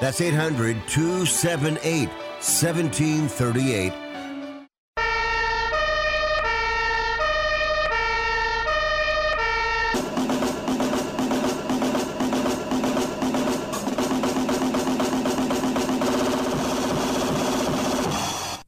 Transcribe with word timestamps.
That's 0.00 0.20
800 0.22 0.76
278 0.88 2.08
1738. 2.08 3.92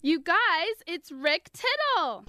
You 0.05 0.20
guys, 0.20 0.36
it's 0.86 1.10
Rick 1.10 1.50
Tittle. 1.55 2.27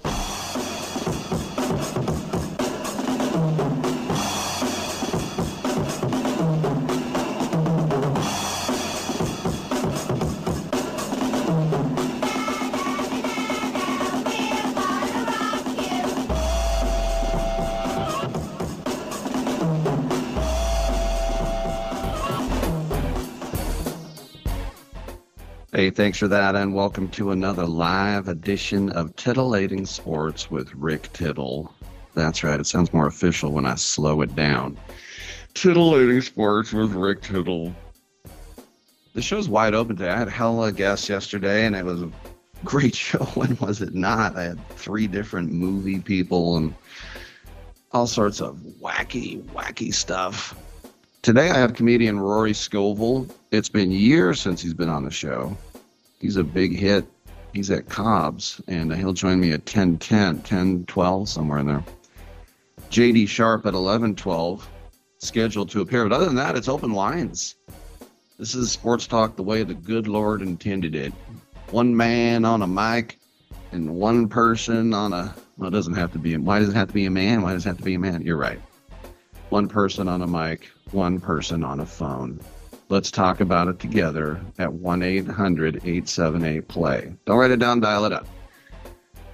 Hey, 25.75 25.89
thanks 25.89 26.19
for 26.19 26.27
that, 26.27 26.55
and 26.55 26.75
welcome 26.75 27.07
to 27.09 27.31
another 27.31 27.65
live 27.65 28.27
edition 28.27 28.91
of 28.91 29.15
Titillating 29.15 29.87
Sports 29.87 30.51
with 30.51 30.71
Rick 30.75 31.11
Tittle. 31.13 31.73
That's 32.13 32.43
right, 32.43 32.59
it 32.59 32.67
sounds 32.67 32.93
more 32.93 33.07
official 33.07 33.51
when 33.51 33.65
I 33.65 33.73
slow 33.73 34.21
it 34.21 34.35
down. 34.35 34.77
Titillating 35.55 36.21
Sports 36.21 36.73
with 36.73 36.91
Rick 36.91 37.23
Tittle. 37.23 37.73
The 39.15 39.21
show's 39.23 39.49
wide 39.49 39.73
open 39.73 39.95
today. 39.95 40.11
I 40.11 40.19
had 40.19 40.29
hella 40.29 40.71
guests 40.71 41.09
yesterday, 41.09 41.65
and 41.65 41.75
it 41.75 41.83
was 41.83 42.03
a 42.03 42.11
great 42.63 42.93
show. 43.09 43.25
When 43.33 43.57
was 43.57 43.81
it 43.81 43.95
not? 43.95 44.37
I 44.37 44.43
had 44.43 44.69
three 44.75 45.07
different 45.07 45.51
movie 45.51 45.97
people 45.97 46.55
and 46.57 46.75
all 47.93 48.05
sorts 48.05 48.41
of 48.41 48.57
wacky, 48.79 49.41
wacky 49.45 49.91
stuff. 49.91 50.55
Today 51.23 51.49
I 51.51 51.57
have 51.57 51.73
comedian 51.73 52.19
Rory 52.19 52.53
Scovel. 52.53 53.25
It's 53.51 53.69
been 53.69 53.91
years 53.91 54.41
since 54.41 54.61
he's 54.61 54.73
been 54.73 54.89
on 54.89 55.05
the 55.05 55.09
show. 55.09 55.55
He's 56.23 56.37
a 56.37 56.43
big 56.45 56.73
hit. 56.73 57.05
He's 57.51 57.69
at 57.69 57.89
Cobb's, 57.89 58.61
and 58.69 58.95
he'll 58.95 59.11
join 59.11 59.41
me 59.41 59.51
at 59.51 59.65
10 59.65 59.97
10, 59.97 60.39
10 60.43 60.85
12, 60.85 61.27
somewhere 61.27 61.59
in 61.59 61.67
there. 61.67 61.83
JD 62.89 63.27
Sharp 63.27 63.65
at 63.65 63.73
11 63.73 64.15
12, 64.15 64.65
scheduled 65.17 65.69
to 65.71 65.81
appear. 65.81 66.07
But 66.07 66.15
other 66.15 66.23
than 66.23 66.35
that, 66.35 66.55
it's 66.55 66.69
open 66.69 66.93
lines. 66.93 67.55
This 68.39 68.55
is 68.55 68.71
sports 68.71 69.05
talk 69.05 69.35
the 69.35 69.43
way 69.43 69.63
the 69.63 69.73
good 69.73 70.07
Lord 70.07 70.41
intended 70.41 70.95
it. 70.95 71.11
One 71.71 71.93
man 71.93 72.45
on 72.45 72.61
a 72.61 72.67
mic 72.67 73.19
and 73.73 73.93
one 73.93 74.29
person 74.29 74.93
on 74.93 75.11
a. 75.11 75.35
Well, 75.57 75.67
it 75.67 75.73
doesn't 75.73 75.95
have 75.95 76.13
to 76.13 76.19
be. 76.19 76.37
Why 76.37 76.59
does 76.59 76.69
it 76.69 76.75
have 76.75 76.87
to 76.87 76.93
be 76.93 77.05
a 77.05 77.11
man? 77.11 77.41
Why 77.41 77.51
does 77.51 77.65
it 77.65 77.67
have 77.67 77.77
to 77.79 77.83
be 77.83 77.95
a 77.95 77.99
man? 77.99 78.21
You're 78.21 78.37
right. 78.37 78.61
One 79.49 79.67
person 79.67 80.07
on 80.07 80.21
a 80.21 80.27
mic, 80.27 80.69
one 80.91 81.19
person 81.19 81.65
on 81.65 81.81
a 81.81 81.85
phone. 81.85 82.39
Let's 82.93 83.09
talk 83.09 83.41
about 83.41 83.69
it 83.69 83.79
together 83.79 84.39
at 84.59 84.71
1 84.71 85.01
800 85.01 85.77
878 85.77 86.67
play. 86.67 87.11
Don't 87.25 87.39
write 87.39 87.49
it 87.49 87.57
down, 87.57 87.79
dial 87.79 88.05
it 88.05 88.13
up. 88.13 88.27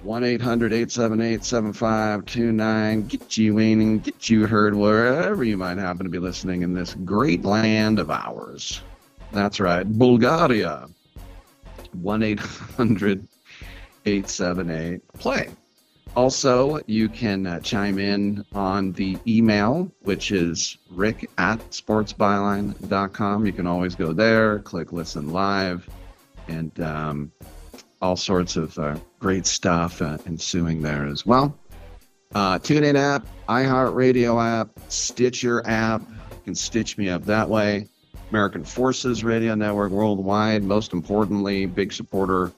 1 0.02 0.24
800 0.24 0.72
878 0.72 1.44
7529. 1.44 3.06
Get 3.06 3.36
you 3.36 3.58
in 3.58 3.82
and 3.82 4.02
get 4.02 4.30
you 4.30 4.46
heard 4.46 4.74
wherever 4.74 5.44
you 5.44 5.58
might 5.58 5.76
happen 5.76 6.04
to 6.04 6.10
be 6.10 6.18
listening 6.18 6.62
in 6.62 6.72
this 6.72 6.94
great 7.04 7.44
land 7.44 7.98
of 7.98 8.10
ours. 8.10 8.80
That's 9.30 9.60
right, 9.60 9.86
Bulgaria. 9.86 10.88
1 11.92 12.22
800 12.22 13.28
878 14.06 15.06
play. 15.18 15.50
Also, 16.16 16.80
you 16.86 17.08
can 17.08 17.46
uh, 17.46 17.60
chime 17.60 17.98
in 17.98 18.44
on 18.52 18.92
the 18.92 19.16
email, 19.28 19.90
which 20.00 20.32
is 20.32 20.76
rick 20.90 21.30
at 21.38 21.58
sportsbyline.com. 21.70 23.46
You 23.46 23.52
can 23.52 23.66
always 23.66 23.94
go 23.94 24.12
there, 24.12 24.58
click 24.60 24.92
listen 24.92 25.32
live, 25.32 25.88
and 26.48 26.78
um, 26.80 27.32
all 28.02 28.16
sorts 28.16 28.56
of 28.56 28.76
uh, 28.78 28.96
great 29.20 29.46
stuff 29.46 30.02
uh, 30.02 30.18
ensuing 30.26 30.82
there 30.82 31.06
as 31.06 31.24
well. 31.24 31.56
Uh, 32.34 32.58
TuneIn 32.58 32.96
app, 32.96 33.26
iHeartRadio 33.48 34.60
app, 34.60 34.68
Stitcher 34.88 35.66
app. 35.66 36.00
You 36.00 36.40
can 36.44 36.54
stitch 36.54 36.98
me 36.98 37.08
up 37.08 37.24
that 37.26 37.48
way. 37.48 37.88
American 38.30 38.64
Forces 38.64 39.24
Radio 39.24 39.54
Network 39.54 39.90
worldwide. 39.90 40.62
Most 40.62 40.92
importantly, 40.92 41.66
big 41.66 41.92
supporter 41.92 42.52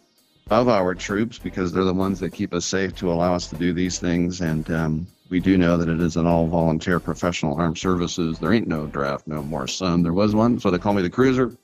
of 0.50 0.68
our 0.68 0.94
troops 0.94 1.38
because 1.38 1.72
they're 1.72 1.84
the 1.84 1.94
ones 1.94 2.20
that 2.20 2.30
keep 2.30 2.52
us 2.52 2.66
safe 2.66 2.94
to 2.96 3.10
allow 3.12 3.34
us 3.34 3.46
to 3.48 3.56
do 3.56 3.72
these 3.72 3.98
things. 3.98 4.40
And 4.40 4.70
um, 4.70 5.06
we 5.30 5.40
do 5.40 5.56
know 5.56 5.76
that 5.76 5.88
it 5.88 6.00
is 6.00 6.16
an 6.16 6.26
all 6.26 6.46
volunteer 6.46 7.00
professional 7.00 7.58
armed 7.58 7.78
services. 7.78 8.38
There 8.38 8.52
ain't 8.52 8.68
no 8.68 8.86
draft 8.86 9.26
no 9.26 9.42
more, 9.42 9.66
son. 9.66 10.02
There 10.02 10.12
was 10.12 10.34
one, 10.34 10.60
so 10.60 10.70
they 10.70 10.78
call 10.78 10.92
me 10.92 11.02
the 11.02 11.10
cruiser. 11.10 11.56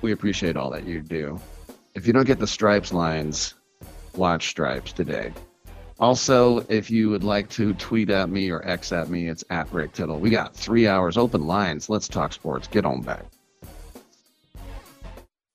We 0.00 0.12
appreciate 0.12 0.56
all 0.56 0.70
that 0.70 0.84
you 0.84 1.00
do. 1.00 1.40
If 1.94 2.06
you 2.06 2.12
don't 2.12 2.26
get 2.26 2.38
the 2.40 2.46
stripes 2.46 2.92
lines, 2.92 3.54
watch 4.16 4.48
stripes 4.48 4.92
today. 4.92 5.32
Also, 6.00 6.66
if 6.68 6.90
you 6.90 7.10
would 7.10 7.22
like 7.22 7.48
to 7.50 7.74
tweet 7.74 8.10
at 8.10 8.28
me 8.28 8.50
or 8.50 8.66
X 8.66 8.90
at 8.90 9.08
me, 9.08 9.28
it's 9.28 9.44
at 9.50 9.72
Rick 9.72 9.92
Tittle. 9.92 10.18
We 10.18 10.30
got 10.30 10.56
three 10.56 10.88
hours 10.88 11.16
open 11.16 11.46
lines. 11.46 11.88
Let's 11.88 12.08
talk 12.08 12.32
sports. 12.32 12.66
Get 12.66 12.84
on 12.84 13.02
back. 13.02 13.24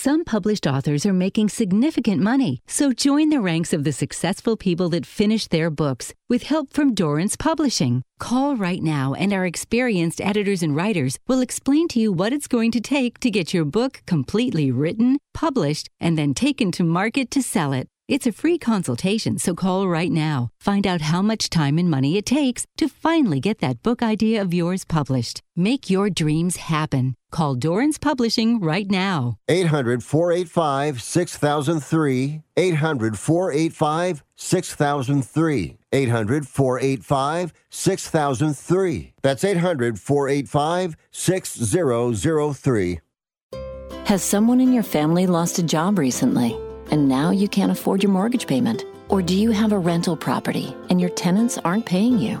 Some 0.00 0.22
published 0.22 0.64
authors 0.64 1.04
are 1.06 1.12
making 1.12 1.48
significant 1.48 2.22
money, 2.22 2.60
so 2.68 2.92
join 2.92 3.30
the 3.30 3.40
ranks 3.40 3.72
of 3.72 3.82
the 3.82 3.90
successful 3.90 4.56
people 4.56 4.88
that 4.90 5.04
finish 5.04 5.48
their 5.48 5.70
books 5.70 6.14
with 6.28 6.44
help 6.44 6.72
from 6.72 6.94
Dorrance 6.94 7.34
Publishing. 7.34 8.02
Call 8.20 8.54
right 8.54 8.80
now, 8.80 9.14
and 9.14 9.32
our 9.32 9.44
experienced 9.44 10.20
editors 10.20 10.62
and 10.62 10.76
writers 10.76 11.18
will 11.26 11.40
explain 11.40 11.88
to 11.88 11.98
you 11.98 12.12
what 12.12 12.32
it's 12.32 12.46
going 12.46 12.70
to 12.70 12.80
take 12.80 13.18
to 13.18 13.28
get 13.28 13.52
your 13.52 13.64
book 13.64 14.04
completely 14.06 14.70
written, 14.70 15.18
published, 15.34 15.88
and 15.98 16.16
then 16.16 16.32
taken 16.32 16.70
to 16.70 16.84
market 16.84 17.28
to 17.32 17.42
sell 17.42 17.72
it. 17.72 17.88
It's 18.06 18.28
a 18.28 18.38
free 18.40 18.56
consultation, 18.56 19.36
so 19.36 19.52
call 19.52 19.88
right 19.88 20.12
now. 20.12 20.50
Find 20.60 20.86
out 20.86 21.00
how 21.00 21.22
much 21.22 21.50
time 21.50 21.76
and 21.76 21.90
money 21.90 22.16
it 22.16 22.24
takes 22.24 22.66
to 22.76 22.86
finally 22.86 23.40
get 23.40 23.58
that 23.58 23.82
book 23.82 24.00
idea 24.00 24.42
of 24.42 24.54
yours 24.54 24.84
published. 24.84 25.42
Make 25.56 25.90
your 25.90 26.08
dreams 26.08 26.56
happen. 26.70 27.16
Call 27.30 27.54
Dorrance 27.54 27.98
Publishing 27.98 28.60
right 28.60 28.90
now. 28.90 29.38
800 29.48 30.02
485 30.02 31.02
6003. 31.02 32.42
800 32.56 33.18
485 33.18 34.24
6003. 34.36 35.76
800 35.92 36.46
485 36.48 37.52
6003. 37.70 39.12
That's 39.22 39.44
800 39.44 40.00
485 40.00 40.96
6003. 41.10 43.00
Has 44.04 44.22
someone 44.22 44.60
in 44.60 44.72
your 44.72 44.82
family 44.82 45.26
lost 45.26 45.58
a 45.58 45.62
job 45.62 45.98
recently? 45.98 46.58
and 46.90 47.08
now 47.08 47.30
you 47.30 47.48
can't 47.48 47.72
afford 47.72 48.02
your 48.02 48.12
mortgage 48.12 48.46
payment? 48.46 48.84
Or 49.08 49.22
do 49.22 49.34
you 49.34 49.50
have 49.50 49.72
a 49.72 49.78
rental 49.78 50.16
property 50.16 50.74
and 50.90 51.00
your 51.00 51.10
tenants 51.10 51.58
aren't 51.58 51.86
paying 51.86 52.18
you? 52.18 52.40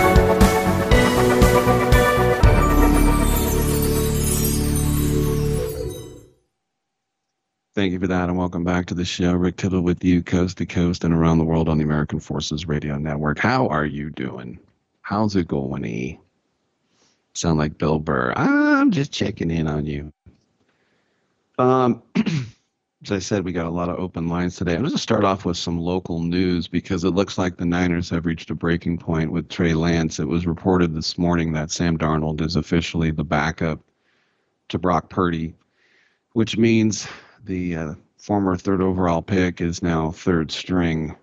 Thank 7.73 7.93
you 7.93 8.01
for 8.01 8.07
that, 8.07 8.27
and 8.27 8.37
welcome 8.37 8.65
back 8.65 8.87
to 8.87 8.93
the 8.93 9.05
show. 9.05 9.31
Rick 9.31 9.55
Tittle 9.55 9.79
with 9.79 10.03
you, 10.03 10.21
coast 10.21 10.57
to 10.57 10.65
coast 10.65 11.05
and 11.05 11.13
around 11.13 11.37
the 11.37 11.45
world 11.45 11.69
on 11.69 11.77
the 11.77 11.85
American 11.85 12.19
Forces 12.19 12.67
Radio 12.67 12.97
Network. 12.97 13.39
How 13.39 13.69
are 13.69 13.85
you 13.85 14.09
doing? 14.09 14.59
How's 15.03 15.37
it 15.37 15.47
going, 15.47 15.85
E? 15.85 16.19
Sound 17.33 17.57
like 17.57 17.77
Bill 17.77 17.97
Burr. 17.97 18.33
I'm 18.35 18.91
just 18.91 19.13
checking 19.13 19.49
in 19.49 19.69
on 19.69 19.85
you. 19.85 20.11
Um, 21.59 22.03
as 22.17 23.09
I 23.09 23.19
said, 23.19 23.45
we 23.45 23.53
got 23.53 23.67
a 23.67 23.69
lot 23.69 23.87
of 23.87 23.99
open 23.99 24.27
lines 24.27 24.57
today. 24.57 24.73
I'm 24.73 24.81
going 24.81 24.91
to 24.91 24.97
start 24.97 25.23
off 25.23 25.45
with 25.45 25.55
some 25.55 25.79
local 25.79 26.21
news 26.21 26.67
because 26.67 27.05
it 27.05 27.11
looks 27.11 27.37
like 27.37 27.55
the 27.55 27.65
Niners 27.65 28.09
have 28.09 28.25
reached 28.25 28.49
a 28.49 28.55
breaking 28.55 28.97
point 28.97 29.31
with 29.31 29.47
Trey 29.47 29.75
Lance. 29.75 30.19
It 30.19 30.27
was 30.27 30.45
reported 30.45 30.93
this 30.93 31.17
morning 31.17 31.53
that 31.53 31.71
Sam 31.71 31.97
Darnold 31.97 32.41
is 32.41 32.57
officially 32.57 33.11
the 33.11 33.23
backup 33.23 33.79
to 34.67 34.77
Brock 34.77 35.09
Purdy, 35.09 35.53
which 36.33 36.57
means 36.57 37.07
the 37.43 37.75
uh, 37.75 37.93
former 38.17 38.55
third 38.55 38.81
overall 38.81 39.21
pick 39.21 39.61
is 39.61 39.81
now 39.81 40.11
third 40.11 40.51
string, 40.51 41.15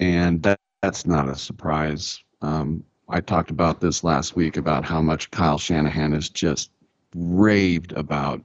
and 0.00 0.42
that, 0.42 0.60
that's 0.80 1.06
not 1.06 1.28
a 1.28 1.36
surprise. 1.36 2.22
Um, 2.40 2.84
I 3.08 3.20
talked 3.20 3.50
about 3.50 3.80
this 3.80 4.04
last 4.04 4.36
week 4.36 4.56
about 4.56 4.84
how 4.84 5.00
much 5.02 5.30
Kyle 5.30 5.58
Shanahan 5.58 6.12
has 6.12 6.28
just 6.28 6.70
raved 7.14 7.92
about 7.92 8.42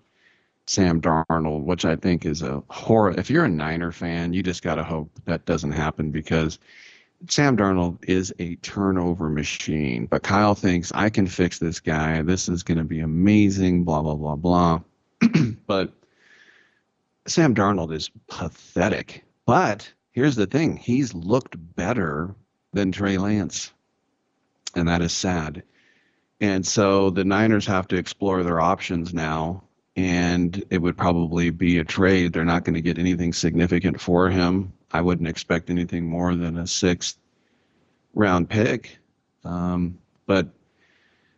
Sam 0.65 1.01
Darnold, 1.01 1.63
which 1.63 1.85
I 1.85 1.95
think 1.95 2.25
is 2.25 2.41
a 2.41 2.61
horror. 2.69 3.11
If 3.17 3.29
you're 3.29 3.45
a 3.45 3.49
Niner 3.49 3.91
fan, 3.91 4.33
you 4.33 4.43
just 4.43 4.63
got 4.63 4.75
to 4.75 4.83
hope 4.83 5.09
that 5.25 5.45
doesn't 5.45 5.71
happen 5.71 6.11
because 6.11 6.59
Sam 7.29 7.55
Darnold 7.55 7.97
is 8.07 8.33
a 8.39 8.55
turnover 8.57 9.29
machine. 9.29 10.05
But 10.05 10.23
Kyle 10.23 10.55
thinks 10.55 10.91
I 10.93 11.09
can 11.09 11.27
fix 11.27 11.59
this 11.59 11.79
guy. 11.79 12.21
This 12.21 12.49
is 12.49 12.63
going 12.63 12.77
to 12.77 12.83
be 12.83 12.99
amazing. 12.99 13.85
Blah 13.85 14.01
blah 14.01 14.15
blah 14.15 14.35
blah. 14.35 14.81
but 15.67 15.93
Sam 17.27 17.53
Darnold 17.53 17.93
is 17.93 18.09
pathetic. 18.27 19.23
But 19.45 19.91
here's 20.11 20.35
the 20.35 20.47
thing 20.47 20.77
he's 20.77 21.13
looked 21.13 21.55
better 21.75 22.35
than 22.73 22.91
Trey 22.91 23.17
Lance. 23.17 23.71
And 24.75 24.87
that 24.87 25.01
is 25.01 25.11
sad. 25.11 25.63
And 26.39 26.65
so 26.65 27.09
the 27.09 27.25
Niners 27.25 27.65
have 27.65 27.87
to 27.89 27.97
explore 27.97 28.43
their 28.43 28.61
options 28.61 29.13
now. 29.13 29.63
And 29.95 30.63
it 30.69 30.81
would 30.81 30.95
probably 30.95 31.49
be 31.49 31.79
a 31.79 31.83
trade. 31.83 32.31
They're 32.31 32.45
not 32.45 32.63
going 32.63 32.75
to 32.75 32.81
get 32.81 32.99
anything 32.99 33.33
significant 33.33 33.99
for 33.99 34.29
him. 34.29 34.73
I 34.91 35.01
wouldn't 35.01 35.27
expect 35.27 35.69
anything 35.69 36.05
more 36.05 36.35
than 36.35 36.57
a 36.57 36.67
sixth 36.67 37.17
round 38.13 38.49
pick. 38.49 38.99
Um, 39.43 39.97
but 40.27 40.49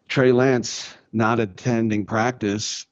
Trey 0.08 0.34
Lance 0.34 0.94
not 1.14 1.40
attending 1.40 2.06
practice 2.06 2.86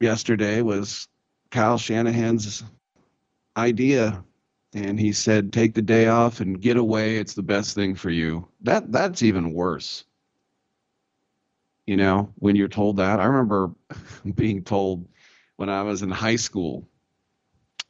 yesterday 0.00 0.62
was 0.62 1.06
Kyle 1.54 1.78
Shanahan's 1.78 2.64
idea 3.56 4.24
and 4.74 4.98
he 4.98 5.12
said 5.12 5.52
take 5.52 5.72
the 5.72 5.82
day 5.82 6.08
off 6.08 6.40
and 6.40 6.60
get 6.60 6.76
away. 6.76 7.16
It's 7.16 7.34
the 7.34 7.44
best 7.44 7.76
thing 7.76 7.94
for 7.94 8.10
you. 8.10 8.48
That 8.62 8.90
that's 8.90 9.22
even 9.22 9.52
worse. 9.52 10.04
You 11.86 11.96
know 11.96 12.32
when 12.40 12.56
you're 12.56 12.66
told 12.66 12.96
that. 12.96 13.20
I 13.20 13.26
remember 13.26 13.70
being 14.34 14.64
told 14.64 15.06
when 15.54 15.68
i 15.68 15.82
was 15.82 16.02
in 16.02 16.10
high 16.10 16.34
school 16.34 16.88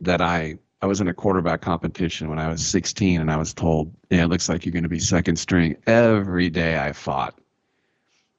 that 0.01 0.21
i 0.21 0.59
i 0.83 0.87
was 0.87 1.01
in 1.01 1.09
a 1.09 1.15
quarterback 1.15 1.63
competition 1.63 2.29
when 2.29 2.39
i 2.39 2.49
was 2.49 2.67
16 2.67 3.23
and 3.23 3.31
i 3.31 3.39
was 3.39 3.55
told 3.55 3.95
yeah 4.11 4.25
it 4.25 4.29
looks 4.29 4.51
like 4.51 4.67
you're 4.67 4.75
going 4.75 4.83
to 4.83 4.91
be 4.91 5.01
second 5.01 5.37
string. 5.37 5.75
Every 5.87 6.51
day 6.51 6.79
i 6.79 6.93
fought 6.93 7.39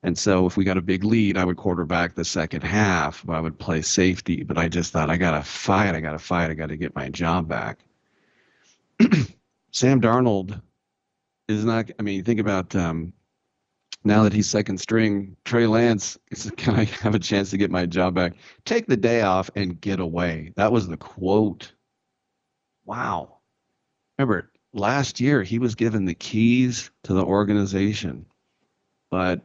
and 0.05 0.15
so 0.15 0.45
if 0.45 0.55
we 0.55 0.63
got 0.63 0.77
a 0.77 0.83
big 0.83 1.03
lead, 1.03 1.35
I 1.35 1.43
would 1.43 1.57
quarterback 1.57 2.13
the 2.13 2.23
second 2.23 2.61
half. 2.61 3.27
I 3.27 3.39
would 3.39 3.57
play 3.57 3.81
safety, 3.81 4.43
but 4.43 4.55
I 4.55 4.67
just 4.67 4.93
thought 4.93 5.09
I 5.09 5.17
got 5.17 5.31
to 5.31 5.41
fight. 5.41 5.95
I 5.95 5.99
got 5.99 6.11
to 6.11 6.19
fight. 6.19 6.51
I 6.51 6.53
got 6.53 6.69
to 6.69 6.77
get 6.77 6.95
my 6.95 7.09
job 7.09 7.47
back. 7.47 7.79
Sam 9.71 9.99
Darnold 9.99 10.61
is 11.47 11.65
not. 11.65 11.89
I 11.97 12.03
mean, 12.03 12.23
think 12.23 12.39
about 12.39 12.75
um, 12.75 13.13
now 14.03 14.21
that 14.21 14.33
he's 14.33 14.47
second 14.47 14.79
string. 14.79 15.37
Trey 15.43 15.65
Lance 15.65 16.19
is, 16.29 16.51
can 16.57 16.75
I 16.75 16.83
have 16.83 17.15
a 17.15 17.19
chance 17.19 17.49
to 17.49 17.57
get 17.57 17.71
my 17.71 17.87
job 17.87 18.13
back? 18.13 18.33
Take 18.63 18.85
the 18.85 18.97
day 18.97 19.21
off 19.21 19.49
and 19.55 19.81
get 19.81 19.99
away. 19.99 20.53
That 20.55 20.71
was 20.71 20.87
the 20.87 20.97
quote. 20.97 21.73
Wow. 22.85 23.39
Remember 24.19 24.51
last 24.71 25.19
year 25.19 25.41
he 25.41 25.57
was 25.57 25.73
given 25.73 26.05
the 26.05 26.13
keys 26.13 26.91
to 27.05 27.13
the 27.15 27.25
organization, 27.25 28.27
but 29.09 29.41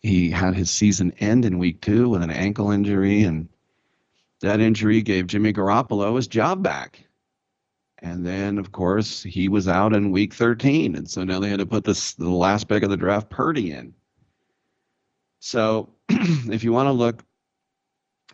he 0.00 0.30
had 0.30 0.54
his 0.54 0.70
season 0.70 1.12
end 1.18 1.44
in 1.44 1.58
week 1.58 1.80
two 1.80 2.08
with 2.08 2.22
an 2.22 2.30
ankle 2.30 2.70
injury 2.70 3.22
and 3.22 3.48
that 4.40 4.60
injury 4.60 5.02
gave 5.02 5.26
Jimmy 5.26 5.52
Garoppolo 5.52 6.16
his 6.16 6.28
job 6.28 6.62
back. 6.62 7.04
And 8.00 8.24
then, 8.24 8.58
of 8.58 8.70
course, 8.70 9.22
he 9.24 9.48
was 9.48 9.66
out 9.66 9.92
in 9.92 10.12
week 10.12 10.32
13. 10.32 10.94
And 10.94 11.10
so 11.10 11.24
now 11.24 11.40
they 11.40 11.48
had 11.48 11.58
to 11.58 11.66
put 11.66 11.82
this, 11.82 12.14
the 12.14 12.30
last 12.30 12.68
pick 12.68 12.84
of 12.84 12.90
the 12.90 12.96
draft, 12.96 13.28
Purdy, 13.28 13.72
in. 13.72 13.94
So 15.40 15.92
if 16.08 16.62
you 16.62 16.72
want 16.72 16.86
to 16.86 16.92
look 16.92 17.24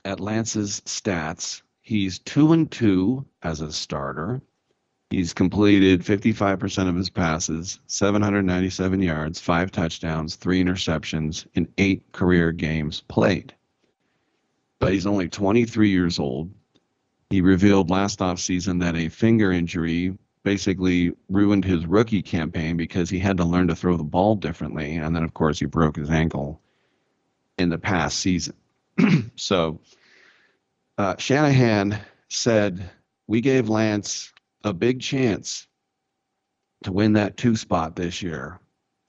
at 0.04 0.20
Lance's 0.20 0.82
stats, 0.82 1.62
he's 1.80 2.18
two 2.18 2.52
and 2.52 2.70
two 2.70 3.24
as 3.42 3.62
a 3.62 3.72
starter. 3.72 4.42
He's 5.14 5.32
completed 5.32 6.02
55% 6.02 6.88
of 6.88 6.96
his 6.96 7.08
passes, 7.08 7.78
797 7.86 9.00
yards, 9.00 9.38
five 9.38 9.70
touchdowns, 9.70 10.34
three 10.34 10.60
interceptions 10.60 11.46
in 11.54 11.68
eight 11.78 12.10
career 12.10 12.50
games 12.50 13.04
played. 13.06 13.54
But 14.80 14.92
he's 14.92 15.06
only 15.06 15.28
23 15.28 15.88
years 15.88 16.18
old. 16.18 16.50
He 17.30 17.42
revealed 17.42 17.90
last 17.90 18.18
offseason 18.18 18.80
that 18.80 18.96
a 18.96 19.08
finger 19.08 19.52
injury 19.52 20.18
basically 20.42 21.12
ruined 21.28 21.64
his 21.64 21.86
rookie 21.86 22.22
campaign 22.22 22.76
because 22.76 23.08
he 23.08 23.20
had 23.20 23.36
to 23.36 23.44
learn 23.44 23.68
to 23.68 23.76
throw 23.76 23.96
the 23.96 24.02
ball 24.02 24.34
differently. 24.34 24.96
And 24.96 25.14
then, 25.14 25.22
of 25.22 25.32
course, 25.32 25.60
he 25.60 25.66
broke 25.66 25.94
his 25.94 26.10
ankle 26.10 26.60
in 27.56 27.68
the 27.68 27.78
past 27.78 28.18
season. 28.18 28.56
so 29.36 29.78
uh, 30.98 31.14
Shanahan 31.18 32.00
said, 32.28 32.90
We 33.28 33.40
gave 33.40 33.68
Lance 33.68 34.32
a 34.64 34.72
big 34.72 35.00
chance 35.00 35.68
to 36.82 36.92
win 36.92 37.12
that 37.14 37.36
two 37.36 37.56
spot 37.56 37.96
this 37.96 38.22
year. 38.22 38.60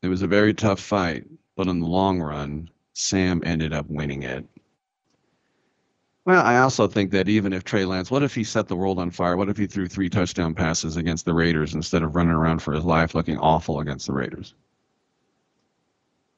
It 0.01 0.07
was 0.07 0.21
a 0.21 0.27
very 0.27 0.53
tough 0.53 0.79
fight, 0.79 1.25
but 1.55 1.67
in 1.67 1.79
the 1.79 1.87
long 1.87 2.21
run, 2.21 2.69
Sam 2.93 3.41
ended 3.45 3.73
up 3.73 3.89
winning 3.89 4.23
it. 4.23 4.45
Well, 6.25 6.43
I 6.43 6.57
also 6.57 6.87
think 6.87 7.11
that 7.11 7.29
even 7.29 7.53
if 7.53 7.63
Trey 7.63 7.85
Lance, 7.85 8.09
what 8.09 8.23
if 8.23 8.33
he 8.33 8.43
set 8.43 8.67
the 8.67 8.75
world 8.75 8.97
on 8.97 9.11
fire? 9.11 9.37
What 9.37 9.49
if 9.49 9.57
he 9.57 9.67
threw 9.67 9.87
three 9.87 10.09
touchdown 10.09 10.55
passes 10.55 10.97
against 10.97 11.25
the 11.25 11.33
Raiders 11.33 11.75
instead 11.75 12.01
of 12.01 12.15
running 12.15 12.33
around 12.33 12.63
for 12.63 12.73
his 12.73 12.83
life 12.83 13.13
looking 13.13 13.37
awful 13.37 13.79
against 13.79 14.07
the 14.07 14.13
Raiders? 14.13 14.55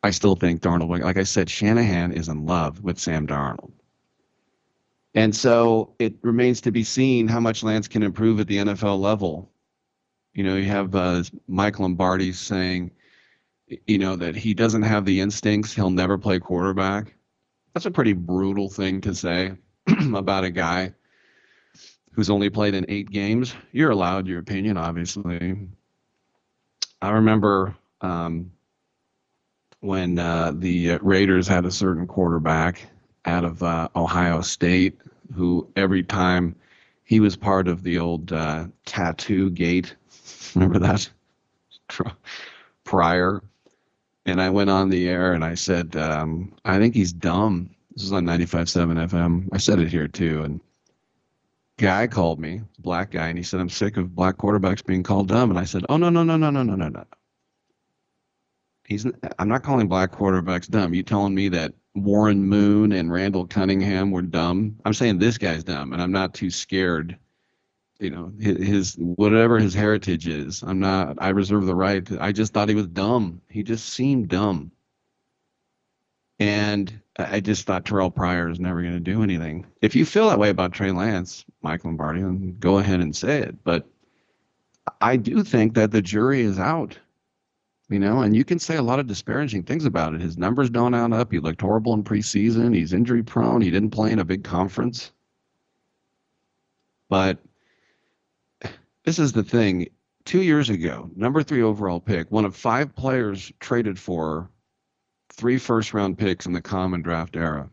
I 0.03 0.11
still 0.11 0.35
think 0.35 0.61
Darnold, 0.61 1.01
like 1.01 1.17
I 1.17 1.23
said, 1.23 1.49
Shanahan 1.49 2.11
is 2.11 2.27
in 2.27 2.45
love 2.45 2.83
with 2.83 2.99
Sam 2.99 3.27
Darnold. 3.27 3.71
And 5.17 5.35
so 5.35 5.95
it 5.97 6.13
remains 6.21 6.61
to 6.61 6.71
be 6.71 6.83
seen 6.83 7.27
how 7.27 7.39
much 7.39 7.63
Lance 7.63 7.87
can 7.87 8.03
improve 8.03 8.39
at 8.39 8.45
the 8.45 8.57
NFL 8.57 8.99
level. 8.99 9.51
You 10.35 10.43
know, 10.43 10.55
you 10.55 10.65
have 10.65 10.93
uh, 10.93 11.23
Mike 11.47 11.79
Lombardi 11.79 12.31
saying, 12.31 12.91
you 13.87 13.97
know, 13.97 14.15
that 14.15 14.35
he 14.35 14.53
doesn't 14.53 14.83
have 14.83 15.05
the 15.05 15.19
instincts, 15.19 15.73
he'll 15.73 15.89
never 15.89 16.19
play 16.19 16.37
quarterback. 16.37 17.15
That's 17.73 17.87
a 17.87 17.91
pretty 17.91 18.13
brutal 18.13 18.69
thing 18.69 19.01
to 19.01 19.15
say 19.15 19.53
about 20.13 20.43
a 20.43 20.51
guy 20.51 20.93
who's 22.11 22.29
only 22.29 22.51
played 22.51 22.75
in 22.75 22.85
eight 22.87 23.09
games. 23.09 23.55
You're 23.71 23.89
allowed 23.89 24.27
your 24.27 24.37
opinion, 24.37 24.77
obviously. 24.77 25.67
I 27.01 27.09
remember 27.09 27.75
um, 28.01 28.51
when 29.79 30.19
uh, 30.19 30.51
the 30.53 30.99
Raiders 31.01 31.47
had 31.47 31.65
a 31.65 31.71
certain 31.71 32.05
quarterback 32.05 32.87
out 33.27 33.43
of 33.43 33.61
uh, 33.61 33.89
Ohio 33.95 34.41
State 34.41 34.97
who 35.33 35.67
every 35.75 36.03
time 36.03 36.55
he 37.03 37.19
was 37.19 37.35
part 37.35 37.67
of 37.67 37.83
the 37.83 37.99
old 37.99 38.31
uh, 38.31 38.65
tattoo 38.85 39.49
gate. 39.49 39.95
Remember 40.55 40.79
that? 40.79 41.09
Pryor. 42.83 43.43
And 44.25 44.41
I 44.41 44.49
went 44.49 44.69
on 44.69 44.89
the 44.89 45.07
air 45.07 45.33
and 45.33 45.43
I 45.43 45.55
said, 45.55 45.95
um, 45.95 46.53
I 46.65 46.79
think 46.79 46.93
he's 46.93 47.13
dumb. 47.13 47.69
This 47.93 48.03
is 48.03 48.11
on 48.11 48.25
95.7 48.25 49.09
FM. 49.09 49.49
I 49.53 49.57
said 49.57 49.79
it 49.79 49.87
here 49.87 50.07
too. 50.07 50.43
And 50.43 50.59
guy 51.77 52.07
called 52.07 52.39
me, 52.39 52.61
black 52.79 53.11
guy, 53.11 53.29
and 53.29 53.37
he 53.37 53.43
said, 53.43 53.61
I'm 53.61 53.69
sick 53.69 53.95
of 53.95 54.13
black 54.13 54.37
quarterbacks 54.37 54.85
being 54.85 55.03
called 55.03 55.29
dumb. 55.29 55.49
And 55.49 55.57
I 55.57 55.63
said, 55.63 55.85
Oh, 55.87 55.97
no, 55.97 56.09
no, 56.09 56.23
no, 56.23 56.35
no, 56.35 56.49
no, 56.49 56.63
no, 56.63 56.75
no, 56.75 56.89
no. 56.89 57.05
He's, 58.85 59.05
I'm 59.39 59.49
not 59.49 59.63
calling 59.63 59.87
black 59.87 60.11
quarterbacks 60.11 60.69
dumb. 60.69 60.93
You 60.93 61.03
telling 61.03 61.33
me 61.33 61.49
that 61.49 61.73
Warren 62.03 62.43
Moon 62.43 62.91
and 62.91 63.11
Randall 63.11 63.47
Cunningham 63.47 64.11
were 64.11 64.21
dumb. 64.21 64.77
I'm 64.85 64.93
saying 64.93 65.19
this 65.19 65.37
guy's 65.37 65.63
dumb, 65.63 65.93
and 65.93 66.01
I'm 66.01 66.11
not 66.11 66.33
too 66.33 66.49
scared. 66.49 67.17
You 67.99 68.11
know, 68.11 68.31
his, 68.39 68.57
his 68.67 68.95
whatever 68.95 69.59
his 69.59 69.73
heritage 69.73 70.27
is, 70.27 70.63
I'm 70.63 70.79
not. 70.79 71.17
I 71.19 71.29
reserve 71.29 71.65
the 71.65 71.75
right. 71.75 72.05
To, 72.05 72.23
I 72.23 72.31
just 72.31 72.53
thought 72.53 72.69
he 72.69 72.75
was 72.75 72.87
dumb. 72.87 73.41
He 73.49 73.63
just 73.63 73.89
seemed 73.89 74.29
dumb, 74.29 74.71
and 76.39 77.01
I 77.17 77.39
just 77.39 77.65
thought 77.65 77.85
Terrelle 77.85 78.13
Pryor 78.13 78.49
is 78.49 78.59
never 78.59 78.81
going 78.81 78.93
to 78.93 78.99
do 78.99 79.23
anything. 79.23 79.65
If 79.81 79.95
you 79.95 80.05
feel 80.05 80.29
that 80.29 80.39
way 80.39 80.49
about 80.49 80.73
Trey 80.73 80.91
Lance, 80.91 81.43
Mike 81.63 81.83
Lombardi, 81.83 82.21
go 82.59 82.77
ahead 82.77 82.99
and 82.99 83.15
say 83.15 83.39
it. 83.39 83.63
But 83.63 83.87
I 85.01 85.17
do 85.17 85.43
think 85.43 85.73
that 85.73 85.91
the 85.91 86.01
jury 86.01 86.41
is 86.41 86.59
out 86.59 86.99
you 87.89 87.99
know, 87.99 88.21
and 88.21 88.35
you 88.35 88.43
can 88.43 88.59
say 88.59 88.75
a 88.75 88.81
lot 88.81 88.99
of 88.99 89.07
disparaging 89.07 89.63
things 89.63 89.85
about 89.85 90.13
it. 90.13 90.19
His 90.19 90.37
numbers 90.37 90.69
don't 90.69 90.93
add 90.93 91.13
up. 91.13 91.31
He 91.31 91.39
looked 91.39 91.61
horrible 91.61 91.93
in 91.93 92.03
preseason. 92.03 92.75
He's 92.75 92.91
injury 92.91 93.23
prone. 93.23 93.61
He 93.61 93.71
didn't 93.71 93.91
play 93.91 94.11
in 94.11 94.19
a 94.19 94.25
big 94.25 94.43
conference. 94.43 95.11
But 97.09 97.39
this 99.05 99.19
is 99.19 99.31
the 99.31 99.43
thing. 99.43 99.87
Two 100.25 100.41
years 100.41 100.69
ago, 100.69 101.09
number 101.15 101.41
three 101.41 101.61
overall 101.61 102.01
pick, 102.01 102.29
one 102.29 102.43
of 102.43 102.53
five 102.53 102.93
players 102.93 103.49
traded 103.61 103.97
for 103.97 104.49
three 105.29 105.57
first 105.57 105.93
round 105.93 106.17
picks 106.17 106.45
in 106.45 106.51
the 106.51 106.61
common 106.61 107.01
draft 107.01 107.37
era. 107.37 107.69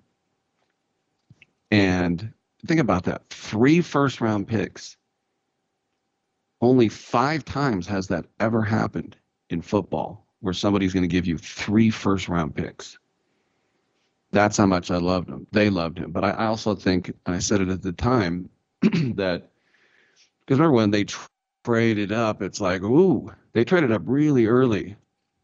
And 1.73 2.33
think 2.67 2.79
about 2.79 3.03
that 3.05 3.29
three 3.31 3.81
first 3.81 4.21
round 4.21 4.47
picks. 4.47 4.97
Only 6.61 6.89
five 6.89 7.45
times 7.45 7.89
has 7.89 8.07
that 8.07 8.27
ever 8.39 8.63
happened 8.63 9.17
in 9.55 9.63
football 9.63 10.27
where 10.41 10.53
somebody's 10.53 10.93
going 10.93 11.03
to 11.03 11.09
give 11.09 11.27
you 11.27 11.39
three 11.39 11.89
first 11.89 12.29
round 12.29 12.55
picks. 12.55 12.99
That's 14.31 14.59
how 14.59 14.67
much 14.67 14.91
I 14.91 14.99
loved 14.99 15.31
him. 15.31 15.47
They 15.53 15.71
loved 15.71 15.99
him. 15.99 16.11
But 16.11 16.25
I 16.25 16.47
also 16.47 16.75
think, 16.75 17.09
and 17.25 17.35
I 17.35 17.39
said 17.39 17.63
it 17.63 17.71
at 17.71 17.81
the 17.81 17.93
time, 17.93 18.51
that 18.83 19.49
because 20.45 20.59
remember 20.59 20.77
when 20.77 20.91
they 20.91 21.07
traded 21.65 22.13
up, 22.13 22.43
it's 22.43 22.61
like, 22.61 22.83
ooh, 22.83 23.33
they 23.55 23.65
traded 23.65 23.93
up 23.93 24.03
really 24.05 24.45
early. 24.47 24.95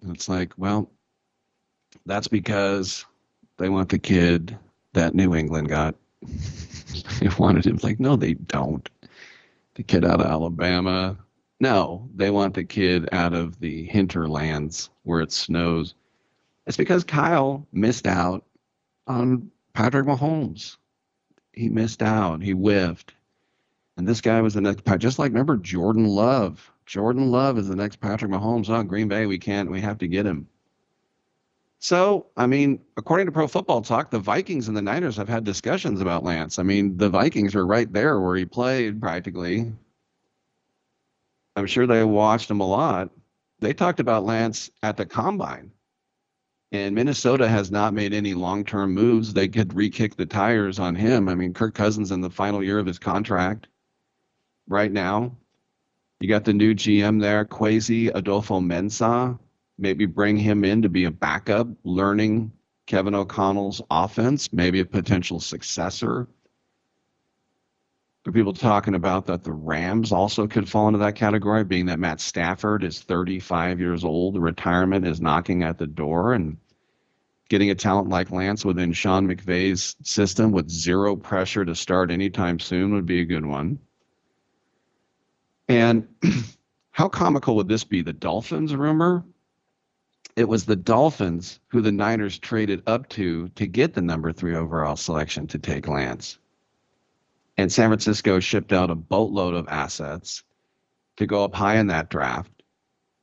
And 0.03 0.15
it's 0.15 0.29
like, 0.29 0.53
well, 0.59 0.91
that's 2.05 2.29
because 2.29 3.07
they 3.57 3.71
want 3.71 3.89
the 3.89 3.99
kid 3.99 4.59
that 4.93 5.15
New 5.15 5.35
England 5.35 5.69
got. 5.69 5.95
they 7.21 7.29
wanted 7.39 7.67
him. 7.67 7.79
Like, 7.83 8.01
no, 8.01 8.17
they 8.17 8.35
don't. 8.35 8.87
The 9.75 9.83
kid 9.83 10.05
out 10.05 10.21
of 10.21 10.27
Alabama, 10.27 11.17
no, 11.61 12.09
they 12.17 12.31
want 12.31 12.55
the 12.55 12.65
kid 12.65 13.09
out 13.13 13.35
of 13.35 13.61
the 13.61 13.85
hinterlands 13.85 14.91
where 15.03 15.21
it 15.21 15.31
snows. 15.31 15.95
It's 16.67 16.77
because 16.77 17.05
Kyle 17.05 17.67
missed 17.73 18.07
out 18.07 18.45
on 19.07 19.51
Patrick 19.75 20.07
Mahomes. 20.07 20.79
He 21.53 21.69
missed 21.69 22.03
out. 22.03 22.43
He 22.43 22.53
whiffed. 22.53 23.15
And 23.97 24.09
this 24.09 24.23
guy 24.23 24.41
was 24.41 24.55
the 24.55 24.63
next, 24.63 24.85
just 24.99 25.19
like 25.19 25.33
remember 25.33 25.59
Jordan 25.59 26.07
Love. 26.07 26.73
Jordan 26.87 27.31
Love 27.31 27.59
is 27.59 27.69
the 27.69 27.77
next 27.77 28.01
Patrick 28.01 28.31
Mahomes. 28.31 28.71
Oh, 28.71 28.83
Green 28.83 29.09
Bay, 29.09 29.27
we 29.27 29.39
can't, 29.39 29.71
we 29.71 29.81
have 29.81 29.99
to 29.99 30.09
get 30.09 30.27
him. 30.27 30.49
So, 31.79 32.27
I 32.37 32.47
mean, 32.47 32.81
according 32.97 33.27
to 33.27 33.33
Pro 33.33 33.47
Football 33.47 33.83
Talk, 33.83 34.11
the 34.11 34.19
Vikings 34.19 34.69
and 34.69 34.77
the 34.77 34.83
Niners 34.83 35.17
have 35.17 35.29
had 35.29 35.45
discussions 35.45 36.01
about 36.01 36.25
Lance. 36.25 36.59
I 36.59 36.63
mean, 36.63 36.97
the 36.97 37.09
Vikings 37.09 37.55
are 37.55 37.67
right 37.67 37.91
there 37.93 38.21
where 38.21 38.37
he 38.37 38.45
played 38.45 39.01
practically 39.01 39.73
I'm 41.61 41.67
sure 41.67 41.87
they 41.87 42.03
watched 42.03 42.51
him 42.51 42.61
a 42.61 42.67
lot. 42.67 43.11
They 43.59 43.75
talked 43.75 44.01
about 44.01 44.25
Lance 44.25 44.71
at 44.83 44.97
the 44.97 45.05
combine. 45.05 45.71
And 46.73 46.95
Minnesota 46.95 47.47
has 47.47 47.71
not 47.71 47.93
made 47.93 48.15
any 48.15 48.33
long 48.33 48.65
term 48.65 48.95
moves. 48.95 49.35
They 49.35 49.47
could 49.47 49.75
re 49.75 49.91
kick 49.91 50.17
the 50.17 50.25
tires 50.25 50.79
on 50.79 50.95
him. 50.95 51.29
I 51.29 51.35
mean, 51.35 51.53
Kirk 51.53 51.75
Cousins 51.75 52.13
in 52.13 52.23
the 52.23 52.31
final 52.31 52.63
year 52.65 52.79
of 52.79 52.87
his 52.87 52.99
contract 52.99 53.67
right 54.69 54.91
now. 54.91 55.37
You 56.21 56.31
got 56.31 56.45
the 56.45 56.55
new 56.55 56.75
GM 56.75 57.21
there, 57.21 57.45
Kwesi 57.45 58.11
Adofo-Mensah. 58.11 59.39
Maybe 59.77 60.07
bring 60.07 60.39
him 60.39 60.65
in 60.65 60.81
to 60.81 60.89
be 60.89 61.05
a 61.05 61.11
backup, 61.11 61.69
learning 61.85 62.53
Kevin 62.87 63.15
O'Connell's 63.15 63.83
offense, 63.91 64.51
maybe 64.51 64.81
a 64.81 64.87
potential 64.87 65.41
successor 65.41 66.27
are 68.27 68.33
people 68.33 68.53
talking 68.53 68.95
about 68.95 69.27
that 69.27 69.45
the 69.45 69.53
Rams 69.53 70.13
also 70.13 70.47
could 70.47 70.69
fall 70.69 70.89
into 70.89 70.99
that 70.99 71.15
category, 71.15 71.65
being 71.65 71.87
that 71.87 71.99
Matt 71.99 72.21
Stafford 72.21 72.85
is 72.85 73.01
35 73.01 73.81
years 73.81 74.05
old, 74.05 74.37
retirement 74.37 75.07
is 75.07 75.21
knocking 75.21 75.63
at 75.63 75.79
the 75.79 75.87
door, 75.87 76.35
and 76.35 76.59
getting 77.49 77.71
a 77.71 77.75
talent 77.75 78.11
like 78.11 78.31
Lance 78.31 78.65
within 78.65 78.93
Sean 78.93 79.27
McVay's 79.27 79.97
system 80.03 80.53
with 80.53 80.69
zero 80.69 81.17
pressure 81.17 81.65
to 81.65 81.75
start 81.75 82.11
anytime 82.11 82.59
soon 82.59 82.93
would 82.93 83.07
be 83.07 83.21
a 83.21 83.25
good 83.25 83.47
one. 83.47 83.79
And 85.69 86.07
how 86.91 87.09
comical 87.09 87.57
would 87.57 87.69
this 87.69 87.85
be? 87.85 88.03
The 88.03 88.13
Dolphins 88.13 88.75
rumor? 88.75 89.25
It 90.37 90.49
was 90.49 90.65
the 90.65 90.77
Dolphins 90.77 91.59
who 91.69 91.81
the 91.81 91.91
Niners 91.91 92.39
traded 92.39 92.83
up 92.87 93.09
to 93.11 93.49
to 93.51 93.67
get 93.67 93.95
the 93.95 94.03
number 94.03 94.31
three 94.31 94.55
overall 94.55 94.97
selection 94.97 95.47
to 95.49 95.59
take 95.59 95.89
Lance. 95.89 96.39
And 97.61 97.71
San 97.71 97.91
Francisco 97.91 98.41
shipped 98.41 98.73
out 98.73 98.89
a 98.89 98.95
boatload 98.95 99.53
of 99.53 99.69
assets 99.69 100.45
to 101.19 101.27
go 101.27 101.45
up 101.45 101.55
high 101.55 101.77
in 101.77 101.89
that 101.89 102.09
draft, 102.09 102.51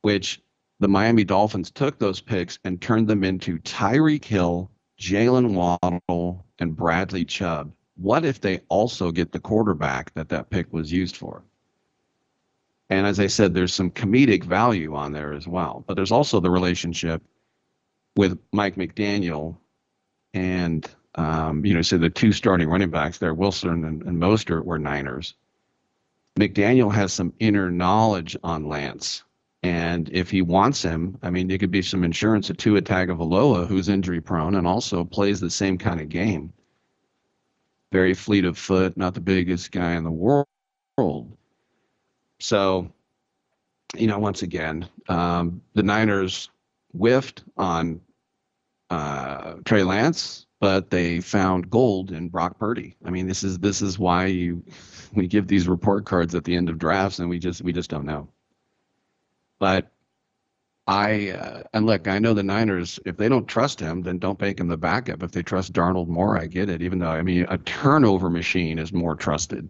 which 0.02 0.40
the 0.78 0.86
Miami 0.86 1.24
Dolphins 1.24 1.72
took 1.72 1.98
those 1.98 2.20
picks 2.20 2.56
and 2.62 2.80
turned 2.80 3.08
them 3.08 3.24
into 3.24 3.58
Tyreek 3.58 4.24
Hill, 4.24 4.70
Jaylen 4.96 5.54
Waddle, 5.54 6.46
and 6.60 6.76
Bradley 6.76 7.24
Chubb. 7.24 7.72
What 7.96 8.24
if 8.24 8.40
they 8.40 8.60
also 8.68 9.10
get 9.10 9.32
the 9.32 9.40
quarterback 9.40 10.14
that 10.14 10.28
that 10.28 10.50
pick 10.50 10.72
was 10.72 10.92
used 10.92 11.16
for? 11.16 11.42
And 12.90 13.08
as 13.08 13.18
I 13.18 13.26
said, 13.26 13.54
there's 13.54 13.74
some 13.74 13.90
comedic 13.90 14.44
value 14.44 14.94
on 14.94 15.12
there 15.12 15.32
as 15.32 15.48
well. 15.48 15.82
But 15.84 15.94
there's 15.94 16.12
also 16.12 16.38
the 16.38 16.48
relationship 16.48 17.24
with 18.14 18.38
Mike 18.52 18.76
McDaniel 18.76 19.56
and, 20.32 20.88
um, 21.18 21.66
you 21.66 21.74
know, 21.74 21.82
so 21.82 21.98
the 21.98 22.08
two 22.08 22.30
starting 22.32 22.68
running 22.68 22.90
backs 22.90 23.18
there, 23.18 23.34
Wilson 23.34 23.84
and, 23.84 24.02
and 24.04 24.22
Mostert, 24.22 24.64
were 24.64 24.78
Niners. 24.78 25.34
McDaniel 26.38 26.94
has 26.94 27.12
some 27.12 27.32
inner 27.40 27.72
knowledge 27.72 28.36
on 28.44 28.68
Lance. 28.68 29.24
And 29.64 30.08
if 30.12 30.30
he 30.30 30.42
wants 30.42 30.80
him, 30.80 31.18
I 31.20 31.30
mean, 31.30 31.48
there 31.48 31.58
could 31.58 31.72
be 31.72 31.82
some 31.82 32.04
insurance 32.04 32.46
to 32.46 32.54
Tua 32.54 32.82
Tagovailoa, 32.82 33.66
who's 33.66 33.88
injury 33.88 34.20
prone 34.20 34.54
and 34.54 34.64
also 34.64 35.02
plays 35.04 35.40
the 35.40 35.50
same 35.50 35.76
kind 35.76 36.00
of 36.00 36.08
game. 36.08 36.52
Very 37.90 38.14
fleet 38.14 38.44
of 38.44 38.56
foot, 38.56 38.96
not 38.96 39.14
the 39.14 39.20
biggest 39.20 39.72
guy 39.72 39.94
in 39.94 40.04
the 40.04 40.12
world. 40.12 40.46
So, 42.38 42.92
you 43.96 44.06
know, 44.06 44.20
once 44.20 44.42
again, 44.42 44.88
um, 45.08 45.62
the 45.74 45.82
Niners 45.82 46.48
whiffed 46.92 47.42
on 47.56 48.00
uh, 48.90 49.54
Trey 49.64 49.82
Lance, 49.82 50.46
but 50.60 50.90
they 50.90 51.20
found 51.20 51.70
gold 51.70 52.10
in 52.10 52.28
Brock 52.28 52.58
Purdy. 52.58 52.96
I 53.04 53.10
mean, 53.10 53.26
this 53.26 53.44
is 53.44 53.58
this 53.58 53.80
is 53.82 53.98
why 53.98 54.26
you 54.26 54.64
we 55.12 55.26
give 55.26 55.46
these 55.46 55.68
report 55.68 56.04
cards 56.04 56.34
at 56.34 56.44
the 56.44 56.56
end 56.56 56.68
of 56.68 56.78
drafts, 56.78 57.18
and 57.18 57.28
we 57.28 57.38
just 57.38 57.62
we 57.62 57.72
just 57.72 57.90
don't 57.90 58.06
know. 58.06 58.28
But 59.58 59.90
I 60.86 61.30
uh, 61.30 61.62
and 61.72 61.86
look, 61.86 62.08
I 62.08 62.18
know 62.18 62.34
the 62.34 62.42
Niners. 62.42 62.98
If 63.04 63.16
they 63.16 63.28
don't 63.28 63.46
trust 63.46 63.78
him, 63.78 64.02
then 64.02 64.18
don't 64.18 64.40
make 64.40 64.58
him 64.58 64.68
the 64.68 64.76
backup. 64.76 65.22
If 65.22 65.32
they 65.32 65.42
trust 65.42 65.72
Darnold 65.72 66.08
more, 66.08 66.38
I 66.38 66.46
get 66.46 66.70
it. 66.70 66.82
Even 66.82 66.98
though 66.98 67.10
I 67.10 67.22
mean, 67.22 67.46
a 67.48 67.58
turnover 67.58 68.30
machine 68.30 68.78
is 68.78 68.92
more 68.92 69.14
trusted. 69.14 69.68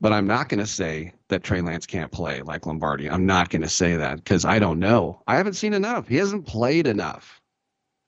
But 0.00 0.12
I'm 0.12 0.26
not 0.26 0.48
going 0.48 0.58
to 0.58 0.66
say 0.66 1.14
that 1.28 1.44
Trey 1.44 1.60
Lance 1.60 1.86
can't 1.86 2.10
play 2.10 2.42
like 2.42 2.66
Lombardi. 2.66 3.08
I'm 3.08 3.24
not 3.24 3.50
going 3.50 3.62
to 3.62 3.68
say 3.68 3.96
that 3.96 4.16
because 4.16 4.44
I 4.44 4.58
don't 4.58 4.80
know. 4.80 5.22
I 5.28 5.36
haven't 5.36 5.54
seen 5.54 5.74
enough. 5.74 6.08
He 6.08 6.16
hasn't 6.16 6.44
played 6.44 6.88
enough. 6.88 7.41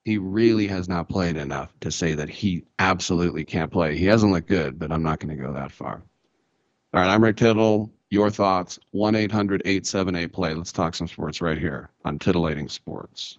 He 0.04 0.18
really 0.18 0.66
has 0.66 0.88
not 0.88 1.08
played 1.08 1.37
enough 1.37 1.73
to 1.80 1.90
say 1.90 2.14
that 2.14 2.28
he 2.28 2.64
absolutely 2.78 3.44
can't 3.44 3.73
play. 3.73 3.96
He 3.96 4.04
hasn't 4.04 4.32
looked 4.32 4.49
good, 4.49 4.78
but 4.78 4.92
I'm 4.92 5.02
not 5.02 5.18
going 5.18 5.34
to 5.34 5.42
go 5.42 5.52
that 5.54 5.73
far. 5.73 6.02
All 6.92 7.00
right, 7.00 7.08
I'm 7.08 7.25
Rick 7.25 7.38
Tittle. 7.38 7.90
Your 8.11 8.30
thoughts, 8.30 8.78
1 8.90 9.14
800 9.14 9.62
878 9.64 10.32
play. 10.32 10.54
Let's 10.54 10.73
talk 10.73 10.94
some 10.94 11.08
sports 11.08 11.40
right 11.40 11.58
here 11.58 11.90
on 12.04 12.18
Titillating 12.18 12.68
Sports. 12.68 13.38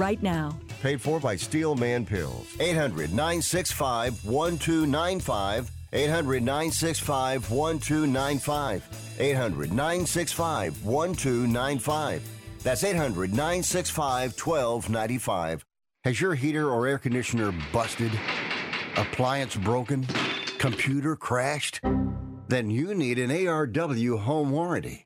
right 0.01 0.21
now. 0.23 0.57
Paid 0.81 0.99
for 0.99 1.19
by 1.19 1.35
Steelman 1.35 2.07
Pills. 2.07 2.47
800 2.59 3.13
965 3.13 4.25
1295. 4.25 5.71
800 5.93 6.41
965 6.41 7.51
1295. 7.51 9.17
800 9.19 9.71
965 9.71 10.83
1295. 10.83 12.29
That's 12.63 12.83
800 12.83 13.29
965 13.29 14.31
1295. 14.43 15.65
Has 16.03 16.19
your 16.19 16.33
heater 16.33 16.67
or 16.67 16.87
air 16.87 16.97
conditioner 16.97 17.53
busted? 17.71 18.11
Appliance 18.97 19.55
broken? 19.55 20.07
Computer 20.57 21.15
crashed? 21.15 21.79
Then 22.47 22.71
you 22.71 22.95
need 22.95 23.19
an 23.19 23.29
ARW 23.29 24.19
home 24.19 24.49
warranty. 24.49 25.05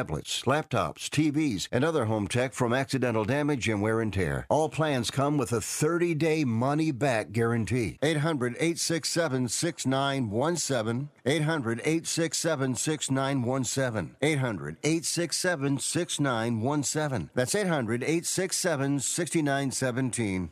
tablets, 0.00 0.44
laptops, 0.44 1.10
TVs, 1.10 1.68
and 1.70 1.84
other 1.84 2.06
home 2.06 2.26
tech 2.26 2.54
from 2.54 2.72
accidental 2.72 3.22
damage 3.22 3.68
and 3.68 3.82
wear 3.82 4.00
and 4.00 4.14
tear. 4.14 4.46
All 4.48 4.70
plans 4.70 5.10
come 5.10 5.36
with 5.36 5.52
a 5.52 5.60
30 5.60 6.14
day 6.14 6.42
money 6.42 6.90
back 6.90 7.32
guarantee. 7.32 7.98
800 8.02 8.54
867 8.54 9.48
6917. 9.48 11.10
800 11.26 11.80
867 11.80 12.74
6917. 12.76 14.16
800 14.22 14.76
867 14.82 15.78
6917. 15.78 17.30
That's 17.34 17.54
800 17.54 18.02
867 18.02 19.00
6917. 19.00 20.50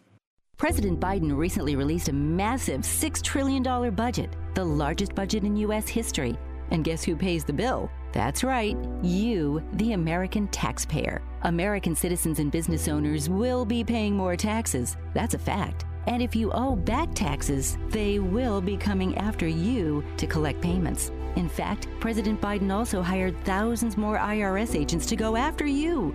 President 0.58 1.00
Biden 1.00 1.34
recently 1.34 1.74
released 1.74 2.10
a 2.10 2.12
massive 2.12 2.82
$6 2.82 3.22
trillion 3.22 3.62
budget, 3.94 4.36
the 4.54 4.64
largest 4.64 5.14
budget 5.14 5.44
in 5.44 5.56
U.S. 5.56 5.88
history. 5.88 6.36
And 6.70 6.84
guess 6.84 7.02
who 7.02 7.16
pays 7.16 7.44
the 7.44 7.52
bill? 7.52 7.90
That's 8.12 8.42
right, 8.42 8.76
you, 9.02 9.62
the 9.74 9.92
American 9.92 10.48
taxpayer. 10.48 11.22
American 11.42 11.94
citizens 11.94 12.38
and 12.38 12.50
business 12.50 12.88
owners 12.88 13.28
will 13.28 13.64
be 13.64 13.84
paying 13.84 14.16
more 14.16 14.36
taxes. 14.36 14.96
That's 15.14 15.34
a 15.34 15.38
fact. 15.38 15.84
And 16.06 16.22
if 16.22 16.34
you 16.34 16.50
owe 16.52 16.74
back 16.74 17.14
taxes, 17.14 17.76
they 17.88 18.18
will 18.18 18.60
be 18.60 18.76
coming 18.76 19.16
after 19.18 19.46
you 19.46 20.02
to 20.16 20.26
collect 20.26 20.62
payments. 20.62 21.12
In 21.36 21.48
fact, 21.48 21.86
President 22.00 22.40
Biden 22.40 22.72
also 22.72 23.02
hired 23.02 23.38
thousands 23.44 23.96
more 23.96 24.18
IRS 24.18 24.74
agents 24.74 25.06
to 25.06 25.16
go 25.16 25.36
after 25.36 25.66
you. 25.66 26.14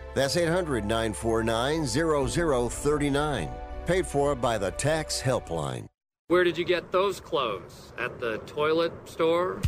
That's 0.13 0.35
800 0.35 0.85
949 0.85 1.85
0039. 1.87 3.49
Paid 3.85 4.05
for 4.05 4.35
by 4.35 4.57
the 4.57 4.71
Tax 4.71 5.21
Helpline. 5.21 5.87
Where 6.27 6.43
did 6.43 6.57
you 6.57 6.65
get 6.65 6.91
those 6.91 7.19
clothes? 7.19 7.93
At 7.97 8.19
the 8.19 8.37
toilet 8.39 8.93
store? 9.05 9.61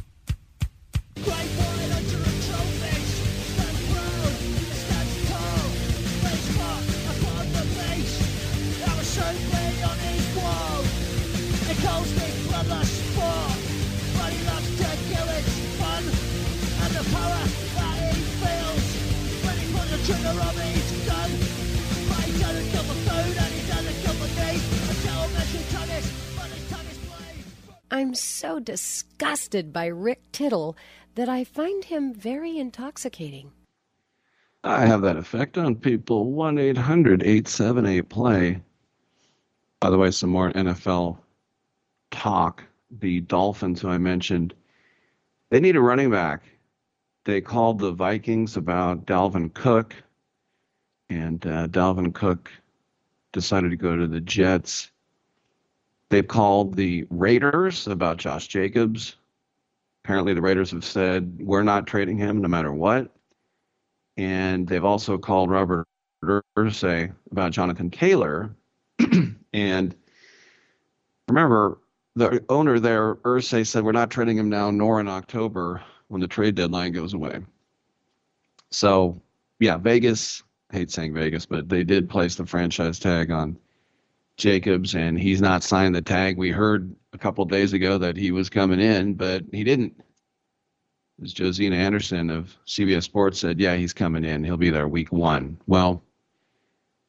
Trigger 20.05 20.27
of 20.27 20.59
his 20.59 21.07
gun, 21.07 21.31
but 22.09 22.25
he 22.25 22.37
doesn't 22.37 22.69
kill 22.71 22.83
for 22.83 22.93
food 22.93 23.37
and 23.37 23.53
he 23.53 23.67
doesn't 23.71 23.95
kill 24.03 24.13
for 24.13 24.27
needs. 24.27 24.89
Until 24.89 25.29
measured 25.29 25.69
tennis, 25.69 26.35
but 26.35 26.45
his 26.47 26.69
tennis 26.69 26.97
blade. 27.07 27.45
I'm 27.89 28.13
so 28.13 28.59
disgusted 28.59 29.71
by 29.71 29.85
Rick 29.85 30.21
Tittle 30.33 30.75
that 31.15 31.29
I 31.29 31.45
find 31.45 31.85
him 31.85 32.13
very 32.13 32.57
intoxicating. 32.57 33.53
I 34.65 34.85
have 34.85 35.01
that 35.03 35.15
effect 35.15 35.57
on 35.57 35.75
people. 35.75 36.33
1 36.33 36.57
800 36.57 37.23
878 37.23 38.09
play. 38.09 38.61
By 39.79 39.89
the 39.89 39.97
way, 39.97 40.11
some 40.11 40.31
more 40.31 40.51
NFL 40.51 41.17
talk. 42.11 42.63
The 42.91 43.21
Dolphins, 43.21 43.79
who 43.79 43.87
I 43.87 43.97
mentioned, 43.97 44.53
they 45.49 45.61
need 45.61 45.77
a 45.77 45.81
running 45.81 46.11
back. 46.11 46.43
They 47.25 47.39
called 47.39 47.79
the 47.79 47.91
Vikings 47.91 48.57
about 48.57 49.05
Dalvin 49.05 49.53
Cook, 49.53 49.95
and 51.09 51.45
uh, 51.45 51.67
Dalvin 51.67 52.13
Cook 52.13 52.51
decided 53.31 53.71
to 53.71 53.77
go 53.77 53.95
to 53.95 54.07
the 54.07 54.19
Jets. 54.19 54.91
They've 56.09 56.27
called 56.27 56.75
the 56.75 57.07
Raiders 57.09 57.87
about 57.87 58.17
Josh 58.17 58.47
Jacobs. 58.47 59.15
Apparently, 60.03 60.33
the 60.33 60.41
Raiders 60.41 60.71
have 60.71 60.83
said, 60.83 61.39
we're 61.39 61.63
not 61.63 61.87
trading 61.87 62.17
him 62.17 62.41
no 62.41 62.49
matter 62.49 62.73
what. 62.73 63.09
And 64.17 64.67
they've 64.67 64.83
also 64.83 65.17
called 65.17 65.49
Robert 65.49 65.87
Irsay 66.57 67.13
about 67.31 67.53
Jonathan 67.53 67.89
Taylor. 67.89 68.53
and 69.53 69.95
remember, 71.29 71.79
the 72.15 72.43
owner 72.49 72.79
there, 72.79 73.15
Irsay, 73.15 73.65
said, 73.65 73.83
we're 73.85 73.93
not 73.93 74.11
trading 74.11 74.37
him 74.37 74.49
now 74.49 74.69
nor 74.71 74.99
in 74.99 75.07
October 75.07 75.81
when 76.07 76.21
the 76.21 76.27
trade 76.27 76.55
deadline 76.55 76.91
goes 76.91 77.13
away. 77.13 77.39
So, 78.71 79.21
yeah, 79.59 79.77
Vegas, 79.77 80.43
I 80.71 80.77
hate 80.77 80.91
saying 80.91 81.13
Vegas, 81.13 81.45
but 81.45 81.69
they 81.69 81.83
did 81.83 82.09
place 82.09 82.35
the 82.35 82.45
franchise 82.45 82.99
tag 82.99 83.31
on 83.31 83.57
Jacobs, 84.37 84.95
and 84.95 85.19
he's 85.19 85.41
not 85.41 85.63
signed 85.63 85.95
the 85.95 86.01
tag. 86.01 86.37
We 86.37 86.49
heard 86.51 86.95
a 87.13 87.17
couple 87.17 87.45
days 87.45 87.73
ago 87.73 87.97
that 87.99 88.17
he 88.17 88.31
was 88.31 88.49
coming 88.49 88.79
in, 88.79 89.13
but 89.13 89.43
he 89.51 89.63
didn't. 89.63 90.01
As 91.21 91.31
Josina 91.31 91.75
Anderson 91.75 92.31
of 92.31 92.57
CBS 92.65 93.03
Sports 93.03 93.39
said, 93.39 93.59
yeah, 93.59 93.75
he's 93.75 93.93
coming 93.93 94.25
in. 94.25 94.43
He'll 94.43 94.57
be 94.57 94.71
there 94.71 94.87
week 94.87 95.11
one. 95.11 95.59
Well, 95.67 96.03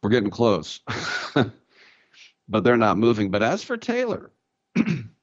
we're 0.03 0.11
getting 0.11 0.31
close, 0.31 0.81
but 1.35 2.63
they're 2.63 2.77
not 2.77 2.99
moving. 2.99 3.31
But 3.31 3.43
as 3.43 3.65
for 3.65 3.79
Taylor, 3.79 4.31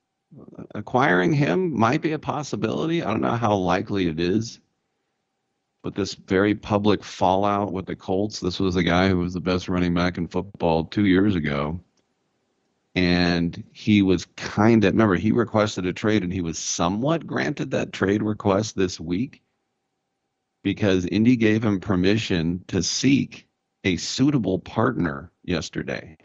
acquiring 0.76 1.34
him 1.34 1.78
might 1.78 2.02
be 2.02 2.13
a 2.13 2.20
possibility. 2.20 3.04
I 3.04 3.12
don't 3.12 3.22
know 3.22 3.36
how 3.36 3.56
likely 3.56 4.08
it 4.08 4.20
is. 4.20 4.60
But 5.84 5.96
this 5.96 6.13
very 6.13 6.54
public 6.54 7.04
fallout 7.04 7.74
with 7.74 7.88
the 7.88 7.96
Colts, 7.96 8.39
this 8.39 8.60
was 8.60 8.76
a 8.76 8.84
guy 8.84 9.10
who 9.10 9.17
was 9.17 9.34
the 9.34 9.41
best 9.41 9.67
running 9.67 9.94
back 9.94 10.17
in 10.17 10.28
football 10.28 10.86
two 10.86 11.06
years 11.06 11.36
ago. 11.36 11.80
And 12.94 13.63
he 13.72 14.02
was 14.02 14.26
kind 14.36 14.84
of, 14.84 14.94
remember, 14.94 15.15
he 15.15 15.32
requested 15.32 15.86
a 15.86 15.94
trade 15.94 16.24
and 16.24 16.32
he 16.32 16.41
was 16.41 16.60
somewhat 16.60 17.26
granted 17.26 17.72
that 17.72 17.94
trade 17.94 18.22
request 18.22 18.76
this 18.76 19.00
week 19.00 19.41
because 20.62 21.06
Indy 21.06 21.36
gave 21.36 21.63
him 21.63 21.80
permission 21.80 22.63
to 22.67 22.84
seek 22.84 23.48
a 23.84 23.98
suitable 23.98 24.60
partner 24.60 25.32
yesterday. 25.44 26.17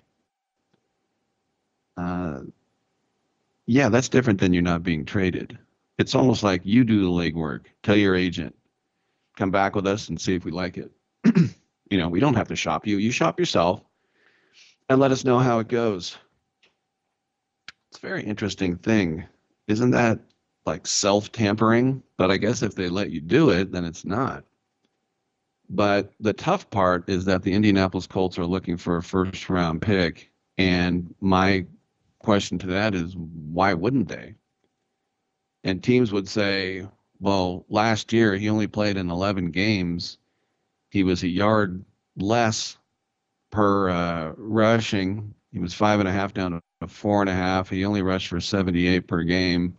Uh, 1.97 2.41
yeah, 3.67 3.89
that's 3.89 4.09
different 4.09 4.41
than 4.41 4.53
you're 4.53 4.63
not 4.63 4.83
being 4.83 5.05
traded. 5.05 5.59
It's 5.99 6.15
almost 6.15 6.43
like 6.43 6.63
you 6.65 6.85
do 6.85 7.03
the 7.03 7.11
legwork. 7.11 7.67
Tell 7.83 7.97
your 7.97 8.15
agent, 8.15 8.55
come 9.37 9.51
back 9.51 9.75
with 9.75 9.87
us 9.87 10.09
and 10.09 10.21
see 10.21 10.35
if 10.35 10.45
we 10.45 10.53
like 10.53 10.77
it. 10.77 10.91
you 11.91 11.99
know, 11.99 12.09
we 12.09 12.21
don't 12.21 12.35
have 12.35 12.49
to 12.49 12.57
shop 12.57 12.87
you. 12.87 12.99
You 12.99 13.11
shop 13.11 13.39
yourself 13.39 13.83
and 14.89 15.01
let 15.01 15.11
us 15.11 15.25
know 15.25 15.39
how 15.39 15.59
it 15.59 15.69
goes. 15.69 16.17
It's 17.91 17.99
a 17.99 18.07
very 18.07 18.23
interesting 18.23 18.77
thing. 18.77 19.25
Isn't 19.69 19.91
that 19.93 20.21
like 20.65 20.87
self 20.87 21.33
tampering? 21.33 22.03
But 22.19 22.31
I 22.31 22.37
guess 22.37 22.63
if 22.63 22.75
they 22.75 22.89
let 22.89 23.11
you 23.11 23.21
do 23.21 23.51
it, 23.51 23.73
then 23.73 23.85
it's 23.85 24.05
not. 24.05 24.45
But 25.69 26.13
the 26.21 26.33
tough 26.33 26.71
part 26.71 27.09
is 27.09 27.25
that 27.25 27.43
the 27.43 27.53
Indianapolis 27.53 28.07
Colts 28.07 28.39
are 28.39 28.47
looking 28.47 28.77
for 28.77 28.99
a 28.99 29.03
first 29.03 29.49
round 29.51 29.83
pick. 29.83 30.31
And 30.59 31.15
my 31.21 31.67
question 32.27 32.59
to 32.59 32.67
that 32.67 32.93
is 32.93 33.15
why 33.17 33.73
wouldn't 33.73 34.09
they? 34.09 34.35
And 35.63 35.81
teams 35.81 36.13
would 36.13 36.29
say, 36.29 36.85
well, 37.21 37.65
last 37.69 38.13
year 38.13 38.35
he 38.35 38.51
only 38.51 38.67
played 38.67 38.97
in 38.97 39.11
11 39.11 39.53
games. 39.53 40.19
He 40.91 41.05
was 41.05 41.23
a 41.23 41.29
yard 41.29 41.85
less 42.17 42.79
per 43.53 43.91
uh, 43.91 44.33
rushing. 44.37 45.33
He 45.53 45.61
was 45.61 45.73
five 45.73 46.01
and 46.01 46.09
a 46.09 46.13
half 46.13 46.35
down 46.35 46.61
to 46.81 46.89
four 46.89 47.21
and 47.21 47.31
a 47.31 47.33
half. 47.33 47.71
He 47.71 47.85
only 47.85 48.03
rushed 48.03 48.27
for 48.27 48.41
78 48.41 49.07
per 49.07 49.23
game. 49.23 49.79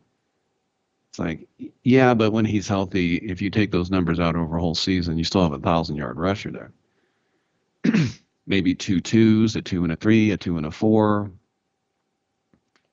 It's 1.09 1.19
like, 1.19 1.49
yeah, 1.83 2.13
but 2.13 2.31
when 2.31 2.45
he's 2.45 2.69
healthy, 2.69 3.17
if 3.17 3.41
you 3.41 3.49
take 3.49 3.71
those 3.71 3.91
numbers 3.91 4.21
out 4.21 4.37
over 4.37 4.55
a 4.55 4.61
whole 4.61 4.73
season, 4.73 5.17
you 5.17 5.25
still 5.25 5.43
have 5.43 5.51
a 5.51 5.59
thousand 5.59 5.97
yard 5.97 6.17
rusher 6.17 6.51
there. 6.51 6.71
Maybe 8.47 8.73
two 8.73 9.01
twos, 9.01 9.57
a 9.57 9.61
two 9.61 9.83
and 9.83 9.91
a 9.91 9.97
three, 9.97 10.31
a 10.31 10.37
two 10.37 10.55
and 10.55 10.65
a 10.65 10.71
four, 10.71 11.29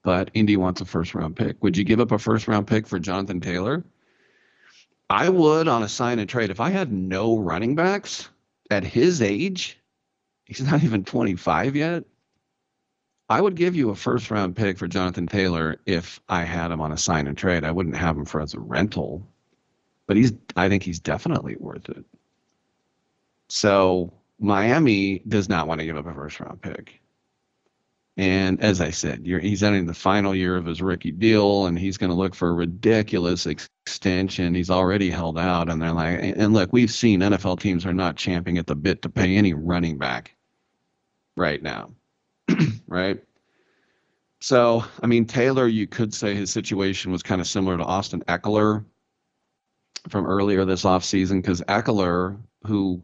but 0.05 0.31
Indy 0.35 0.57
wants 0.57 0.81
a 0.81 0.85
first 0.85 1.15
round 1.15 1.35
pick. 1.35 1.61
Would 1.63 1.77
you 1.77 1.83
give 1.83 1.99
up 1.99 2.13
a 2.13 2.19
first 2.19 2.47
round 2.47 2.69
pick 2.69 2.87
for 2.87 3.01
Jonathan 3.01 3.41
Taylor? 3.41 3.83
I 5.11 5.29
would 5.29 5.67
on 5.67 5.83
a 5.83 5.89
sign 5.89 6.19
and 6.19 6.29
trade. 6.29 6.51
If 6.51 6.61
I 6.61 6.71
had 6.71 6.93
no 6.93 7.39
running 7.39 7.75
backs 7.75 8.29
at 8.71 8.85
his 8.85 9.21
age, 9.21 9.79
he's 10.45 10.63
not 10.63 10.85
even 10.85 11.05
25 11.05 11.75
yet. 11.75 12.05
I 13.31 13.41
would 13.41 13.55
give 13.57 13.75
you 13.75 13.91
a 13.91 13.95
first 13.95 14.31
round 14.31 14.55
pick 14.55 14.79
for 14.79 14.87
Jonathan 14.87 15.27
Taylor 15.27 15.79
if 15.87 16.21
I 16.29 16.45
had 16.45 16.71
him 16.71 16.81
on 16.81 16.93
a 16.93 16.99
sign 16.99 17.27
and 17.27 17.37
trade. 17.37 17.65
I 17.65 17.71
wouldn't 17.71 17.97
have 17.97 18.17
him 18.17 18.27
for 18.27 18.41
as 18.41 18.53
a 18.53 18.61
rental, 18.61 19.27
but 20.07 20.17
he's 20.17 20.35
I 20.55 20.69
think 20.69 20.83
he's 20.83 21.01
definitely 21.01 21.57
worth 21.57 21.89
it. 21.89 22.05
So 23.49 24.13
Miami 24.39 25.21
does 25.27 25.49
not 25.49 25.67
want 25.67 25.81
to 25.81 25.87
give 25.87 25.97
up 25.97 26.07
a 26.07 26.13
first 26.13 26.41
round 26.41 26.61
pick. 26.61 27.01
And 28.17 28.61
as 28.61 28.81
I 28.81 28.91
said, 28.91 29.27
he's 29.27 29.63
entering 29.63 29.87
the 29.87 29.95
final 29.95 30.35
year 30.37 30.57
of 30.57 30.67
his 30.67 30.81
rookie 30.81 31.11
deal, 31.11 31.67
and 31.67 31.77
he's 31.77 31.99
going 31.99 32.11
to 32.11 32.17
look 32.17 32.35
for 32.35 32.49
a 32.49 32.53
ridiculous 32.53 33.47
ex- 33.47 33.69
extension. 33.85 34.55
He's 34.55 34.71
already 34.71 35.11
held 35.11 35.37
out, 35.37 35.69
and 35.69 35.83
they're 35.83 35.93
like, 35.93 36.21
and 36.23 36.55
look, 36.55 36.73
we've 36.73 36.91
seen 36.91 37.21
NFL 37.21 37.59
teams 37.59 37.85
are 37.85 37.93
not 37.93 38.17
champing 38.17 38.57
at 38.57 38.67
the 38.67 38.77
bit 38.77 39.03
to 39.03 39.09
pay 39.09 39.37
any 39.37 39.53
running 39.53 39.99
back 39.99 40.37
right 41.37 41.63
now, 41.63 41.91
right? 42.87 43.23
So, 44.41 44.85
I 45.03 45.07
mean, 45.07 45.27
Taylor, 45.27 45.67
you 45.67 45.87
could 45.87 46.15
say 46.15 46.35
his 46.35 46.51
situation 46.51 47.11
was 47.11 47.23
kind 47.23 47.41
of 47.41 47.47
similar 47.47 47.77
to 47.77 47.85
Austin 47.85 48.23
Ekeler 48.29 48.85
from 50.09 50.27
earlier 50.27 50.65
this 50.65 50.85
offseason, 50.85 51.43
because 51.43 51.63
Ekeler, 51.63 52.39
who 52.65 53.03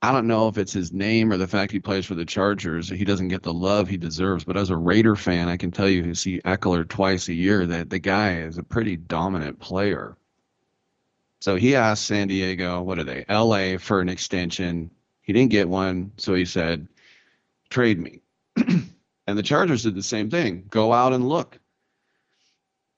I 0.00 0.12
don't 0.12 0.28
know 0.28 0.46
if 0.46 0.58
it's 0.58 0.72
his 0.72 0.92
name 0.92 1.32
or 1.32 1.36
the 1.36 1.48
fact 1.48 1.72
he 1.72 1.80
plays 1.80 2.06
for 2.06 2.14
the 2.14 2.24
Chargers. 2.24 2.88
He 2.88 3.04
doesn't 3.04 3.28
get 3.28 3.42
the 3.42 3.52
love 3.52 3.88
he 3.88 3.96
deserves. 3.96 4.44
But 4.44 4.56
as 4.56 4.70
a 4.70 4.76
Raider 4.76 5.16
fan, 5.16 5.48
I 5.48 5.56
can 5.56 5.72
tell 5.72 5.88
you 5.88 6.04
who 6.04 6.14
see 6.14 6.40
Ekeler 6.44 6.88
twice 6.88 7.28
a 7.28 7.34
year 7.34 7.66
that 7.66 7.90
the 7.90 7.98
guy 7.98 8.38
is 8.38 8.58
a 8.58 8.62
pretty 8.62 8.96
dominant 8.96 9.58
player. 9.58 10.16
So 11.40 11.56
he 11.56 11.74
asked 11.74 12.04
San 12.04 12.28
Diego, 12.28 12.80
what 12.82 13.00
are 13.00 13.04
they, 13.04 13.24
LA, 13.28 13.78
for 13.78 14.00
an 14.00 14.08
extension. 14.08 14.90
He 15.20 15.32
didn't 15.32 15.50
get 15.50 15.68
one. 15.68 16.12
So 16.16 16.34
he 16.34 16.44
said, 16.44 16.86
trade 17.68 17.98
me. 17.98 18.22
and 18.56 19.38
the 19.38 19.42
Chargers 19.42 19.82
did 19.82 19.96
the 19.96 20.02
same 20.02 20.30
thing 20.30 20.64
go 20.70 20.92
out 20.92 21.12
and 21.12 21.28
look. 21.28 21.58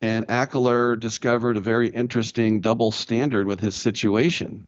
And 0.02 0.26
Ekeler 0.28 1.00
discovered 1.00 1.56
a 1.56 1.60
very 1.60 1.88
interesting 1.88 2.60
double 2.60 2.90
standard 2.90 3.46
with 3.46 3.60
his 3.60 3.74
situation 3.74 4.66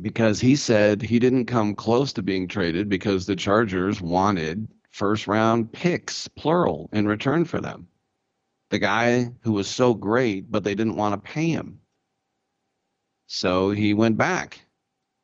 because 0.00 0.40
he 0.40 0.56
said 0.56 1.02
he 1.02 1.18
didn't 1.18 1.46
come 1.46 1.74
close 1.74 2.12
to 2.12 2.22
being 2.22 2.48
traded 2.48 2.88
because 2.88 3.26
the 3.26 3.36
Chargers 3.36 4.00
wanted 4.00 4.68
first 4.90 5.26
round 5.26 5.72
picks, 5.72 6.28
plural, 6.28 6.88
in 6.92 7.06
return 7.06 7.44
for 7.44 7.60
them. 7.60 7.88
The 8.70 8.78
guy 8.78 9.30
who 9.42 9.52
was 9.52 9.68
so 9.68 9.94
great, 9.94 10.50
but 10.50 10.64
they 10.64 10.74
didn't 10.74 10.96
want 10.96 11.14
to 11.14 11.30
pay 11.30 11.48
him. 11.48 11.80
So 13.26 13.70
he 13.70 13.94
went 13.94 14.16
back. 14.16 14.60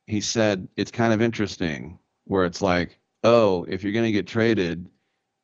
He 0.07 0.21
said, 0.21 0.67
It's 0.75 0.91
kind 0.91 1.13
of 1.13 1.21
interesting 1.21 1.99
where 2.25 2.45
it's 2.45 2.61
like, 2.61 2.97
oh, 3.23 3.65
if 3.65 3.83
you're 3.83 3.93
going 3.93 4.05
to 4.05 4.11
get 4.11 4.27
traded, 4.27 4.89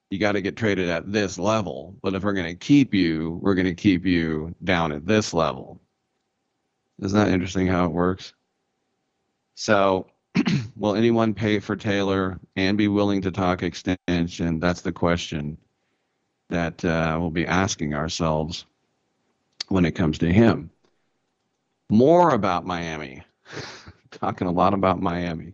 you 0.10 0.20
got 0.20 0.34
to 0.34 0.42
get 0.42 0.56
traded 0.56 0.90
at 0.90 1.12
this 1.12 1.38
level. 1.38 1.98
But 2.02 2.16
if 2.16 2.24
we're 2.24 2.34
going 2.34 2.48
to 2.48 2.56
keep 2.56 2.94
you, 2.94 3.40
we're 3.42 3.56
going 3.56 3.66
to 3.66 3.76
keep 3.76 4.06
you 4.06 4.56
down 4.64 4.92
at 4.92 5.06
this 5.06 5.34
level. 5.34 5.82
Isn't 7.02 7.18
that 7.18 7.32
interesting 7.32 7.68
how 7.68 7.86
it 7.86 7.92
works? 7.92 8.34
So, 9.60 10.06
will 10.76 10.96
anyone 10.96 11.34
pay 11.34 11.58
for 11.58 11.76
Taylor 11.76 12.40
and 12.56 12.78
be 12.78 12.88
willing 12.88 13.24
to 13.24 13.32
talk 13.32 13.64
extension? 13.64 14.60
That's 14.60 14.82
the 14.82 14.92
question 14.92 15.58
that 16.50 16.86
uh, 16.86 17.18
we'll 17.20 17.32
be 17.32 17.48
asking 17.48 17.96
ourselves 17.96 18.66
when 19.70 19.84
it 19.84 19.94
comes 19.94 20.20
to 20.20 20.32
him. 20.32 20.70
More 21.90 22.36
about 22.36 22.68
Miami. 22.68 23.24
Talking 24.12 24.48
a 24.48 24.52
lot 24.52 24.76
about 24.76 25.02
Miami. 25.02 25.54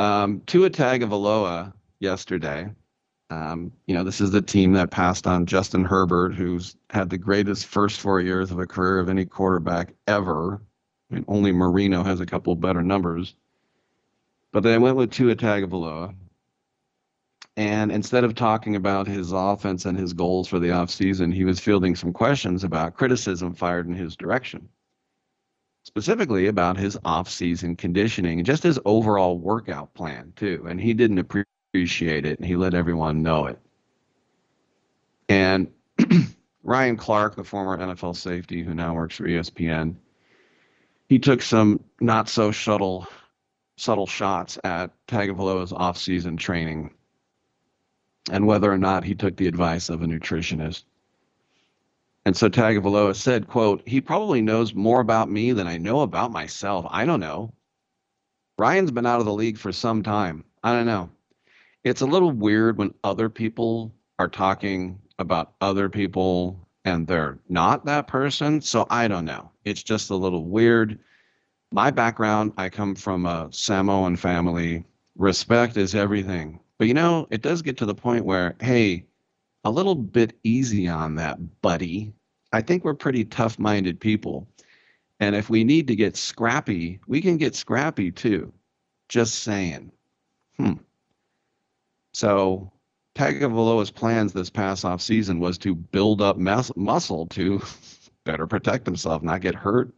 Um, 0.00 0.42
Tua 0.44 0.70
Tagovailoa 0.70 1.72
yesterday. 2.00 2.68
Um, 3.30 3.70
you 3.86 3.94
know, 3.94 4.02
this 4.02 4.20
is 4.20 4.32
the 4.32 4.42
team 4.42 4.72
that 4.72 4.90
passed 4.90 5.28
on 5.28 5.46
Justin 5.46 5.84
Herbert, 5.84 6.34
who's 6.34 6.74
had 6.90 7.10
the 7.10 7.18
greatest 7.18 7.66
first 7.66 8.00
four 8.00 8.20
years 8.20 8.50
of 8.50 8.58
a 8.58 8.66
career 8.66 8.98
of 8.98 9.08
any 9.08 9.24
quarterback 9.24 9.94
ever. 10.08 10.60
I 11.10 11.14
mean, 11.14 11.24
only 11.28 11.52
Marino 11.52 12.02
has 12.02 12.20
a 12.20 12.26
couple 12.26 12.54
better 12.56 12.82
numbers. 12.82 13.34
But 14.52 14.62
they 14.62 14.78
went 14.78 14.96
with 14.96 15.10
Tua 15.10 15.36
Tagovailoa. 15.36 16.14
And 17.56 17.92
instead 17.92 18.24
of 18.24 18.34
talking 18.34 18.76
about 18.76 19.06
his 19.06 19.32
offense 19.32 19.84
and 19.84 19.98
his 19.98 20.12
goals 20.12 20.48
for 20.48 20.58
the 20.58 20.68
offseason, 20.68 21.34
he 21.34 21.44
was 21.44 21.60
fielding 21.60 21.94
some 21.94 22.12
questions 22.12 22.64
about 22.64 22.94
criticism 22.94 23.54
fired 23.54 23.86
in 23.86 23.94
his 23.94 24.16
direction 24.16 24.68
specifically 25.84 26.46
about 26.46 26.76
his 26.76 26.98
off-season 27.04 27.76
conditioning 27.76 28.38
and 28.38 28.46
just 28.46 28.62
his 28.62 28.78
overall 28.84 29.38
workout 29.38 29.92
plan 29.94 30.32
too. 30.36 30.64
And 30.68 30.80
he 30.80 30.94
didn't 30.94 31.18
appreciate 31.18 32.26
it, 32.26 32.38
and 32.38 32.46
he 32.46 32.56
let 32.56 32.74
everyone 32.74 33.22
know 33.22 33.46
it. 33.46 33.58
And 35.28 35.70
Ryan 36.62 36.96
Clark, 36.96 37.36
the 37.36 37.44
former 37.44 37.78
NFL 37.78 38.16
safety 38.16 38.62
who 38.62 38.74
now 38.74 38.94
works 38.94 39.16
for 39.16 39.24
ESPN, 39.24 39.94
he 41.10 41.18
took 41.18 41.42
some 41.42 41.82
not 42.00 42.28
so 42.28 42.52
subtle 42.52 43.06
subtle 43.76 44.06
shots 44.06 44.58
at 44.62 44.92
Tagovailoa's 45.08 45.72
off-season 45.72 46.36
training 46.36 46.94
and 48.30 48.46
whether 48.46 48.70
or 48.70 48.78
not 48.78 49.02
he 49.02 49.14
took 49.14 49.36
the 49.36 49.48
advice 49.48 49.88
of 49.88 50.02
a 50.02 50.06
nutritionist. 50.06 50.84
And 52.24 52.36
so 52.36 52.48
Tagovailoa 52.48 53.16
said, 53.16 53.48
quote, 53.48 53.82
he 53.86 54.00
probably 54.00 54.40
knows 54.40 54.72
more 54.72 55.00
about 55.00 55.28
me 55.28 55.52
than 55.52 55.66
I 55.66 55.78
know 55.78 56.02
about 56.02 56.30
myself. 56.30 56.86
I 56.88 57.06
don't 57.06 57.20
know. 57.20 57.54
Ryan's 58.56 58.92
been 58.92 59.06
out 59.06 59.18
of 59.18 59.26
the 59.26 59.32
league 59.32 59.58
for 59.58 59.72
some 59.72 60.04
time. 60.04 60.44
I 60.62 60.74
don't 60.74 60.86
know. 60.86 61.10
It's 61.82 62.02
a 62.02 62.06
little 62.06 62.30
weird 62.30 62.76
when 62.78 62.94
other 63.02 63.28
people 63.28 63.92
are 64.18 64.28
talking 64.28 65.00
about 65.18 65.54
other 65.60 65.88
people 65.88 66.68
and 66.90 67.06
they're 67.06 67.38
not 67.48 67.86
that 67.86 68.06
person. 68.06 68.60
So 68.60 68.86
I 68.90 69.08
don't 69.08 69.24
know. 69.24 69.50
It's 69.64 69.82
just 69.82 70.10
a 70.10 70.16
little 70.16 70.44
weird. 70.44 70.98
My 71.72 71.90
background, 71.90 72.52
I 72.58 72.68
come 72.68 72.94
from 72.94 73.26
a 73.26 73.48
Samoan 73.52 74.16
family. 74.16 74.84
Respect 75.16 75.76
is 75.76 75.94
everything. 75.94 76.60
But 76.78 76.88
you 76.88 76.94
know, 76.94 77.26
it 77.30 77.42
does 77.42 77.62
get 77.62 77.76
to 77.78 77.86
the 77.86 77.94
point 77.94 78.24
where, 78.24 78.56
hey, 78.60 79.06
a 79.64 79.70
little 79.70 79.94
bit 79.94 80.38
easy 80.42 80.88
on 80.88 81.14
that, 81.16 81.38
buddy. 81.62 82.12
I 82.52 82.62
think 82.62 82.84
we're 82.84 82.94
pretty 82.94 83.24
tough 83.24 83.58
minded 83.58 84.00
people. 84.00 84.48
And 85.20 85.36
if 85.36 85.50
we 85.50 85.64
need 85.64 85.86
to 85.88 85.96
get 85.96 86.16
scrappy, 86.16 86.98
we 87.06 87.20
can 87.20 87.36
get 87.36 87.54
scrappy 87.54 88.10
too. 88.10 88.52
Just 89.08 89.42
saying. 89.42 89.92
Hmm. 90.56 90.74
So 92.14 92.72
Tagovailoa's 93.20 93.90
plans 93.90 94.32
this 94.32 94.48
past 94.48 94.84
off 94.84 95.02
season 95.02 95.40
was 95.40 95.58
to 95.58 95.74
build 95.74 96.22
up 96.22 96.38
mus- 96.38 96.74
muscle 96.74 97.26
to 97.26 97.60
better 98.24 98.46
protect 98.46 98.86
himself, 98.86 99.22
not 99.22 99.42
get 99.42 99.54
hurt, 99.54 99.92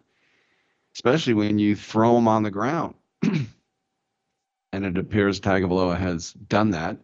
especially 0.96 1.34
when 1.34 1.58
you 1.58 1.76
throw 1.76 2.18
him 2.18 2.26
on 2.26 2.42
the 2.42 2.50
ground. 2.50 2.94
and 3.22 3.46
it 4.72 4.98
appears 4.98 5.40
Tagovailoa 5.40 5.98
has 5.98 6.32
done 6.32 6.70
that 6.70 6.98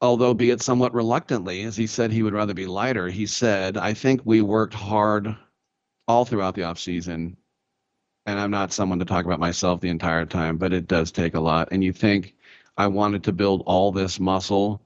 although 0.00 0.34
be 0.34 0.50
it 0.50 0.62
somewhat 0.62 0.94
reluctantly, 0.94 1.62
as 1.64 1.76
he 1.76 1.86
said 1.86 2.10
he 2.10 2.22
would 2.22 2.32
rather 2.32 2.54
be 2.54 2.66
lighter. 2.66 3.08
He 3.08 3.26
said, 3.26 3.76
I 3.76 3.94
think 3.94 4.22
we 4.24 4.40
worked 4.40 4.74
hard 4.74 5.36
all 6.08 6.24
throughout 6.24 6.54
the 6.54 6.62
offseason. 6.62 7.36
And 8.26 8.38
I'm 8.38 8.50
not 8.50 8.72
someone 8.72 8.98
to 9.00 9.04
talk 9.04 9.24
about 9.24 9.40
myself 9.40 9.80
the 9.80 9.88
entire 9.88 10.26
time, 10.26 10.56
but 10.56 10.72
it 10.72 10.88
does 10.88 11.10
take 11.10 11.34
a 11.34 11.40
lot. 11.40 11.68
And 11.72 11.82
you 11.82 11.92
think 11.92 12.34
I 12.76 12.86
wanted 12.86 13.24
to 13.24 13.32
build 13.32 13.62
all 13.66 13.92
this 13.92 14.18
muscle. 14.18 14.82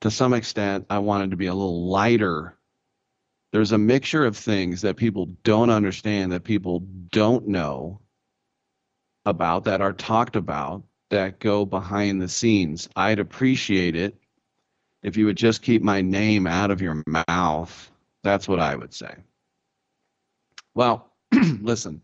To 0.00 0.10
some 0.10 0.32
extent, 0.34 0.86
I 0.90 0.98
wanted 0.98 1.30
to 1.32 1.36
be 1.36 1.46
a 1.46 1.54
little 1.54 1.88
lighter. 1.88 2.56
There's 3.52 3.72
a 3.72 3.78
mixture 3.78 4.26
of 4.26 4.36
things 4.36 4.82
that 4.82 4.96
people 4.96 5.26
don't 5.42 5.70
understand, 5.70 6.32
that 6.32 6.44
people 6.44 6.80
don't 7.10 7.48
know 7.48 8.00
about, 9.24 9.64
that 9.64 9.80
are 9.80 9.92
talked 9.92 10.36
about 10.36 10.82
that 11.10 11.40
go 11.40 11.64
behind 11.64 12.20
the 12.20 12.28
scenes. 12.28 12.88
I'd 12.94 13.18
appreciate 13.18 13.96
it 13.96 14.16
if 15.02 15.16
you 15.16 15.26
would 15.26 15.36
just 15.36 15.62
keep 15.62 15.82
my 15.82 16.02
name 16.02 16.46
out 16.46 16.70
of 16.70 16.82
your 16.82 17.02
mouth. 17.06 17.90
That's 18.22 18.48
what 18.48 18.60
I 18.60 18.74
would 18.74 18.92
say. 18.92 19.14
Well, 20.74 21.10
listen, 21.32 22.02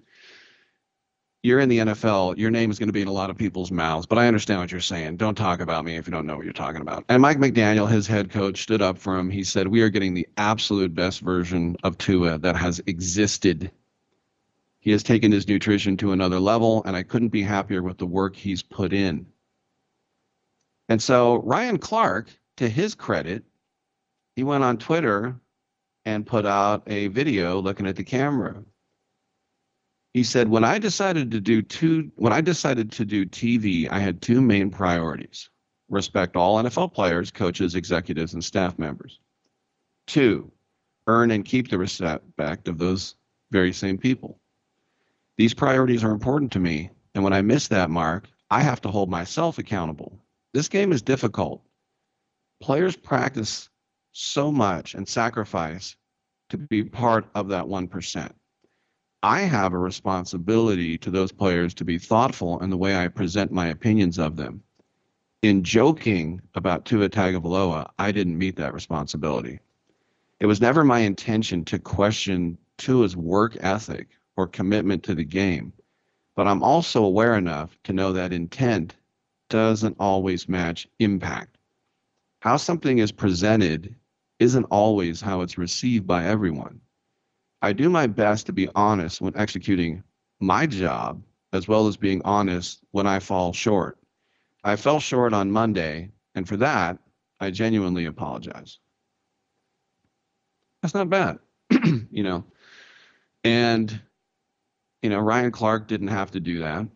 you're 1.44 1.60
in 1.60 1.68
the 1.68 1.78
NFL. 1.78 2.36
Your 2.36 2.50
name 2.50 2.72
is 2.72 2.78
going 2.78 2.88
to 2.88 2.92
be 2.92 3.02
in 3.02 3.08
a 3.08 3.12
lot 3.12 3.30
of 3.30 3.36
people's 3.36 3.70
mouths, 3.70 4.06
but 4.06 4.18
I 4.18 4.26
understand 4.26 4.60
what 4.60 4.72
you're 4.72 4.80
saying. 4.80 5.18
Don't 5.18 5.36
talk 5.36 5.60
about 5.60 5.84
me 5.84 5.96
if 5.96 6.06
you 6.06 6.10
don't 6.10 6.26
know 6.26 6.34
what 6.34 6.44
you're 6.44 6.52
talking 6.52 6.80
about. 6.80 7.04
And 7.08 7.22
Mike 7.22 7.38
McDaniel, 7.38 7.88
his 7.88 8.08
head 8.08 8.30
coach, 8.30 8.62
stood 8.62 8.82
up 8.82 8.98
for 8.98 9.16
him. 9.16 9.30
He 9.30 9.44
said, 9.44 9.68
We 9.68 9.82
are 9.82 9.90
getting 9.90 10.14
the 10.14 10.26
absolute 10.36 10.94
best 10.94 11.20
version 11.20 11.76
of 11.84 11.96
Tua 11.98 12.38
that 12.38 12.56
has 12.56 12.82
existed 12.86 13.70
he 14.84 14.90
has 14.90 15.02
taken 15.02 15.32
his 15.32 15.48
nutrition 15.48 15.96
to 15.96 16.12
another 16.12 16.38
level, 16.38 16.82
and 16.84 16.94
I 16.94 17.04
couldn't 17.04 17.30
be 17.30 17.40
happier 17.40 17.82
with 17.82 17.96
the 17.96 18.04
work 18.04 18.36
he's 18.36 18.62
put 18.62 18.92
in. 18.92 19.24
And 20.90 21.00
so, 21.00 21.36
Ryan 21.36 21.78
Clark, 21.78 22.28
to 22.58 22.68
his 22.68 22.94
credit, 22.94 23.44
he 24.36 24.44
went 24.44 24.62
on 24.62 24.76
Twitter 24.76 25.40
and 26.04 26.26
put 26.26 26.44
out 26.44 26.82
a 26.86 27.06
video 27.06 27.62
looking 27.62 27.86
at 27.86 27.96
the 27.96 28.04
camera. 28.04 28.62
He 30.14 30.22
said, 30.22 30.48
"When 30.48 30.62
I 30.62 30.78
decided 30.78 31.32
to 31.32 31.40
do 31.40 31.60
two 31.60 32.12
when 32.14 32.32
I 32.32 32.40
decided 32.40 32.92
to 32.92 33.04
do 33.04 33.26
TV, 33.26 33.88
I 33.90 33.98
had 33.98 34.22
two 34.22 34.40
main 34.40 34.70
priorities. 34.70 35.50
Respect 35.88 36.36
all 36.36 36.62
NFL 36.62 36.94
players, 36.94 37.32
coaches, 37.32 37.74
executives, 37.74 38.32
and 38.32 38.42
staff 38.42 38.78
members. 38.78 39.18
Two, 40.06 40.52
earn 41.08 41.32
and 41.32 41.44
keep 41.44 41.68
the 41.68 41.78
respect 41.78 42.68
of 42.68 42.78
those 42.78 43.16
very 43.50 43.72
same 43.72 43.98
people. 43.98 44.40
These 45.36 45.52
priorities 45.52 46.04
are 46.04 46.12
important 46.12 46.52
to 46.52 46.60
me, 46.60 46.90
and 47.16 47.24
when 47.24 47.32
I 47.32 47.42
miss 47.42 47.66
that 47.68 47.90
mark, 47.90 48.28
I 48.50 48.62
have 48.62 48.80
to 48.82 48.90
hold 48.90 49.10
myself 49.10 49.58
accountable. 49.58 50.24
This 50.52 50.68
game 50.68 50.92
is 50.92 51.02
difficult. 51.02 51.60
Players 52.60 52.94
practice 52.94 53.68
so 54.12 54.52
much 54.52 54.94
and 54.94 55.08
sacrifice 55.08 55.96
to 56.50 56.56
be 56.56 56.84
part 56.84 57.26
of 57.34 57.48
that 57.48 57.64
1%. 57.64 58.32
I 59.24 59.40
have 59.40 59.72
a 59.72 59.78
responsibility 59.78 60.98
to 60.98 61.10
those 61.10 61.32
players 61.32 61.72
to 61.74 61.84
be 61.86 61.96
thoughtful 61.96 62.58
in 62.62 62.68
the 62.68 62.76
way 62.76 62.94
I 62.94 63.08
present 63.08 63.50
my 63.50 63.68
opinions 63.68 64.18
of 64.18 64.36
them. 64.36 64.62
In 65.40 65.64
joking 65.64 66.42
about 66.54 66.84
Tua 66.84 67.08
Tagovailoa, 67.08 67.88
I 67.98 68.12
didn't 68.12 68.36
meet 68.36 68.56
that 68.56 68.74
responsibility. 68.74 69.60
It 70.40 70.46
was 70.46 70.60
never 70.60 70.84
my 70.84 70.98
intention 70.98 71.64
to 71.64 71.78
question 71.78 72.58
Tua's 72.76 73.16
work 73.16 73.56
ethic 73.60 74.08
or 74.36 74.46
commitment 74.46 75.02
to 75.04 75.14
the 75.14 75.24
game. 75.24 75.72
But 76.36 76.46
I'm 76.46 76.62
also 76.62 77.02
aware 77.02 77.38
enough 77.38 77.78
to 77.84 77.94
know 77.94 78.12
that 78.12 78.34
intent 78.34 78.94
doesn't 79.48 79.96
always 79.98 80.50
match 80.50 80.86
impact. 80.98 81.56
How 82.40 82.58
something 82.58 82.98
is 82.98 83.10
presented 83.10 83.94
isn't 84.38 84.64
always 84.64 85.22
how 85.22 85.40
it's 85.40 85.56
received 85.56 86.06
by 86.06 86.26
everyone. 86.26 86.82
I 87.64 87.72
do 87.72 87.90
my 87.90 88.06
best 88.06 88.46
to 88.46 88.52
be 88.52 88.68
honest 88.74 89.20
when 89.22 89.36
executing 89.36 90.04
my 90.40 90.66
job, 90.66 91.22
as 91.52 91.68
well 91.68 91.88
as 91.88 91.96
being 91.96 92.22
honest 92.24 92.80
when 92.92 93.06
I 93.06 93.20
fall 93.20 93.52
short. 93.52 93.98
I 94.64 94.76
fell 94.76 95.00
short 95.00 95.34
on 95.34 95.50
Monday, 95.52 96.10
and 96.34 96.48
for 96.48 96.58
that, 96.58 96.98
I 97.40 97.50
genuinely 97.50 98.06
apologize. 98.06 98.78
That's 100.82 100.94
not 100.94 101.10
bad, 101.10 101.38
you 102.10 102.22
know. 102.24 102.44
And 103.44 104.00
you 105.02 105.10
know, 105.10 105.20
Ryan 105.20 105.52
Clark 105.52 105.88
didn't 105.88 106.08
have 106.08 106.32
to 106.32 106.40
do 106.40 106.60
that. 106.60 106.86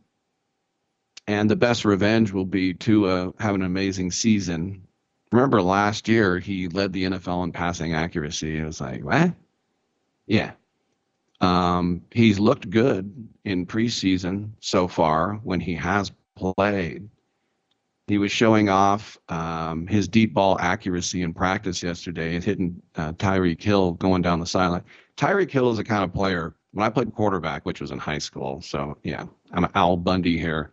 and 1.26 1.50
the 1.50 1.56
best 1.56 1.84
revenge 1.84 2.32
will 2.32 2.46
be 2.46 2.74
to 2.74 3.34
have 3.38 3.54
an 3.54 3.62
amazing 3.62 4.10
season. 4.10 4.88
Remember 5.32 5.62
last 5.62 6.08
year 6.08 6.38
he 6.38 6.68
led 6.68 6.92
the 6.92 7.04
NFL 7.04 7.44
in 7.44 7.52
passing 7.52 7.94
accuracy. 7.94 8.58
It 8.58 8.64
was 8.64 8.80
like, 8.80 9.04
what? 9.04 9.34
Yeah. 10.28 10.52
Um, 11.40 12.02
he's 12.12 12.38
looked 12.38 12.70
good 12.70 13.28
in 13.44 13.66
preseason 13.66 14.50
so 14.60 14.86
far 14.86 15.34
when 15.42 15.58
he 15.58 15.74
has 15.74 16.12
played. 16.36 17.08
He 18.06 18.18
was 18.18 18.32
showing 18.32 18.68
off 18.68 19.18
um, 19.28 19.86
his 19.86 20.08
deep 20.08 20.34
ball 20.34 20.58
accuracy 20.60 21.22
in 21.22 21.34
practice 21.34 21.82
yesterday 21.82 22.34
and 22.34 22.44
hitting 22.44 22.80
uh, 22.96 23.12
Tyreek 23.12 23.62
Hill 23.62 23.92
going 23.92 24.22
down 24.22 24.40
the 24.40 24.46
sideline. 24.46 24.84
Tyreek 25.16 25.50
Hill 25.50 25.70
is 25.70 25.76
the 25.78 25.84
kind 25.84 26.04
of 26.04 26.12
player, 26.12 26.54
when 26.72 26.86
I 26.86 26.90
played 26.90 27.14
quarterback, 27.14 27.64
which 27.66 27.80
was 27.80 27.90
in 27.90 27.98
high 27.98 28.18
school, 28.18 28.60
so 28.60 28.96
yeah, 29.02 29.24
I'm 29.52 29.68
Al 29.74 29.96
Bundy 29.96 30.38
here. 30.38 30.72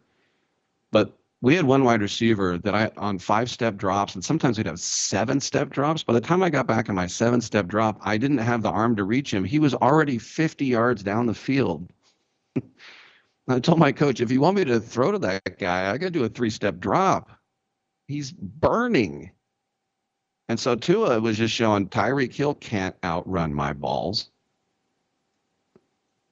But 0.92 1.18
we 1.46 1.54
had 1.54 1.66
one 1.66 1.84
wide 1.84 2.02
receiver 2.02 2.58
that 2.58 2.74
I 2.74 2.90
on 2.98 3.20
five 3.20 3.52
step 3.52 3.76
drops, 3.76 4.16
and 4.16 4.26
sometimes 4.26 4.58
we'd 4.58 4.66
have 4.66 4.80
seven 4.80 5.40
step 5.40 5.70
drops. 5.70 6.02
By 6.02 6.14
the 6.14 6.20
time 6.20 6.42
I 6.42 6.50
got 6.50 6.66
back 6.66 6.90
in 6.90 6.96
my 6.96 7.06
seven 7.06 7.40
step 7.40 7.68
drop, 7.68 8.00
I 8.02 8.18
didn't 8.18 8.40
have 8.40 8.64
the 8.64 8.72
arm 8.72 8.96
to 8.96 9.04
reach 9.04 9.32
him. 9.32 9.44
He 9.44 9.60
was 9.60 9.76
already 9.76 10.18
50 10.18 10.66
yards 10.66 11.04
down 11.04 11.28
the 11.28 11.36
field. 11.36 11.88
I 13.48 13.60
told 13.60 13.78
my 13.78 13.92
coach, 13.92 14.22
if 14.22 14.32
you 14.32 14.42
want 14.42 14.58
me 14.58 14.66
to 14.66 14.80
throw 14.80 15.12
to 15.12 15.20
that 15.20 15.60
guy, 15.60 15.92
I 15.92 16.00
got 16.00 16.08
to 16.08 16.12
do 16.12 16.24
a 16.24 16.30
three 16.30 16.50
step 16.50 16.80
drop. 16.80 17.30
He's 18.08 18.32
burning. 18.32 19.30
And 20.50 20.60
so 20.60 20.74
Tua 20.74 21.20
was 21.20 21.38
just 21.38 21.54
showing 21.54 21.90
Tyreek 21.90 22.34
Hill 22.34 22.56
can't 22.56 22.96
outrun 23.04 23.54
my 23.54 23.72
balls. 23.72 24.32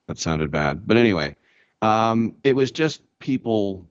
That 0.08 0.18
sounded 0.18 0.50
bad. 0.50 0.88
But 0.88 0.98
anyway, 0.98 1.36
um, 1.84 2.34
it 2.44 2.56
was 2.56 2.72
just 2.72 3.04
people 3.20 3.88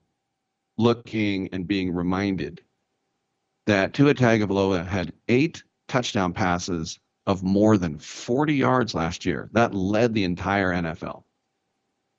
looking 0.79 1.49
and 1.53 1.67
being 1.67 1.93
reminded 1.93 2.63
that 3.67 3.95
Tua 3.95 4.15
Tagovailoa 4.15 4.87
had 4.87 5.13
eight 5.29 5.63
touchdown 5.89 6.33
passes 6.33 6.99
of 7.27 7.43
more 7.43 7.79
than 7.79 7.99
40 7.99 8.55
yards 8.55 8.95
last 8.95 9.25
year. 9.25 9.49
That 9.53 9.75
led 9.75 10.15
the 10.15 10.25
entire 10.25 10.73
NFL. 10.73 11.25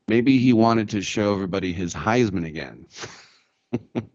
Maybe 0.08 0.38
he 0.38 0.54
wanted 0.54 0.90
to 0.90 1.02
show 1.02 1.34
everybody 1.34 1.74
his 1.74 1.94
Heisman 1.94 2.46
again. 2.46 2.88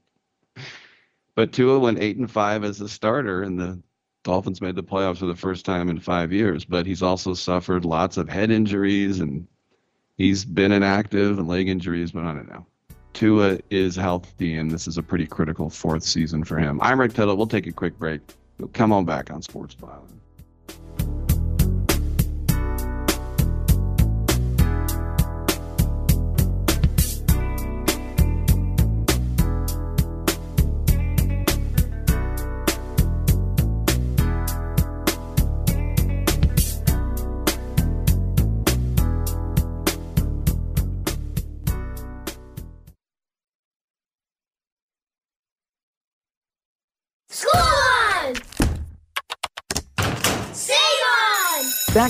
but 1.34 1.52
Tua 1.52 1.78
went 1.78 1.98
eight 1.98 2.16
and 2.16 2.30
five 2.30 2.64
as 2.64 2.80
a 2.80 2.88
starter, 2.88 3.42
and 3.42 3.58
the 3.58 3.82
Dolphins 4.22 4.60
made 4.60 4.76
the 4.76 4.82
playoffs 4.82 5.18
for 5.18 5.26
the 5.26 5.34
first 5.34 5.64
time 5.64 5.88
in 5.88 5.98
five 5.98 6.32
years. 6.32 6.64
But 6.64 6.86
he's 6.86 7.02
also 7.02 7.34
suffered 7.34 7.84
lots 7.84 8.16
of 8.16 8.28
head 8.28 8.50
injuries, 8.50 9.20
and 9.20 9.46
he's 10.16 10.44
been 10.44 10.72
inactive 10.72 11.38
and 11.38 11.48
leg 11.48 11.68
injuries. 11.68 12.12
But 12.12 12.24
I 12.24 12.34
don't 12.34 12.50
know. 12.50 12.66
Tua 13.12 13.58
is 13.70 13.96
healthy, 13.96 14.56
and 14.56 14.70
this 14.70 14.86
is 14.86 14.98
a 14.98 15.02
pretty 15.02 15.26
critical 15.26 15.70
fourth 15.70 16.04
season 16.04 16.44
for 16.44 16.58
him. 16.58 16.80
I'm 16.82 17.00
Rick 17.00 17.14
Tittle. 17.14 17.36
We'll 17.36 17.46
take 17.46 17.66
a 17.66 17.72
quick 17.72 17.98
break. 17.98 18.20
Come 18.72 18.92
on 18.92 19.04
back 19.04 19.30
on 19.30 19.42
Sports 19.42 19.74
Byline. 19.74 20.18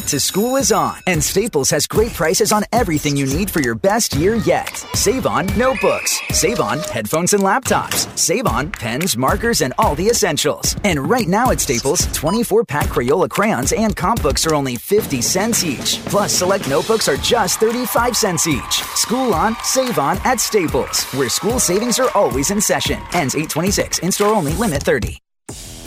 To 0.08 0.18
school 0.18 0.56
is 0.56 0.72
on, 0.72 0.96
and 1.06 1.22
Staples 1.22 1.68
has 1.68 1.86
great 1.86 2.14
prices 2.14 2.50
on 2.50 2.64
everything 2.72 3.14
you 3.14 3.26
need 3.26 3.50
for 3.50 3.60
your 3.60 3.74
best 3.74 4.14
year 4.14 4.36
yet. 4.36 4.74
Save 4.94 5.26
on 5.26 5.46
notebooks, 5.58 6.18
save 6.30 6.60
on 6.60 6.78
headphones 6.78 7.34
and 7.34 7.42
laptops, 7.42 8.08
save 8.18 8.46
on 8.46 8.72
pens, 8.72 9.18
markers, 9.18 9.60
and 9.60 9.74
all 9.76 9.94
the 9.94 10.06
essentials. 10.06 10.74
And 10.82 11.10
right 11.10 11.28
now 11.28 11.50
at 11.50 11.60
Staples, 11.60 12.06
24 12.14 12.64
pack 12.64 12.86
Crayola 12.86 13.28
crayons 13.28 13.72
and 13.72 13.94
comp 13.94 14.22
books 14.22 14.46
are 14.46 14.54
only 14.54 14.76
50 14.76 15.20
cents 15.20 15.62
each. 15.62 16.02
Plus, 16.06 16.32
select 16.32 16.66
notebooks 16.68 17.08
are 17.08 17.18
just 17.18 17.60
35 17.60 18.16
cents 18.16 18.46
each. 18.46 18.82
School 18.94 19.34
on, 19.34 19.56
save 19.62 19.98
on 19.98 20.16
at 20.24 20.40
Staples, 20.40 21.04
where 21.12 21.28
school 21.28 21.58
savings 21.58 21.98
are 21.98 22.10
always 22.14 22.50
in 22.50 22.62
session. 22.62 22.98
Ends 23.12 23.34
826, 23.34 23.98
in 23.98 24.10
store 24.10 24.34
only, 24.34 24.52
limit 24.54 24.82
30. 24.82 25.20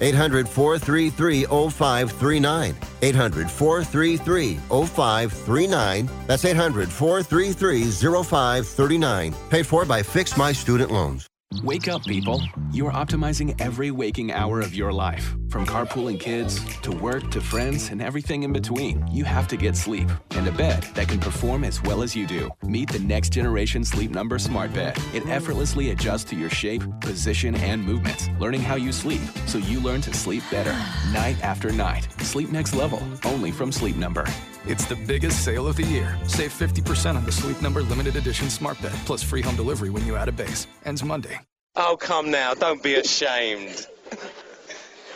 800 0.00 0.48
433 0.48 1.44
0539. 1.44 2.76
800 3.02 3.50
433 3.50 4.54
0539. 4.56 6.10
That's 6.26 6.44
800 6.44 6.88
433 6.88 7.90
0539. 7.90 9.34
Paid 9.50 9.66
for 9.66 9.84
by 9.84 10.02
Fix 10.02 10.36
My 10.36 10.52
Student 10.52 10.90
Loans. 10.90 11.29
Wake 11.64 11.88
up, 11.88 12.04
people. 12.04 12.40
You 12.70 12.86
are 12.86 12.92
optimizing 12.92 13.60
every 13.60 13.90
waking 13.90 14.30
hour 14.30 14.60
of 14.60 14.72
your 14.72 14.92
life. 14.92 15.34
From 15.48 15.66
carpooling 15.66 16.18
kids 16.18 16.60
to 16.78 16.92
work 16.92 17.28
to 17.32 17.40
friends 17.40 17.90
and 17.90 18.00
everything 18.00 18.44
in 18.44 18.52
between. 18.52 19.04
You 19.08 19.24
have 19.24 19.48
to 19.48 19.56
get 19.56 19.76
sleep 19.76 20.08
and 20.30 20.46
a 20.46 20.52
bed 20.52 20.84
that 20.94 21.08
can 21.08 21.18
perform 21.18 21.64
as 21.64 21.82
well 21.82 22.02
as 22.02 22.14
you 22.14 22.24
do. 22.24 22.50
Meet 22.62 22.92
the 22.92 23.00
next 23.00 23.32
generation 23.32 23.84
Sleep 23.84 24.12
Number 24.12 24.38
Smart 24.38 24.72
Bed. 24.72 24.96
It 25.12 25.26
effortlessly 25.26 25.90
adjusts 25.90 26.24
to 26.30 26.36
your 26.36 26.50
shape, 26.50 26.82
position, 27.00 27.56
and 27.56 27.84
movements, 27.84 28.28
learning 28.38 28.60
how 28.60 28.76
you 28.76 28.92
sleep 28.92 29.20
so 29.46 29.58
you 29.58 29.80
learn 29.80 30.00
to 30.02 30.14
sleep 30.14 30.44
better 30.52 30.72
night 31.12 31.42
after 31.42 31.72
night. 31.72 32.06
Sleep 32.20 32.50
next 32.50 32.76
level, 32.76 33.02
only 33.24 33.50
from 33.50 33.72
Sleep 33.72 33.96
Number. 33.96 34.24
It's 34.66 34.84
the 34.84 34.96
biggest 34.96 35.44
sale 35.44 35.66
of 35.66 35.76
the 35.76 35.84
year. 35.84 36.18
Save 36.26 36.52
50% 36.52 37.16
on 37.16 37.24
the 37.24 37.32
Sleep 37.32 37.60
Number 37.62 37.82
limited 37.82 38.16
edition 38.16 38.50
smart 38.50 38.80
bed, 38.82 38.92
plus 39.06 39.22
free 39.22 39.40
home 39.40 39.56
delivery 39.56 39.90
when 39.90 40.04
you 40.06 40.16
add 40.16 40.28
a 40.28 40.32
base. 40.32 40.66
Ends 40.84 41.02
Monday. 41.02 41.40
Oh, 41.76 41.96
come 41.98 42.30
now, 42.30 42.52
don't 42.54 42.82
be 42.82 42.96
ashamed. 42.96 43.86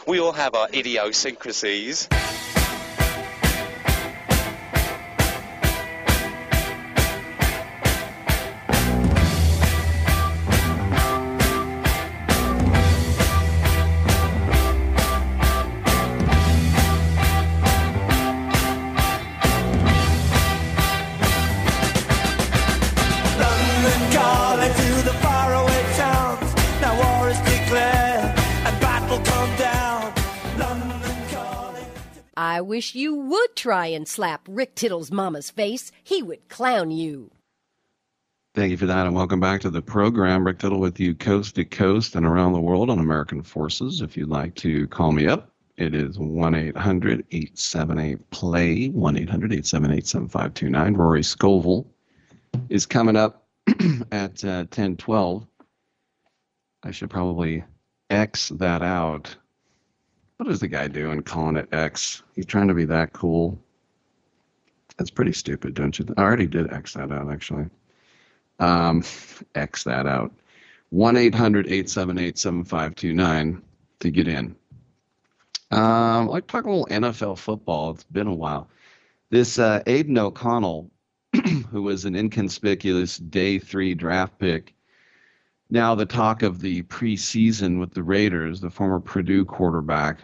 We 0.07 0.21
all 0.21 0.33
have 0.33 0.55
our 0.55 0.69
idiosyncrasies. 0.73 2.09
I 32.55 32.61
wish 32.61 32.95
you 32.95 33.17
would 33.17 33.57
try 33.57 33.89
and 33.89 34.07
slap 34.07 34.47
Rick 34.49 34.77
Tittle's 34.77 35.11
mama's 35.11 35.51
face. 35.51 35.91
He 36.05 36.23
would 36.23 36.49
clown 36.49 36.93
you. 36.93 37.33
Thank 38.55 38.71
you 38.71 38.77
for 38.77 38.87
that, 38.87 39.09
and 39.09 39.17
welcome 39.17 39.41
back 39.41 39.61
to 39.63 39.71
the 39.71 39.83
program. 39.83 40.47
Rick 40.47 40.61
Tittle 40.61 40.79
with 40.79 41.01
you 41.01 41.17
coast 41.17 41.57
to 41.57 41.65
coast 41.65 42.15
and 42.15 42.25
around 42.25 42.53
the 42.53 42.61
world 42.61 42.91
on 42.91 43.01
American 43.01 43.43
Forces. 43.43 44.03
If 44.03 44.17
you'd 44.17 44.29
like 44.29 44.55
to 44.55 44.87
call 44.87 45.11
me 45.11 45.27
up, 45.27 45.51
it 45.79 45.97
is 45.97 46.17
1 46.17 46.55
800 46.55 47.27
878 47.33 48.31
PLAY, 48.31 48.87
1 48.87 49.17
800 49.17 49.53
878 49.53 50.07
7529. 50.07 50.95
Rory 50.95 51.25
Scovel 51.25 51.93
is 52.69 52.87
coming 52.87 53.17
up 53.17 53.49
at 54.13 54.45
uh, 54.45 54.63
1012. 54.71 55.45
I 56.85 56.93
should 56.93 57.11
probably 57.11 57.65
X 58.11 58.51
that 58.51 58.83
out. 58.83 59.35
What 60.45 60.53
is 60.53 60.61
the 60.61 60.69
guy 60.69 60.89
doing 60.89 61.23
calling 61.23 61.57
it 61.57 61.73
X? 61.73 62.23
He's 62.35 62.45
trying 62.45 62.69
to 62.69 62.75
be 62.75 62.85
that 62.85 63.15
cool. 63.15 63.59
That's 64.99 65.11
pretty 65.11 65.33
stupid, 65.33 65.73
don't 65.73 65.99
you? 65.99 66.05
I 66.19 66.23
already 66.23 66.47
did 66.47 66.71
X 66.71 66.93
that 66.93 67.11
out, 67.11 67.33
actually. 67.33 67.65
Um, 68.59 69.03
X 69.55 69.85
that 69.85 70.07
out. 70.07 70.35
1 70.91 71.17
800 71.17 71.65
878 71.65 72.39
7529 72.39 73.63
to 74.01 74.11
get 74.11 74.29
in. 74.29 74.55
Um, 75.71 76.27
like 76.27 76.47
talk 76.47 76.67
a 76.67 76.71
little 76.71 76.89
NFL 76.91 77.39
football. 77.39 77.93
It's 77.93 78.05
been 78.05 78.27
a 78.27 78.35
while. 78.35 78.69
This 79.31 79.59
uh, 79.59 79.83
Aidan 79.87 80.19
O'Connell, 80.19 80.91
who 81.71 81.83
was 81.83 82.05
an 82.05 82.15
inconspicuous 82.15 83.17
day 83.17 83.59
three 83.59 83.95
draft 83.95 84.39
pick, 84.39 84.75
now 85.71 85.95
the 85.95 86.05
talk 86.05 86.43
of 86.43 86.61
the 86.61 86.83
preseason 86.83 87.81
with 87.81 87.95
the 87.95 88.03
Raiders, 88.03 88.61
the 88.61 88.69
former 88.69 89.01
Purdue 89.01 89.47
quarterback. 89.47 90.19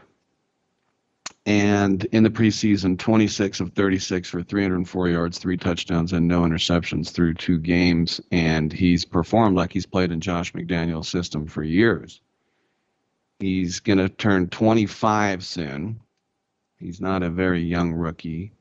And 1.47 2.05
in 2.07 2.22
the 2.22 2.30
preseason, 2.30 2.99
26 2.99 3.61
of 3.61 3.72
36 3.72 4.28
for 4.28 4.43
304 4.43 5.09
yards, 5.09 5.38
three 5.38 5.57
touchdowns, 5.57 6.12
and 6.12 6.28
no 6.28 6.43
interceptions 6.43 7.11
through 7.11 7.34
two 7.34 7.59
games. 7.59 8.20
And 8.30 8.72
he's 8.72 9.05
performed 9.05 9.57
like 9.57 9.72
he's 9.72 9.86
played 9.86 10.12
in 10.12 10.20
Josh 10.20 10.53
McDaniels' 10.53 11.07
system 11.07 11.47
for 11.47 11.62
years. 11.62 12.20
He's 13.38 13.80
going 13.80 13.99
to 13.99 14.11
turn 14.11 14.49
25 14.49 15.43
soon. 15.43 16.01
He's 16.78 17.01
not 17.01 17.22
a 17.22 17.30
very 17.30 17.62
young 17.62 17.93
rookie. 17.93 18.53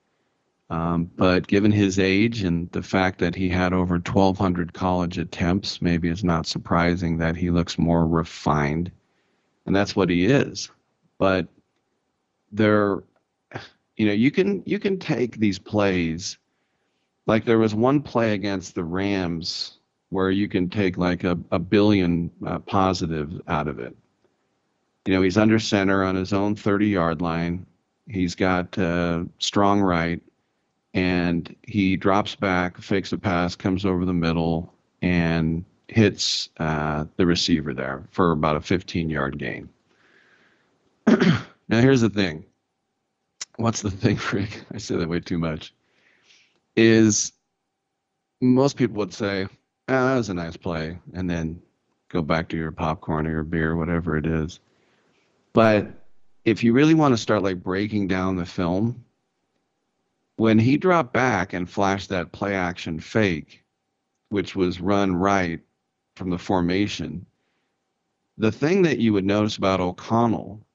Um, 0.70 1.10
but 1.16 1.48
given 1.48 1.72
his 1.72 2.00
age 2.00 2.44
and 2.44 2.72
the 2.72 2.84
fact 2.84 3.20
that 3.20 3.36
he 3.36 3.50
had 3.50 3.74
over 3.74 3.96
1,200 3.96 4.72
college 4.72 5.18
attempts, 5.18 5.82
maybe 5.82 6.10
it's 6.10 6.24
not 6.24 6.46
surprising 6.46 7.18
that 7.18 7.36
he 7.36 7.50
looks 7.50 7.78
more 7.78 8.08
refined. 8.08 8.92
And 9.66 9.76
that's 9.76 9.96
what 9.96 10.10
he 10.10 10.26
is. 10.26 10.70
But 11.18 11.48
there, 12.52 13.04
you 13.98 14.06
know, 14.06 14.14
you 14.14 14.32
can 14.32 14.64
you 14.66 14.80
can 14.80 15.00
take 15.00 15.38
these 15.38 15.60
plays. 15.60 16.38
Like 17.26 17.46
there 17.46 17.60
was 17.60 17.76
one 17.76 18.02
play 18.02 18.34
against 18.34 18.76
the 18.76 18.84
Rams 18.84 19.78
where 20.10 20.32
you 20.32 20.48
can 20.48 20.70
take 20.70 20.98
like 20.98 21.24
a, 21.24 21.38
a 21.52 21.60
billion 21.60 22.32
uh, 22.46 22.60
positives 22.60 23.40
out 23.48 23.68
of 23.68 23.80
it. 23.80 23.96
You 25.06 25.14
know, 25.14 25.22
he's 25.22 25.38
under 25.38 25.60
center 25.60 26.04
on 26.04 26.16
his 26.16 26.34
own 26.34 26.56
30 26.56 26.88
yard 26.88 27.22
line. 27.22 27.66
He's 28.08 28.36
got 28.36 28.78
uh, 28.78 29.26
strong 29.38 29.82
right 29.82 30.22
and 30.94 31.56
he 31.64 31.96
drops 31.96 32.36
back, 32.36 32.78
fakes 32.80 33.14
a 33.14 33.18
pass, 33.18 33.56
comes 33.56 33.86
over 33.86 34.06
the 34.06 34.14
middle, 34.14 34.74
and 35.02 35.64
hits 35.88 36.50
uh, 36.58 37.06
the 37.18 37.26
receiver 37.26 37.74
there 37.74 38.04
for 38.12 38.32
about 38.32 38.56
a 38.56 38.62
15 38.62 39.10
yard 39.10 39.38
gain. 39.38 39.70
now, 41.70 41.82
here's 41.82 42.02
the 42.02 42.10
thing. 42.10 42.46
What's 43.58 43.84
the 43.84 43.92
thing, 43.92 44.20
Rick? 44.34 44.64
I 44.74 44.80
say 44.80 44.96
that 44.96 45.08
way 45.08 45.20
too 45.20 45.38
much. 45.38 45.74
Is 46.76 47.32
most 48.42 48.76
people 48.76 48.98
would 48.98 49.14
say, 49.14 49.46
oh, 49.88 50.08
that 50.08 50.16
was 50.16 50.30
a 50.30 50.34
nice 50.34 50.58
play, 50.58 50.98
and 51.14 51.30
then 51.30 51.62
go 52.10 52.24
back 52.24 52.50
to 52.50 52.58
your 52.58 52.72
popcorn 52.72 53.28
or 53.28 53.32
your 53.32 53.44
beer, 53.44 53.76
whatever 53.76 54.18
it 54.18 54.26
is. 54.26 54.60
But 55.54 55.88
if 56.44 56.64
you 56.64 56.74
really 56.74 56.96
want 56.96 57.14
to 57.14 57.18
start 57.18 57.44
like 57.44 57.62
breaking 57.62 58.08
down 58.08 58.36
the 58.36 58.46
film, 58.46 59.04
when 60.38 60.58
he 60.58 60.78
dropped 60.78 61.14
back 61.14 61.54
and 61.54 61.70
flashed 61.70 62.10
that 62.10 62.32
play 62.32 62.56
action 62.56 63.00
fake, 63.00 63.64
which 64.30 64.56
was 64.56 64.82
run 64.82 65.16
right 65.16 65.60
from 66.16 66.30
the 66.30 66.38
formation, 66.38 67.26
the 68.38 68.52
thing 68.52 68.82
that 68.84 69.00
you 69.00 69.14
would 69.14 69.26
notice 69.26 69.58
about 69.58 69.82
O'Connell 69.82 70.66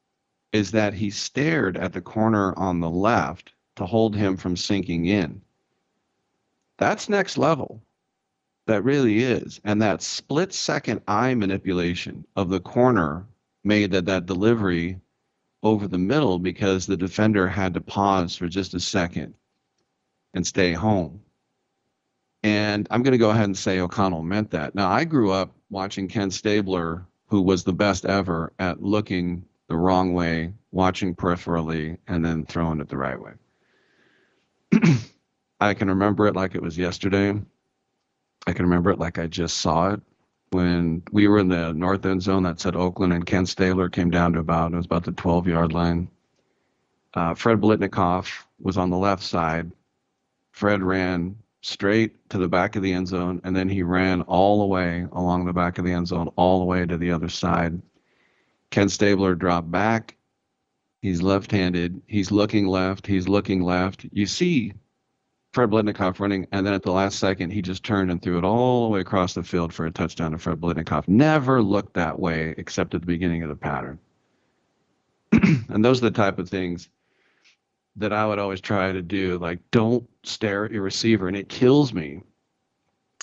is 0.54 0.70
that 0.70 0.94
he 0.94 1.10
stared 1.10 1.76
at 1.76 1.92
the 1.92 2.00
corner 2.00 2.56
on 2.56 2.78
the 2.78 2.88
left 2.88 3.52
to 3.74 3.84
hold 3.84 4.14
him 4.14 4.36
from 4.36 4.56
sinking 4.56 5.06
in. 5.06 5.42
That's 6.78 7.08
next 7.08 7.36
level. 7.36 7.82
That 8.66 8.84
really 8.84 9.24
is. 9.24 9.60
And 9.64 9.82
that 9.82 10.00
split 10.00 10.54
second 10.54 11.00
eye 11.08 11.34
manipulation 11.34 12.24
of 12.36 12.50
the 12.50 12.60
corner 12.60 13.26
made 13.64 13.90
that, 13.90 14.04
that 14.04 14.26
delivery 14.26 15.00
over 15.64 15.88
the 15.88 15.98
middle 15.98 16.38
because 16.38 16.86
the 16.86 16.96
defender 16.96 17.48
had 17.48 17.74
to 17.74 17.80
pause 17.80 18.36
for 18.36 18.46
just 18.46 18.74
a 18.74 18.80
second 18.80 19.34
and 20.34 20.46
stay 20.46 20.72
home. 20.72 21.20
And 22.44 22.86
I'm 22.92 23.02
going 23.02 23.12
to 23.12 23.18
go 23.18 23.30
ahead 23.30 23.46
and 23.46 23.58
say 23.58 23.80
O'Connell 23.80 24.22
meant 24.22 24.52
that. 24.52 24.76
Now, 24.76 24.88
I 24.88 25.02
grew 25.02 25.32
up 25.32 25.52
watching 25.68 26.06
Ken 26.06 26.30
Stabler, 26.30 27.04
who 27.26 27.42
was 27.42 27.64
the 27.64 27.72
best 27.72 28.04
ever 28.04 28.52
at 28.60 28.80
looking 28.80 29.44
the 29.68 29.76
wrong 29.76 30.14
way, 30.14 30.52
watching 30.72 31.14
peripherally, 31.14 31.98
and 32.08 32.24
then 32.24 32.44
throwing 32.44 32.80
it 32.80 32.88
the 32.88 32.96
right 32.96 33.18
way. 33.20 33.32
I 35.60 35.74
can 35.74 35.88
remember 35.88 36.26
it 36.26 36.36
like 36.36 36.54
it 36.54 36.62
was 36.62 36.76
yesterday. 36.76 37.34
I 38.46 38.52
can 38.52 38.66
remember 38.66 38.90
it 38.90 38.98
like 38.98 39.18
I 39.18 39.26
just 39.26 39.58
saw 39.58 39.90
it 39.90 40.00
when 40.50 41.02
we 41.10 41.26
were 41.26 41.38
in 41.38 41.48
the 41.48 41.72
north 41.72 42.04
end 42.06 42.22
zone 42.22 42.42
that 42.44 42.60
said 42.60 42.76
Oakland, 42.76 43.12
and 43.12 43.26
Ken 43.26 43.46
Stabler 43.46 43.88
came 43.88 44.10
down 44.10 44.34
to 44.34 44.40
about 44.40 44.72
it 44.72 44.76
was 44.76 44.86
about 44.86 45.04
the 45.04 45.12
12 45.12 45.48
yard 45.48 45.72
line. 45.72 46.08
Uh, 47.14 47.34
Fred 47.34 47.60
Biletnikoff 47.60 48.44
was 48.60 48.76
on 48.76 48.90
the 48.90 48.96
left 48.96 49.22
side, 49.22 49.70
Fred 50.54 50.84
ran 50.84 51.36
straight 51.62 52.30
to 52.30 52.38
the 52.38 52.46
back 52.46 52.76
of 52.76 52.82
the 52.82 52.92
end 52.92 53.08
zone, 53.08 53.40
and 53.42 53.56
then 53.56 53.68
he 53.68 53.82
ran 53.82 54.22
all 54.22 54.60
the 54.60 54.66
way 54.66 55.06
along 55.12 55.44
the 55.44 55.52
back 55.52 55.78
of 55.78 55.84
the 55.84 55.92
end 55.92 56.06
zone, 56.06 56.28
all 56.36 56.60
the 56.60 56.64
way 56.64 56.86
to 56.86 56.96
the 56.96 57.10
other 57.10 57.28
side. 57.28 57.82
Ken 58.74 58.88
Stabler 58.88 59.36
dropped 59.36 59.70
back. 59.70 60.16
He's 61.00 61.22
left 61.22 61.52
handed. 61.52 62.02
He's 62.08 62.32
looking 62.32 62.66
left. 62.66 63.06
He's 63.06 63.28
looking 63.28 63.62
left. 63.62 64.04
You 64.10 64.26
see 64.26 64.72
Fred 65.52 65.70
Biletnikoff 65.70 66.18
running, 66.18 66.48
and 66.50 66.66
then 66.66 66.74
at 66.74 66.82
the 66.82 66.90
last 66.90 67.20
second, 67.20 67.52
he 67.52 67.62
just 67.62 67.84
turned 67.84 68.10
and 68.10 68.20
threw 68.20 68.36
it 68.36 68.42
all 68.42 68.82
the 68.82 68.92
way 68.92 68.98
across 68.98 69.34
the 69.34 69.44
field 69.44 69.72
for 69.72 69.86
a 69.86 69.92
touchdown 69.92 70.32
to 70.32 70.38
Fred 70.38 70.60
Biletnikoff. 70.60 71.06
Never 71.06 71.62
looked 71.62 71.94
that 71.94 72.18
way 72.18 72.52
except 72.58 72.96
at 72.96 73.02
the 73.02 73.06
beginning 73.06 73.44
of 73.44 73.48
the 73.48 73.54
pattern. 73.54 73.96
and 75.32 75.84
those 75.84 75.98
are 75.98 76.10
the 76.10 76.16
type 76.16 76.40
of 76.40 76.48
things 76.48 76.88
that 77.94 78.12
I 78.12 78.26
would 78.26 78.40
always 78.40 78.60
try 78.60 78.90
to 78.90 79.02
do. 79.02 79.38
Like, 79.38 79.60
don't 79.70 80.04
stare 80.24 80.64
at 80.64 80.72
your 80.72 80.82
receiver, 80.82 81.28
and 81.28 81.36
it 81.36 81.48
kills 81.48 81.94
me. 81.94 82.22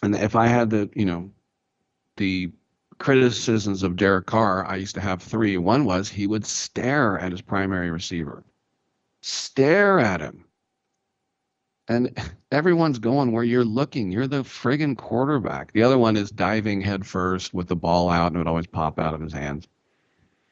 And 0.02 0.16
if 0.16 0.34
I 0.34 0.48
had 0.48 0.70
the, 0.70 0.90
you 0.96 1.04
know, 1.04 1.30
the 2.16 2.54
criticisms 3.02 3.82
of 3.82 3.96
Derek 3.96 4.28
Carr, 4.28 4.64
I 4.68 4.76
used 4.76 4.94
to 4.94 5.02
have 5.02 5.24
three. 5.24 5.58
One 5.58 5.86
was 5.86 6.08
he 6.08 6.28
would 6.28 6.46
stare 6.46 7.18
at 7.18 7.32
his 7.32 7.42
primary 7.42 7.90
receiver, 7.90 8.44
stare 9.22 10.00
at 10.00 10.22
him. 10.22 10.46
And 11.88 12.16
everyone's 12.52 13.00
going 13.00 13.32
where 13.32 13.44
you're 13.44 13.66
looking. 13.66 14.12
You're 14.12 14.28
the 14.28 14.44
friggin' 14.44 14.96
quarterback. 14.96 15.74
The 15.74 15.82
other 15.82 15.98
one 15.98 16.16
is 16.16 16.30
diving 16.30 16.80
headfirst 16.80 17.56
with 17.56 17.68
the 17.68 17.76
ball 17.76 18.08
out, 18.08 18.28
and 18.28 18.36
it 18.36 18.40
would 18.40 18.48
always 18.48 18.68
pop 18.68 19.00
out 19.00 19.16
of 19.16 19.22
his 19.22 19.34
hands. 19.34 19.68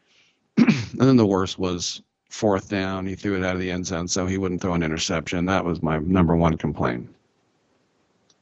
and 0.57 0.67
then 0.93 1.17
the 1.17 1.27
worst 1.27 1.59
was 1.59 2.01
fourth 2.31 2.67
down, 2.67 3.05
he 3.05 3.13
threw 3.13 3.37
it 3.37 3.45
out 3.45 3.55
of 3.55 3.61
the 3.61 3.69
end 3.69 3.85
zone 3.85 4.07
so 4.07 4.25
he 4.25 4.39
wouldn't 4.39 4.61
throw 4.61 4.73
an 4.73 4.81
interception. 4.81 5.45
That 5.45 5.65
was 5.65 5.83
my 5.83 5.99
number 5.99 6.35
one 6.35 6.57
complaint. 6.57 7.13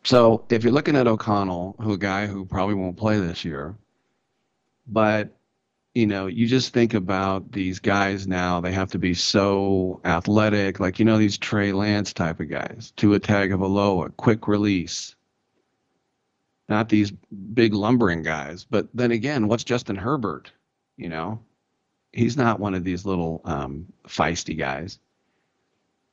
So 0.06 0.46
if 0.50 0.64
you're 0.64 0.72
looking 0.72 0.96
at 0.96 1.08
O'Connell, 1.08 1.76
who 1.82 1.92
a 1.92 1.98
guy 1.98 2.26
who 2.26 2.46
probably 2.46 2.76
won't 2.76 2.96
play 2.96 3.20
this 3.20 3.44
year, 3.44 3.76
but 4.88 5.38
you 5.98 6.06
know, 6.06 6.28
you 6.28 6.46
just 6.46 6.74
think 6.74 6.94
about 6.94 7.52
these 7.52 7.80
guys 7.80 8.28
now, 8.28 8.62
they 8.62 8.72
have 8.72 8.92
to 8.92 9.00
be 9.00 9.16
so 9.16 10.00
athletic, 10.06 10.80
like 10.80 11.00
you 11.00 11.06
know, 11.06 11.18
these 11.18 11.40
Trey 11.40 11.72
Lance 11.72 12.14
type 12.14 12.40
of 12.40 12.50
guys, 12.50 12.94
Tua 12.96 13.20
Tagovailoa, 13.20 14.16
quick 14.16 14.48
release. 14.48 15.16
Not 16.70 16.90
these 16.90 17.12
big 17.12 17.74
lumbering 17.74 18.22
guys, 18.22 18.64
but 18.64 18.90
then 18.94 19.12
again, 19.12 19.48
what's 19.48 19.64
Justin 19.64 19.96
Herbert? 19.96 20.52
You 20.98 21.10
know, 21.10 21.40
he's 22.12 22.38
not 22.38 22.60
one 22.60 22.76
of 22.76 22.84
these 22.84 23.04
little 23.04 23.42
um, 23.46 23.88
feisty 24.08 24.56
guys. 24.56 25.00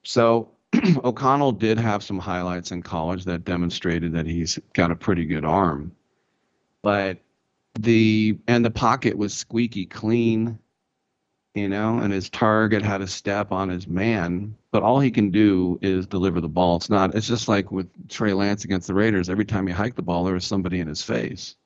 So 0.02 0.52
O'Connell 1.04 1.52
did 1.52 1.78
have 1.78 2.02
some 2.02 2.18
highlights 2.18 2.72
in 2.72 2.82
college 2.82 3.24
that 3.24 3.44
demonstrated 3.44 4.14
that 4.14 4.26
he's 4.26 4.58
got 4.72 4.90
a 4.90 4.96
pretty 4.96 5.26
good 5.26 5.44
arm, 5.44 5.92
but 6.80 7.18
the 7.78 8.38
and 8.46 8.64
the 8.64 8.70
pocket 8.70 9.16
was 9.16 9.34
squeaky 9.34 9.86
clean, 9.86 10.58
you 11.54 11.68
know, 11.68 11.98
and 11.98 12.12
his 12.12 12.30
target 12.30 12.82
had 12.82 13.00
a 13.00 13.06
step 13.06 13.52
on 13.52 13.68
his 13.68 13.86
man, 13.86 14.56
but 14.70 14.82
all 14.82 15.00
he 15.00 15.10
can 15.10 15.30
do 15.30 15.78
is 15.82 16.06
deliver 16.06 16.40
the 16.40 16.48
ball. 16.48 16.76
It's 16.76 16.90
not. 16.90 17.14
It's 17.14 17.28
just 17.28 17.48
like 17.48 17.70
with 17.70 17.88
Trey 18.08 18.32
Lance 18.32 18.64
against 18.64 18.86
the 18.86 18.94
Raiders. 18.94 19.28
Every 19.28 19.44
time 19.44 19.66
he 19.66 19.72
hiked 19.72 19.96
the 19.96 20.02
ball, 20.02 20.24
there 20.24 20.34
was 20.34 20.44
somebody 20.44 20.80
in 20.80 20.88
his 20.88 21.02
face. 21.02 21.56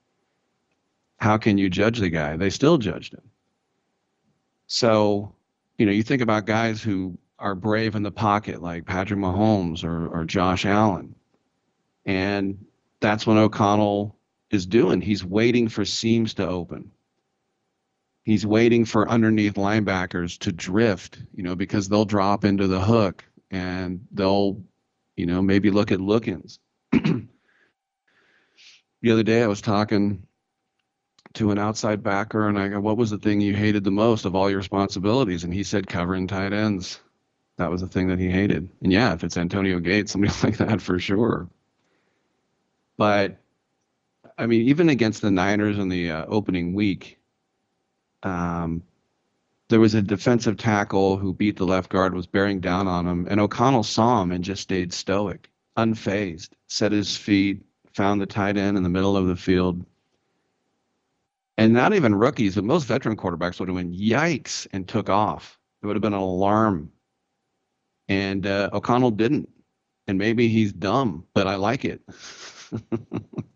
How 1.18 1.36
can 1.36 1.58
you 1.58 1.68
judge 1.68 1.98
the 1.98 2.10
guy? 2.10 2.36
They 2.36 2.50
still 2.50 2.78
judged 2.78 3.14
him. 3.14 3.28
So, 4.66 5.34
you 5.78 5.86
know, 5.86 5.92
you 5.92 6.02
think 6.02 6.22
about 6.22 6.46
guys 6.46 6.82
who 6.82 7.18
are 7.38 7.54
brave 7.54 7.94
in 7.94 8.02
the 8.02 8.10
pocket, 8.10 8.62
like 8.62 8.84
Patrick 8.84 9.18
Mahomes 9.18 9.84
or, 9.84 10.08
or 10.08 10.24
Josh 10.24 10.64
Allen. 10.66 11.14
And 12.04 12.64
that's 13.00 13.26
when 13.26 13.36
O'Connell 13.36 14.17
is 14.50 14.66
doing. 14.66 15.00
He's 15.00 15.24
waiting 15.24 15.68
for 15.68 15.84
seams 15.84 16.34
to 16.34 16.46
open. 16.46 16.92
He's 18.24 18.46
waiting 18.46 18.84
for 18.84 19.08
underneath 19.08 19.54
linebackers 19.54 20.38
to 20.40 20.52
drift, 20.52 21.18
you 21.34 21.42
know, 21.42 21.54
because 21.54 21.88
they'll 21.88 22.04
drop 22.04 22.44
into 22.44 22.66
the 22.66 22.80
hook 22.80 23.24
and 23.50 24.06
they'll, 24.12 24.62
you 25.16 25.26
know, 25.26 25.40
maybe 25.40 25.70
look 25.70 25.92
at 25.92 25.98
lookins. 25.98 26.58
the 26.92 27.26
other 29.10 29.22
day 29.22 29.42
I 29.42 29.46
was 29.46 29.62
talking 29.62 30.26
to 31.34 31.50
an 31.50 31.58
outside 31.58 32.02
backer 32.02 32.48
and 32.48 32.58
I 32.58 32.68
go, 32.68 32.80
What 32.80 32.96
was 32.96 33.10
the 33.10 33.18
thing 33.18 33.40
you 33.40 33.54
hated 33.54 33.84
the 33.84 33.90
most 33.90 34.24
of 34.24 34.34
all 34.34 34.50
your 34.50 34.58
responsibilities? 34.58 35.44
And 35.44 35.54
he 35.54 35.62
said 35.62 35.86
covering 35.86 36.26
tight 36.26 36.52
ends. 36.52 37.00
That 37.56 37.70
was 37.70 37.80
the 37.80 37.88
thing 37.88 38.08
that 38.08 38.18
he 38.18 38.28
hated. 38.28 38.68
And 38.82 38.92
yeah, 38.92 39.14
if 39.14 39.24
it's 39.24 39.36
Antonio 39.36 39.80
Gates, 39.80 40.12
somebody 40.12 40.34
like 40.42 40.58
that 40.58 40.80
for 40.80 40.98
sure. 40.98 41.48
But 42.96 43.38
I 44.38 44.46
mean, 44.46 44.68
even 44.68 44.88
against 44.88 45.20
the 45.20 45.32
Niners 45.32 45.78
in 45.78 45.88
the 45.88 46.12
uh, 46.12 46.26
opening 46.28 46.72
week, 46.72 47.18
um, 48.22 48.84
there 49.68 49.80
was 49.80 49.94
a 49.94 50.00
defensive 50.00 50.56
tackle 50.56 51.16
who 51.16 51.34
beat 51.34 51.56
the 51.56 51.66
left 51.66 51.90
guard, 51.90 52.14
was 52.14 52.26
bearing 52.26 52.60
down 52.60 52.86
on 52.86 53.06
him, 53.06 53.26
and 53.28 53.40
O'Connell 53.40 53.82
saw 53.82 54.22
him 54.22 54.30
and 54.30 54.44
just 54.44 54.62
stayed 54.62 54.92
stoic, 54.92 55.50
unfazed, 55.76 56.50
set 56.68 56.92
his 56.92 57.16
feet, 57.16 57.64
found 57.92 58.20
the 58.20 58.26
tight 58.26 58.56
end 58.56 58.76
in 58.76 58.84
the 58.84 58.88
middle 58.88 59.16
of 59.16 59.26
the 59.26 59.36
field. 59.36 59.84
And 61.58 61.72
not 61.72 61.92
even 61.92 62.14
rookies, 62.14 62.54
but 62.54 62.62
most 62.62 62.84
veteran 62.86 63.16
quarterbacks 63.16 63.58
would 63.58 63.68
have 63.68 63.74
went 63.74 63.92
yikes 63.92 64.68
and 64.72 64.86
took 64.86 65.10
off. 65.10 65.58
It 65.82 65.86
would 65.86 65.96
have 65.96 66.02
been 66.02 66.14
an 66.14 66.20
alarm. 66.20 66.92
And 68.08 68.46
uh, 68.46 68.70
O'Connell 68.72 69.10
didn't. 69.10 69.48
And 70.06 70.16
maybe 70.16 70.48
he's 70.48 70.72
dumb, 70.72 71.26
but 71.34 71.48
I 71.48 71.56
like 71.56 71.84
it. 71.84 72.00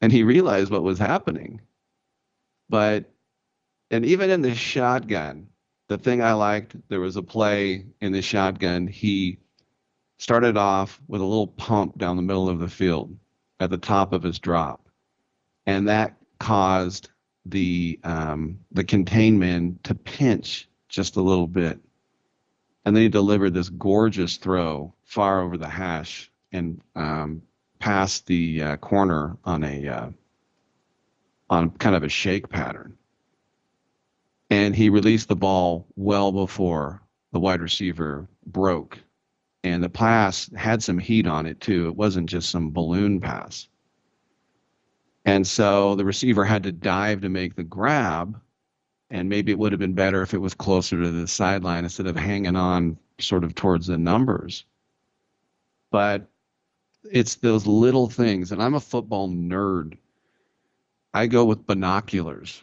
and 0.00 0.12
he 0.12 0.22
realized 0.22 0.70
what 0.70 0.82
was 0.82 0.98
happening. 0.98 1.60
But 2.68 3.12
and 3.90 4.04
even 4.04 4.30
in 4.30 4.42
the 4.42 4.54
shotgun, 4.54 5.48
the 5.88 5.98
thing 5.98 6.22
I 6.22 6.32
liked, 6.32 6.76
there 6.88 7.00
was 7.00 7.16
a 7.16 7.22
play 7.22 7.86
in 8.00 8.12
the 8.12 8.22
shotgun. 8.22 8.86
He 8.86 9.38
started 10.18 10.56
off 10.56 11.00
with 11.08 11.20
a 11.20 11.24
little 11.24 11.48
pump 11.48 11.98
down 11.98 12.16
the 12.16 12.22
middle 12.22 12.48
of 12.48 12.60
the 12.60 12.68
field 12.68 13.16
at 13.58 13.70
the 13.70 13.78
top 13.78 14.12
of 14.12 14.22
his 14.22 14.38
drop, 14.38 14.88
and 15.66 15.88
that 15.88 16.16
caused 16.38 17.10
the 17.46 17.98
um, 18.04 18.58
the 18.72 18.84
containment 18.84 19.82
to 19.84 19.94
pinch 19.94 20.68
just 20.88 21.16
a 21.16 21.22
little 21.22 21.48
bit, 21.48 21.80
and 22.84 22.94
then 22.94 23.02
he 23.02 23.08
delivered 23.08 23.54
this 23.54 23.68
gorgeous 23.68 24.36
throw 24.36 24.94
far 25.04 25.42
over 25.42 25.56
the 25.56 25.68
hash 25.68 26.30
and 26.52 26.80
um, 26.94 27.42
past 27.80 28.26
the 28.26 28.62
uh, 28.62 28.76
corner 28.76 29.36
on 29.44 29.64
a 29.64 29.88
uh, 29.88 30.10
on 31.48 31.70
kind 31.70 31.96
of 31.96 32.04
a 32.04 32.08
shake 32.08 32.48
pattern, 32.48 32.96
and 34.50 34.76
he 34.76 34.88
released 34.88 35.28
the 35.28 35.34
ball 35.34 35.86
well 35.96 36.30
before 36.30 37.02
the 37.32 37.40
wide 37.40 37.60
receiver 37.60 38.28
broke, 38.46 38.98
and 39.64 39.82
the 39.82 39.88
pass 39.88 40.48
had 40.54 40.82
some 40.82 40.98
heat 40.98 41.26
on 41.26 41.46
it 41.46 41.60
too. 41.60 41.88
It 41.88 41.96
wasn't 41.96 42.30
just 42.30 42.50
some 42.50 42.70
balloon 42.70 43.20
pass, 43.20 43.66
and 45.24 45.44
so 45.44 45.96
the 45.96 46.04
receiver 46.04 46.44
had 46.44 46.62
to 46.62 46.72
dive 46.72 47.22
to 47.22 47.28
make 47.28 47.56
the 47.56 47.64
grab, 47.64 48.40
and 49.10 49.28
maybe 49.28 49.50
it 49.50 49.58
would 49.58 49.72
have 49.72 49.80
been 49.80 49.94
better 49.94 50.22
if 50.22 50.34
it 50.34 50.38
was 50.38 50.54
closer 50.54 51.02
to 51.02 51.10
the 51.10 51.26
sideline 51.26 51.84
instead 51.84 52.06
of 52.06 52.14
hanging 52.14 52.56
on 52.56 52.96
sort 53.18 53.42
of 53.42 53.54
towards 53.54 53.88
the 53.88 53.98
numbers. 53.98 54.64
But 55.90 56.29
it's 57.04 57.36
those 57.36 57.66
little 57.66 58.08
things. 58.08 58.52
And 58.52 58.62
I'm 58.62 58.74
a 58.74 58.80
football 58.80 59.28
nerd. 59.28 59.96
I 61.12 61.26
go 61.26 61.44
with 61.44 61.66
binoculars 61.66 62.62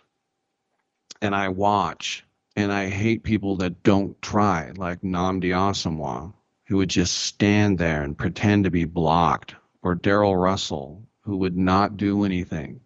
and 1.22 1.36
I 1.36 1.50
watch. 1.50 2.24
And 2.56 2.74
I 2.74 2.90
hate 2.90 3.22
people 3.22 3.58
that 3.58 3.84
don't 3.84 4.20
try, 4.20 4.72
like 4.78 5.02
Nnamdi 5.02 5.52
Asomugha, 5.52 6.34
who 6.66 6.78
would 6.78 6.90
just 6.90 7.16
stand 7.16 7.78
there 7.78 8.02
and 8.02 8.18
pretend 8.18 8.64
to 8.64 8.72
be 8.72 8.84
blocked, 8.84 9.54
or 9.84 9.94
Darrell 9.94 10.36
Russell, 10.36 11.04
who 11.22 11.38
would 11.38 11.56
not 11.56 11.98
do 11.98 12.24
anything. 12.26 12.82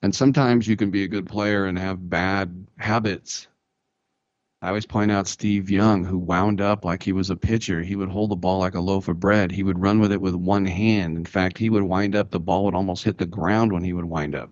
And 0.00 0.14
sometimes 0.14 0.66
you 0.66 0.76
can 0.76 0.90
be 0.90 1.04
a 1.04 1.08
good 1.08 1.26
player 1.26 1.66
and 1.66 1.78
have 1.78 2.08
bad 2.08 2.66
habits 2.78 3.48
I 4.60 4.68
always 4.68 4.86
point 4.86 5.12
out 5.12 5.28
Steve 5.28 5.70
Young, 5.70 6.04
who 6.04 6.18
wound 6.18 6.60
up 6.60 6.84
like 6.84 7.04
he 7.04 7.12
was 7.12 7.30
a 7.30 7.36
pitcher. 7.36 7.80
He 7.82 7.94
would 7.94 8.08
hold 8.08 8.30
the 8.30 8.36
ball 8.36 8.58
like 8.58 8.74
a 8.74 8.80
loaf 8.80 9.06
of 9.06 9.20
bread. 9.20 9.52
He 9.52 9.62
would 9.62 9.78
run 9.78 10.00
with 10.00 10.10
it 10.10 10.20
with 10.20 10.34
one 10.34 10.66
hand. 10.66 11.16
In 11.16 11.24
fact, 11.24 11.58
he 11.58 11.70
would 11.70 11.84
wind 11.84 12.16
up, 12.16 12.30
the 12.32 12.40
ball 12.40 12.64
would 12.64 12.74
almost 12.74 13.04
hit 13.04 13.18
the 13.18 13.26
ground 13.26 13.72
when 13.72 13.84
he 13.84 13.92
would 13.92 14.06
wind 14.06 14.34
up. 14.34 14.50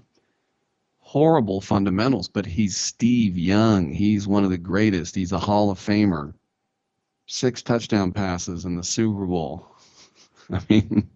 Horrible 0.98 1.60
fundamentals, 1.60 2.28
but 2.28 2.46
he's 2.46 2.76
Steve 2.76 3.36
Young. 3.36 3.92
He's 3.92 4.28
one 4.28 4.44
of 4.44 4.50
the 4.50 4.58
greatest. 4.58 5.16
He's 5.16 5.32
a 5.32 5.40
Hall 5.40 5.70
of 5.70 5.78
Famer. 5.80 6.34
Six 7.26 7.62
touchdown 7.62 8.12
passes 8.12 8.64
in 8.64 8.76
the 8.76 8.84
Super 8.84 9.26
Bowl. 9.26 9.66
I 10.52 10.60
mean, 10.70 11.10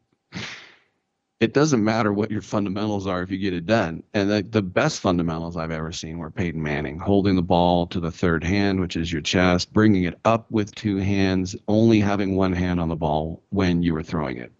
it 1.41 1.55
doesn't 1.55 1.83
matter 1.83 2.13
what 2.13 2.31
your 2.31 2.43
fundamentals 2.43 3.07
are 3.07 3.23
if 3.23 3.31
you 3.31 3.39
get 3.39 3.55
it 3.55 3.65
done. 3.65 4.03
And 4.13 4.31
the, 4.31 4.43
the 4.43 4.61
best 4.61 5.01
fundamentals 5.01 5.57
I've 5.57 5.71
ever 5.71 5.91
seen 5.91 6.19
were 6.19 6.31
Peyton 6.31 6.63
Manning 6.63 6.99
holding 6.99 7.35
the 7.35 7.43
ball 7.43 7.87
to 7.87 7.99
the 7.99 8.11
third 8.11 8.45
hand, 8.45 8.79
which 8.79 8.95
is 8.95 9.11
your 9.11 9.23
chest, 9.23 9.73
bringing 9.73 10.05
it 10.05 10.21
up 10.27 10.51
with 10.51 10.75
two 10.75 10.99
hands, 10.99 11.57
only 11.67 11.99
having 11.99 12.37
one 12.37 12.53
hand 12.53 12.79
on 12.79 12.91
the 12.91 12.97
ball 12.97 13.43
when 13.49 13.83
you 13.83 13.95
were 13.95 14.03
throwing 14.03 14.37
it. 14.37 14.53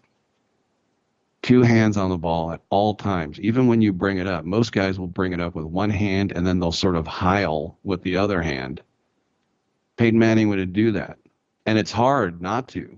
Two 1.43 1.61
hands 1.61 1.97
on 1.97 2.09
the 2.09 2.17
ball 2.17 2.51
at 2.51 2.61
all 2.71 2.95
times, 2.95 3.39
even 3.39 3.67
when 3.67 3.81
you 3.81 3.93
bring 3.93 4.17
it 4.17 4.27
up. 4.27 4.43
Most 4.43 4.71
guys 4.71 4.97
will 4.99 5.07
bring 5.07 5.33
it 5.33 5.39
up 5.39 5.53
with 5.53 5.65
one 5.65 5.89
hand 5.91 6.33
and 6.35 6.45
then 6.47 6.59
they'll 6.59 6.71
sort 6.71 6.95
of 6.95 7.05
heil 7.05 7.77
with 7.83 8.01
the 8.01 8.17
other 8.17 8.41
hand. 8.41 8.81
Peyton 9.97 10.19
Manning 10.19 10.49
would 10.49 10.73
do 10.73 10.91
that. 10.93 11.19
And 11.67 11.77
it's 11.77 11.91
hard 11.91 12.41
not 12.41 12.67
to, 12.69 12.97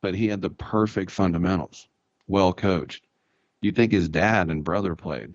but 0.00 0.16
he 0.16 0.26
had 0.26 0.42
the 0.42 0.50
perfect 0.50 1.12
fundamentals 1.12 1.86
well 2.26 2.52
coached. 2.52 3.04
You 3.62 3.72
think 3.72 3.92
his 3.92 4.08
dad 4.08 4.48
and 4.48 4.64
brother 4.64 4.94
played? 4.94 5.34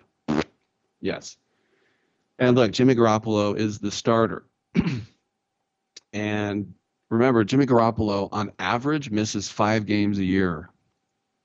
Yes. 1.01 1.37
And 2.39 2.55
look, 2.55 2.71
Jimmy 2.71 2.95
Garoppolo 2.95 3.57
is 3.57 3.79
the 3.79 3.91
starter. 3.91 4.45
and 6.13 6.73
remember, 7.09 7.43
Jimmy 7.43 7.65
Garoppolo 7.65 8.29
on 8.31 8.51
average 8.59 9.11
misses 9.11 9.49
five 9.49 9.85
games 9.85 10.19
a 10.19 10.23
year. 10.23 10.69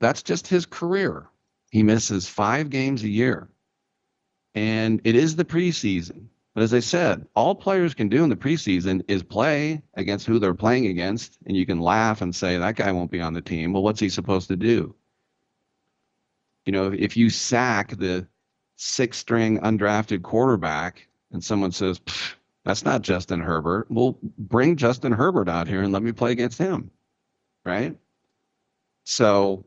That's 0.01 0.23
just 0.23 0.47
his 0.47 0.67
career. 0.67 1.27
He 1.71 1.83
misses 1.83 2.29
five 2.29 2.71
games 2.71 3.03
a 3.03 3.09
year. 3.09 3.49
And 4.55 5.01
it 5.05 5.17
is 5.17 5.37
the 5.37 5.45
preseason. 5.45 6.29
But 6.55 6.63
as 6.63 6.73
I 6.73 6.81
said, 6.81 7.27
all 7.35 7.55
players 7.55 7.93
can 7.93 8.09
do 8.09 8.25
in 8.25 8.31
the 8.31 8.37
preseason 8.37 9.03
is 9.09 9.23
play 9.23 9.83
against 9.95 10.27
who 10.27 10.39
they're 10.39 10.55
playing 10.55 10.87
against. 10.87 11.37
And 11.47 11.55
you 11.55 11.67
can 11.67 11.81
laugh 11.81 12.23
and 12.23 12.35
say, 12.35 12.57
that 12.57 12.77
guy 12.77 12.93
won't 12.93 13.11
be 13.11 13.21
on 13.21 13.35
the 13.35 13.43
team. 13.43 13.75
Well, 13.75 13.83
what's 13.83 14.01
he 14.01 14.09
supposed 14.09 14.49
to 14.49 14.57
do? 14.57 14.95
You 16.67 16.73
know, 16.73 16.93
if 16.93 17.17
you 17.17 17.31
sack 17.31 17.97
the 17.97 18.27
six 18.75 19.19
string 19.19 19.59
undrafted 19.61 20.23
quarterback 20.23 21.07
and 21.33 21.43
someone 21.43 21.73
says, 21.73 22.01
That's 22.65 22.85
not 22.85 23.03
Justin 23.03 23.41
Herbert. 23.41 23.87
Well, 23.89 24.19
bring 24.37 24.77
Justin 24.77 25.13
Herbert 25.13 25.49
out 25.49 25.69
here 25.69 25.83
and 25.83 25.93
let 25.93 26.03
me 26.03 26.13
play 26.13 26.33
against 26.33 26.59
him. 26.59 26.91
Right? 27.65 27.97
So 29.05 29.65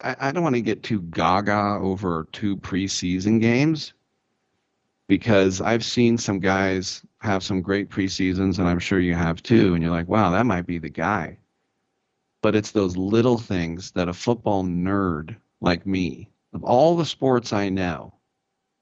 I, 0.00 0.16
I 0.20 0.32
don't 0.32 0.44
want 0.44 0.54
to 0.54 0.62
get 0.62 0.84
too 0.84 1.02
gaga 1.02 1.78
over 1.82 2.28
two 2.32 2.56
preseason 2.56 3.40
games 3.40 3.92
because 5.08 5.60
I've 5.60 5.84
seen 5.84 6.18
some 6.18 6.38
guys 6.38 7.04
have 7.20 7.42
some 7.42 7.62
great 7.62 7.90
preseasons, 7.90 8.58
and 8.58 8.68
I'm 8.68 8.78
sure 8.78 9.00
you 9.00 9.14
have 9.14 9.42
too. 9.42 9.74
And 9.74 9.82
you're 9.82 9.92
like, 9.92 10.08
wow, 10.08 10.30
that 10.30 10.46
might 10.46 10.66
be 10.66 10.78
the 10.78 10.88
guy. 10.88 11.38
But 12.42 12.54
it's 12.54 12.70
those 12.70 12.96
little 12.96 13.38
things 13.38 13.92
that 13.92 14.08
a 14.08 14.12
football 14.12 14.64
nerd 14.64 15.36
like 15.60 15.86
me, 15.86 16.30
of 16.52 16.62
all 16.64 16.96
the 16.96 17.04
sports 17.04 17.52
I 17.52 17.68
know, 17.68 18.14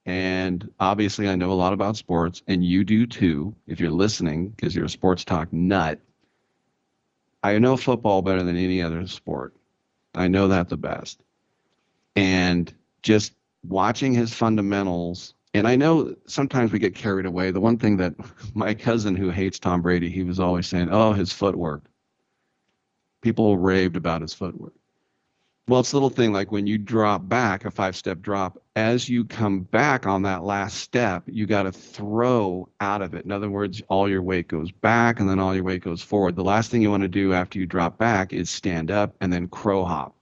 and 0.06 0.70
obviously 0.80 1.28
I 1.28 1.36
know 1.36 1.52
a 1.52 1.54
lot 1.54 1.72
about 1.72 1.96
sports, 1.96 2.42
and 2.46 2.64
you 2.64 2.84
do 2.84 3.06
too, 3.06 3.54
if 3.66 3.80
you're 3.80 3.90
listening, 3.90 4.50
because 4.50 4.74
you're 4.74 4.84
a 4.84 4.90
sports 4.90 5.24
talk 5.24 5.52
nut. 5.52 6.00
I 7.42 7.58
know 7.58 7.76
football 7.76 8.22
better 8.22 8.42
than 8.42 8.56
any 8.56 8.82
other 8.82 9.06
sport. 9.06 9.54
I 10.14 10.28
know 10.28 10.48
that 10.48 10.68
the 10.68 10.76
best. 10.76 11.20
And 12.16 12.72
just 13.02 13.34
watching 13.62 14.12
his 14.12 14.32
fundamentals 14.32 15.34
and 15.54 15.68
I 15.68 15.76
know 15.76 16.16
sometimes 16.26 16.72
we 16.72 16.80
get 16.80 16.96
carried 16.96 17.26
away. 17.26 17.52
The 17.52 17.60
one 17.60 17.78
thing 17.78 17.96
that 17.98 18.14
my 18.54 18.74
cousin 18.74 19.14
who 19.14 19.30
hates 19.30 19.58
Tom 19.58 19.80
Brady, 19.80 20.10
he 20.10 20.24
was 20.24 20.40
always 20.40 20.66
saying, 20.66 20.88
"Oh, 20.90 21.12
his 21.12 21.32
footwork." 21.32 21.84
People 23.22 23.56
raved 23.56 23.96
about 23.96 24.20
his 24.20 24.34
footwork. 24.34 24.74
Well, 25.66 25.80
it's 25.80 25.92
a 25.92 25.96
little 25.96 26.10
thing 26.10 26.32
like 26.34 26.52
when 26.52 26.66
you 26.66 26.76
drop 26.76 27.26
back, 27.26 27.64
a 27.64 27.70
five-step 27.70 28.20
drop, 28.20 28.58
as 28.76 29.08
you 29.08 29.24
come 29.24 29.60
back 29.60 30.06
on 30.06 30.22
that 30.22 30.44
last 30.44 30.76
step, 30.76 31.22
you 31.26 31.46
got 31.46 31.62
to 31.62 31.72
throw 31.72 32.68
out 32.80 33.00
of 33.00 33.14
it. 33.14 33.24
In 33.24 33.32
other 33.32 33.48
words, 33.48 33.80
all 33.88 34.06
your 34.06 34.20
weight 34.20 34.46
goes 34.46 34.70
back 34.70 35.20
and 35.20 35.28
then 35.28 35.38
all 35.38 35.54
your 35.54 35.64
weight 35.64 35.82
goes 35.82 36.02
forward. 36.02 36.36
The 36.36 36.44
last 36.44 36.70
thing 36.70 36.82
you 36.82 36.90
want 36.90 37.02
to 37.02 37.08
do 37.08 37.32
after 37.32 37.58
you 37.58 37.64
drop 37.64 37.96
back 37.96 38.34
is 38.34 38.50
stand 38.50 38.90
up 38.90 39.14
and 39.22 39.32
then 39.32 39.48
crow 39.48 39.86
hop. 39.86 40.14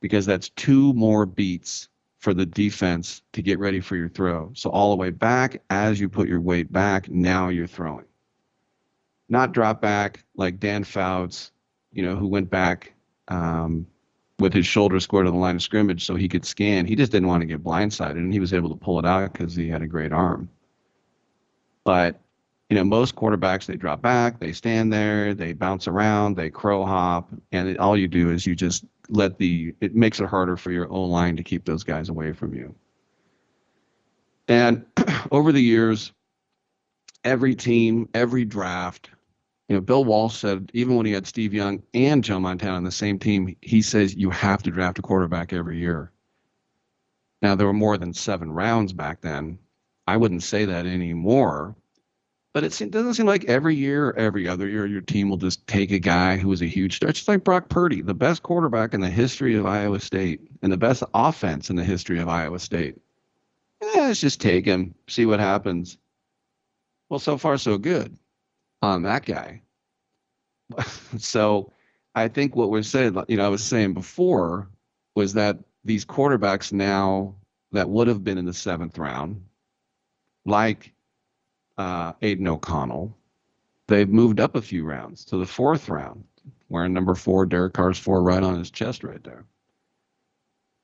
Because 0.00 0.26
that's 0.26 0.50
two 0.50 0.92
more 0.92 1.26
beats 1.26 1.88
for 2.20 2.32
the 2.32 2.46
defense 2.46 3.22
to 3.32 3.42
get 3.42 3.58
ready 3.58 3.80
for 3.80 3.96
your 3.96 4.08
throw. 4.08 4.52
So 4.54 4.70
all 4.70 4.90
the 4.90 4.96
way 4.96 5.10
back 5.10 5.60
as 5.70 5.98
you 5.98 6.08
put 6.08 6.28
your 6.28 6.40
weight 6.40 6.72
back, 6.72 7.08
now 7.08 7.48
you're 7.48 7.66
throwing. 7.66 8.04
Not 9.28 9.50
drop 9.50 9.80
back 9.80 10.24
like 10.36 10.60
Dan 10.60 10.84
Fouts, 10.84 11.50
you 11.92 12.04
know, 12.04 12.14
who 12.14 12.28
went 12.28 12.48
back 12.48 12.92
um, 13.28 13.86
with 14.38 14.52
his 14.52 14.66
shoulder 14.66 15.00
square 15.00 15.24
to 15.24 15.30
the 15.30 15.36
line 15.36 15.56
of 15.56 15.62
scrimmage 15.62 16.04
so 16.04 16.14
he 16.14 16.28
could 16.28 16.44
scan. 16.44 16.86
He 16.86 16.94
just 16.94 17.12
didn't 17.12 17.28
want 17.28 17.40
to 17.42 17.46
get 17.46 17.64
blindsided, 17.64 18.12
and 18.12 18.32
he 18.32 18.40
was 18.40 18.52
able 18.52 18.70
to 18.70 18.76
pull 18.76 18.98
it 18.98 19.04
out 19.04 19.32
because 19.32 19.54
he 19.54 19.68
had 19.68 19.82
a 19.82 19.86
great 19.86 20.12
arm. 20.12 20.48
But 21.84 22.20
you 22.68 22.76
know, 22.76 22.84
most 22.84 23.16
quarterbacks 23.16 23.66
they 23.66 23.76
drop 23.76 24.02
back, 24.02 24.40
they 24.40 24.52
stand 24.52 24.92
there, 24.92 25.32
they 25.32 25.54
bounce 25.54 25.88
around, 25.88 26.36
they 26.36 26.50
crow 26.50 26.84
hop, 26.84 27.30
and 27.50 27.68
it, 27.68 27.78
all 27.78 27.96
you 27.96 28.08
do 28.08 28.30
is 28.30 28.46
you 28.46 28.54
just 28.54 28.84
let 29.08 29.38
the 29.38 29.74
it 29.80 29.94
makes 29.94 30.20
it 30.20 30.26
harder 30.26 30.56
for 30.56 30.70
your 30.70 30.90
O 30.92 31.02
line 31.04 31.36
to 31.36 31.42
keep 31.42 31.64
those 31.64 31.82
guys 31.82 32.08
away 32.08 32.32
from 32.32 32.54
you. 32.54 32.74
And 34.48 34.84
over 35.30 35.50
the 35.50 35.62
years, 35.62 36.12
every 37.24 37.54
team, 37.54 38.08
every 38.14 38.44
draft, 38.44 39.10
you 39.68 39.74
know, 39.74 39.80
Bill 39.80 40.04
Walsh 40.04 40.36
said 40.36 40.70
even 40.74 40.96
when 40.96 41.06
he 41.06 41.12
had 41.12 41.26
Steve 41.26 41.52
Young 41.52 41.82
and 41.94 42.24
Joe 42.24 42.40
Montana 42.40 42.76
on 42.76 42.84
the 42.84 42.90
same 42.90 43.18
team, 43.18 43.56
he 43.60 43.82
says 43.82 44.14
you 44.14 44.30
have 44.30 44.62
to 44.62 44.70
draft 44.70 44.98
a 44.98 45.02
quarterback 45.02 45.52
every 45.52 45.78
year. 45.78 46.10
Now 47.42 47.54
there 47.54 47.66
were 47.66 47.72
more 47.72 47.98
than 47.98 48.14
seven 48.14 48.50
rounds 48.50 48.92
back 48.92 49.20
then. 49.20 49.58
I 50.06 50.16
wouldn't 50.16 50.42
say 50.42 50.64
that 50.64 50.86
anymore 50.86 51.76
but 52.60 52.64
it 52.64 52.90
doesn't 52.90 53.14
seem 53.14 53.26
like 53.26 53.44
every 53.44 53.76
year 53.76 54.08
or 54.08 54.16
every 54.16 54.48
other 54.48 54.66
year 54.68 54.84
your 54.84 55.00
team 55.00 55.28
will 55.28 55.36
just 55.36 55.64
take 55.66 55.92
a 55.92 55.98
guy 56.00 56.36
who 56.36 56.48
was 56.48 56.60
a 56.60 56.66
huge 56.66 56.96
star. 56.96 57.10
It's 57.10 57.20
just 57.20 57.28
like 57.28 57.44
Brock 57.44 57.68
Purdy, 57.68 58.02
the 58.02 58.14
best 58.14 58.42
quarterback 58.42 58.94
in 58.94 59.00
the 59.00 59.08
history 59.08 59.54
of 59.54 59.64
Iowa 59.64 60.00
State 60.00 60.40
and 60.62 60.72
the 60.72 60.76
best 60.76 61.04
offense 61.14 61.70
in 61.70 61.76
the 61.76 61.84
history 61.84 62.18
of 62.18 62.28
Iowa 62.28 62.58
State. 62.58 62.96
Eh, 63.80 64.00
let's 64.00 64.20
just 64.20 64.40
take 64.40 64.64
him, 64.64 64.94
see 65.06 65.24
what 65.24 65.38
happens. 65.38 65.98
Well, 67.08 67.20
so 67.20 67.38
far 67.38 67.58
so 67.58 67.78
good 67.78 68.18
on 68.82 69.02
that 69.02 69.24
guy. 69.24 69.62
so 71.18 71.72
I 72.14 72.28
think 72.28 72.56
what 72.56 72.70
we're 72.70 72.82
saying, 72.82 73.16
you 73.28 73.36
know, 73.36 73.46
I 73.46 73.48
was 73.48 73.64
saying 73.64 73.94
before 73.94 74.68
was 75.14 75.34
that 75.34 75.58
these 75.84 76.04
quarterbacks 76.04 76.72
now 76.72 77.34
that 77.72 77.88
would 77.88 78.08
have 78.08 78.24
been 78.24 78.38
in 78.38 78.44
the 78.44 78.54
seventh 78.54 78.98
round, 78.98 79.42
like 80.44 80.92
uh, 81.76 82.12
Aidan 82.22 82.48
O'Connell, 82.48 83.16
they've 83.86 84.08
moved 84.08 84.40
up 84.40 84.56
a 84.56 84.62
few 84.62 84.84
rounds 84.84 85.24
to 85.26 85.36
the 85.36 85.46
fourth 85.46 85.88
round, 85.88 86.24
wearing 86.68 86.92
number 86.92 87.14
four, 87.14 87.46
Derek 87.46 87.74
Carr's 87.74 87.98
four 87.98 88.22
right 88.22 88.42
on 88.42 88.58
his 88.58 88.70
chest 88.70 89.04
right 89.04 89.22
there. 89.24 89.44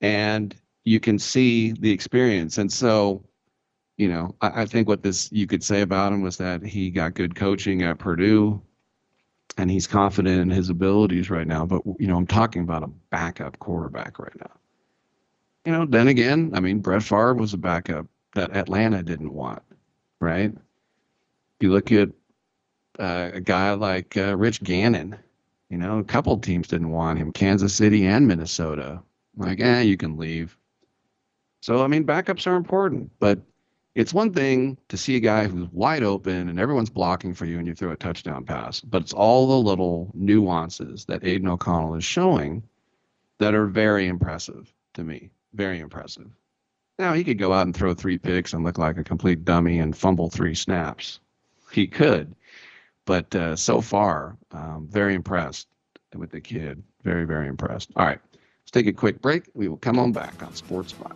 And 0.01 0.55
you 0.83 0.99
can 0.99 1.17
see 1.19 1.71
the 1.71 1.91
experience. 1.91 2.57
And 2.57 2.71
so, 2.71 3.23
you 3.97 4.07
know, 4.07 4.35
I, 4.41 4.61
I 4.61 4.65
think 4.65 4.87
what 4.87 5.03
this 5.03 5.31
you 5.31 5.47
could 5.47 5.63
say 5.63 5.81
about 5.81 6.13
him 6.13 6.21
was 6.21 6.37
that 6.37 6.63
he 6.63 6.89
got 6.89 7.13
good 7.13 7.35
coaching 7.35 7.83
at 7.83 7.99
Purdue 7.99 8.61
and 9.57 9.71
he's 9.71 9.87
confident 9.87 10.41
in 10.41 10.49
his 10.49 10.69
abilities 10.69 11.29
right 11.29 11.47
now. 11.47 11.65
But, 11.65 11.81
you 11.99 12.07
know, 12.07 12.17
I'm 12.17 12.27
talking 12.27 12.63
about 12.63 12.83
a 12.83 12.89
backup 13.09 13.59
quarterback 13.59 14.19
right 14.19 14.37
now. 14.39 14.51
You 15.65 15.71
know, 15.71 15.85
then 15.85 16.07
again, 16.07 16.51
I 16.53 16.59
mean, 16.59 16.79
Brett 16.79 17.03
Favre 17.03 17.33
was 17.33 17.53
a 17.53 17.57
backup 17.57 18.05
that 18.35 18.55
Atlanta 18.55 19.01
didn't 19.01 19.33
want, 19.33 19.63
right? 20.19 20.53
You 21.59 21.71
look 21.71 21.91
at 21.91 22.09
uh, 22.99 23.31
a 23.33 23.41
guy 23.41 23.73
like 23.73 24.17
uh, 24.17 24.35
Rich 24.35 24.61
Gannon. 24.63 25.17
You 25.69 25.77
know, 25.77 25.97
a 25.97 26.03
couple 26.03 26.37
teams 26.37 26.67
didn't 26.67 26.91
want 26.91 27.17
him, 27.17 27.31
Kansas 27.31 27.73
City 27.73 28.05
and 28.05 28.27
Minnesota. 28.27 29.01
Like, 29.35 29.59
eh, 29.59 29.81
you 29.81 29.97
can 29.97 30.17
leave. 30.17 30.55
So, 31.61 31.83
I 31.83 31.87
mean, 31.87 32.05
backups 32.05 32.45
are 32.45 32.55
important, 32.55 33.09
but 33.19 33.39
it's 33.95 34.13
one 34.13 34.33
thing 34.33 34.77
to 34.89 34.97
see 34.97 35.15
a 35.15 35.21
guy 35.21 35.47
who's 35.47 35.69
wide 35.71 36.03
open 36.03 36.49
and 36.49 36.59
everyone's 36.59 36.89
blocking 36.89 37.33
for 37.33 37.45
you 37.45 37.57
and 37.57 37.65
you 37.65 37.73
throw 37.73 37.91
a 37.91 37.95
touchdown 37.95 38.43
pass, 38.43 38.81
but 38.81 39.01
it's 39.01 39.13
all 39.13 39.47
the 39.47 39.69
little 39.69 40.11
nuances 40.13 41.05
that 41.05 41.23
Aidan 41.23 41.47
O'Connell 41.47 41.95
is 41.95 42.03
showing 42.03 42.61
that 43.37 43.55
are 43.55 43.67
very 43.67 44.07
impressive 44.07 44.71
to 44.93 45.03
me. 45.03 45.29
Very 45.53 45.79
impressive. 45.79 46.29
Now, 46.99 47.13
he 47.13 47.23
could 47.23 47.39
go 47.39 47.53
out 47.53 47.65
and 47.65 47.75
throw 47.75 47.93
three 47.93 48.17
picks 48.17 48.53
and 48.53 48.65
look 48.65 48.77
like 48.77 48.97
a 48.97 49.03
complete 49.03 49.45
dummy 49.45 49.79
and 49.79 49.95
fumble 49.95 50.29
three 50.29 50.55
snaps 50.55 51.19
he 51.71 51.87
could. 51.87 52.35
But 53.05 53.33
uh, 53.33 53.55
so 53.55 53.81
far, 53.81 54.37
um, 54.51 54.87
very 54.89 55.15
impressed 55.15 55.67
with 56.13 56.31
the 56.31 56.41
kid. 56.41 56.83
Very, 57.03 57.25
very 57.25 57.47
impressed. 57.47 57.91
All 57.95 58.05
right, 58.05 58.19
let's 58.33 58.71
take 58.71 58.87
a 58.87 58.93
quick 58.93 59.21
break. 59.21 59.49
We 59.53 59.67
will 59.67 59.77
come 59.77 59.99
on 59.99 60.11
back 60.11 60.41
on 60.41 60.53
Sports 60.53 60.89
Spot. 60.89 61.15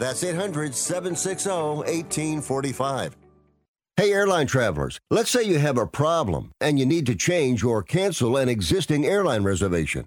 That's 0.00 0.24
800 0.24 0.74
760 0.74 1.50
1845. 1.50 3.16
Hey, 3.98 4.14
airline 4.14 4.46
travelers, 4.46 4.98
let's 5.10 5.28
say 5.28 5.42
you 5.42 5.58
have 5.58 5.76
a 5.76 5.86
problem 5.86 6.52
and 6.58 6.78
you 6.78 6.86
need 6.86 7.04
to 7.04 7.14
change 7.14 7.62
or 7.62 7.82
cancel 7.82 8.38
an 8.38 8.48
existing 8.48 9.04
airline 9.04 9.42
reservation. 9.42 10.06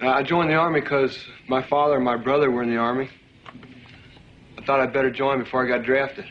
Uh, 0.00 0.10
I 0.10 0.22
joined 0.22 0.48
the 0.48 0.54
Army 0.54 0.80
because 0.80 1.18
my 1.48 1.60
father 1.60 1.96
and 1.96 2.04
my 2.04 2.16
brother 2.16 2.50
were 2.52 2.62
in 2.62 2.70
the 2.70 2.76
Army. 2.76 3.08
I 4.56 4.64
thought 4.64 4.78
I'd 4.78 4.92
better 4.92 5.10
join 5.10 5.42
before 5.42 5.64
I 5.64 5.68
got 5.68 5.82
drafted. 5.84 6.24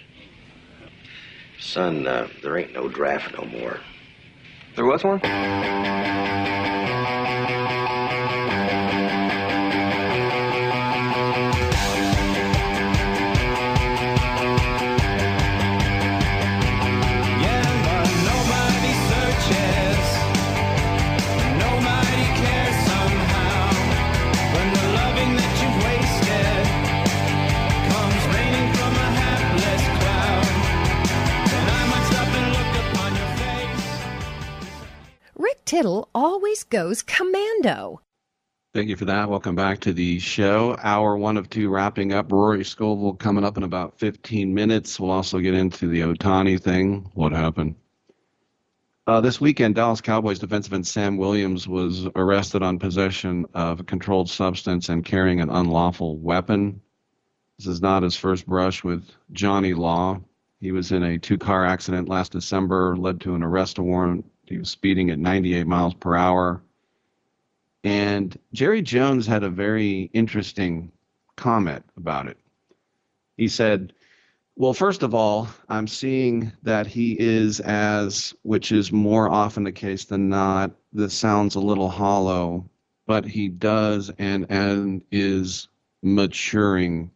Son, 1.60 2.08
uh, 2.08 2.30
there 2.42 2.58
ain't 2.58 2.72
no 2.74 2.88
draft 2.88 3.34
no 3.38 3.44
more. 3.46 3.80
There 4.76 4.86
was 4.86 5.04
one? 5.04 5.20
Tittle 35.68 36.08
always 36.16 36.64
goes 36.64 37.04
commando. 37.04 38.00
Thank 38.74 38.88
you 38.88 38.96
for 38.96 39.04
that. 39.04 39.30
Welcome 39.30 39.54
back 39.54 39.82
to 39.82 39.92
the 39.92 40.18
show. 40.18 40.78
Hour 40.82 41.18
one 41.18 41.36
of 41.36 41.50
two 41.50 41.68
wrapping 41.68 42.14
up. 42.14 42.32
Rory 42.32 42.64
Scovel 42.64 43.16
coming 43.16 43.44
up 43.44 43.58
in 43.58 43.64
about 43.64 44.00
15 44.00 44.54
minutes. 44.54 44.98
We'll 44.98 45.12
also 45.12 45.40
get 45.40 45.54
into 45.54 45.90
the 45.90 46.00
Ohtani 46.00 46.58
thing. 46.58 47.12
What 47.16 47.34
happened? 47.34 47.76
Uh, 49.08 49.20
this 49.20 49.42
weekend, 49.42 49.76
Dallas 49.76 50.00
Cowboys 50.00 50.40
defensive 50.40 50.72
end 50.72 50.88
Sam 50.88 51.18
Williams 51.18 51.68
was 51.68 52.08
arrested 52.16 52.64
on 52.64 52.80
possession 52.80 53.46
of 53.54 53.82
a 53.82 53.84
controlled 53.84 54.30
substance 54.30 54.88
and 54.88 55.04
carrying 55.04 55.42
an 55.42 55.50
unlawful 55.50 56.18
weapon. 56.18 56.80
This 57.60 57.68
is 57.68 57.82
not 57.82 58.04
his 58.04 58.16
first 58.16 58.48
brush 58.48 58.86
with 58.86 59.04
Johnny 59.34 59.74
Law. 59.74 60.22
He 60.62 60.72
was 60.72 60.94
in 60.94 61.04
a 61.04 61.18
two 61.18 61.38
car 61.38 61.66
accident 61.66 62.08
last 62.08 62.32
December, 62.32 62.96
led 62.96 63.20
to 63.22 63.36
an 63.36 63.44
arrest 63.44 63.80
warrant. 63.80 64.24
He 64.50 64.58
was 64.58 64.70
speeding 64.70 65.10
at 65.10 65.20
98 65.20 65.68
miles 65.68 65.94
per 65.94 66.16
hour. 66.16 66.62
And 67.84 68.38
Jerry 68.54 68.82
Jones 68.82 69.28
had 69.28 69.44
a 69.44 69.50
very 69.50 70.10
interesting 70.14 70.92
comment 71.36 71.84
about 71.96 72.28
it. 72.28 72.38
He 73.38 73.48
said, 73.48 73.94
Well, 74.56 74.74
first 74.74 75.04
of 75.04 75.14
all, 75.14 75.48
I'm 75.70 75.88
seeing 75.88 76.52
that 76.64 76.88
he 76.88 77.16
is 77.20 77.60
as, 77.60 78.34
which 78.42 78.72
is 78.72 78.92
more 78.92 79.30
often 79.30 79.64
the 79.64 79.72
case 79.72 80.06
than 80.06 80.30
not, 80.30 80.72
this 80.92 81.14
sounds 81.14 81.56
a 81.56 81.60
little 81.60 81.90
hollow, 81.90 82.70
but 83.06 83.26
he 83.26 83.48
does 83.48 84.12
and, 84.18 84.46
and 84.50 85.04
is 85.12 85.68
maturing. 86.02 87.12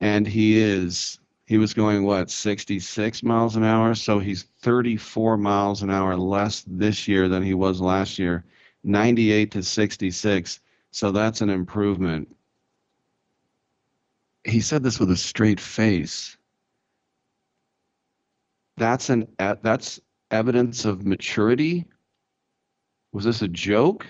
And 0.00 0.26
he 0.26 0.58
is, 0.58 1.18
he 1.50 1.58
was 1.58 1.74
going, 1.74 2.04
what, 2.04 2.30
66 2.30 3.24
miles 3.24 3.56
an 3.56 3.64
hour? 3.64 3.96
So 3.96 4.20
he's 4.20 4.44
34 4.62 5.36
miles 5.36 5.82
an 5.82 5.90
hour 5.90 6.16
less 6.16 6.64
this 6.64 7.08
year 7.08 7.28
than 7.28 7.42
he 7.42 7.54
was 7.54 7.80
last 7.80 8.20
year. 8.20 8.44
98 8.84 9.50
to 9.50 9.62
66. 9.64 10.60
So 10.92 11.10
that's 11.10 11.40
an 11.40 11.50
improvement. 11.50 12.36
He 14.44 14.60
said 14.60 14.84
this 14.84 15.00
with 15.00 15.10
a 15.10 15.16
straight 15.16 15.58
face. 15.58 16.36
That's 18.76 19.10
an 19.10 19.26
that's 19.38 20.00
evidence 20.30 20.84
of 20.84 21.04
maturity. 21.04 21.84
Was 23.10 23.24
this 23.24 23.42
a 23.42 23.48
joke? 23.48 24.06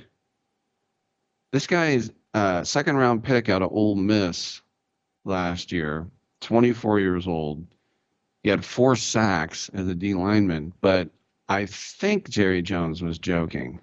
This 1.52 1.66
guy 1.66 1.92
is 1.92 2.12
a 2.34 2.66
second 2.66 2.96
round 2.96 3.24
pick 3.24 3.48
out 3.48 3.62
of 3.62 3.72
Ole 3.72 3.96
Miss 3.96 4.60
last 5.24 5.72
year, 5.72 6.06
24 6.40 7.00
years 7.00 7.26
old. 7.26 7.66
He 8.42 8.50
had 8.50 8.64
four 8.64 8.96
sacks 8.96 9.70
as 9.74 9.86
a 9.88 9.94
D 9.94 10.14
lineman, 10.14 10.72
but 10.80 11.10
I 11.48 11.66
think 11.66 12.28
Jerry 12.28 12.62
Jones 12.62 13.02
was 13.02 13.18
joking. 13.18 13.80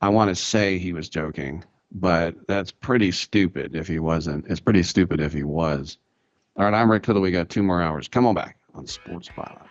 I 0.00 0.08
want 0.10 0.28
to 0.28 0.34
say 0.34 0.78
he 0.78 0.92
was 0.92 1.08
joking, 1.08 1.64
but 1.90 2.34
that's 2.46 2.70
pretty 2.70 3.10
stupid 3.12 3.74
if 3.74 3.88
he 3.88 3.98
wasn't. 3.98 4.46
It's 4.48 4.60
pretty 4.60 4.82
stupid 4.82 5.20
if 5.20 5.32
he 5.32 5.42
was. 5.42 5.98
All 6.56 6.64
right, 6.64 6.74
I'm 6.74 6.90
Rick 6.90 7.04
Tittle. 7.04 7.22
We 7.22 7.30
got 7.30 7.48
two 7.48 7.62
more 7.62 7.80
hours. 7.82 8.08
Come 8.08 8.26
on 8.26 8.34
back 8.34 8.58
on 8.74 8.86
Sports 8.86 9.28
Spotlight. 9.28 9.68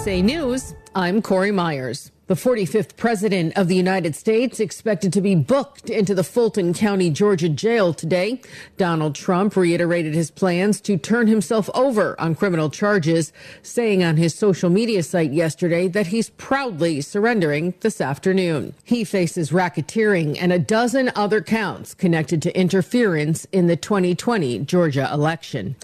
USA 0.00 0.22
News, 0.22 0.74
I'm 0.94 1.20
Corey 1.20 1.52
Myers. 1.52 2.10
The 2.26 2.34
45th 2.34 2.96
President 2.96 3.58
of 3.58 3.68
the 3.68 3.74
United 3.74 4.16
States 4.16 4.58
expected 4.58 5.12
to 5.12 5.20
be 5.20 5.34
booked 5.34 5.90
into 5.90 6.14
the 6.14 6.24
Fulton 6.24 6.72
County, 6.72 7.10
Georgia 7.10 7.50
jail 7.50 7.92
today. 7.92 8.40
Donald 8.78 9.14
Trump 9.14 9.56
reiterated 9.56 10.14
his 10.14 10.30
plans 10.30 10.80
to 10.82 10.96
turn 10.96 11.26
himself 11.26 11.68
over 11.74 12.18
on 12.18 12.34
criminal 12.34 12.70
charges, 12.70 13.30
saying 13.62 14.02
on 14.02 14.16
his 14.16 14.34
social 14.34 14.70
media 14.70 15.02
site 15.02 15.32
yesterday 15.32 15.86
that 15.88 16.06
he's 16.06 16.30
proudly 16.30 17.02
surrendering 17.02 17.74
this 17.80 18.00
afternoon. 18.00 18.72
He 18.84 19.04
faces 19.04 19.50
racketeering 19.50 20.38
and 20.40 20.50
a 20.50 20.58
dozen 20.58 21.10
other 21.14 21.42
counts 21.42 21.92
connected 21.92 22.40
to 22.40 22.58
interference 22.58 23.44
in 23.52 23.66
the 23.66 23.76
2020 23.76 24.60
Georgia 24.60 25.10
election. 25.12 25.76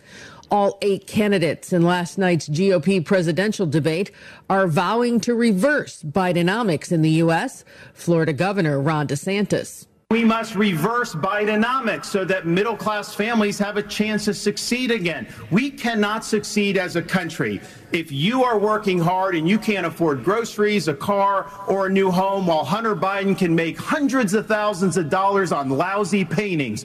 All 0.51 0.79
eight 0.81 1.07
candidates 1.07 1.73
in 1.73 1.83
last 1.83 2.19
night's 2.19 2.49
GOP 2.49 3.05
presidential 3.05 3.67
debate 3.67 4.13
are 4.49 4.69
vowing 4.69 5.19
to 5.21 5.35
reverse 5.35 6.03
Bidenomics 6.03 6.93
in 6.93 7.03
the 7.03 7.11
U.S. 7.11 7.65
Florida 7.95 8.33
Governor 8.33 8.81
Ron 8.81 9.09
DeSantis. 9.09 9.87
We 10.13 10.23
must 10.23 10.55
reverse 10.55 11.17
Bidenomics 11.17 12.05
so 12.05 12.25
that 12.27 12.47
middle 12.47 12.77
class 12.77 13.13
families 13.13 13.59
have 13.59 13.77
a 13.77 13.83
chance 13.83 14.27
to 14.27 14.35
succeed 14.35 14.93
again. 14.93 15.27
We 15.51 15.69
cannot 15.69 16.25
succeed 16.25 16.79
as 16.79 16.95
a 16.95 17.03
country 17.03 17.61
if 17.91 18.13
you 18.13 18.45
are 18.45 18.57
working 18.57 19.01
hard 19.01 19.35
and 19.35 19.49
you 19.49 19.59
can't 19.59 19.85
afford 19.85 20.23
groceries, 20.23 20.87
a 20.87 20.95
car, 20.95 21.51
or 21.67 21.87
a 21.87 21.91
new 21.91 22.13
home, 22.13 22.47
while 22.47 22.65
Hunter 22.65 22.95
Biden 22.95 23.37
can 23.37 23.53
make 23.53 23.77
hundreds 23.77 24.33
of 24.33 24.47
thousands 24.47 24.97
of 24.97 25.11
dollars 25.11 25.51
on 25.51 25.71
lousy 25.71 26.25
paintings. 26.25 26.85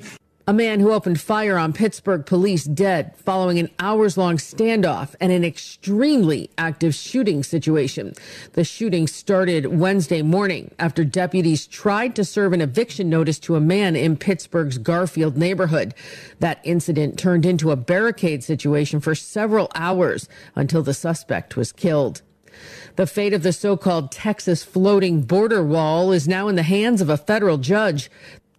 A 0.51 0.53
man 0.53 0.81
who 0.81 0.91
opened 0.91 1.21
fire 1.21 1.57
on 1.57 1.71
Pittsburgh 1.71 2.25
police 2.25 2.65
dead 2.65 3.15
following 3.15 3.57
an 3.57 3.69
hours 3.79 4.17
long 4.17 4.35
standoff 4.35 5.15
and 5.21 5.31
an 5.31 5.45
extremely 5.45 6.49
active 6.57 6.93
shooting 6.93 7.41
situation. 7.41 8.15
The 8.51 8.65
shooting 8.65 9.07
started 9.07 9.67
Wednesday 9.67 10.21
morning 10.21 10.71
after 10.77 11.05
deputies 11.05 11.67
tried 11.67 12.17
to 12.17 12.25
serve 12.25 12.51
an 12.51 12.59
eviction 12.59 13.09
notice 13.09 13.39
to 13.39 13.55
a 13.55 13.61
man 13.61 13.95
in 13.95 14.17
Pittsburgh's 14.17 14.77
Garfield 14.77 15.37
neighborhood. 15.37 15.93
That 16.39 16.59
incident 16.65 17.17
turned 17.17 17.45
into 17.45 17.71
a 17.71 17.77
barricade 17.77 18.43
situation 18.43 18.99
for 18.99 19.15
several 19.15 19.71
hours 19.73 20.27
until 20.53 20.83
the 20.83 20.93
suspect 20.93 21.55
was 21.55 21.71
killed. 21.71 22.23
The 22.97 23.07
fate 23.07 23.33
of 23.33 23.43
the 23.43 23.53
so 23.53 23.77
called 23.77 24.11
Texas 24.11 24.63
floating 24.63 25.21
border 25.21 25.63
wall 25.63 26.11
is 26.11 26.27
now 26.27 26.49
in 26.49 26.55
the 26.55 26.63
hands 26.63 27.01
of 27.01 27.09
a 27.09 27.15
federal 27.15 27.57
judge. 27.57 28.11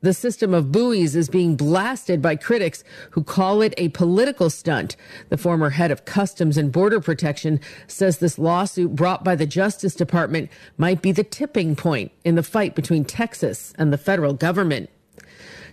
The 0.03 0.13
system 0.13 0.53
of 0.53 0.73
buoys 0.73 1.15
is 1.15 1.29
being 1.29 1.55
blasted 1.55 2.21
by 2.21 2.35
critics 2.35 2.83
who 3.13 3.23
call 3.23 3.63
it 3.63 3.73
a 3.77 3.89
political 3.91 4.51
stunt. 4.51 4.97
The 5.29 5.39
former 5.39 5.71
head 5.71 5.93
of 5.93 6.05
Customs 6.05 6.59
and 6.59 6.73
Border 6.73 7.01
Protection 7.01 7.61
says 7.87 8.19
this 8.19 8.37
lawsuit 8.37 8.97
brought 8.97 9.23
by 9.23 9.37
the 9.37 9.47
Justice 9.47 9.95
Department 9.95 10.51
might 10.77 11.03
be 11.03 11.13
the 11.13 11.23
tipping 11.23 11.77
point 11.77 12.11
in 12.25 12.35
the 12.35 12.43
fight 12.43 12.75
between 12.75 13.05
Texas 13.05 13.73
and 13.79 13.93
the 13.93 13.99
federal 13.99 14.35
government. 14.35 14.91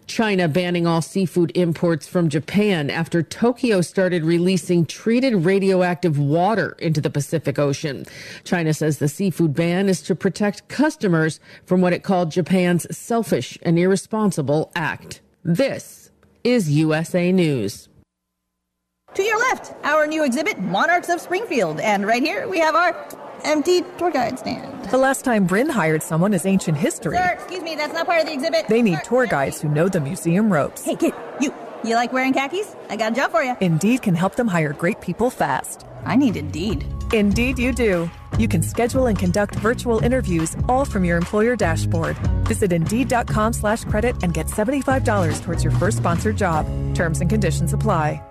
China 0.09 0.47
banning 0.47 0.87
all 0.87 1.03
seafood 1.03 1.51
imports 1.53 2.07
from 2.07 2.29
Japan 2.29 2.89
after 2.89 3.21
Tokyo 3.21 3.79
started 3.81 4.23
releasing 4.23 4.83
treated 4.83 5.45
radioactive 5.45 6.17
water 6.17 6.75
into 6.79 6.99
the 6.99 7.11
Pacific 7.11 7.59
Ocean. 7.59 8.05
China 8.43 8.73
says 8.73 8.97
the 8.97 9.07
seafood 9.07 9.53
ban 9.53 9.87
is 9.87 10.01
to 10.01 10.15
protect 10.15 10.67
customers 10.67 11.39
from 11.63 11.79
what 11.79 11.93
it 11.93 12.01
called 12.01 12.31
Japan's 12.31 12.87
selfish 12.97 13.57
and 13.61 13.77
irresponsible 13.77 14.71
act. 14.75 15.21
This 15.43 16.09
is 16.43 16.71
USA 16.71 17.31
News. 17.31 17.88
To 19.15 19.23
your 19.23 19.39
left, 19.39 19.73
our 19.83 20.07
new 20.07 20.23
exhibit, 20.23 20.59
Monarchs 20.59 21.09
of 21.09 21.19
Springfield. 21.19 21.79
And 21.79 22.05
right 22.05 22.21
here, 22.21 22.47
we 22.47 22.59
have 22.59 22.75
our 22.75 23.07
empty 23.43 23.81
tour 23.97 24.11
guide 24.11 24.39
stand. 24.39 24.85
The 24.85 24.97
last 24.97 25.25
time 25.25 25.45
Bryn 25.45 25.69
hired 25.69 26.03
someone 26.03 26.33
is 26.33 26.45
ancient 26.45 26.77
history. 26.77 27.17
Sir, 27.17 27.33
excuse 27.33 27.63
me, 27.63 27.75
that's 27.75 27.93
not 27.93 28.05
part 28.05 28.21
of 28.21 28.27
the 28.27 28.33
exhibit. 28.33 28.67
They 28.67 28.81
need 28.81 28.99
Sir, 28.99 29.03
tour 29.05 29.25
guides 29.27 29.59
who 29.61 29.69
know 29.69 29.89
the 29.89 29.99
museum 29.99 30.51
ropes. 30.51 30.85
Hey, 30.85 30.95
kid, 30.95 31.13
you. 31.41 31.53
You 31.83 31.95
like 31.95 32.11
wearing 32.13 32.33
khakis? 32.33 32.75
I 32.89 32.97
got 32.97 33.13
a 33.13 33.15
job 33.15 33.31
for 33.31 33.41
you. 33.41 33.55
Indeed 33.61 34.01
can 34.01 34.13
help 34.15 34.35
them 34.35 34.47
hire 34.47 34.73
great 34.73 34.99
people 35.01 35.29
fast. 35.29 35.85
I 36.05 36.15
need 36.15 36.35
Indeed. 36.35 36.85
Indeed, 37.13 37.57
you 37.57 37.71
do. 37.71 38.09
You 38.37 38.47
can 38.47 38.61
schedule 38.61 39.07
and 39.07 39.17
conduct 39.17 39.55
virtual 39.55 39.99
interviews 39.99 40.55
all 40.67 40.85
from 40.85 41.03
your 41.03 41.17
employer 41.17 41.55
dashboard. 41.55 42.17
Visit 42.47 42.71
Indeed.com 42.71 43.53
slash 43.53 43.83
credit 43.85 44.15
and 44.23 44.33
get 44.33 44.47
$75 44.47 45.41
towards 45.43 45.63
your 45.63 45.73
first 45.73 45.97
sponsored 45.97 46.37
job. 46.37 46.65
Terms 46.95 47.21
and 47.21 47.29
conditions 47.29 47.73
apply. 47.73 48.21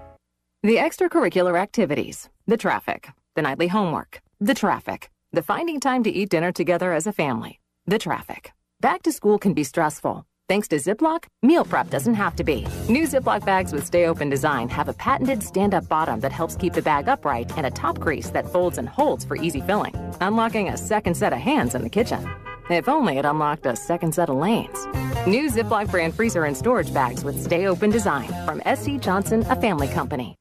The 0.69 0.77
extracurricular 0.77 1.59
activities, 1.59 2.29
the 2.47 2.59
traffic, 2.59 3.09
the 3.35 3.41
nightly 3.41 3.69
homework, 3.69 4.21
the 4.39 4.53
traffic, 4.53 5.09
the 5.33 5.43
finding 5.43 5.81
time 5.81 6.03
to 6.03 6.11
eat 6.11 6.29
dinner 6.29 6.53
together 6.53 6.93
as 6.93 7.07
a 7.07 7.13
family, 7.13 7.59
the 7.87 7.99
traffic. 7.99 8.53
Back 8.79 9.03
to 9.05 9.13
school 9.13 9.39
can 9.39 9.55
be 9.55 9.65
stressful. 9.65 10.27
Thanks 10.47 10.69
to 10.69 10.77
Ziploc, 10.77 11.25
meal 11.43 11.65
prep 11.65 11.89
doesn't 11.89 12.21
have 12.23 12.37
to 12.37 12.45
be. 12.45 12.67
New 12.87 13.05
Ziploc 13.05 13.47
bags 13.47 13.73
with 13.73 13.87
stay 13.87 14.05
open 14.05 14.29
design 14.29 14.69
have 14.69 14.91
a 14.91 14.93
patented 14.93 15.43
stand 15.43 15.73
up 15.73 15.89
bottom 15.89 16.21
that 16.21 16.33
helps 16.33 16.55
keep 16.55 16.75
the 16.75 16.83
bag 16.83 17.09
upright 17.09 17.51
and 17.57 17.65
a 17.65 17.71
top 17.71 17.99
crease 17.99 18.29
that 18.29 18.53
folds 18.53 18.77
and 18.77 18.91
holds 18.91 19.25
for 19.25 19.37
easy 19.37 19.63
filling, 19.63 19.95
unlocking 20.21 20.69
a 20.69 20.77
second 20.77 21.15
set 21.15 21.33
of 21.33 21.39
hands 21.39 21.75
in 21.77 21.83
the 21.83 21.89
kitchen. 21.89 22.29
If 22.69 22.91
only 22.91 23.17
it 23.17 23.25
unlocked 23.25 23.65
a 23.65 23.75
second 23.75 24.15
set 24.15 24.29
of 24.29 24.37
lanes. 24.37 24.85
New 25.27 25.49
Ziploc 25.49 25.91
brand 25.91 26.15
freezer 26.15 26.45
and 26.45 26.55
storage 26.55 26.93
bags 26.93 27.25
with 27.25 27.43
stay 27.43 27.67
open 27.67 27.89
design 27.89 28.29
from 28.45 28.61
SC 28.77 29.01
Johnson, 29.01 29.47
a 29.49 29.57
family 29.57 29.89
company. 29.89 30.37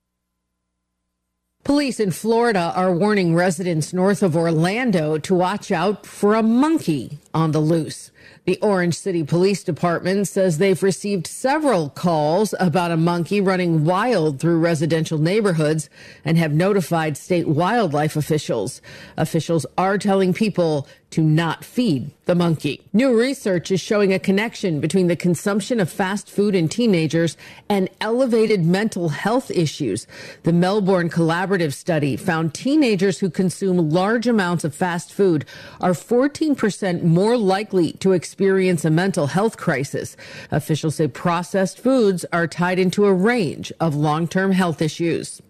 Police 1.67 1.99
in 1.99 2.11
Florida 2.11 2.71
are 2.77 2.93
warning 2.93 3.35
residents 3.35 3.91
north 3.91 4.23
of 4.23 4.37
Orlando 4.37 5.17
to 5.17 5.35
watch 5.35 5.69
out 5.69 6.05
for 6.05 6.33
a 6.33 6.41
monkey 6.41 7.19
on 7.33 7.51
the 7.51 7.59
loose. 7.59 8.09
The 8.45 8.57
Orange 8.61 8.97
City 8.97 9.21
Police 9.21 9.65
Department 9.65 10.29
says 10.29 10.59
they've 10.59 10.81
received 10.81 11.27
several 11.27 11.89
calls 11.89 12.55
about 12.61 12.91
a 12.91 12.95
monkey 12.95 13.41
running 13.41 13.83
wild 13.83 14.39
through 14.39 14.59
residential 14.59 15.17
neighborhoods 15.17 15.89
and 16.23 16.37
have 16.37 16.53
notified 16.53 17.17
state 17.17 17.49
wildlife 17.49 18.15
officials. 18.15 18.81
Officials 19.17 19.65
are 19.77 19.97
telling 19.97 20.33
people 20.33 20.87
to 21.11 21.21
not 21.21 21.63
feed 21.63 22.11
the 22.25 22.35
monkey. 22.35 22.81
New 22.91 23.17
research 23.17 23.71
is 23.71 23.79
showing 23.79 24.13
a 24.13 24.19
connection 24.19 24.81
between 24.81 25.07
the 25.07 25.15
consumption 25.15 25.79
of 25.79 25.89
fast 25.89 26.29
food 26.29 26.53
in 26.53 26.67
teenagers 26.67 27.37
and 27.69 27.89
elevated 28.01 28.65
mental 28.65 29.09
health 29.09 29.49
issues. 29.49 30.05
The 30.43 30.51
Melbourne 30.51 31.09
Collaborative 31.09 31.73
study 31.73 32.17
found 32.17 32.53
teenagers 32.53 33.19
who 33.19 33.29
consume 33.29 33.89
large 33.89 34.27
amounts 34.27 34.65
of 34.65 34.75
fast 34.75 35.13
food 35.13 35.45
are 35.79 35.91
14% 35.91 37.03
more 37.03 37.37
likely 37.37 37.93
to 37.93 38.11
experience 38.11 38.83
a 38.83 38.89
mental 38.89 39.27
health 39.27 39.55
crisis. 39.55 40.17
Officials 40.51 40.95
say 40.95 41.07
processed 41.07 41.79
foods 41.79 42.25
are 42.33 42.47
tied 42.47 42.79
into 42.79 43.05
a 43.05 43.13
range 43.13 43.71
of 43.79 43.95
long-term 43.95 44.51
health 44.51 44.81
issues. 44.81 45.41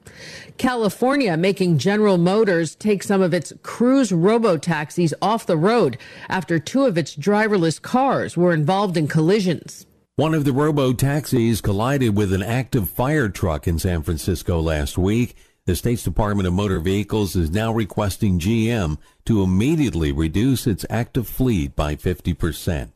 California 0.57 1.37
making 1.37 1.77
General 1.77 2.17
Motors 2.17 2.75
take 2.75 3.03
some 3.03 3.21
of 3.21 3.33
its 3.33 3.53
Cruise 3.63 4.11
robo 4.11 4.57
taxis 4.57 5.13
off 5.21 5.45
the 5.45 5.57
road 5.57 5.97
after 6.29 6.59
two 6.59 6.85
of 6.85 6.97
its 6.97 7.15
driverless 7.15 7.81
cars 7.81 8.35
were 8.35 8.53
involved 8.53 8.97
in 8.97 9.07
collisions. 9.07 9.85
One 10.15 10.33
of 10.33 10.45
the 10.45 10.53
robo 10.53 10.93
taxis 10.93 11.61
collided 11.61 12.17
with 12.17 12.33
an 12.33 12.41
active 12.41 12.89
fire 12.89 13.29
truck 13.29 13.67
in 13.67 13.77
San 13.77 14.01
Francisco 14.01 14.59
last 14.59 14.97
week. 14.97 15.35
The 15.65 15.75
state's 15.75 16.03
Department 16.03 16.47
of 16.47 16.53
Motor 16.53 16.79
Vehicles 16.79 17.35
is 17.35 17.51
now 17.51 17.71
requesting 17.71 18.39
GM 18.39 18.97
to 19.25 19.43
immediately 19.43 20.11
reduce 20.11 20.65
its 20.65 20.85
active 20.89 21.27
fleet 21.27 21.75
by 21.75 21.95
50%. 21.95 22.89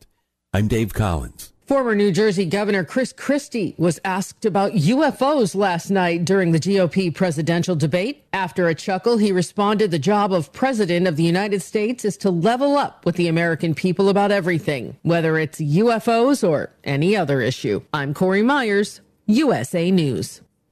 I'm 0.52 0.68
Dave 0.68 0.94
Collins. 0.94 1.51
Former 1.72 1.94
New 1.94 2.12
Jersey 2.12 2.44
Governor 2.44 2.84
Chris 2.84 3.14
Christie 3.14 3.74
was 3.78 3.98
asked 4.04 4.44
about 4.44 4.72
UFOs 4.72 5.54
last 5.54 5.88
night 5.88 6.22
during 6.22 6.52
the 6.52 6.60
GOP 6.60 7.14
presidential 7.14 7.74
debate. 7.74 8.26
After 8.34 8.68
a 8.68 8.74
chuckle, 8.74 9.16
he 9.16 9.32
responded 9.32 9.90
the 9.90 9.98
job 9.98 10.34
of 10.34 10.52
president 10.52 11.06
of 11.06 11.16
the 11.16 11.22
United 11.22 11.62
States 11.62 12.04
is 12.04 12.18
to 12.18 12.30
level 12.30 12.76
up 12.76 13.06
with 13.06 13.16
the 13.16 13.26
American 13.26 13.74
people 13.74 14.10
about 14.10 14.30
everything, 14.30 14.98
whether 15.00 15.38
it's 15.38 15.62
UFOs 15.62 16.46
or 16.46 16.74
any 16.84 17.16
other 17.16 17.40
issue. 17.40 17.80
I'm 17.94 18.12
Corey 18.12 18.42
Myers, 18.42 19.00
USA 19.24 19.90
News. 19.90 20.42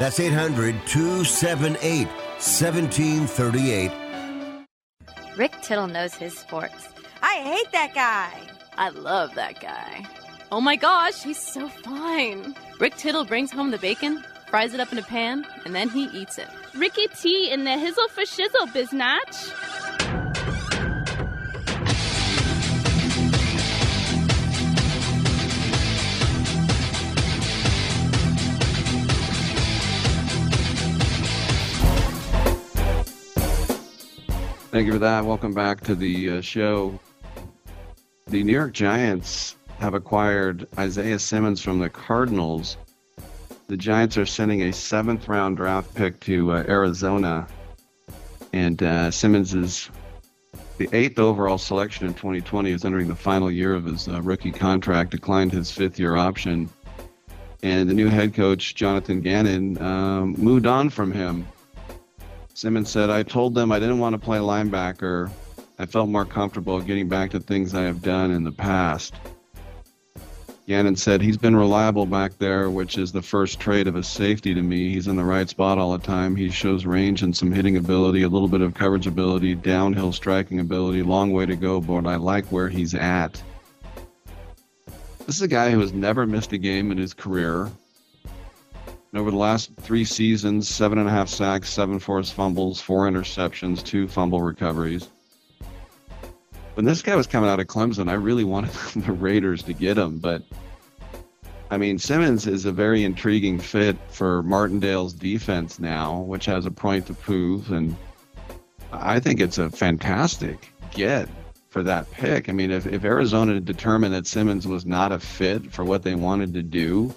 That's 0.00 0.18
800 0.18 0.74
278 0.86 2.06
1738. 2.06 3.92
Rick 5.36 5.52
Tittle 5.60 5.88
knows 5.88 6.14
his 6.14 6.38
sports. 6.38 6.88
I 7.20 7.34
hate 7.42 7.70
that 7.72 7.92
guy. 7.94 8.32
I 8.78 8.88
love 8.88 9.34
that 9.34 9.60
guy. 9.60 10.06
Oh 10.50 10.62
my 10.62 10.76
gosh, 10.76 11.22
he's 11.22 11.36
so 11.38 11.68
fine. 11.68 12.54
Rick 12.78 12.96
Tittle 12.96 13.26
brings 13.26 13.52
home 13.52 13.72
the 13.72 13.78
bacon, 13.78 14.24
fries 14.46 14.72
it 14.72 14.80
up 14.80 14.90
in 14.90 14.96
a 14.96 15.02
pan, 15.02 15.46
and 15.66 15.74
then 15.74 15.90
he 15.90 16.04
eats 16.04 16.38
it. 16.38 16.48
Ricky 16.74 17.06
T 17.08 17.50
in 17.50 17.64
the 17.64 17.72
hizzle 17.72 18.08
for 18.08 18.22
shizzle, 18.22 18.68
biznatch. 18.72 19.89
Thank 34.70 34.86
you 34.86 34.92
for 34.92 34.98
that. 35.00 35.24
Welcome 35.24 35.52
back 35.52 35.80
to 35.80 35.96
the 35.96 36.30
uh, 36.30 36.40
show. 36.40 36.96
The 38.28 38.44
New 38.44 38.52
York 38.52 38.72
Giants 38.72 39.56
have 39.80 39.94
acquired 39.94 40.68
Isaiah 40.78 41.18
Simmons 41.18 41.60
from 41.60 41.80
the 41.80 41.90
Cardinals. 41.90 42.76
The 43.66 43.76
Giants 43.76 44.16
are 44.16 44.26
sending 44.26 44.62
a 44.62 44.72
seventh 44.72 45.26
round 45.26 45.56
draft 45.56 45.92
pick 45.96 46.20
to 46.20 46.52
uh, 46.52 46.64
Arizona. 46.68 47.48
And 48.52 48.80
uh, 48.80 49.10
Simmons 49.10 49.54
is 49.54 49.90
the 50.78 50.88
eighth 50.92 51.18
overall 51.18 51.58
selection 51.58 52.06
in 52.06 52.14
2020, 52.14 52.70
is 52.70 52.84
entering 52.84 53.08
the 53.08 53.16
final 53.16 53.50
year 53.50 53.74
of 53.74 53.86
his 53.86 54.06
uh, 54.06 54.22
rookie 54.22 54.52
contract, 54.52 55.10
declined 55.10 55.50
his 55.50 55.72
fifth 55.72 55.98
year 55.98 56.14
option. 56.14 56.70
And 57.64 57.90
the 57.90 57.94
new 57.94 58.06
head 58.06 58.34
coach, 58.34 58.76
Jonathan 58.76 59.20
Gannon, 59.20 59.82
um, 59.82 60.34
moved 60.38 60.66
on 60.66 60.90
from 60.90 61.10
him 61.10 61.44
Simmons 62.60 62.90
said, 62.90 63.08
I 63.08 63.22
told 63.22 63.54
them 63.54 63.72
I 63.72 63.78
didn't 63.78 64.00
want 64.00 64.12
to 64.12 64.18
play 64.18 64.36
linebacker. 64.36 65.30
I 65.78 65.86
felt 65.86 66.10
more 66.10 66.26
comfortable 66.26 66.78
getting 66.82 67.08
back 67.08 67.30
to 67.30 67.40
things 67.40 67.74
I 67.74 67.84
have 67.84 68.02
done 68.02 68.30
in 68.30 68.44
the 68.44 68.52
past. 68.52 69.14
Gannon 70.68 70.94
said, 70.94 71.22
He's 71.22 71.38
been 71.38 71.56
reliable 71.56 72.04
back 72.04 72.36
there, 72.36 72.68
which 72.68 72.98
is 72.98 73.12
the 73.12 73.22
first 73.22 73.60
trait 73.60 73.86
of 73.86 73.96
a 73.96 74.02
safety 74.02 74.52
to 74.52 74.60
me. 74.60 74.92
He's 74.92 75.08
in 75.08 75.16
the 75.16 75.24
right 75.24 75.48
spot 75.48 75.78
all 75.78 75.92
the 75.92 76.06
time. 76.06 76.36
He 76.36 76.50
shows 76.50 76.84
range 76.84 77.22
and 77.22 77.34
some 77.34 77.50
hitting 77.50 77.78
ability, 77.78 78.24
a 78.24 78.28
little 78.28 78.46
bit 78.46 78.60
of 78.60 78.74
coverage 78.74 79.06
ability, 79.06 79.54
downhill 79.54 80.12
striking 80.12 80.60
ability, 80.60 81.02
long 81.02 81.32
way 81.32 81.46
to 81.46 81.56
go, 81.56 81.80
but 81.80 82.06
I 82.06 82.16
like 82.16 82.44
where 82.52 82.68
he's 82.68 82.94
at. 82.94 83.42
This 85.20 85.36
is 85.36 85.40
a 85.40 85.48
guy 85.48 85.70
who 85.70 85.80
has 85.80 85.94
never 85.94 86.26
missed 86.26 86.52
a 86.52 86.58
game 86.58 86.92
in 86.92 86.98
his 86.98 87.14
career. 87.14 87.70
And 89.12 89.20
over 89.20 89.30
the 89.30 89.36
last 89.36 89.72
three 89.80 90.04
seasons, 90.04 90.68
seven 90.68 90.98
and 90.98 91.08
a 91.08 91.10
half 91.10 91.28
sacks, 91.28 91.68
seven 91.68 91.98
forced 91.98 92.34
fumbles, 92.34 92.80
four 92.80 93.08
interceptions, 93.08 93.84
two 93.84 94.06
fumble 94.06 94.40
recoveries. 94.40 95.08
When 96.74 96.86
this 96.86 97.02
guy 97.02 97.16
was 97.16 97.26
coming 97.26 97.50
out 97.50 97.58
of 97.58 97.66
Clemson, 97.66 98.08
I 98.08 98.14
really 98.14 98.44
wanted 98.44 98.70
the 98.96 99.12
Raiders 99.12 99.64
to 99.64 99.72
get 99.72 99.98
him, 99.98 100.18
but 100.18 100.42
I 101.72 101.76
mean, 101.76 101.98
Simmons 101.98 102.46
is 102.46 102.64
a 102.64 102.72
very 102.72 103.04
intriguing 103.04 103.60
fit 103.60 103.96
for 104.08 104.42
Martindale's 104.42 105.12
defense 105.12 105.78
now, 105.78 106.20
which 106.20 106.46
has 106.46 106.66
a 106.66 106.70
point 106.70 107.06
to 107.06 107.14
prove, 107.14 107.70
and 107.70 107.96
I 108.92 109.20
think 109.20 109.40
it's 109.40 109.58
a 109.58 109.70
fantastic 109.70 110.72
get 110.92 111.28
for 111.68 111.84
that 111.84 112.10
pick. 112.10 112.48
I 112.48 112.52
mean, 112.52 112.72
if, 112.72 112.86
if 112.86 113.04
Arizona 113.04 113.60
determined 113.60 114.14
that 114.14 114.26
Simmons 114.26 114.66
was 114.66 114.84
not 114.84 115.12
a 115.12 115.20
fit 115.20 115.72
for 115.72 115.84
what 115.84 116.02
they 116.02 116.16
wanted 116.16 116.54
to 116.54 116.62
do, 116.62 117.14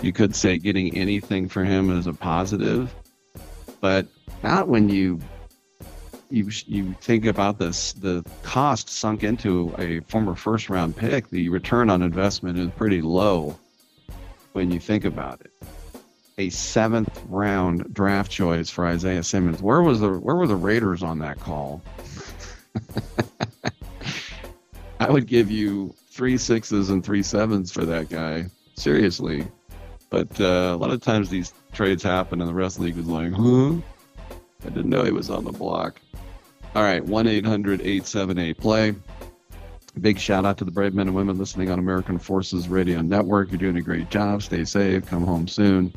you 0.00 0.12
could 0.12 0.34
say 0.34 0.58
getting 0.58 0.96
anything 0.96 1.48
for 1.48 1.64
him 1.64 1.96
is 1.96 2.06
a 2.06 2.12
positive, 2.12 2.94
but 3.80 4.06
not 4.42 4.68
when 4.68 4.88
you 4.88 5.20
you 6.30 6.50
you 6.66 6.94
think 7.00 7.24
about 7.24 7.58
this 7.58 7.94
the 7.94 8.22
cost 8.42 8.90
sunk 8.90 9.24
into 9.24 9.74
a 9.78 10.00
former 10.00 10.34
first 10.34 10.68
round 10.68 10.96
pick. 10.96 11.28
The 11.30 11.48
return 11.48 11.90
on 11.90 12.02
investment 12.02 12.58
is 12.58 12.70
pretty 12.72 13.00
low 13.00 13.58
when 14.52 14.70
you 14.70 14.78
think 14.78 15.04
about 15.04 15.40
it. 15.40 15.52
A 16.38 16.50
seventh 16.50 17.20
round 17.28 17.92
draft 17.92 18.30
choice 18.30 18.70
for 18.70 18.86
Isaiah 18.86 19.24
Simmons. 19.24 19.62
Where 19.62 19.82
was 19.82 20.00
the 20.00 20.10
where 20.10 20.36
were 20.36 20.46
the 20.46 20.56
Raiders 20.56 21.02
on 21.02 21.18
that 21.20 21.40
call? 21.40 21.82
I 25.00 25.10
would 25.10 25.26
give 25.26 25.50
you 25.50 25.94
three 26.10 26.36
sixes 26.36 26.90
and 26.90 27.04
three 27.04 27.22
sevens 27.22 27.72
for 27.72 27.84
that 27.84 28.08
guy. 28.10 28.46
Seriously. 28.76 29.46
But 30.10 30.40
uh, 30.40 30.72
a 30.74 30.76
lot 30.76 30.90
of 30.90 31.02
times 31.02 31.28
these 31.28 31.52
trades 31.72 32.02
happen, 32.02 32.40
and 32.40 32.48
the 32.48 32.54
rest 32.54 32.76
of 32.76 32.82
the 32.82 32.86
league 32.86 32.96
was 32.96 33.06
like, 33.06 33.32
huh? 33.32 33.74
I 34.64 34.70
didn't 34.70 34.88
know 34.88 35.04
he 35.04 35.12
was 35.12 35.30
on 35.30 35.44
the 35.44 35.52
block. 35.52 36.00
All 36.74 36.82
right, 36.82 37.04
1 37.04 37.26
800 37.26 37.80
878 37.80 38.58
play. 38.58 38.94
Big 40.00 40.18
shout 40.18 40.44
out 40.44 40.58
to 40.58 40.64
the 40.64 40.70
brave 40.70 40.94
men 40.94 41.08
and 41.08 41.16
women 41.16 41.38
listening 41.38 41.70
on 41.70 41.78
American 41.78 42.18
Forces 42.18 42.68
Radio 42.68 43.00
Network. 43.00 43.50
You're 43.50 43.58
doing 43.58 43.76
a 43.76 43.82
great 43.82 44.10
job. 44.10 44.42
Stay 44.42 44.64
safe. 44.64 45.06
Come 45.06 45.24
home 45.24 45.48
soon. 45.48 45.92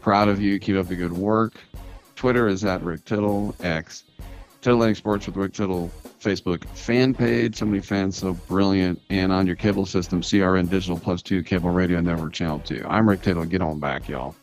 Proud 0.00 0.28
of 0.28 0.40
you. 0.40 0.58
Keep 0.58 0.76
up 0.76 0.88
the 0.88 0.96
good 0.96 1.12
work. 1.12 1.54
Twitter 2.14 2.46
is 2.46 2.64
at 2.64 2.82
Rick 2.82 3.04
Tittle. 3.04 3.54
X. 3.60 4.04
Titillating 4.62 4.94
Sports 4.94 5.26
with 5.26 5.36
Rick 5.36 5.54
Tittle 5.54 5.90
Facebook 6.20 6.64
fan 6.76 7.14
page. 7.14 7.56
So 7.56 7.66
many 7.66 7.80
fans, 7.80 8.16
so 8.16 8.34
brilliant. 8.46 9.02
And 9.10 9.32
on 9.32 9.44
your 9.44 9.56
cable 9.56 9.84
system, 9.84 10.22
CRN 10.22 10.70
Digital 10.70 10.98
Plus 10.98 11.20
2 11.20 11.42
Cable 11.42 11.70
Radio 11.70 12.00
Network 12.00 12.32
Channel 12.32 12.60
2. 12.60 12.86
I'm 12.88 13.08
Rick 13.08 13.22
Tittle. 13.22 13.44
Get 13.44 13.60
on 13.60 13.80
back, 13.80 14.08
y'all. 14.08 14.36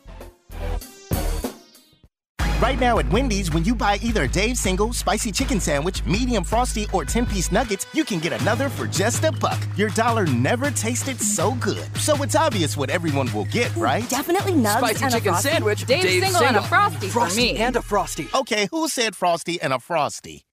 Right 2.60 2.78
now 2.78 2.98
at 2.98 3.10
Wendy's, 3.10 3.50
when 3.50 3.64
you 3.64 3.74
buy 3.74 3.98
either 4.02 4.24
a 4.24 4.28
Dave's 4.28 4.60
single, 4.60 4.92
spicy 4.92 5.32
chicken 5.32 5.60
sandwich, 5.60 6.04
medium 6.04 6.44
frosty, 6.44 6.86
or 6.92 7.06
10 7.06 7.24
piece 7.24 7.50
nuggets, 7.50 7.86
you 7.94 8.04
can 8.04 8.18
get 8.18 8.38
another 8.38 8.68
for 8.68 8.86
just 8.86 9.24
a 9.24 9.32
buck. 9.32 9.58
Your 9.76 9.88
dollar 9.90 10.26
never 10.26 10.70
tasted 10.70 11.18
so 11.20 11.52
good. 11.54 11.88
So 11.96 12.22
it's 12.22 12.36
obvious 12.36 12.76
what 12.76 12.90
everyone 12.90 13.32
will 13.32 13.46
get, 13.46 13.70
mm, 13.70 13.80
right? 13.80 14.06
Definitely 14.10 14.52
nugs 14.52 14.76
Spicy 14.78 15.04
and 15.04 15.12
chicken 15.14 15.28
a 15.28 15.32
frosty. 15.32 15.48
sandwich, 15.48 15.86
Dave's, 15.86 16.04
Dave's 16.04 16.26
single, 16.26 16.42
and 16.42 16.56
a 16.58 16.62
frosty, 16.62 17.08
Frosty 17.08 17.48
for 17.48 17.54
me. 17.54 17.58
and 17.58 17.76
a 17.76 17.82
frosty. 17.82 18.28
Okay, 18.34 18.68
who 18.70 18.88
said 18.88 19.16
frosty 19.16 19.58
and 19.62 19.72
a 19.72 19.78
frosty? 19.78 20.44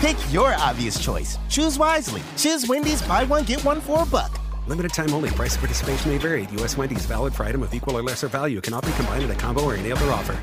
Pick 0.00 0.16
your 0.32 0.54
obvious 0.54 0.98
choice. 1.02 1.36
Choose 1.50 1.78
wisely. 1.78 2.22
Choose 2.38 2.66
Wendy's 2.66 3.02
buy 3.02 3.24
one, 3.24 3.44
get 3.44 3.62
one 3.64 3.82
for 3.82 4.02
a 4.02 4.06
buck. 4.06 4.40
Limited 4.66 4.94
time 4.94 5.12
only. 5.12 5.28
Price 5.30 5.56
of 5.56 5.60
participation 5.60 6.10
may 6.10 6.16
vary. 6.16 6.48
U.S. 6.52 6.78
Wendy's 6.78 7.04
valid 7.04 7.34
for 7.34 7.44
item 7.44 7.62
of 7.62 7.74
equal 7.74 7.98
or 7.98 8.02
lesser 8.02 8.28
value. 8.28 8.62
Cannot 8.62 8.86
be 8.86 8.92
combined 8.92 9.24
in 9.24 9.30
a 9.30 9.34
combo 9.34 9.62
or 9.62 9.74
any 9.74 9.92
other 9.92 10.10
offer. 10.10 10.42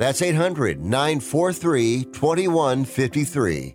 That's 0.00 0.22
800 0.22 0.80
943 0.82 2.04
2153. 2.04 3.74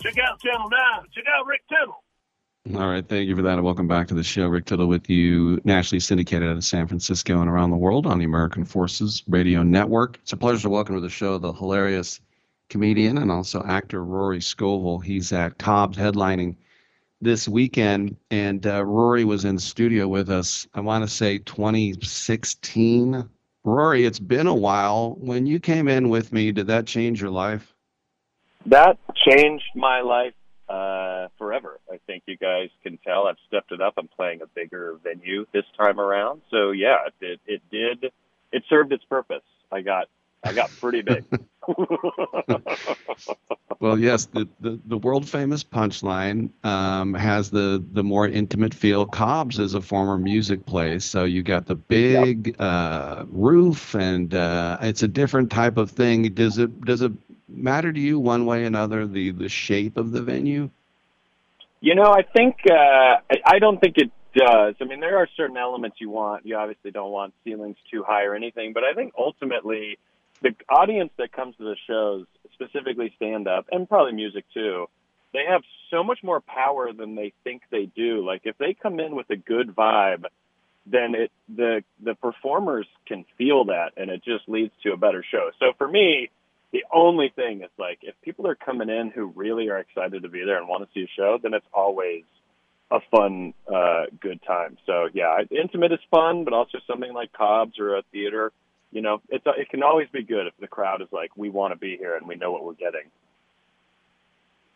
check 0.00 0.18
out 0.18 0.40
Channel 0.40 0.68
9. 0.68 0.80
Check 1.14 1.24
out 1.34 1.46
Rick 1.46 1.62
Tittle. 1.68 2.02
All 2.74 2.88
right, 2.90 3.08
thank 3.08 3.28
you 3.28 3.36
for 3.36 3.42
that, 3.42 3.54
and 3.54 3.64
welcome 3.64 3.86
back 3.86 4.08
to 4.08 4.14
the 4.14 4.24
show. 4.24 4.48
Rick 4.48 4.64
Tittle 4.64 4.88
with 4.88 5.08
you, 5.08 5.60
nationally 5.64 6.00
syndicated 6.00 6.48
out 6.48 6.56
of 6.56 6.64
San 6.64 6.88
Francisco 6.88 7.40
and 7.40 7.48
around 7.48 7.70
the 7.70 7.76
world 7.76 8.06
on 8.06 8.18
the 8.18 8.24
American 8.24 8.64
Forces 8.64 9.22
Radio 9.28 9.62
Network. 9.62 10.18
It's 10.22 10.32
a 10.32 10.36
pleasure 10.36 10.62
to 10.62 10.70
welcome 10.70 10.96
to 10.96 11.00
the 11.00 11.08
show 11.08 11.38
the 11.38 11.52
hilarious 11.52 12.20
comedian 12.68 13.18
and 13.18 13.30
also 13.30 13.62
actor 13.62 14.04
Rory 14.04 14.40
Scovel. 14.40 14.98
He's 14.98 15.32
at 15.32 15.58
Cobb's 15.58 15.96
headlining 15.96 16.56
this 17.20 17.46
weekend, 17.46 18.16
and 18.32 18.66
uh, 18.66 18.84
Rory 18.84 19.24
was 19.24 19.44
in 19.44 19.60
studio 19.60 20.08
with 20.08 20.28
us. 20.28 20.66
I 20.74 20.80
want 20.80 21.04
to 21.04 21.08
say 21.08 21.38
2016. 21.38 23.28
Rory, 23.62 24.04
it's 24.04 24.18
been 24.18 24.48
a 24.48 24.54
while. 24.54 25.14
When 25.20 25.46
you 25.46 25.60
came 25.60 25.86
in 25.86 26.08
with 26.08 26.32
me, 26.32 26.50
did 26.50 26.66
that 26.66 26.86
change 26.86 27.20
your 27.20 27.30
life? 27.30 27.75
That 28.66 28.98
changed 29.28 29.64
my 29.74 30.00
life 30.00 30.34
uh, 30.68 31.28
forever. 31.38 31.80
I 31.90 31.98
think 32.06 32.24
you 32.26 32.36
guys 32.36 32.68
can 32.82 32.98
tell 32.98 33.26
I've 33.26 33.36
stepped 33.46 33.72
it 33.72 33.80
up. 33.80 33.94
I'm 33.96 34.08
playing 34.08 34.42
a 34.42 34.46
bigger 34.46 34.98
venue 35.02 35.46
this 35.52 35.64
time 35.78 36.00
around. 36.00 36.42
So 36.50 36.72
yeah, 36.72 36.96
it 37.20 37.40
it 37.46 37.62
did 37.70 38.10
it 38.52 38.62
served 38.68 38.92
its 38.92 39.04
purpose. 39.04 39.44
I 39.70 39.82
got 39.82 40.08
I 40.44 40.52
got 40.52 40.70
pretty 40.80 41.02
big. 41.02 41.24
well, 43.80 43.98
yes, 43.98 44.26
the, 44.26 44.48
the, 44.60 44.78
the 44.86 44.98
world 44.98 45.28
famous 45.28 45.64
punchline 45.64 46.50
um, 46.64 47.12
has 47.14 47.50
the, 47.50 47.84
the 47.92 48.04
more 48.04 48.28
intimate 48.28 48.72
feel. 48.72 49.04
Cobb's 49.04 49.58
is 49.58 49.74
a 49.74 49.80
former 49.80 50.16
music 50.16 50.64
place, 50.64 51.04
so 51.04 51.24
you 51.24 51.42
got 51.42 51.66
the 51.66 51.74
big 51.74 52.46
yep. 52.46 52.56
uh, 52.60 53.24
roof, 53.28 53.94
and 53.94 54.32
uh, 54.34 54.78
it's 54.80 55.02
a 55.02 55.08
different 55.08 55.50
type 55.50 55.76
of 55.76 55.90
thing. 55.90 56.32
Does 56.34 56.58
it 56.58 56.80
does 56.82 57.02
it 57.02 57.12
matter 57.56 57.92
to 57.92 58.00
you 58.00 58.18
one 58.18 58.46
way 58.46 58.62
or 58.62 58.66
another 58.66 59.06
the 59.06 59.30
the 59.30 59.48
shape 59.48 59.96
of 59.96 60.12
the 60.12 60.22
venue? 60.22 60.70
You 61.80 61.94
know, 61.94 62.12
I 62.12 62.22
think 62.22 62.56
uh, 62.70 62.74
I, 62.74 63.36
I 63.44 63.58
don't 63.58 63.80
think 63.80 63.96
it 63.98 64.10
does. 64.34 64.74
I 64.80 64.84
mean, 64.84 65.00
there 65.00 65.18
are 65.18 65.28
certain 65.36 65.56
elements 65.56 65.96
you 66.00 66.10
want. 66.10 66.46
You 66.46 66.56
obviously 66.56 66.90
don't 66.90 67.10
want 67.10 67.34
ceilings 67.44 67.76
too 67.90 68.02
high 68.02 68.24
or 68.24 68.34
anything, 68.34 68.72
but 68.72 68.84
I 68.84 68.92
think 68.94 69.14
ultimately 69.18 69.98
the 70.42 70.54
audience 70.68 71.10
that 71.18 71.32
comes 71.32 71.56
to 71.56 71.64
the 71.64 71.76
shows, 71.86 72.26
specifically 72.52 73.12
stand 73.16 73.48
up 73.48 73.66
and 73.70 73.88
probably 73.88 74.12
music 74.12 74.44
too, 74.52 74.86
they 75.32 75.44
have 75.48 75.62
so 75.90 76.02
much 76.02 76.22
more 76.22 76.40
power 76.40 76.92
than 76.92 77.14
they 77.14 77.32
think 77.44 77.62
they 77.70 77.86
do. 77.86 78.24
Like 78.24 78.42
if 78.44 78.56
they 78.58 78.74
come 78.74 79.00
in 79.00 79.14
with 79.14 79.28
a 79.30 79.36
good 79.36 79.74
vibe, 79.74 80.24
then 80.86 81.14
it 81.14 81.32
the 81.48 81.82
the 82.02 82.14
performers 82.14 82.86
can 83.06 83.24
feel 83.36 83.66
that 83.66 83.92
and 83.96 84.10
it 84.10 84.24
just 84.24 84.48
leads 84.48 84.72
to 84.82 84.92
a 84.92 84.96
better 84.96 85.24
show. 85.28 85.50
So 85.58 85.72
for 85.76 85.88
me, 85.88 86.30
the 86.72 86.84
only 86.92 87.32
thing 87.34 87.62
is 87.62 87.70
like 87.78 87.98
if 88.02 88.14
people 88.22 88.46
are 88.46 88.54
coming 88.54 88.88
in 88.88 89.10
who 89.10 89.26
really 89.34 89.68
are 89.68 89.78
excited 89.78 90.22
to 90.22 90.28
be 90.28 90.44
there 90.44 90.58
and 90.58 90.68
want 90.68 90.84
to 90.84 90.88
see 90.94 91.04
a 91.04 91.10
show, 91.16 91.38
then 91.42 91.54
it's 91.54 91.66
always 91.72 92.24
a 92.90 93.00
fun, 93.10 93.54
uh, 93.72 94.04
good 94.20 94.40
time. 94.46 94.76
So 94.86 95.08
yeah, 95.12 95.38
intimate 95.50 95.92
is 95.92 96.00
fun, 96.10 96.44
but 96.44 96.52
also 96.52 96.78
something 96.86 97.12
like 97.12 97.32
Cobb's 97.32 97.78
or 97.78 97.96
a 97.96 98.02
theater, 98.12 98.52
you 98.92 99.00
know, 99.02 99.20
it's 99.28 99.44
it 99.46 99.68
can 99.68 99.82
always 99.82 100.08
be 100.12 100.22
good 100.22 100.46
if 100.46 100.54
the 100.60 100.68
crowd 100.68 101.02
is 101.02 101.08
like, 101.12 101.36
we 101.36 101.50
want 101.50 101.72
to 101.72 101.78
be 101.78 101.96
here 101.96 102.16
and 102.16 102.26
we 102.26 102.36
know 102.36 102.52
what 102.52 102.64
we're 102.64 102.74
getting. 102.74 103.10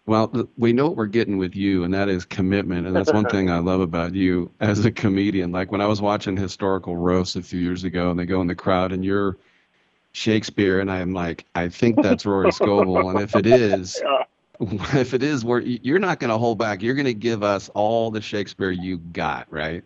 Well, 0.07 0.49
we 0.57 0.73
know 0.73 0.89
what 0.89 0.97
we're 0.97 1.07
getting 1.07 1.39
with 1.39 1.55
you, 1.55 1.85
and 1.85 1.95
that 1.95 2.09
is 2.09 2.25
commitment. 2.25 2.87
And 2.87 2.97
that's 2.97 3.13
one 3.13 3.27
thing 3.27 3.49
I 3.49 3.59
love 3.59 3.81
about 3.81 4.13
you 4.13 4.51
as 4.59 4.85
a 4.85 4.91
comedian. 4.91 5.53
Like 5.53 5.71
when 5.71 5.81
I 5.81 5.87
was 5.87 6.01
watching 6.01 6.37
historical 6.37 6.97
roasts 6.97 7.37
a 7.37 7.43
few 7.43 7.61
years 7.61 7.85
ago, 7.85 8.11
and 8.11 8.19
they 8.19 8.27
go 8.27 8.41
in 8.41 8.49
the 8.49 8.55
crowd, 8.55 8.91
and 8.91 9.05
you're 9.05 9.37
Shakespeare, 10.13 10.81
and 10.81 10.91
I'm 10.91 11.13
like, 11.13 11.45
I 11.55 11.69
think 11.69 11.97
that's 12.03 12.27
Rory 12.27 12.53
Scovel, 12.53 13.11
and 13.11 13.21
if 13.21 13.35
it 13.37 13.47
is, 13.47 14.01
yeah. 14.03 14.25
if 15.01 15.15
it 15.15 15.23
is, 15.23 15.45
where 15.45 15.61
you're 15.61 15.99
not 15.99 16.21
going 16.21 16.31
to 16.31 16.39
hold 16.39 16.59
back, 16.59 16.83
you're 16.83 16.95
going 16.95 17.07
to 17.07 17.15
give 17.15 17.43
us 17.43 17.69
all 17.71 18.11
the 18.11 18.21
Shakespeare 18.21 18.71
you 18.71 18.99
got, 18.99 19.47
right? 19.51 19.83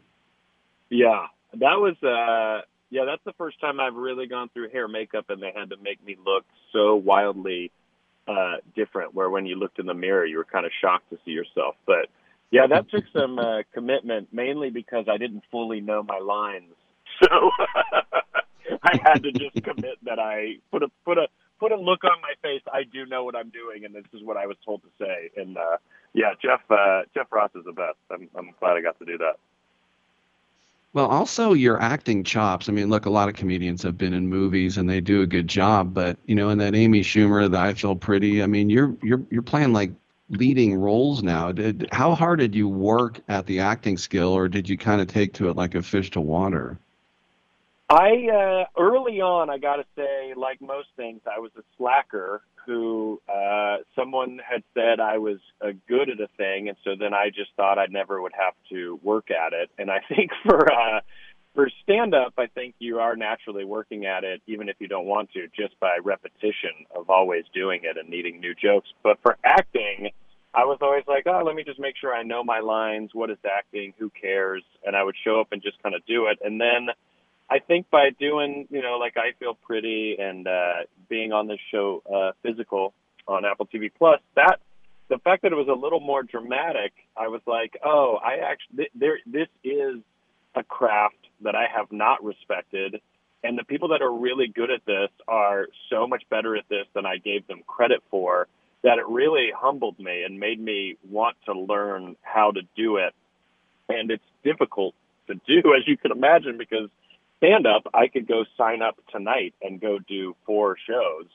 Yeah, 0.90 1.26
that 1.54 1.78
was, 1.78 1.96
uh, 2.02 2.62
yeah, 2.90 3.04
that's 3.04 3.22
the 3.24 3.32
first 3.34 3.60
time 3.60 3.80
I've 3.80 3.94
really 3.94 4.26
gone 4.26 4.48
through 4.52 4.70
hair, 4.70 4.88
makeup, 4.88 5.26
and 5.28 5.42
they 5.42 5.52
had 5.54 5.70
to 5.70 5.76
make 5.76 6.04
me 6.04 6.16
look 6.24 6.44
so 6.72 6.96
wildly 6.96 7.70
uh, 8.26 8.56
different. 8.74 9.14
Where 9.14 9.30
when 9.30 9.46
you 9.46 9.56
looked 9.56 9.78
in 9.78 9.86
the 9.86 9.94
mirror, 9.94 10.24
you 10.24 10.38
were 10.38 10.44
kind 10.44 10.66
of 10.66 10.72
shocked 10.80 11.10
to 11.10 11.18
see 11.24 11.32
yourself. 11.32 11.76
But 11.86 12.08
yeah, 12.50 12.66
that 12.68 12.88
took 12.90 13.04
some 13.12 13.38
uh, 13.38 13.62
commitment, 13.72 14.28
mainly 14.32 14.70
because 14.70 15.06
I 15.08 15.16
didn't 15.16 15.42
fully 15.50 15.80
know 15.80 16.02
my 16.02 16.18
lines. 16.18 16.72
So 17.22 17.50
I 18.82 18.98
had 19.02 19.22
to 19.22 19.32
just 19.32 19.62
commit 19.62 19.98
that 20.02 20.18
I 20.18 20.56
put 20.70 20.82
a 20.82 20.88
put 21.04 21.18
a 21.18 21.28
put 21.58 21.72
a 21.72 21.76
look 21.76 22.04
on 22.04 22.20
my 22.22 22.34
face. 22.42 22.62
I 22.72 22.84
do 22.84 23.06
know 23.06 23.24
what 23.24 23.36
I'm 23.36 23.50
doing, 23.50 23.84
and 23.84 23.94
this 23.94 24.04
is 24.12 24.22
what 24.22 24.36
I 24.36 24.46
was 24.46 24.56
told 24.64 24.82
to 24.82 24.88
say. 24.98 25.30
And 25.36 25.56
uh, 25.56 25.78
yeah, 26.12 26.34
Jeff 26.40 26.60
uh, 26.70 27.02
Jeff 27.14 27.26
Ross 27.30 27.50
is 27.54 27.64
the 27.64 27.72
best. 27.72 27.96
I'm 28.10 28.28
I'm 28.36 28.54
glad 28.60 28.76
I 28.76 28.80
got 28.80 28.98
to 28.98 29.04
do 29.04 29.18
that. 29.18 29.36
Well, 30.94 31.06
also 31.06 31.54
your 31.54 31.82
acting 31.82 32.22
chops. 32.22 32.68
I 32.68 32.72
mean, 32.72 32.88
look, 32.88 33.06
a 33.06 33.10
lot 33.10 33.28
of 33.28 33.34
comedians 33.34 33.82
have 33.82 33.98
been 33.98 34.14
in 34.14 34.28
movies 34.28 34.78
and 34.78 34.88
they 34.88 35.00
do 35.00 35.22
a 35.22 35.26
good 35.26 35.48
job, 35.48 35.92
but 35.92 36.16
you 36.26 36.36
know, 36.36 36.50
in 36.50 36.58
that 36.58 36.76
Amy 36.76 37.00
Schumer, 37.00 37.50
the 37.50 37.58
I 37.58 37.74
Feel 37.74 37.96
Pretty, 37.96 38.42
I 38.42 38.46
mean, 38.46 38.70
you're 38.70 38.96
you're 39.02 39.22
you're 39.30 39.42
playing 39.42 39.72
like 39.72 39.90
leading 40.30 40.76
roles 40.76 41.22
now. 41.22 41.50
Did 41.50 41.88
how 41.90 42.14
hard 42.14 42.38
did 42.38 42.54
you 42.54 42.68
work 42.68 43.20
at 43.28 43.46
the 43.46 43.58
acting 43.58 43.96
skill, 43.96 44.28
or 44.28 44.48
did 44.48 44.68
you 44.68 44.78
kind 44.78 45.00
of 45.00 45.08
take 45.08 45.32
to 45.34 45.48
it 45.48 45.56
like 45.56 45.74
a 45.74 45.82
fish 45.82 46.10
to 46.12 46.20
water? 46.20 46.78
I 47.94 48.26
uh, 48.26 48.64
early 48.76 49.20
on, 49.20 49.50
I 49.50 49.58
got 49.58 49.76
to 49.76 49.84
say, 49.94 50.34
like 50.36 50.60
most 50.60 50.88
things, 50.96 51.20
I 51.32 51.38
was 51.38 51.52
a 51.56 51.62
slacker 51.78 52.42
who 52.66 53.20
uh, 53.32 53.76
someone 53.94 54.40
had 54.44 54.64
said 54.74 54.98
I 54.98 55.18
was 55.18 55.38
uh, 55.64 55.68
good 55.86 56.10
at 56.10 56.18
a 56.20 56.26
thing, 56.36 56.68
and 56.68 56.76
so 56.82 56.96
then 56.98 57.14
I 57.14 57.28
just 57.28 57.50
thought 57.56 57.78
I 57.78 57.86
never 57.88 58.20
would 58.20 58.32
have 58.36 58.54
to 58.70 58.98
work 59.04 59.30
at 59.30 59.52
it. 59.52 59.70
And 59.78 59.92
I 59.92 60.00
think 60.08 60.32
for 60.44 60.72
uh, 60.72 61.00
for 61.54 61.70
stand 61.84 62.16
up, 62.16 62.34
I 62.36 62.46
think 62.46 62.74
you 62.80 62.98
are 62.98 63.14
naturally 63.14 63.64
working 63.64 64.06
at 64.06 64.24
it, 64.24 64.42
even 64.48 64.68
if 64.68 64.74
you 64.80 64.88
don't 64.88 65.06
want 65.06 65.30
to, 65.34 65.46
just 65.56 65.78
by 65.78 65.98
repetition 66.02 66.86
of 66.96 67.10
always 67.10 67.44
doing 67.54 67.82
it 67.84 67.96
and 67.96 68.08
needing 68.08 68.40
new 68.40 68.56
jokes. 68.56 68.88
But 69.04 69.20
for 69.22 69.36
acting, 69.44 70.10
I 70.52 70.64
was 70.64 70.78
always 70.80 71.04
like, 71.06 71.28
oh, 71.28 71.44
let 71.46 71.54
me 71.54 71.62
just 71.62 71.78
make 71.78 71.94
sure 72.00 72.12
I 72.12 72.24
know 72.24 72.42
my 72.42 72.58
lines. 72.58 73.10
What 73.12 73.30
is 73.30 73.38
acting? 73.46 73.94
Who 74.00 74.10
cares? 74.20 74.64
And 74.84 74.96
I 74.96 75.04
would 75.04 75.14
show 75.22 75.40
up 75.40 75.52
and 75.52 75.62
just 75.62 75.80
kind 75.80 75.94
of 75.94 76.04
do 76.06 76.26
it. 76.26 76.40
And 76.44 76.60
then 76.60 76.88
I 77.50 77.58
think 77.58 77.90
by 77.90 78.10
doing, 78.18 78.66
you 78.70 78.82
know, 78.82 78.96
like 78.98 79.16
I 79.16 79.32
feel 79.38 79.54
pretty 79.54 80.16
and 80.18 80.46
uh, 80.46 80.84
being 81.08 81.32
on 81.32 81.46
this 81.46 81.58
show, 81.70 82.02
uh, 82.12 82.32
physical 82.42 82.94
on 83.26 83.44
Apple 83.44 83.66
TV 83.66 83.90
Plus, 83.96 84.20
that 84.34 84.60
the 85.08 85.18
fact 85.18 85.42
that 85.42 85.52
it 85.52 85.56
was 85.56 85.68
a 85.68 85.78
little 85.78 86.00
more 86.00 86.22
dramatic, 86.22 86.92
I 87.16 87.28
was 87.28 87.42
like, 87.46 87.78
oh, 87.84 88.18
I 88.22 88.38
actually 88.50 88.88
there. 88.94 89.18
This 89.26 89.48
is 89.62 89.96
a 90.54 90.62
craft 90.62 91.16
that 91.42 91.54
I 91.54 91.66
have 91.74 91.92
not 91.92 92.24
respected, 92.24 93.00
and 93.42 93.58
the 93.58 93.64
people 93.64 93.88
that 93.88 94.00
are 94.00 94.12
really 94.12 94.48
good 94.48 94.70
at 94.70 94.84
this 94.86 95.10
are 95.28 95.66
so 95.90 96.06
much 96.06 96.24
better 96.30 96.56
at 96.56 96.64
this 96.68 96.86
than 96.94 97.04
I 97.04 97.18
gave 97.18 97.46
them 97.46 97.62
credit 97.66 98.02
for. 98.10 98.48
That 98.82 98.98
it 98.98 99.06
really 99.08 99.50
humbled 99.54 99.98
me 99.98 100.24
and 100.24 100.38
made 100.38 100.60
me 100.60 100.96
want 101.10 101.36
to 101.46 101.54
learn 101.54 102.16
how 102.20 102.50
to 102.50 102.60
do 102.76 102.98
it. 102.98 103.14
And 103.88 104.10
it's 104.10 104.24
difficult 104.42 104.94
to 105.26 105.34
do, 105.46 105.74
as 105.76 105.86
you 105.86 105.96
can 105.96 106.12
imagine, 106.12 106.58
because 106.58 106.88
stand 107.38 107.66
up, 107.66 107.86
I 107.92 108.08
could 108.08 108.26
go 108.26 108.44
sign 108.56 108.82
up 108.82 108.96
tonight 109.10 109.54
and 109.62 109.80
go 109.80 109.98
do 109.98 110.36
four 110.46 110.76
shows. 110.86 111.26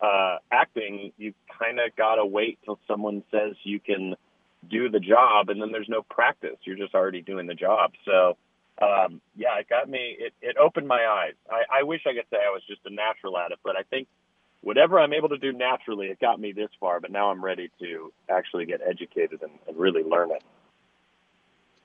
Uh, 0.00 0.38
acting, 0.50 1.12
you 1.16 1.32
kind 1.58 1.78
of 1.78 1.94
got 1.96 2.16
to 2.16 2.26
wait 2.26 2.58
till 2.64 2.78
someone 2.88 3.22
says 3.30 3.54
you 3.62 3.78
can 3.78 4.16
do 4.68 4.88
the 4.88 5.00
job, 5.00 5.48
and 5.48 5.60
then 5.60 5.72
there's 5.72 5.88
no 5.88 6.02
practice. 6.02 6.56
You're 6.64 6.76
just 6.76 6.94
already 6.94 7.22
doing 7.22 7.46
the 7.46 7.54
job. 7.54 7.92
So, 8.04 8.36
um, 8.80 9.20
yeah, 9.36 9.58
it 9.60 9.68
got 9.68 9.88
me, 9.88 10.16
it, 10.18 10.32
it 10.40 10.56
opened 10.56 10.88
my 10.88 11.06
eyes. 11.06 11.34
I, 11.50 11.80
I 11.80 11.82
wish 11.84 12.02
I 12.06 12.14
could 12.14 12.26
say 12.30 12.38
I 12.38 12.50
was 12.50 12.62
just 12.66 12.80
a 12.84 12.90
natural 12.90 13.38
at 13.38 13.52
it, 13.52 13.58
but 13.62 13.76
I 13.76 13.82
think 13.82 14.08
whatever 14.62 14.98
I'm 14.98 15.12
able 15.12 15.28
to 15.28 15.38
do 15.38 15.52
naturally, 15.52 16.06
it 16.06 16.20
got 16.20 16.40
me 16.40 16.52
this 16.52 16.70
far, 16.80 17.00
but 17.00 17.10
now 17.10 17.30
I'm 17.30 17.44
ready 17.44 17.70
to 17.80 18.12
actually 18.28 18.66
get 18.66 18.80
educated 18.80 19.42
and, 19.42 19.52
and 19.68 19.76
really 19.76 20.02
learn 20.02 20.30
it. 20.30 20.42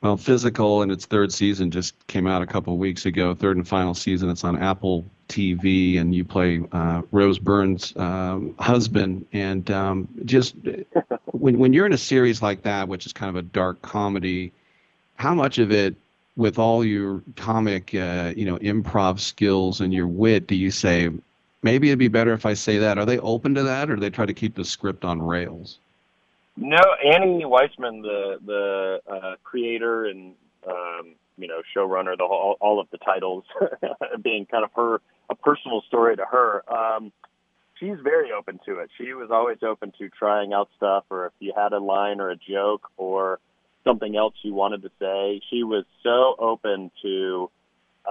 Well, 0.01 0.15
Physical 0.15 0.83
in 0.83 0.91
its 0.91 1.05
third 1.05 1.33
season 1.33 1.71
just 1.71 2.05
came 2.05 2.27
out 2.27 2.43
a 2.43 2.45
couple 2.45 2.77
weeks 2.77 3.05
ago. 3.05 3.33
Third 3.33 3.57
and 3.57 3.67
final 3.67 3.95
season. 3.95 4.29
It's 4.29 4.43
on 4.43 4.61
Apple 4.61 5.03
TV, 5.27 5.99
and 5.99 6.13
you 6.13 6.23
play 6.23 6.61
uh, 6.71 7.01
Rose 7.11 7.39
Byrne's 7.39 7.95
um, 7.97 8.53
husband. 8.59 9.25
And 9.33 9.69
um, 9.71 10.07
just 10.25 10.55
when 11.31 11.57
when 11.57 11.73
you're 11.73 11.87
in 11.87 11.93
a 11.93 11.97
series 11.97 12.43
like 12.43 12.61
that, 12.61 12.87
which 12.87 13.07
is 13.07 13.13
kind 13.13 13.29
of 13.29 13.35
a 13.37 13.41
dark 13.41 13.81
comedy, 13.81 14.51
how 15.15 15.33
much 15.33 15.57
of 15.57 15.71
it, 15.71 15.95
with 16.35 16.59
all 16.59 16.85
your 16.85 17.23
comic, 17.35 17.95
uh, 17.95 18.33
you 18.37 18.45
know, 18.45 18.57
improv 18.59 19.19
skills 19.19 19.81
and 19.81 19.91
your 19.91 20.07
wit, 20.07 20.45
do 20.45 20.53
you 20.55 20.69
say 20.69 21.09
maybe 21.63 21.89
it'd 21.89 21.97
be 21.97 22.07
better 22.07 22.33
if 22.33 22.45
I 22.45 22.53
say 22.53 22.77
that? 22.77 22.99
Are 22.99 23.05
they 23.05 23.17
open 23.17 23.55
to 23.55 23.63
that, 23.63 23.89
or 23.89 23.95
do 23.95 24.01
they 24.01 24.11
try 24.11 24.27
to 24.27 24.33
keep 24.33 24.53
the 24.53 24.63
script 24.63 25.03
on 25.03 25.19
rails? 25.23 25.79
No, 26.57 26.79
Annie 27.03 27.45
Weisman, 27.45 28.01
the 28.01 28.39
the 28.43 28.99
uh, 29.07 29.35
creator 29.43 30.05
and 30.05 30.33
um, 30.67 31.15
you 31.37 31.47
know 31.47 31.61
showrunner, 31.75 32.17
the 32.17 32.25
whole, 32.25 32.57
all 32.59 32.79
of 32.79 32.87
the 32.91 32.97
titles 32.97 33.43
being 34.23 34.47
kind 34.47 34.63
of 34.63 34.71
her 34.75 34.99
a 35.29 35.35
personal 35.35 35.83
story 35.87 36.15
to 36.15 36.25
her. 36.25 36.63
Um, 36.67 37.11
she's 37.79 37.97
very 38.03 38.31
open 38.31 38.59
to 38.65 38.79
it. 38.79 38.89
She 38.97 39.13
was 39.13 39.29
always 39.31 39.59
open 39.61 39.93
to 39.99 40.09
trying 40.09 40.53
out 40.53 40.69
stuff, 40.77 41.03
or 41.11 41.27
if 41.27 41.33
you 41.39 41.53
had 41.55 41.73
a 41.73 41.79
line 41.79 42.19
or 42.19 42.31
a 42.31 42.35
joke 42.35 42.89
or 42.97 43.39
something 43.83 44.17
else 44.17 44.33
you 44.41 44.53
wanted 44.53 44.81
to 44.81 44.89
say, 44.99 45.41
she 45.51 45.63
was 45.63 45.85
so 46.01 46.35
open 46.39 46.89
to 47.03 47.51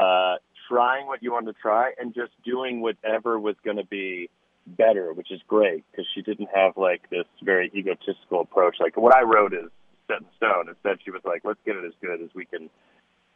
uh, 0.01 0.37
trying 0.69 1.07
what 1.07 1.23
you 1.23 1.33
wanted 1.33 1.53
to 1.53 1.61
try 1.61 1.93
and 1.99 2.15
just 2.15 2.31
doing 2.45 2.81
whatever 2.81 3.39
was 3.39 3.57
going 3.65 3.77
to 3.77 3.85
be 3.85 4.31
better, 4.67 5.13
which 5.13 5.31
is 5.31 5.41
great 5.47 5.85
because 5.91 6.07
she 6.15 6.23
didn't 6.23 6.49
have 6.55 6.77
like 6.77 7.09
this 7.11 7.27
very 7.43 7.71
egotistical 7.75 8.41
approach. 8.41 8.77
Like 8.81 8.97
what 8.97 9.15
I 9.15 9.23
wrote 9.23 9.53
is 9.55 9.71
set 10.09 10.21
in 10.21 10.27
stone. 10.37 10.69
Instead, 10.69 10.99
she 11.05 11.11
was 11.11 11.23
like, 11.25 11.43
let's 11.45 11.61
get 11.65 11.77
it 11.77 11.85
as 11.85 11.93
good 12.01 12.23
as 12.23 12.31
we 12.35 12.45
can 12.45 12.69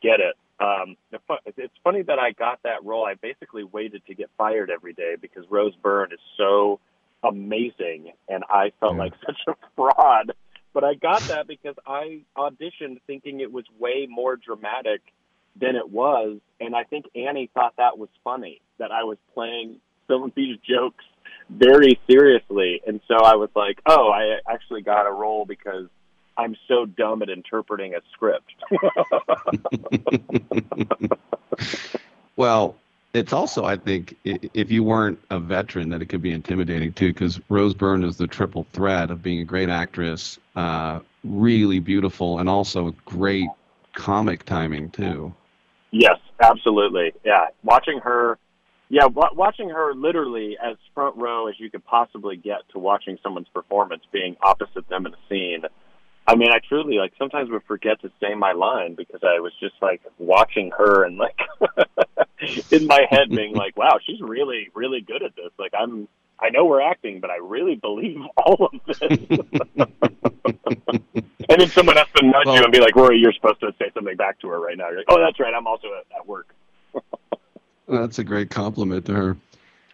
get 0.03 0.21
it. 0.21 0.37
Um, 0.61 0.97
it's 1.57 1.75
funny 1.83 2.03
that 2.03 2.19
I 2.19 2.33
got 2.33 2.63
that 2.65 2.85
role. 2.85 3.07
I 3.07 3.15
basically 3.15 3.65
waited 3.65 4.05
to 4.07 4.15
get 4.15 4.31
fired 4.37 4.71
every 4.71 4.93
day 4.93 5.17
because 5.21 5.45
Rose 5.49 5.75
Byrne 5.83 6.13
is 6.13 6.21
so 6.37 6.81
amazing, 7.23 8.13
and 8.29 8.45
I 8.49 8.73
felt 8.81 8.97
like 8.97 9.13
such 9.27 9.41
a 9.49 9.55
fraud. 9.77 10.33
But 10.73 10.85
I 10.85 10.95
got 10.95 11.21
that 11.23 11.47
because 11.49 11.75
I 11.87 12.21
auditioned 12.37 13.01
thinking 13.07 13.41
it 13.41 13.53
was 13.53 13.65
way 13.79 14.07
more 14.09 14.37
dramatic 14.37 15.01
than 15.61 15.77
it 15.77 15.91
was, 15.91 16.39
and 16.61 16.77
I 16.77 16.85
think 16.85 17.07
Annie 17.15 17.51
thought 17.53 17.75
that 17.79 17.99
was 17.99 18.09
funny 18.23 18.61
that 18.79 18.93
I 18.93 19.05
was 19.05 19.19
playing 19.35 19.81
some 20.09 20.23
of 20.23 20.33
these 20.35 20.57
jokes 20.59 21.05
very 21.51 21.99
seriously. 22.09 22.81
And 22.87 23.01
so 23.09 23.17
I 23.17 23.35
was 23.35 23.51
like, 23.55 23.81
oh, 23.87 24.11
I 24.11 24.39
actually 24.51 24.83
got 24.83 25.07
a 25.07 25.11
role 25.11 25.45
because 25.45 25.89
I'm 26.37 26.57
so 26.69 26.87
dumb 26.87 27.23
at 27.23 27.29
interpreting 27.29 27.95
a 27.95 28.01
script. 28.13 28.55
well, 32.37 32.77
it's 33.13 33.33
also, 33.33 33.65
I 33.65 33.77
think, 33.77 34.17
if 34.25 34.71
you 34.71 34.85
weren't 34.85 35.19
a 35.31 35.41
veteran, 35.41 35.91
that 35.91 36.01
it 36.01 36.07
could 36.07 36.23
be 36.23 36.33
intimidating 36.33 36.93
too, 36.93 37.13
because 37.13 37.41
Rose 37.49 37.75
Byrne 37.75 38.05
is 38.05 38.17
the 38.17 38.29
triple 38.29 38.67
threat 38.73 39.11
of 39.11 39.23
being 39.23 39.41
a 39.41 39.45
great 39.45 39.69
actress, 39.69 40.39
uh, 40.55 41.01
really 41.25 41.81
beautiful, 41.81 42.39
and 42.39 42.49
also 42.49 42.95
great 43.05 43.49
comic 43.95 44.45
timing 44.45 44.91
too. 44.91 45.35
Yes, 45.91 46.19
absolutely. 46.41 47.13
Yeah, 47.25 47.47
watching 47.65 47.99
her 47.99 48.39
yeah, 48.91 49.03
w- 49.03 49.35
watching 49.35 49.71
her 49.71 49.95
literally 49.95 50.59
as 50.63 50.77
front 50.95 51.17
row 51.17 51.47
as 51.47 51.55
you 51.59 51.71
could 51.71 51.85
possibly 51.85 52.37
get 52.37 52.69
to 52.73 52.81
watching 52.81 53.19
someone's 53.23 53.49
performance, 53.55 54.03
being 54.13 54.37
opposite 54.43 54.89
them 54.89 55.07
in 55.07 55.15
a 55.15 55.17
scene. 55.29 55.63
I 56.27 56.35
mean, 56.35 56.49
I 56.51 56.59
truly 56.69 56.97
like 56.97 57.13
sometimes 57.17 57.51
would 57.51 57.63
forget 57.69 58.01
to 58.03 58.11
say 58.21 58.35
my 58.35 58.53
line 58.53 58.97
because 58.97 59.21
I 59.23 59.39
was 59.39 59.53
just 59.61 59.75
like 59.81 60.03
watching 60.19 60.73
her 60.77 61.05
and 61.05 61.19
like 61.19 61.39
in 62.73 62.89
my 62.89 63.07
head 63.09 63.31
being 63.31 63.55
like, 63.55 63.77
"Wow, 63.77 63.99
she's 64.05 64.21
really, 64.21 64.69
really 64.75 65.01
good 65.01 65.23
at 65.23 65.37
this." 65.37 65.51
Like 65.57 65.73
I'm, 65.79 66.09
I 66.41 66.51
know 66.51 66.65
we're 66.67 66.83
acting, 66.83 67.21
but 67.21 67.31
I 67.31 67.37
really 67.37 67.77
believe 67.77 68.19
all 68.37 68.71
of 68.73 68.81
this. 68.87 69.01
and 69.01 69.21
then 71.49 71.69
someone 71.69 71.97
has 71.97 72.09
to 72.17 72.27
nudge 72.27 72.47
well, 72.47 72.57
you 72.57 72.63
and 72.65 72.73
be 72.73 72.81
like, 72.81 72.97
"Rory, 72.97 73.19
you're 73.19 73.33
supposed 73.33 73.61
to 73.61 73.73
say 73.79 73.93
something 73.95 74.17
back 74.17 74.41
to 74.41 74.49
her 74.49 74.59
right 74.61 74.77
now." 74.77 74.89
You're 74.89 74.99
like, 74.99 75.07
"Oh, 75.09 75.21
that's 75.21 75.39
right. 75.39 75.55
I'm 75.55 75.69
also 75.69 75.87
at, 75.97 76.07
at 76.19 76.27
work." 76.27 76.53
That's 77.91 78.21
a 78.21 78.25
great 78.25 78.51
compliment 78.51 79.07
to 79.07 79.15
her. 79.15 79.37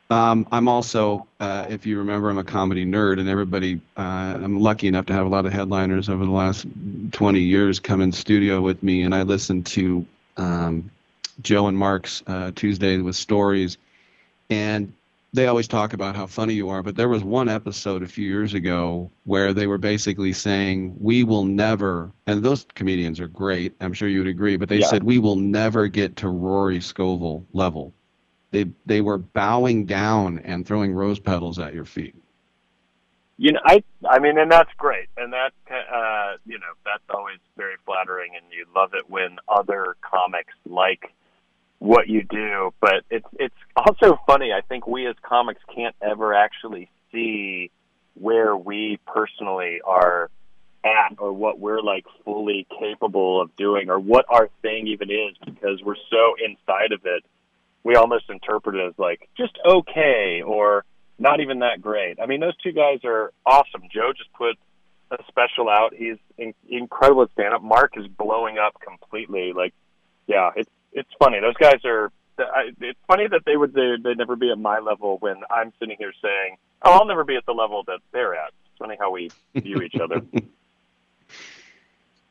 Um, 0.08 0.46
I'm 0.52 0.68
also, 0.68 1.26
uh, 1.40 1.66
if 1.68 1.84
you 1.84 1.98
remember, 1.98 2.30
I'm 2.30 2.38
a 2.38 2.44
comedy 2.44 2.84
nerd, 2.84 3.18
and 3.18 3.28
everybody, 3.28 3.80
uh, 3.96 4.00
I'm 4.40 4.60
lucky 4.60 4.86
enough 4.86 5.06
to 5.06 5.12
have 5.14 5.26
a 5.26 5.28
lot 5.28 5.46
of 5.46 5.52
headliners 5.52 6.08
over 6.08 6.24
the 6.24 6.30
last 6.30 6.66
20 7.10 7.40
years 7.40 7.80
come 7.80 8.00
in 8.00 8.12
studio 8.12 8.60
with 8.60 8.82
me, 8.82 9.02
and 9.02 9.14
I 9.14 9.22
listen 9.22 9.64
to 9.64 10.06
um, 10.36 10.90
Joe 11.42 11.66
and 11.66 11.76
Mark's 11.76 12.22
uh, 12.26 12.52
Tuesday 12.54 12.98
with 12.98 13.16
Stories, 13.16 13.78
and 14.48 14.92
they 15.36 15.46
always 15.46 15.68
talk 15.68 15.92
about 15.92 16.16
how 16.16 16.26
funny 16.26 16.54
you 16.54 16.70
are, 16.70 16.82
but 16.82 16.96
there 16.96 17.08
was 17.08 17.22
one 17.22 17.48
episode 17.48 18.02
a 18.02 18.08
few 18.08 18.26
years 18.26 18.54
ago 18.54 19.10
where 19.24 19.52
they 19.52 19.66
were 19.66 19.78
basically 19.78 20.32
saying, 20.32 20.96
We 20.98 21.24
will 21.24 21.44
never, 21.44 22.10
and 22.26 22.42
those 22.42 22.66
comedians 22.74 23.20
are 23.20 23.28
great, 23.28 23.74
I'm 23.80 23.92
sure 23.92 24.08
you 24.08 24.20
would 24.20 24.28
agree, 24.28 24.56
but 24.56 24.68
they 24.68 24.78
yeah. 24.78 24.86
said, 24.86 25.02
We 25.02 25.18
will 25.18 25.36
never 25.36 25.88
get 25.88 26.16
to 26.16 26.28
Rory 26.28 26.80
Scovel 26.80 27.46
level. 27.52 27.92
They, 28.50 28.66
they 28.86 29.02
were 29.02 29.18
bowing 29.18 29.84
down 29.84 30.38
and 30.38 30.66
throwing 30.66 30.94
rose 30.94 31.20
petals 31.20 31.58
at 31.58 31.74
your 31.74 31.84
feet. 31.84 32.14
You 33.36 33.52
know, 33.52 33.60
I, 33.66 33.84
I 34.08 34.18
mean, 34.18 34.38
and 34.38 34.50
that's 34.50 34.72
great. 34.78 35.08
And 35.18 35.34
that, 35.34 35.52
uh, 35.70 36.36
you 36.46 36.58
know, 36.58 36.72
that's 36.86 37.04
always 37.10 37.38
very 37.58 37.74
flattering. 37.84 38.32
And 38.34 38.46
you 38.50 38.64
love 38.74 38.94
it 38.94 39.10
when 39.10 39.36
other 39.46 39.96
comics 40.00 40.54
like 40.64 41.12
what 41.86 42.08
you 42.08 42.22
do. 42.22 42.72
But 42.80 43.04
it's 43.10 43.26
it's 43.38 43.54
also 43.76 44.18
funny. 44.26 44.52
I 44.52 44.60
think 44.60 44.86
we 44.86 45.06
as 45.06 45.16
comics 45.22 45.60
can't 45.74 45.94
ever 46.02 46.34
actually 46.34 46.90
see 47.12 47.70
where 48.14 48.56
we 48.56 48.98
personally 49.06 49.80
are 49.84 50.30
at 50.84 51.16
or 51.18 51.32
what 51.32 51.58
we're 51.58 51.80
like 51.80 52.04
fully 52.24 52.66
capable 52.78 53.40
of 53.40 53.54
doing 53.56 53.90
or 53.90 53.98
what 53.98 54.24
our 54.28 54.48
thing 54.62 54.86
even 54.88 55.10
is 55.10 55.36
because 55.44 55.82
we're 55.82 55.96
so 56.10 56.34
inside 56.44 56.92
of 56.92 57.00
it. 57.04 57.24
We 57.84 57.94
almost 57.94 58.28
interpret 58.30 58.76
it 58.76 58.88
as 58.88 58.94
like 58.98 59.28
just 59.36 59.56
okay 59.64 60.42
or 60.44 60.84
not 61.18 61.40
even 61.40 61.60
that 61.60 61.80
great. 61.80 62.18
I 62.20 62.26
mean, 62.26 62.40
those 62.40 62.56
two 62.62 62.72
guys 62.72 63.00
are 63.04 63.32
awesome. 63.44 63.82
Joe 63.92 64.12
just 64.16 64.32
put 64.32 64.56
a 65.10 65.18
special 65.28 65.68
out. 65.68 65.94
He's 65.94 66.16
in, 66.36 66.52
incredible 66.68 67.22
at 67.22 67.30
stand 67.32 67.54
up. 67.54 67.62
Mark 67.62 67.92
is 67.96 68.06
blowing 68.06 68.58
up 68.58 68.74
completely. 68.80 69.52
Like, 69.54 69.72
yeah, 70.26 70.50
it's 70.56 70.70
it's 70.96 71.10
funny. 71.18 71.38
Those 71.40 71.54
guys 71.54 71.84
are. 71.84 72.10
I, 72.38 72.70
it's 72.80 72.98
funny 73.06 73.28
that 73.28 73.42
they 73.46 73.56
would 73.56 73.72
they, 73.72 73.94
they'd 74.02 74.18
never 74.18 74.36
be 74.36 74.50
at 74.50 74.58
my 74.58 74.78
level 74.78 75.16
when 75.20 75.36
I'm 75.50 75.72
sitting 75.78 75.96
here 75.98 76.12
saying, 76.20 76.56
"Oh, 76.82 76.92
I'll 76.92 77.06
never 77.06 77.24
be 77.24 77.36
at 77.36 77.46
the 77.46 77.52
level 77.52 77.84
that 77.86 78.00
they're 78.12 78.34
at." 78.34 78.48
It's 78.48 78.78
funny 78.78 78.96
how 78.98 79.10
we 79.10 79.30
view 79.54 79.80
each 79.82 79.94
other. 80.00 80.20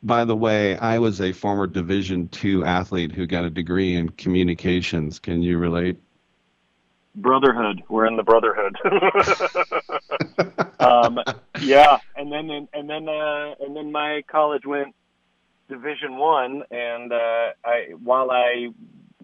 By 0.02 0.24
the 0.24 0.36
way, 0.36 0.76
I 0.76 0.98
was 0.98 1.20
a 1.20 1.32
former 1.32 1.66
Division 1.66 2.28
two 2.28 2.64
athlete 2.64 3.12
who 3.12 3.26
got 3.26 3.44
a 3.44 3.50
degree 3.50 3.96
in 3.96 4.10
communications. 4.10 5.18
Can 5.18 5.42
you 5.42 5.58
relate? 5.58 5.98
brotherhood. 7.16 7.82
We're 7.88 8.06
in 8.06 8.16
the 8.16 8.22
brotherhood. 8.22 8.76
um, 10.80 11.18
yeah, 11.60 11.98
and 12.14 12.30
then 12.30 12.68
and 12.72 12.88
then 12.88 13.08
uh, 13.08 13.54
and 13.60 13.74
then 13.74 13.90
my 13.90 14.22
college 14.30 14.66
went 14.66 14.94
Division 15.68 16.16
One, 16.16 16.62
and 16.70 17.12
uh, 17.12 17.52
I 17.64 17.94
while 18.02 18.30
I 18.30 18.68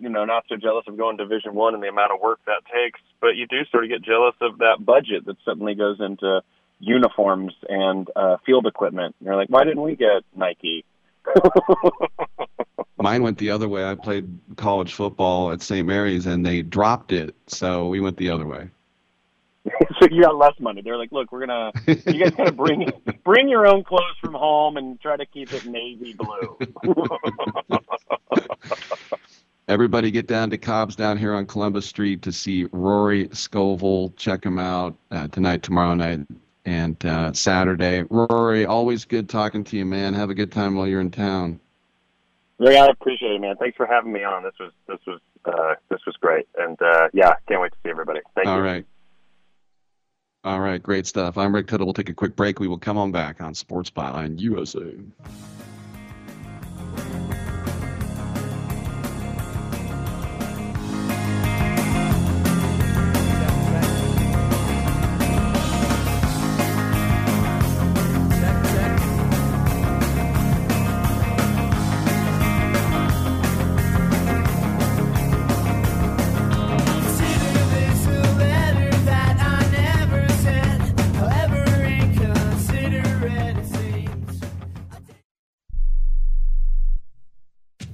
you 0.01 0.09
know 0.09 0.25
not 0.25 0.45
so 0.49 0.57
jealous 0.57 0.85
of 0.89 0.97
going 0.97 1.17
Division 1.17 1.55
One 1.55 1.75
and 1.75 1.83
the 1.83 1.89
amount 1.89 2.13
of 2.13 2.21
work 2.21 2.41
that 2.47 2.63
takes, 2.73 3.01
but 3.21 3.37
you 3.37 3.47
do 3.47 3.65
sort 3.71 3.85
of 3.85 3.91
get 3.91 4.03
jealous 4.03 4.35
of 4.41 4.59
that 4.59 4.85
budget 4.85 5.27
that 5.27 5.37
suddenly 5.45 5.75
goes 5.75 5.99
into 6.01 6.43
uniforms 6.81 7.55
and 7.69 8.09
uh, 8.17 8.37
field 8.45 8.67
equipment. 8.67 9.15
And 9.21 9.27
You're 9.27 9.37
like, 9.37 9.49
why 9.49 9.65
didn't 9.65 9.83
we 9.83 9.95
get 9.95 10.25
Nike? 10.35 10.85
Mine 12.99 13.23
went 13.23 13.39
the 13.39 13.51
other 13.51 13.69
way. 13.69 13.85
I 13.85 13.95
played 13.95 14.39
college 14.57 14.93
football 14.95 15.53
at 15.53 15.63
St. 15.63 15.87
Mary's, 15.87 16.27
and 16.27 16.45
they 16.45 16.63
dropped 16.63 17.13
it, 17.13 17.35
so 17.47 17.87
we 17.89 18.01
went 18.01 18.17
the 18.17 18.31
other 18.31 18.47
way. 18.47 18.69
so 20.01 20.09
you 20.11 20.23
got 20.23 20.37
less 20.37 20.55
money. 20.59 20.83
They're 20.83 20.97
like, 20.97 21.13
look, 21.13 21.31
we're 21.31 21.47
gonna, 21.47 21.73
you 21.87 22.25
guys 22.25 22.33
gotta 22.33 22.53
bring 22.53 22.91
bring 23.25 23.49
your 23.49 23.67
own 23.67 23.85
clothes 23.85 24.17
from 24.21 24.35
home 24.35 24.77
and 24.77 25.01
try 25.01 25.17
to 25.17 25.27
keep 25.27 25.53
it 25.53 25.67
navy 25.67 26.15
blue. 26.15 26.59
Everybody 29.69 30.11
get 30.11 30.27
down 30.27 30.51
to 30.51 30.59
Cobb's 30.59 30.97
down 30.97 31.17
here 31.17 31.33
on 31.33 31.47
Columbus 31.47 31.87
Street 31.87 32.23
to 32.23 32.33
see 32.33 32.67
Rory 32.73 33.29
Scovel. 33.33 34.13
Check 34.17 34.45
him 34.45 34.59
out 34.59 34.97
uh, 35.13 35.29
tonight, 35.29 35.63
tomorrow 35.63 35.95
night, 35.95 36.27
and 36.65 37.03
uh, 37.07 37.33
Saturday. 37.33 38.05
Rory, 38.11 38.67
always 38.67 39.05
good 39.05 39.29
talking 39.29 39.63
to 39.65 39.77
you, 39.77 39.87
man. 39.87 40.15
Have 40.15 40.31
a 40.31 40.35
good 40.35 40.51
time 40.51 40.75
while 40.75 40.89
you're 40.89 41.01
in 41.01 41.13
town. 41.13 41.61
Yeah, 42.59 42.85
I 42.85 42.87
appreciate 42.89 43.33
it, 43.33 43.41
man. 43.41 43.57
Thanks 43.57 43.77
for 43.77 43.87
having 43.87 44.13
me 44.13 44.25
on. 44.25 44.43
This 44.43 44.55
was 44.59 44.73
this 44.89 44.99
was 45.07 45.21
uh, 45.45 45.75
this 45.89 46.01
was 46.07 46.17
great, 46.21 46.49
and 46.59 46.81
uh, 46.83 47.09
yeah, 47.13 47.35
can't 47.47 47.61
wait 47.61 47.73
to 47.73 47.79
see 47.85 47.91
everybody. 47.91 48.21
Thank 48.35 48.49
All 48.49 48.57
you. 48.57 48.61
All 48.61 48.67
right. 48.67 48.85
All 50.45 50.59
right, 50.59 50.83
great 50.83 51.07
stuff. 51.07 51.39
I'm 51.39 51.55
Rick 51.55 51.69
Tittle. 51.69 51.87
We'll 51.87 51.95
take 51.95 52.09
a 52.09 52.15
quick 52.15 52.35
break. 52.35 52.59
We 52.59 52.67
will 52.67 52.79
come 52.79 52.99
on 52.99 53.13
back 53.13 53.41
on 53.41 53.55
Sports 53.55 53.91
Byline 53.91 54.41
USA. 54.41 54.97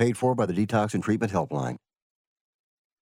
Paid 0.00 0.16
for 0.16 0.34
by 0.34 0.46
the 0.46 0.54
Detox 0.54 0.94
and 0.94 1.04
Treatment 1.04 1.30
Helpline. 1.30 1.76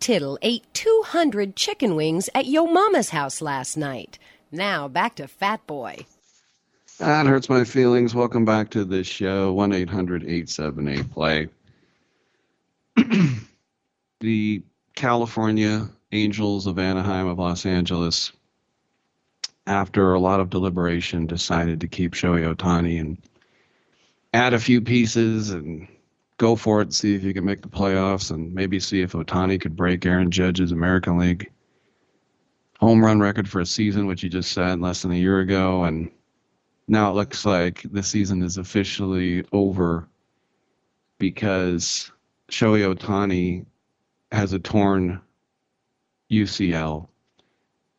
Tittle 0.00 0.38
ate 0.40 0.64
200 0.72 1.54
chicken 1.54 1.94
wings 1.94 2.30
at 2.34 2.46
Yo 2.46 2.64
Mama's 2.64 3.10
house 3.10 3.42
last 3.42 3.76
night. 3.76 4.18
Now 4.50 4.88
back 4.88 5.14
to 5.16 5.28
Fat 5.28 5.66
Boy. 5.66 6.06
That 6.98 7.26
hurts 7.26 7.50
my 7.50 7.64
feelings. 7.64 8.14
Welcome 8.14 8.46
back 8.46 8.70
to 8.70 8.84
the 8.84 9.04
show. 9.04 9.52
1 9.52 9.72
800 9.72 10.22
878 10.22 11.10
play. 11.12 11.48
The 14.20 14.62
California 14.94 15.88
Angels 16.12 16.66
of 16.66 16.78
Anaheim 16.78 17.26
of 17.26 17.38
Los 17.38 17.64
Angeles, 17.64 18.32
after 19.66 20.12
a 20.12 20.20
lot 20.20 20.40
of 20.40 20.50
deliberation, 20.50 21.26
decided 21.26 21.80
to 21.80 21.88
keep 21.88 22.12
Shohei 22.12 22.54
Ohtani 22.54 23.00
and 23.00 23.16
add 24.34 24.52
a 24.52 24.58
few 24.58 24.82
pieces 24.82 25.48
and 25.48 25.88
go 26.40 26.56
for 26.56 26.80
it, 26.80 26.94
see 26.94 27.14
if 27.14 27.22
you 27.22 27.34
can 27.34 27.44
make 27.44 27.60
the 27.60 27.68
playoffs, 27.68 28.30
and 28.30 28.54
maybe 28.54 28.80
see 28.80 29.02
if 29.02 29.12
Ohtani 29.12 29.60
could 29.60 29.76
break 29.76 30.06
Aaron 30.06 30.30
Judge's 30.30 30.72
American 30.72 31.18
League 31.18 31.52
home 32.78 33.04
run 33.04 33.20
record 33.20 33.46
for 33.46 33.60
a 33.60 33.66
season, 33.66 34.06
which 34.06 34.22
he 34.22 34.30
just 34.30 34.52
said 34.52 34.80
less 34.80 35.02
than 35.02 35.12
a 35.12 35.16
year 35.16 35.40
ago. 35.40 35.84
And 35.84 36.10
now 36.88 37.10
it 37.10 37.14
looks 37.14 37.44
like 37.44 37.82
the 37.92 38.02
season 38.02 38.42
is 38.42 38.56
officially 38.56 39.44
over 39.52 40.08
because 41.18 42.10
Shohei 42.50 42.94
Ohtani 42.94 43.66
has 44.32 44.54
a 44.54 44.58
torn 44.58 45.20
UCL. 46.30 47.06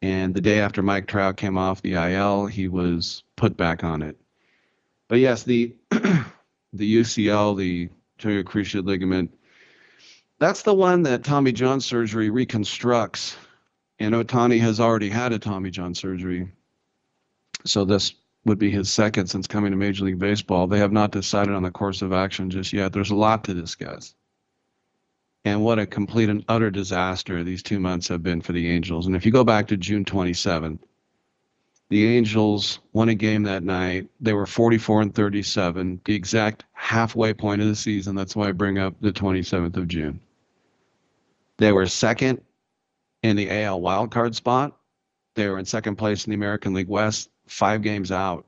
And 0.02 0.34
the 0.34 0.42
day 0.42 0.62
after 0.62 0.82
Mike 0.82 1.06
Trout 1.06 1.38
came 1.38 1.60
off 1.60 1.84
the 1.84 1.94
IL, 1.94 2.48
he 2.48 2.68
was 2.68 3.24
put 3.36 3.56
back 3.56 3.84
on 3.84 4.02
it. 4.02 4.18
But 5.08 5.20
yes, 5.20 5.44
the 5.44 5.76
the 5.92 6.96
UCL, 6.96 7.56
the 7.56 7.90
anterior 8.22 8.44
cruciate 8.44 8.86
ligament, 8.86 9.34
that's 10.40 10.62
the 10.62 10.74
one 10.74 11.04
that 11.04 11.24
Tommy 11.24 11.52
John 11.52 11.82
surgery 11.82 12.30
reconstructs. 12.30 13.36
And 14.00 14.16
Ohtani 14.16 14.60
has 14.60 14.80
already 14.80 15.10
had 15.10 15.34
a 15.34 15.40
Tommy 15.40 15.70
John 15.70 15.94
surgery. 15.94 16.52
So 17.66 17.86
this 17.86 18.14
would 18.46 18.58
be 18.58 18.72
his 18.72 18.92
second 18.92 19.28
since 19.28 19.46
coming 19.48 19.72
to 19.72 19.78
Major 19.78 20.06
League 20.06 20.20
Baseball. 20.20 20.68
They 20.68 20.80
have 20.80 20.92
not 20.92 21.12
decided 21.12 21.54
on 21.54 21.64
the 21.64 21.72
course 21.72 22.02
of 22.02 22.12
action 22.12 22.50
just 22.50 22.74
yet. 22.74 22.94
There's 22.94 23.12
a 23.12 23.16
lot 23.16 23.44
to 23.46 23.54
discuss. 23.54 24.16
And 25.46 25.64
what 25.64 25.80
a 25.80 25.86
complete 25.88 26.30
and 26.30 26.46
utter 26.48 26.72
disaster 26.72 27.44
these 27.44 27.64
two 27.64 27.80
months 27.80 28.08
have 28.08 28.24
been 28.24 28.42
for 28.42 28.54
the 28.54 28.70
Angels. 28.70 29.08
And 29.08 29.16
if 29.16 29.26
you 29.26 29.32
go 29.32 29.44
back 29.44 29.68
to 29.68 29.78
June 29.78 30.06
27th, 30.06 30.80
the 31.92 32.08
Angels 32.08 32.80
won 32.94 33.10
a 33.10 33.16
game 33.16 33.44
that 33.44 33.64
night. 33.64 34.08
They 34.22 34.32
were 34.32 34.46
44 34.46 35.02
and 35.02 35.14
37, 35.14 36.00
the 36.06 36.16
exact 36.16 36.64
halfway 36.72 37.34
point 37.34 37.62
of 37.62 37.68
the 37.68 37.76
season. 37.76 38.16
That's 38.16 38.34
why 38.34 38.48
I 38.48 38.54
bring 38.54 38.80
up 38.80 38.96
the 39.02 39.12
27th 39.12 39.76
of 39.76 39.90
June. 39.90 40.22
They 41.58 41.74
were 41.74 41.86
second 41.88 42.42
in 43.24 43.36
the 43.36 43.52
AL 43.64 43.82
wildcard 43.82 44.36
spot. 44.36 44.78
They 45.36 45.50
were 45.50 45.60
in 45.60 45.66
second 45.66 45.98
place 45.98 46.26
in 46.26 46.32
the 46.32 46.36
American 46.36 46.74
League 46.74 46.88
West, 46.88 47.30
five 47.46 47.82
games 47.82 48.10
out. 48.10 48.46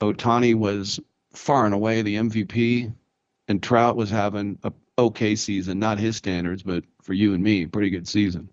Ohtani 0.00 0.54
was 0.54 0.98
far 1.34 1.66
and 1.66 1.74
away 1.74 2.00
the 2.00 2.16
MVP, 2.16 2.90
and 3.48 3.62
Trout 3.62 3.96
was 3.96 4.08
having 4.08 4.58
a 4.62 4.72
okay 4.98 5.36
season, 5.36 5.78
not 5.78 5.98
his 5.98 6.16
standards, 6.16 6.62
but 6.62 6.84
for 7.02 7.12
you 7.12 7.34
and 7.34 7.44
me, 7.44 7.66
pretty 7.66 7.90
good 7.90 8.08
season. 8.08 8.48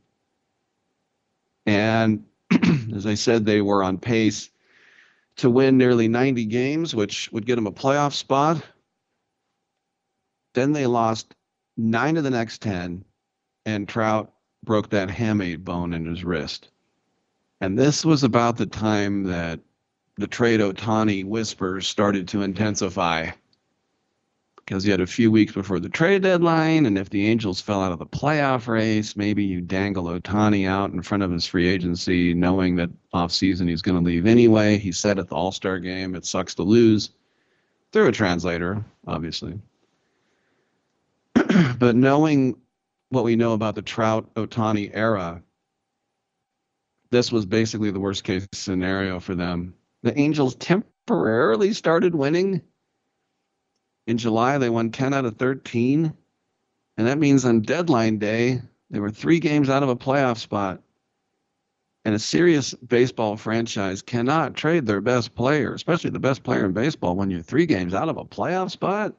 And 1.65 2.25
as 2.95 3.05
I 3.05 3.15
said, 3.15 3.45
they 3.45 3.61
were 3.61 3.83
on 3.83 3.97
pace 3.97 4.49
to 5.37 5.49
win 5.49 5.77
nearly 5.77 6.07
90 6.07 6.45
games, 6.45 6.95
which 6.95 7.31
would 7.31 7.45
get 7.45 7.55
them 7.55 7.67
a 7.67 7.71
playoff 7.71 8.13
spot. 8.13 8.63
Then 10.53 10.71
they 10.71 10.87
lost 10.87 11.35
nine 11.75 12.17
of 12.17 12.23
the 12.23 12.29
next 12.29 12.61
10, 12.61 13.03
and 13.65 13.87
Trout 13.87 14.33
broke 14.63 14.89
that 14.89 15.09
hamate 15.09 15.63
bone 15.63 15.93
in 15.93 16.05
his 16.05 16.23
wrist. 16.23 16.69
And 17.61 17.77
this 17.77 18.05
was 18.05 18.23
about 18.23 18.57
the 18.57 18.65
time 18.65 19.23
that 19.23 19.59
the 20.17 20.27
trade 20.27 20.61
Ohtani 20.61 21.25
whispers 21.25 21.87
started 21.87 22.27
to 22.29 22.41
intensify 22.41 23.31
because 24.65 24.83
you 24.83 24.91
had 24.91 25.01
a 25.01 25.07
few 25.07 25.31
weeks 25.31 25.53
before 25.53 25.79
the 25.79 25.89
trade 25.89 26.23
deadline, 26.23 26.87
and 26.87 26.97
if 26.97 27.09
the 27.09 27.27
Angels 27.27 27.61
fell 27.61 27.83
out 27.83 27.91
of 27.91 27.99
the 27.99 28.05
playoff 28.05 28.67
race, 28.67 29.15
maybe 29.15 29.43
you 29.43 29.61
dangle 29.61 30.05
Ohtani 30.05 30.67
out 30.67 30.91
in 30.91 31.03
front 31.03 31.21
of 31.21 31.31
his 31.31 31.45
free 31.45 31.67
agency, 31.67 32.33
knowing 32.33 32.75
that 32.77 32.89
offseason 33.13 33.69
he's 33.69 33.83
going 33.83 33.97
to 33.97 34.03
leave 34.03 34.25
anyway. 34.25 34.77
He 34.77 34.91
said 34.91 35.19
at 35.19 35.27
the 35.27 35.35
All 35.35 35.51
Star 35.51 35.77
game, 35.77 36.15
it 36.15 36.25
sucks 36.25 36.55
to 36.55 36.63
lose. 36.63 37.11
Through 37.91 38.07
a 38.07 38.11
translator, 38.11 38.83
obviously. 39.05 39.59
but 41.77 41.95
knowing 41.95 42.57
what 43.09 43.23
we 43.23 43.35
know 43.35 43.53
about 43.53 43.75
the 43.75 43.83
Trout 43.83 44.33
Ohtani 44.33 44.89
era, 44.93 45.43
this 47.11 47.31
was 47.31 47.45
basically 47.45 47.91
the 47.91 47.99
worst 47.99 48.23
case 48.23 48.47
scenario 48.51 49.19
for 49.19 49.35
them. 49.35 49.75
The 50.01 50.17
Angels 50.19 50.55
temporarily 50.55 51.71
started 51.73 52.15
winning 52.15 52.61
in 54.07 54.17
July, 54.17 54.57
they 54.57 54.69
won 54.69 54.91
10 54.91 55.13
out 55.13 55.25
of 55.25 55.37
13. 55.37 56.13
And 56.97 57.07
that 57.07 57.17
means 57.17 57.45
on 57.45 57.61
deadline 57.61 58.17
day, 58.19 58.61
they 58.89 58.99
were 58.99 59.09
three 59.09 59.39
games 59.39 59.69
out 59.69 59.83
of 59.83 59.89
a 59.89 59.95
playoff 59.95 60.37
spot. 60.37 60.81
And 62.05 62.13
a 62.13 62.19
serious 62.19 62.73
baseball 62.75 63.35
franchise 63.35 64.03
cannot 64.03 64.55
trade 64.55 64.85
their 64.85 65.01
best 65.01 65.33
player, 65.33 65.73
especially 65.73 66.11
the 66.11 66.19
best 66.19 66.43
player 66.43 66.65
in 66.65 66.71
baseball, 66.71 67.15
when 67.15 67.31
you're 67.31 67.41
three 67.41 67.65
games 67.65 67.95
out 67.95 68.09
of 68.09 68.17
a 68.17 68.25
playoff 68.25 68.69
spot. 68.69 69.15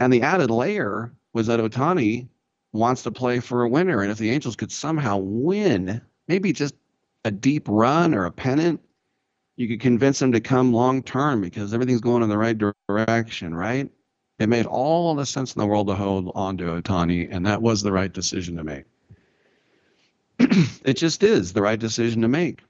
And 0.00 0.12
the 0.12 0.22
added 0.22 0.50
layer 0.50 1.12
was 1.32 1.46
that 1.46 1.60
Ohtani 1.60 2.26
wants 2.72 3.04
to 3.04 3.12
play 3.12 3.38
for 3.38 3.62
a 3.62 3.68
winner. 3.68 4.02
And 4.02 4.10
if 4.10 4.18
the 4.18 4.30
Angels 4.30 4.56
could 4.56 4.72
somehow 4.72 5.18
win, 5.18 6.00
maybe 6.26 6.52
just 6.52 6.74
a 7.24 7.30
deep 7.30 7.66
run 7.68 8.12
or 8.12 8.26
a 8.26 8.32
pennant, 8.32 8.80
you 9.56 9.68
could 9.68 9.80
convince 9.80 10.18
them 10.18 10.32
to 10.32 10.40
come 10.40 10.72
long 10.72 11.02
term 11.02 11.40
because 11.40 11.72
everything's 11.72 12.00
going 12.00 12.22
in 12.22 12.28
the 12.28 12.38
right 12.38 12.56
direction, 12.88 13.54
right? 13.54 13.90
It 14.38 14.48
made 14.48 14.66
all 14.66 15.14
the 15.14 15.24
sense 15.24 15.54
in 15.54 15.60
the 15.60 15.66
world 15.66 15.88
to 15.88 15.94
hold 15.94 16.30
on 16.34 16.58
to 16.58 16.64
Ohtani, 16.64 17.28
and 17.30 17.46
that 17.46 17.62
was 17.62 17.82
the 17.82 17.92
right 17.92 18.12
decision 18.12 18.56
to 18.56 18.64
make. 18.64 18.84
it 20.84 20.94
just 20.94 21.22
is 21.22 21.54
the 21.54 21.62
right 21.62 21.78
decision 21.78 22.20
to 22.20 22.28
make. 22.28 22.60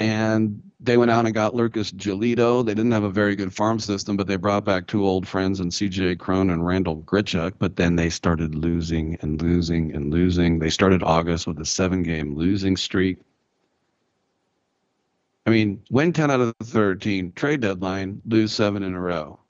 And 0.00 0.62
they 0.80 0.96
went 0.96 1.10
out 1.10 1.26
and 1.26 1.34
got 1.34 1.54
Lucas 1.54 1.92
Giolito. 1.92 2.64
They 2.64 2.74
didn't 2.74 2.92
have 2.92 3.04
a 3.04 3.10
very 3.10 3.36
good 3.36 3.54
farm 3.54 3.78
system, 3.78 4.16
but 4.16 4.26
they 4.26 4.36
brought 4.36 4.64
back 4.64 4.86
two 4.86 5.04
old 5.06 5.28
friends 5.28 5.60
and 5.60 5.70
CJ 5.70 6.18
Cron 6.18 6.48
and 6.48 6.66
Randall 6.66 7.02
Grichuk. 7.02 7.52
But 7.58 7.76
then 7.76 7.94
they 7.94 8.08
started 8.08 8.54
losing 8.54 9.18
and 9.20 9.40
losing 9.40 9.94
and 9.94 10.10
losing. 10.10 10.58
They 10.58 10.70
started 10.70 11.02
August 11.02 11.46
with 11.46 11.60
a 11.60 11.66
seven 11.66 12.02
game 12.02 12.34
losing 12.34 12.76
streak. 12.76 13.18
I 15.44 15.50
mean, 15.50 15.82
win 15.90 16.12
10 16.12 16.30
out 16.30 16.40
of 16.40 16.54
the 16.58 16.64
13, 16.64 17.32
trade 17.32 17.60
deadline, 17.60 18.22
lose 18.24 18.52
seven 18.52 18.82
in 18.82 18.94
a 18.94 19.00
row. 19.00 19.40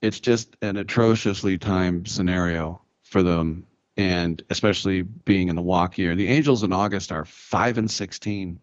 It's 0.00 0.20
just 0.20 0.56
an 0.62 0.76
atrociously 0.76 1.58
timed 1.58 2.08
scenario 2.08 2.80
for 3.02 3.22
them, 3.22 3.66
and 3.96 4.42
especially 4.50 5.02
being 5.02 5.48
in 5.48 5.56
the 5.56 5.62
walk 5.62 5.98
year. 5.98 6.16
The 6.16 6.28
Angels 6.28 6.62
in 6.62 6.72
August 6.72 7.12
are 7.12 7.24
5 7.24 7.78
and 7.78 7.90
16. 7.90 8.58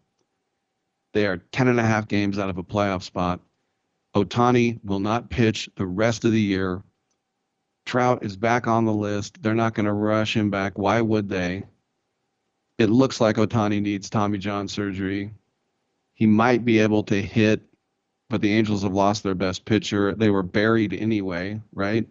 They 1.14 1.26
are 1.27 1.38
10 1.38 1.68
and 1.68 1.80
a 1.80 1.84
half 1.84 2.07
games 2.07 2.40
out 2.40 2.49
of 2.49 2.57
a 2.57 2.64
playoff 2.64 3.03
spot. 3.03 3.40
Ohtani 4.15 4.84
will 4.84 4.99
not 4.99 5.30
pitch 5.30 5.69
the 5.76 5.86
rest 5.86 6.26
of 6.26 6.31
the 6.31 6.41
year. 6.41 6.84
Trout 7.86 8.23
is 8.23 8.36
back 8.36 8.68
on 8.68 8.86
the 8.86 8.94
list. 8.94 9.41
They're 9.41 9.56
not 9.56 9.76
going 9.76 9.86
to 9.86 9.94
rush 9.94 10.36
him 10.36 10.49
back. 10.49 10.77
Why 10.77 11.02
would 11.02 11.30
they? 11.30 11.64
It 12.77 12.90
looks 12.90 13.22
like 13.22 13.36
Ohtani 13.38 13.81
needs 13.81 14.10
Tommy 14.10 14.38
John 14.38 14.68
surgery. 14.68 15.31
He 16.19 16.27
might 16.27 16.63
be 16.63 16.77
able 16.79 17.01
to 17.05 17.19
hit, 17.19 17.63
but 18.29 18.41
the 18.41 18.53
Angels 18.53 18.83
have 18.83 18.93
lost 18.93 19.23
their 19.23 19.33
best 19.33 19.65
pitcher. 19.65 20.13
They 20.13 20.29
were 20.29 20.43
buried 20.43 20.93
anyway, 20.93 21.59
right? 21.73 22.07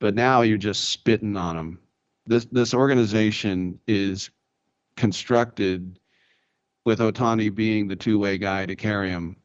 But 0.00 0.14
now 0.14 0.40
you're 0.40 0.56
just 0.56 0.88
spitting 0.88 1.36
on 1.36 1.56
them. 1.56 1.78
This 2.24 2.46
this 2.46 2.72
organization 2.72 3.78
is 3.86 4.30
constructed 4.96 6.00
with 6.86 7.00
Ohtani 7.00 7.54
being 7.54 7.88
the 7.88 7.96
two-way 7.96 8.38
guy 8.38 8.64
to 8.64 8.76
carry 8.76 9.10
him 9.10 9.36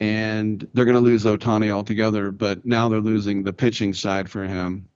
and 0.00 0.66
they're 0.72 0.86
going 0.86 0.96
to 0.96 1.00
lose 1.00 1.24
Ohtani 1.24 1.70
altogether. 1.70 2.30
But 2.32 2.64
now 2.64 2.88
they're 2.88 3.00
losing 3.00 3.42
the 3.42 3.52
pitching 3.52 3.92
side 3.92 4.30
for 4.30 4.44
him. 4.44 4.88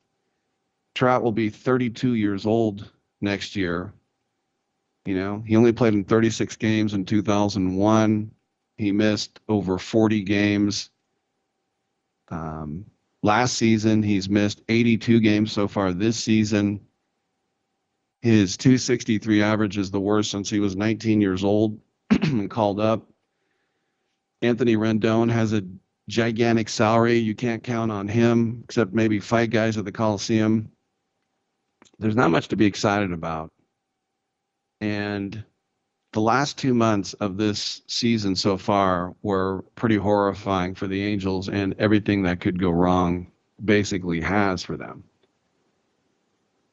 Trout 0.94 1.22
will 1.22 1.32
be 1.32 1.50
32 1.50 2.14
years 2.14 2.46
old 2.46 2.90
next 3.20 3.54
year. 3.54 3.92
You 5.04 5.14
know, 5.14 5.42
he 5.46 5.56
only 5.56 5.72
played 5.72 5.94
in 5.94 6.04
36 6.04 6.56
games 6.56 6.94
in 6.94 7.04
2001. 7.04 8.30
He 8.76 8.92
missed 8.92 9.40
over 9.48 9.78
40 9.78 10.22
games. 10.22 10.90
Um, 12.28 12.86
last 13.22 13.56
season, 13.56 14.02
he's 14.02 14.28
missed 14.30 14.62
82 14.68 15.20
games 15.20 15.52
so 15.52 15.68
far 15.68 15.92
this 15.92 16.16
season. 16.16 16.80
His 18.22 18.56
263 18.56 19.42
average 19.42 19.76
is 19.76 19.90
the 19.90 20.00
worst 20.00 20.30
since 20.30 20.48
he 20.48 20.58
was 20.58 20.74
19 20.74 21.20
years 21.20 21.44
old 21.44 21.78
and 22.10 22.50
called 22.50 22.80
up. 22.80 23.06
Anthony 24.40 24.76
Rendon 24.76 25.30
has 25.30 25.52
a 25.52 25.62
gigantic 26.08 26.68
salary. 26.68 27.18
You 27.18 27.34
can't 27.34 27.62
count 27.62 27.92
on 27.92 28.08
him 28.08 28.62
except 28.64 28.94
maybe 28.94 29.20
fight 29.20 29.50
guys 29.50 29.76
at 29.76 29.84
the 29.84 29.92
Coliseum. 29.92 30.70
There's 31.98 32.16
not 32.16 32.30
much 32.30 32.48
to 32.48 32.56
be 32.56 32.66
excited 32.66 33.12
about. 33.12 33.52
And 34.80 35.44
the 36.12 36.20
last 36.20 36.58
two 36.58 36.74
months 36.74 37.14
of 37.14 37.36
this 37.36 37.82
season 37.86 38.36
so 38.36 38.56
far 38.56 39.14
were 39.22 39.62
pretty 39.74 39.96
horrifying 39.96 40.74
for 40.74 40.86
the 40.86 41.02
Angels, 41.02 41.48
and 41.48 41.74
everything 41.78 42.22
that 42.22 42.40
could 42.40 42.60
go 42.60 42.70
wrong 42.70 43.30
basically 43.64 44.20
has 44.20 44.62
for 44.62 44.76
them. 44.76 45.04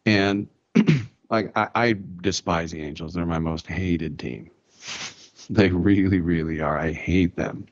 And 0.06 0.48
like 1.30 1.52
I, 1.56 1.70
I 1.74 1.96
despise 2.22 2.72
the 2.72 2.82
Angels. 2.82 3.14
They're 3.14 3.26
my 3.26 3.40
most 3.40 3.68
hated 3.68 4.20
team. 4.20 4.52
They 5.50 5.68
really, 5.70 6.22
really 6.22 6.62
are. 6.62 6.78
I 6.78 6.94
hate 6.94 7.36
them. 7.36 7.66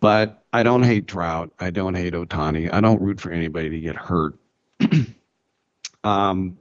But 0.00 0.42
I 0.52 0.62
don't 0.62 0.82
hate 0.82 1.08
Trout. 1.08 1.50
I 1.58 1.70
don't 1.70 1.94
hate 1.94 2.12
Ohtani. 2.12 2.70
I 2.70 2.82
don't 2.82 3.00
root 3.00 3.20
for 3.20 3.30
anybody 3.30 3.70
to 3.70 3.80
get 3.80 3.96
hurt. 3.96 4.34
um, 6.04 6.58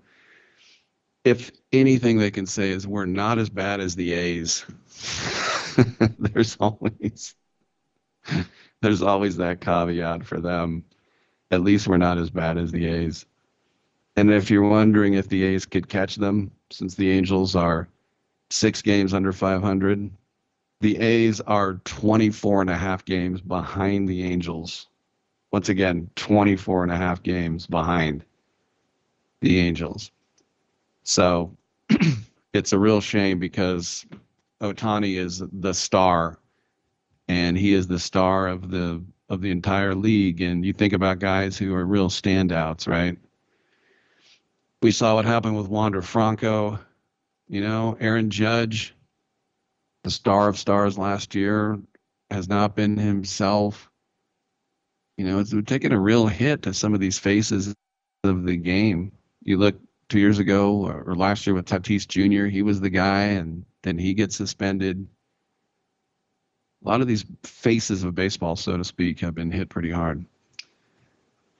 if 1.27 1.51
anything 1.71 2.17
they 2.17 2.31
can 2.31 2.45
say 2.45 2.71
is 2.71 2.87
we're 2.87 3.05
not 3.05 3.37
as 3.37 3.49
bad 3.49 3.79
as 3.79 3.95
the 3.95 4.13
A's. 4.13 4.65
there's 6.19 6.57
always 6.59 7.35
there's 8.81 9.01
always 9.01 9.37
that 9.37 9.61
caveat 9.61 10.25
for 10.25 10.39
them. 10.39 10.83
At 11.51 11.61
least 11.61 11.87
we're 11.87 11.97
not 11.97 12.17
as 12.17 12.29
bad 12.29 12.57
as 12.57 12.71
the 12.71 12.87
A's. 12.87 13.25
And 14.15 14.31
if 14.31 14.49
you're 14.49 14.67
wondering 14.67 15.13
if 15.13 15.29
the 15.29 15.43
A's 15.43 15.65
could 15.65 15.87
catch 15.87 16.15
them, 16.15 16.51
since 16.71 16.95
the 16.95 17.11
Angels 17.11 17.55
are 17.55 17.87
six 18.49 18.81
games 18.81 19.13
under 19.13 19.31
500. 19.31 20.09
The 20.79 20.97
A's 20.97 21.41
are 21.41 21.75
24 21.85 22.61
and 22.61 22.69
a 22.69 22.77
half 22.77 23.03
games 23.05 23.41
behind 23.41 24.07
the 24.07 24.23
Angels. 24.23 24.87
Once 25.51 25.69
again, 25.69 26.09
24 26.15 26.83
and 26.83 26.91
a 26.91 26.97
half 26.97 27.23
games 27.23 27.65
behind 27.65 28.23
the 29.41 29.59
Angels. 29.59 30.11
So 31.07 31.55
it's 32.53 32.73
a 32.73 32.79
real 32.79 33.01
shame 33.01 33.39
because 33.39 34.05
Ohtani 34.61 35.17
is 35.17 35.41
the 35.51 35.73
star 35.73 36.38
and 37.27 37.57
he 37.57 37.73
is 37.73 37.88
the 37.88 37.99
star 37.99 38.47
of 38.47 38.69
the 38.69 39.03
of 39.29 39.41
the 39.41 39.51
entire 39.51 39.95
league 39.95 40.41
and 40.41 40.65
you 40.65 40.73
think 40.73 40.93
about 40.93 41.19
guys 41.19 41.57
who 41.57 41.73
are 41.73 41.85
real 41.85 42.09
standouts, 42.09 42.88
right? 42.88 43.17
We 44.81 44.91
saw 44.91 45.15
what 45.15 45.25
happened 45.25 45.57
with 45.57 45.67
Wander 45.67 46.01
Franco 46.01 46.79
you 47.47 47.61
know, 47.61 47.97
Aaron 47.99 48.29
Judge, 48.29 48.93
the 50.03 50.11
star 50.11 50.47
of 50.47 50.57
stars 50.57 50.97
last 50.97 51.34
year, 51.34 51.79
has 52.29 52.49
not 52.49 52.75
been 52.75 52.97
himself. 52.97 53.89
You 55.17 55.25
know, 55.25 55.39
it's 55.39 55.53
taken 55.65 55.91
a 55.91 55.99
real 55.99 56.27
hit 56.27 56.63
to 56.63 56.73
some 56.73 56.93
of 56.93 56.99
these 56.99 57.17
faces 57.17 57.73
of 58.23 58.43
the 58.43 58.57
game. 58.57 59.11
You 59.43 59.57
look 59.57 59.79
two 60.09 60.19
years 60.19 60.39
ago 60.39 60.85
or 60.85 61.15
last 61.15 61.45
year 61.45 61.53
with 61.53 61.65
Tatis 61.65 62.07
Jr., 62.07 62.45
he 62.45 62.61
was 62.61 62.79
the 62.79 62.89
guy, 62.89 63.23
and 63.23 63.65
then 63.84 63.97
he 63.97 64.13
gets 64.13 64.35
suspended. 64.35 65.07
A 66.85 66.88
lot 66.88 67.01
of 67.01 67.07
these 67.07 67.25
faces 67.43 68.03
of 68.03 68.15
baseball, 68.15 68.55
so 68.55 68.77
to 68.77 68.84
speak, 68.84 69.19
have 69.19 69.35
been 69.35 69.51
hit 69.51 69.69
pretty 69.69 69.91
hard. 69.91 70.25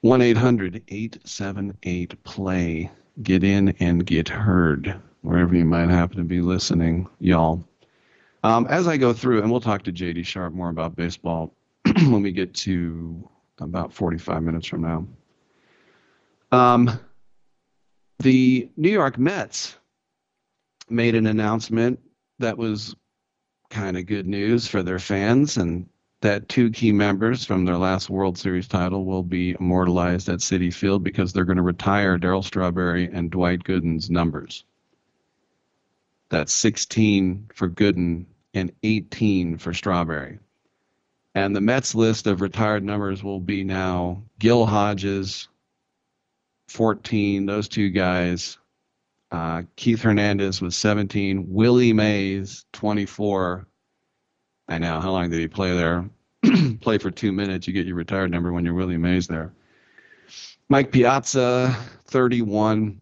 1 0.02 0.22
800 0.22 0.84
878 0.88 2.24
play. 2.24 2.91
Get 3.24 3.44
in 3.44 3.69
and 3.80 4.06
get 4.06 4.30
heard 4.30 5.02
wherever 5.22 5.56
you 5.56 5.65
might 5.65 5.90
happen 5.90 6.18
to 6.18 6.24
be 6.24 6.40
listening, 6.40 7.07
y'all. 7.19 7.64
Um, 8.44 8.68
as 8.69 8.88
I 8.88 8.95
go 8.98 9.11
through, 9.11 9.41
and 9.41 9.52
we'll 9.52 9.60
talk 9.60 9.84
to 9.84 9.91
JD 9.91 10.26
Sharp 10.26 10.53
more 10.53 10.69
about 10.69 10.95
baseball 10.95 11.53
when 11.86 12.22
we 12.22 12.32
get 12.32 12.53
to 12.53 13.28
about 13.60 13.91
45 13.91 14.44
minutes 14.44 14.68
from 14.68 14.82
now. 14.82 15.07
Um, 16.52 16.99
the 18.19 18.69
New 18.77 18.89
York 18.89 19.18
Mets 19.18 19.77
made 20.89 21.15
an 21.15 21.27
announcement 21.27 21.99
that 22.39 22.57
was 22.57 22.95
kind 23.69 23.98
of 23.98 24.06
good 24.06 24.27
news 24.27 24.68
for 24.68 24.81
their 24.81 24.99
fans, 24.99 25.57
and 25.57 25.88
that 26.22 26.49
two 26.49 26.72
key 26.72 26.91
members 26.91 27.45
from 27.45 27.65
their 27.65 27.77
last 27.77 28.10
World 28.10 28.38
Series 28.38 28.68
title 28.68 29.06
will 29.06 29.23
be 29.23 29.56
immortalized 29.60 30.30
at 30.30 30.39
Citi 30.39 30.73
Field 30.73 31.03
because 31.03 31.31
they're 31.31 31.45
going 31.45 31.57
to 31.57 31.64
retire 31.64 32.18
Darryl 32.18 32.44
Strawberry 32.44 33.10
and 33.11 33.30
Dwight 33.30 33.64
Gooden's 33.64 34.10
numbers. 34.10 34.64
That's 36.30 36.53
16 36.53 37.49
for 37.53 37.69
Gooden 37.69 38.26
and 38.53 38.72
18 38.84 39.57
for 39.57 39.73
Strawberry. 39.73 40.39
And 41.35 41.56
the 41.56 41.61
Mets 41.61 41.94
list 41.94 42.26
of 42.26 42.41
retired 42.41 42.84
numbers 42.84 43.23
will 43.23 43.39
be 43.39 43.64
now 43.64 44.23
Gil 44.39 44.65
Hodges, 44.65 45.48
14, 46.68 47.45
those 47.45 47.68
two 47.68 47.89
guys. 47.89 48.57
Uh, 49.31 49.64
Keith 49.76 50.02
Hernandez 50.02 50.61
was 50.61 50.76
17. 50.76 51.45
Willie 51.49 51.94
Mays, 51.94 52.65
24. 52.73 53.68
I 54.69 54.77
know. 54.77 54.99
How 54.99 55.11
long 55.11 55.30
did 55.30 55.39
he 55.39 55.48
play 55.48 55.76
there? 55.76 56.10
play 56.81 56.98
for 56.98 57.11
two 57.11 57.31
minutes. 57.31 57.68
You 57.68 57.73
get 57.73 57.85
your 57.85 57.95
retired 57.95 58.31
number 58.31 58.52
when 58.52 58.64
you're 58.65 58.73
Willie 58.73 58.98
Mays 58.98 59.27
there. 59.27 59.53
Mike 60.69 60.91
Piazza, 60.91 61.76
31. 62.06 62.99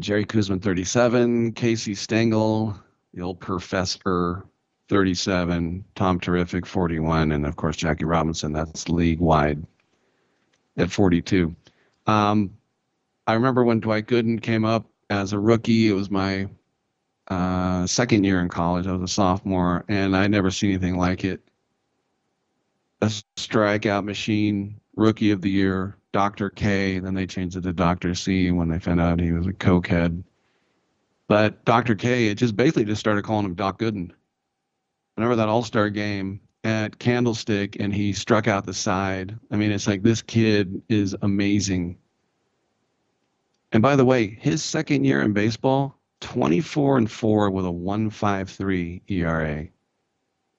Jerry 0.00 0.24
Koosman, 0.24 0.62
37. 0.62 1.52
Casey 1.52 1.94
Stengel, 1.94 2.78
the 3.14 3.22
old 3.22 3.40
professor, 3.40 4.44
37. 4.88 5.84
Tom 5.94 6.20
Terrific, 6.20 6.66
41. 6.66 7.32
And 7.32 7.46
of 7.46 7.56
course, 7.56 7.76
Jackie 7.76 8.04
Robinson, 8.04 8.52
that's 8.52 8.88
league 8.88 9.20
wide 9.20 9.66
at 10.76 10.90
42. 10.90 11.54
Um, 12.06 12.50
I 13.28 13.34
remember 13.34 13.62
when 13.62 13.80
Dwight 13.80 14.06
Gooden 14.06 14.40
came 14.40 14.64
up 14.64 14.86
as 15.10 15.34
a 15.34 15.38
rookie. 15.38 15.90
It 15.90 15.92
was 15.92 16.10
my 16.10 16.48
uh, 17.28 17.86
second 17.86 18.24
year 18.24 18.40
in 18.40 18.48
college. 18.48 18.86
I 18.86 18.92
was 18.92 19.02
a 19.02 19.14
sophomore, 19.14 19.84
and 19.86 20.16
I 20.16 20.26
never 20.28 20.50
seen 20.50 20.70
anything 20.70 20.96
like 20.96 21.26
it. 21.26 21.42
A 23.02 23.12
strikeout 23.36 24.04
machine, 24.04 24.80
rookie 24.96 25.30
of 25.30 25.42
the 25.42 25.50
year, 25.50 25.98
Dr. 26.12 26.48
K. 26.48 27.00
Then 27.00 27.12
they 27.12 27.26
changed 27.26 27.54
it 27.54 27.64
to 27.64 27.72
Dr. 27.74 28.14
C 28.14 28.50
when 28.50 28.70
they 28.70 28.78
found 28.78 28.98
out 28.98 29.20
he 29.20 29.32
was 29.32 29.46
a 29.46 29.52
cokehead. 29.52 30.24
But 31.26 31.66
Dr. 31.66 31.96
K, 31.96 32.28
it 32.28 32.36
just 32.36 32.56
basically 32.56 32.86
just 32.86 33.00
started 33.00 33.24
calling 33.24 33.44
him 33.44 33.54
Doc 33.54 33.78
Gooden. 33.78 34.10
Whenever 35.16 35.36
that 35.36 35.50
All 35.50 35.62
Star 35.62 35.90
game 35.90 36.40
at 36.64 36.98
Candlestick 36.98 37.76
and 37.78 37.92
he 37.92 38.14
struck 38.14 38.48
out 38.48 38.64
the 38.64 38.72
side, 38.72 39.38
I 39.50 39.56
mean, 39.56 39.70
it's 39.70 39.86
like 39.86 40.02
this 40.02 40.22
kid 40.22 40.80
is 40.88 41.14
amazing. 41.20 41.98
And 43.72 43.82
by 43.82 43.96
the 43.96 44.04
way, 44.04 44.28
his 44.40 44.62
second 44.62 45.04
year 45.04 45.22
in 45.22 45.32
baseball, 45.32 45.98
24 46.20 46.98
and 46.98 47.10
4 47.10 47.50
with 47.50 47.64
a 47.64 47.70
153 47.70 49.02
ERA, 49.08 49.68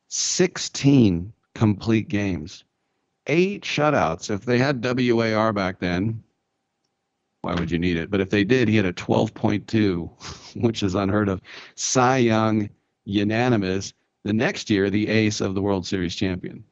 16 0.07 1.33
complete 1.55 2.07
games 2.07 2.63
eight 3.29 3.63
shutouts. 3.63 4.29
If 4.29 4.45
they 4.45 4.57
had 4.57 4.83
WAR 4.83 5.53
back 5.53 5.79
then, 5.79 6.23
why 7.41 7.53
would 7.55 7.71
you 7.71 7.79
need 7.79 7.95
it? 7.95 8.11
But 8.11 8.19
if 8.19 8.29
they 8.29 8.43
did, 8.43 8.67
he 8.67 8.75
had 8.75 8.85
a 8.85 8.93
12.2, 8.93 10.55
which 10.61 10.83
is 10.83 10.95
unheard 10.95 11.29
of. 11.29 11.41
Cy 11.75 12.17
Young, 12.17 12.69
unanimous. 13.05 13.93
The 14.25 14.33
next 14.33 14.69
year, 14.69 14.89
the 14.89 15.07
ace 15.07 15.39
of 15.39 15.55
the 15.55 15.61
World 15.61 15.87
Series 15.87 16.15
champion. 16.15 16.65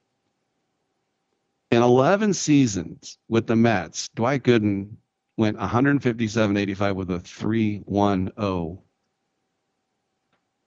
In 1.72 1.82
11 1.82 2.34
seasons 2.34 3.18
with 3.30 3.48
the 3.48 3.56
Mets, 3.56 4.10
Dwight 4.16 4.44
Gooden 4.44 4.90
went 5.38 5.58
157 5.58 6.58
85 6.58 6.96
with 6.96 7.12
a 7.12 7.20
3 7.20 7.84
1 7.86 8.32
0. 8.40 8.82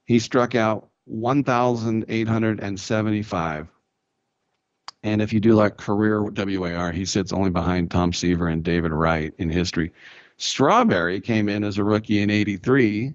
He 0.06 0.18
struck 0.18 0.54
out 0.54 0.88
1,875. 1.04 3.68
And 5.02 5.22
if 5.22 5.32
you 5.32 5.40
do 5.40 5.54
like 5.54 5.76
career 5.76 6.22
WAR, 6.22 6.92
he 6.92 7.04
sits 7.04 7.32
only 7.32 7.50
behind 7.50 7.90
Tom 7.90 8.12
Seaver 8.12 8.48
and 8.48 8.62
David 8.62 8.92
Wright 8.92 9.32
in 9.38 9.48
history. 9.48 9.92
Strawberry 10.36 11.20
came 11.20 11.48
in 11.48 11.64
as 11.64 11.78
a 11.78 11.84
rookie 11.84 12.22
in 12.22 12.30
83 12.30 13.14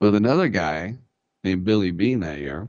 with 0.00 0.14
another 0.14 0.48
guy 0.48 0.96
named 1.44 1.64
Billy 1.64 1.92
Beane 1.92 2.20
that 2.20 2.38
year. 2.38 2.68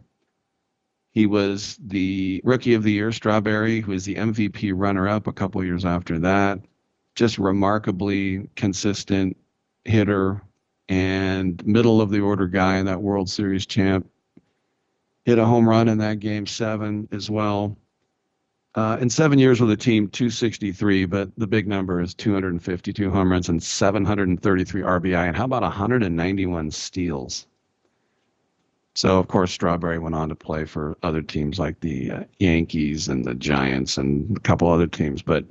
He 1.12 1.26
was 1.26 1.78
the 1.82 2.42
rookie 2.44 2.74
of 2.74 2.84
the 2.84 2.92
year, 2.92 3.12
Strawberry, 3.12 3.82
who 3.82 3.92
was 3.92 4.06
the 4.06 4.16
MVP 4.16 4.72
runner 4.76 5.10
up 5.10 5.28
a 5.28 5.34
couple 5.34 5.64
years 5.64 5.84
after 5.84 6.20
that. 6.20 6.60
Just 7.16 7.38
remarkably 7.38 8.50
consistent 8.56 9.38
hitter 9.86 10.42
and 10.90 11.66
middle 11.66 12.02
of 12.02 12.10
the 12.10 12.20
order 12.20 12.48
guy 12.48 12.78
in 12.78 12.86
that 12.86 13.02
World 13.02 13.30
Series 13.30 13.66
champ. 13.66 14.10
Hit 15.26 15.38
a 15.38 15.46
home 15.46 15.68
run 15.68 15.88
in 15.88 16.00
that 16.00 16.20
game 16.20 16.48
seven 16.48 17.08
as 17.12 17.30
well. 17.30 17.78
Uh, 18.74 18.98
in 19.02 19.10
seven 19.10 19.38
years 19.38 19.60
with 19.60 19.70
the 19.70 19.76
team, 19.76 20.08
263, 20.08 21.06
but 21.06 21.30
the 21.38 21.48
big 21.48 21.68
number 21.68 22.00
is 22.00 22.14
252 22.14 23.12
home 23.12 23.32
runs 23.32 23.50
and 23.50 23.62
733 23.62 24.82
RBI. 24.82 25.28
And 25.28 25.36
how 25.36 25.44
about 25.44 25.62
191 25.62 26.72
steals? 26.72 27.48
So, 28.96 29.20
of 29.20 29.28
course, 29.28 29.52
Strawberry 29.52 30.00
went 30.00 30.16
on 30.16 30.30
to 30.30 30.36
play 30.36 30.66
for 30.66 30.98
other 31.04 31.22
teams 31.22 31.60
like 31.60 31.80
the 31.82 32.12
uh, 32.12 32.24
Yankees 32.40 33.08
and 33.08 33.24
the 33.24 33.36
Giants 33.36 33.98
and 33.98 34.38
a 34.38 34.40
couple 34.40 34.70
other 34.70 34.88
teams. 34.88 35.22
But 35.22 35.46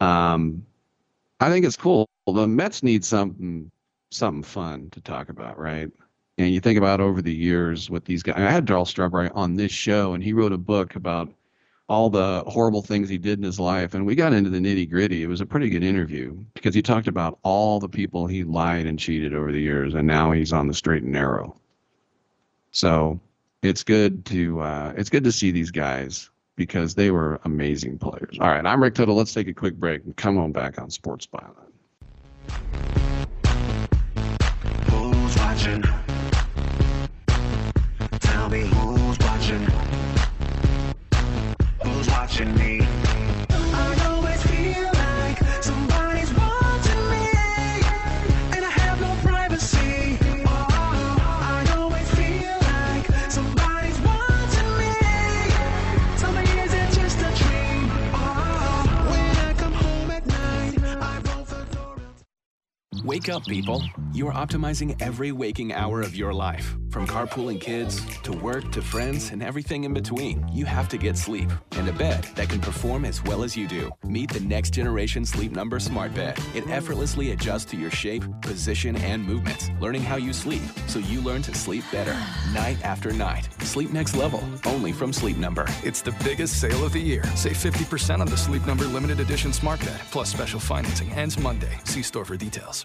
um, 0.00 0.64
I 1.44 1.50
think 1.50 1.66
it's 1.66 1.76
cool. 1.76 2.08
The 2.26 2.48
Mets 2.48 2.82
need 2.82 3.04
something 3.04 3.70
something 4.10 4.42
fun 4.42 4.88
to 4.92 5.00
talk 5.02 5.28
about, 5.28 5.58
right? 5.58 5.90
And 6.38 6.54
you 6.54 6.60
think 6.60 6.78
about 6.78 7.02
over 7.02 7.20
the 7.20 7.34
years 7.34 7.90
with 7.90 8.06
these 8.06 8.22
guys. 8.22 8.36
I 8.38 8.50
had 8.50 8.66
Darryl 8.66 8.86
Strawberry 8.86 9.28
on 9.34 9.54
this 9.54 9.70
show, 9.70 10.14
and 10.14 10.24
he 10.24 10.32
wrote 10.32 10.54
a 10.54 10.58
book 10.58 10.96
about 10.96 11.30
all 11.86 12.08
the 12.08 12.42
horrible 12.46 12.80
things 12.80 13.10
he 13.10 13.18
did 13.18 13.38
in 13.38 13.44
his 13.44 13.60
life. 13.60 13.92
And 13.92 14.06
we 14.06 14.14
got 14.14 14.32
into 14.32 14.48
the 14.48 14.58
nitty 14.58 14.88
gritty. 14.88 15.22
It 15.22 15.26
was 15.26 15.42
a 15.42 15.46
pretty 15.46 15.68
good 15.68 15.84
interview 15.84 16.34
because 16.54 16.74
he 16.74 16.80
talked 16.80 17.08
about 17.08 17.38
all 17.42 17.78
the 17.78 17.90
people 17.90 18.26
he 18.26 18.42
lied 18.42 18.86
and 18.86 18.98
cheated 18.98 19.34
over 19.34 19.52
the 19.52 19.60
years, 19.60 19.92
and 19.92 20.06
now 20.06 20.32
he's 20.32 20.52
on 20.52 20.66
the 20.66 20.72
straight 20.72 21.02
and 21.02 21.12
narrow. 21.12 21.60
So 22.70 23.20
it's 23.62 23.84
good 23.84 24.24
to 24.26 24.60
uh, 24.62 24.94
it's 24.96 25.10
good 25.10 25.24
to 25.24 25.32
see 25.32 25.50
these 25.50 25.70
guys 25.70 26.30
because 26.56 26.94
they 26.94 27.10
were 27.10 27.40
amazing 27.44 27.98
players. 27.98 28.36
All 28.40 28.48
right, 28.48 28.64
I'm 28.64 28.82
Rick 28.82 28.94
Tittle. 28.94 29.16
Let's 29.16 29.32
take 29.32 29.48
a 29.48 29.54
quick 29.54 29.74
break 29.74 30.04
and 30.04 30.16
come 30.16 30.38
on 30.38 30.52
back 30.52 30.80
on 30.80 30.90
Sports 30.90 31.26
Byline. 31.26 31.54
Who's 34.90 35.36
watching? 35.36 35.82
Tell 38.20 38.48
me 38.48 38.60
who's 38.60 39.18
watching? 39.20 39.66
Who's 41.82 42.08
watching 42.08 42.54
me? 42.56 42.63
Wake 63.14 63.28
up, 63.28 63.46
people. 63.46 63.80
You 64.12 64.26
are 64.26 64.34
optimizing 64.34 65.00
every 65.00 65.30
waking 65.30 65.72
hour 65.72 66.00
of 66.02 66.16
your 66.16 66.34
life. 66.34 66.74
From 66.90 67.06
carpooling 67.06 67.60
kids 67.60 68.04
to 68.22 68.32
work 68.32 68.72
to 68.72 68.82
friends 68.82 69.30
and 69.30 69.40
everything 69.40 69.84
in 69.84 69.94
between, 69.94 70.44
you 70.52 70.64
have 70.64 70.88
to 70.88 70.98
get 70.98 71.16
sleep 71.16 71.48
and 71.76 71.88
a 71.88 71.92
bed 71.92 72.24
that 72.34 72.48
can 72.48 72.60
perform 72.60 73.04
as 73.04 73.22
well 73.22 73.44
as 73.44 73.56
you 73.56 73.68
do. 73.68 73.92
Meet 74.02 74.32
the 74.32 74.40
next 74.40 74.70
generation 74.70 75.24
Sleep 75.24 75.52
Number 75.52 75.78
Smart 75.78 76.12
Bed. 76.12 76.40
It 76.56 76.68
effortlessly 76.68 77.30
adjusts 77.30 77.66
to 77.66 77.76
your 77.76 77.92
shape, 77.92 78.24
position, 78.42 78.96
and 78.96 79.24
movements, 79.24 79.70
learning 79.80 80.02
how 80.02 80.16
you 80.16 80.32
sleep 80.32 80.62
so 80.88 80.98
you 80.98 81.20
learn 81.20 81.42
to 81.42 81.54
sleep 81.54 81.84
better 81.92 82.14
night 82.52 82.84
after 82.84 83.12
night. 83.12 83.48
Sleep 83.62 83.92
next 83.92 84.16
level, 84.16 84.42
only 84.66 84.90
from 84.90 85.12
Sleep 85.12 85.36
Number. 85.36 85.66
It's 85.84 86.02
the 86.02 86.16
biggest 86.24 86.60
sale 86.60 86.84
of 86.84 86.92
the 86.92 87.06
year. 87.12 87.22
Save 87.36 87.58
50% 87.58 88.18
on 88.18 88.26
the 88.26 88.36
Sleep 88.36 88.66
Number 88.66 88.86
limited 88.86 89.20
edition 89.20 89.52
smart 89.52 89.78
bed, 89.78 90.00
plus 90.10 90.32
special 90.32 90.58
financing 90.58 91.12
ends 91.12 91.38
Monday. 91.38 91.78
See 91.84 92.02
store 92.02 92.24
for 92.24 92.36
details. 92.36 92.84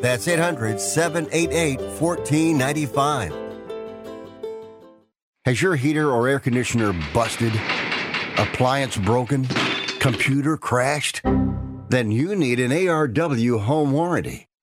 That's 0.00 0.26
800 0.26 0.80
788 0.80 1.80
1495. 2.00 3.34
Has 5.44 5.60
your 5.60 5.76
heater 5.76 6.10
or 6.10 6.28
air 6.28 6.38
conditioner 6.38 6.92
busted? 7.14 7.52
Appliance 8.36 8.96
broken? 8.96 9.46
Computer 9.98 10.56
crashed? 10.56 11.22
Then 11.88 12.10
you 12.10 12.36
need 12.36 12.60
an 12.60 12.70
ARW 12.70 13.60
home 13.60 13.92
warranty. 13.92 14.49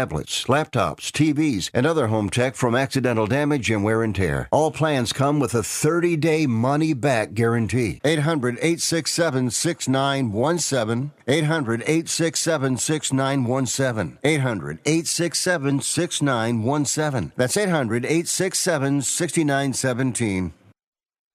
tablets, 0.00 0.44
laptops, 0.44 1.10
TVs, 1.12 1.68
and 1.74 1.84
other 1.84 2.06
home 2.06 2.30
tech 2.30 2.54
from 2.54 2.74
accidental 2.74 3.26
damage 3.26 3.70
and 3.70 3.84
wear 3.84 4.02
and 4.02 4.16
tear. 4.16 4.48
All 4.50 4.70
plans 4.70 5.12
come 5.12 5.38
with 5.38 5.54
a 5.54 5.62
30 5.62 6.16
day 6.16 6.46
money 6.46 6.94
back 6.94 7.34
guarantee. 7.34 8.00
800 8.02 8.54
867 8.62 9.50
6917. 9.50 11.10
800 11.28 11.82
867 11.82 12.78
6917. 12.78 14.18
800 14.24 14.78
867 14.86 15.80
6917. 15.82 17.32
That's 17.36 17.56
800 17.58 18.06
867 18.06 19.02
6917. 19.02 20.54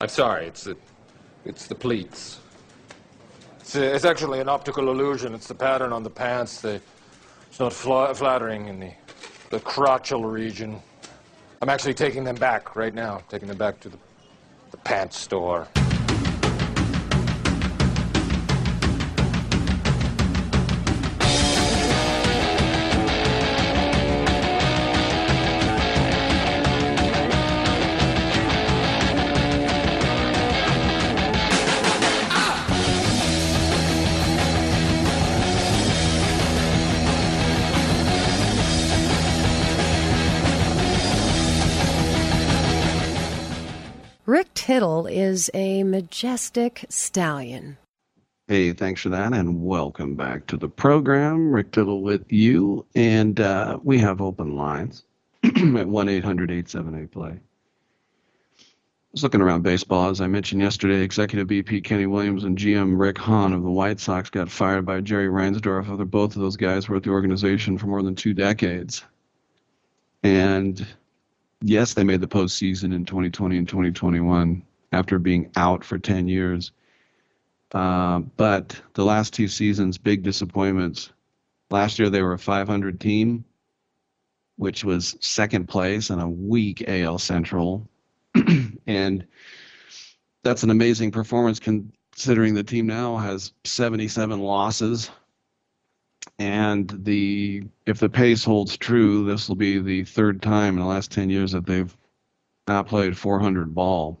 I'm 0.00 0.08
sorry, 0.08 0.46
it's 0.46 0.62
the, 0.62 0.76
it's 1.44 1.66
the 1.66 1.74
pleats. 1.74 2.38
It's, 3.58 3.74
uh, 3.74 3.80
it's 3.80 4.04
actually 4.04 4.38
an 4.38 4.48
optical 4.48 4.90
illusion. 4.90 5.34
It's 5.34 5.48
the 5.48 5.56
pattern 5.56 5.92
on 5.92 6.04
the 6.04 6.10
pants. 6.10 6.60
The, 6.60 6.80
it's 7.48 7.58
not 7.58 7.72
fla- 7.72 8.14
flattering 8.14 8.68
in 8.68 8.78
the, 8.78 8.92
the 9.50 9.58
crotchal 9.58 10.30
region. 10.30 10.80
I'm 11.60 11.68
actually 11.68 11.94
taking 11.94 12.22
them 12.22 12.36
back 12.36 12.76
right 12.76 12.94
now, 12.94 13.22
taking 13.28 13.48
them 13.48 13.58
back 13.58 13.80
to 13.80 13.88
the, 13.88 13.98
the 14.70 14.76
pants 14.76 15.18
store. 15.18 15.66
Tittle 44.68 45.06
is 45.06 45.50
a 45.54 45.82
majestic 45.82 46.84
stallion. 46.90 47.78
Hey, 48.48 48.74
thanks 48.74 49.00
for 49.00 49.08
that, 49.08 49.32
and 49.32 49.64
welcome 49.64 50.14
back 50.14 50.46
to 50.48 50.58
the 50.58 50.68
program. 50.68 51.50
Rick 51.50 51.72
Tittle 51.72 52.02
with 52.02 52.30
you, 52.30 52.84
and 52.94 53.40
uh, 53.40 53.78
we 53.82 53.96
have 53.96 54.20
open 54.20 54.56
lines 54.56 55.04
at 55.42 55.56
1 55.56 56.08
800 56.10 56.50
878 56.50 57.10
play. 57.10 57.30
I 57.30 57.40
was 59.10 59.22
looking 59.22 59.40
around 59.40 59.62
baseball. 59.62 60.10
As 60.10 60.20
I 60.20 60.26
mentioned 60.26 60.60
yesterday, 60.60 61.00
executive 61.00 61.48
VP 61.48 61.80
Kenny 61.80 62.04
Williams 62.04 62.44
and 62.44 62.58
GM 62.58 63.00
Rick 63.00 63.16
Hahn 63.16 63.54
of 63.54 63.62
the 63.62 63.70
White 63.70 64.00
Sox 64.00 64.28
got 64.28 64.50
fired 64.50 64.84
by 64.84 65.00
Jerry 65.00 65.28
Reinsdorf. 65.28 66.10
Both 66.10 66.36
of 66.36 66.42
those 66.42 66.58
guys 66.58 66.90
were 66.90 66.96
at 66.96 67.04
the 67.04 67.10
organization 67.10 67.78
for 67.78 67.86
more 67.86 68.02
than 68.02 68.16
two 68.16 68.34
decades. 68.34 69.02
And 70.22 70.86
yes, 71.60 71.94
they 71.94 72.04
made 72.04 72.20
the 72.20 72.28
postseason 72.28 72.94
in 72.94 73.04
2020 73.04 73.58
and 73.58 73.68
2021 73.68 74.62
after 74.92 75.18
being 75.18 75.50
out 75.56 75.84
for 75.84 75.98
10 75.98 76.28
years. 76.28 76.72
Uh, 77.72 78.20
but 78.36 78.80
the 78.94 79.04
last 79.04 79.34
two 79.34 79.48
seasons, 79.48 79.98
big 79.98 80.22
disappointments. 80.22 81.12
Last 81.70 81.98
year, 81.98 82.08
they 82.08 82.22
were 82.22 82.32
a 82.32 82.38
500 82.38 82.98
team, 82.98 83.44
which 84.56 84.84
was 84.84 85.16
second 85.20 85.68
place 85.68 86.10
in 86.10 86.18
a 86.18 86.28
weak 86.28 86.84
AL 86.88 87.18
Central. 87.18 87.86
and 88.86 89.26
that's 90.42 90.62
an 90.62 90.70
amazing 90.70 91.10
performance 91.10 91.60
considering 91.60 92.54
the 92.54 92.64
team 92.64 92.86
now 92.86 93.16
has 93.16 93.52
77 93.64 94.40
losses. 94.40 95.10
And 96.38 96.88
the 97.04 97.64
if 97.86 97.98
the 97.98 98.08
pace 98.08 98.44
holds 98.44 98.76
true, 98.76 99.24
this 99.24 99.48
will 99.48 99.56
be 99.56 99.78
the 99.78 100.04
third 100.04 100.42
time 100.42 100.74
in 100.74 100.80
the 100.80 100.86
last 100.86 101.10
10 101.10 101.30
years 101.30 101.52
that 101.52 101.66
they've 101.66 101.94
not 102.66 102.86
played 102.86 103.16
400 103.16 103.74
ball. 103.74 104.20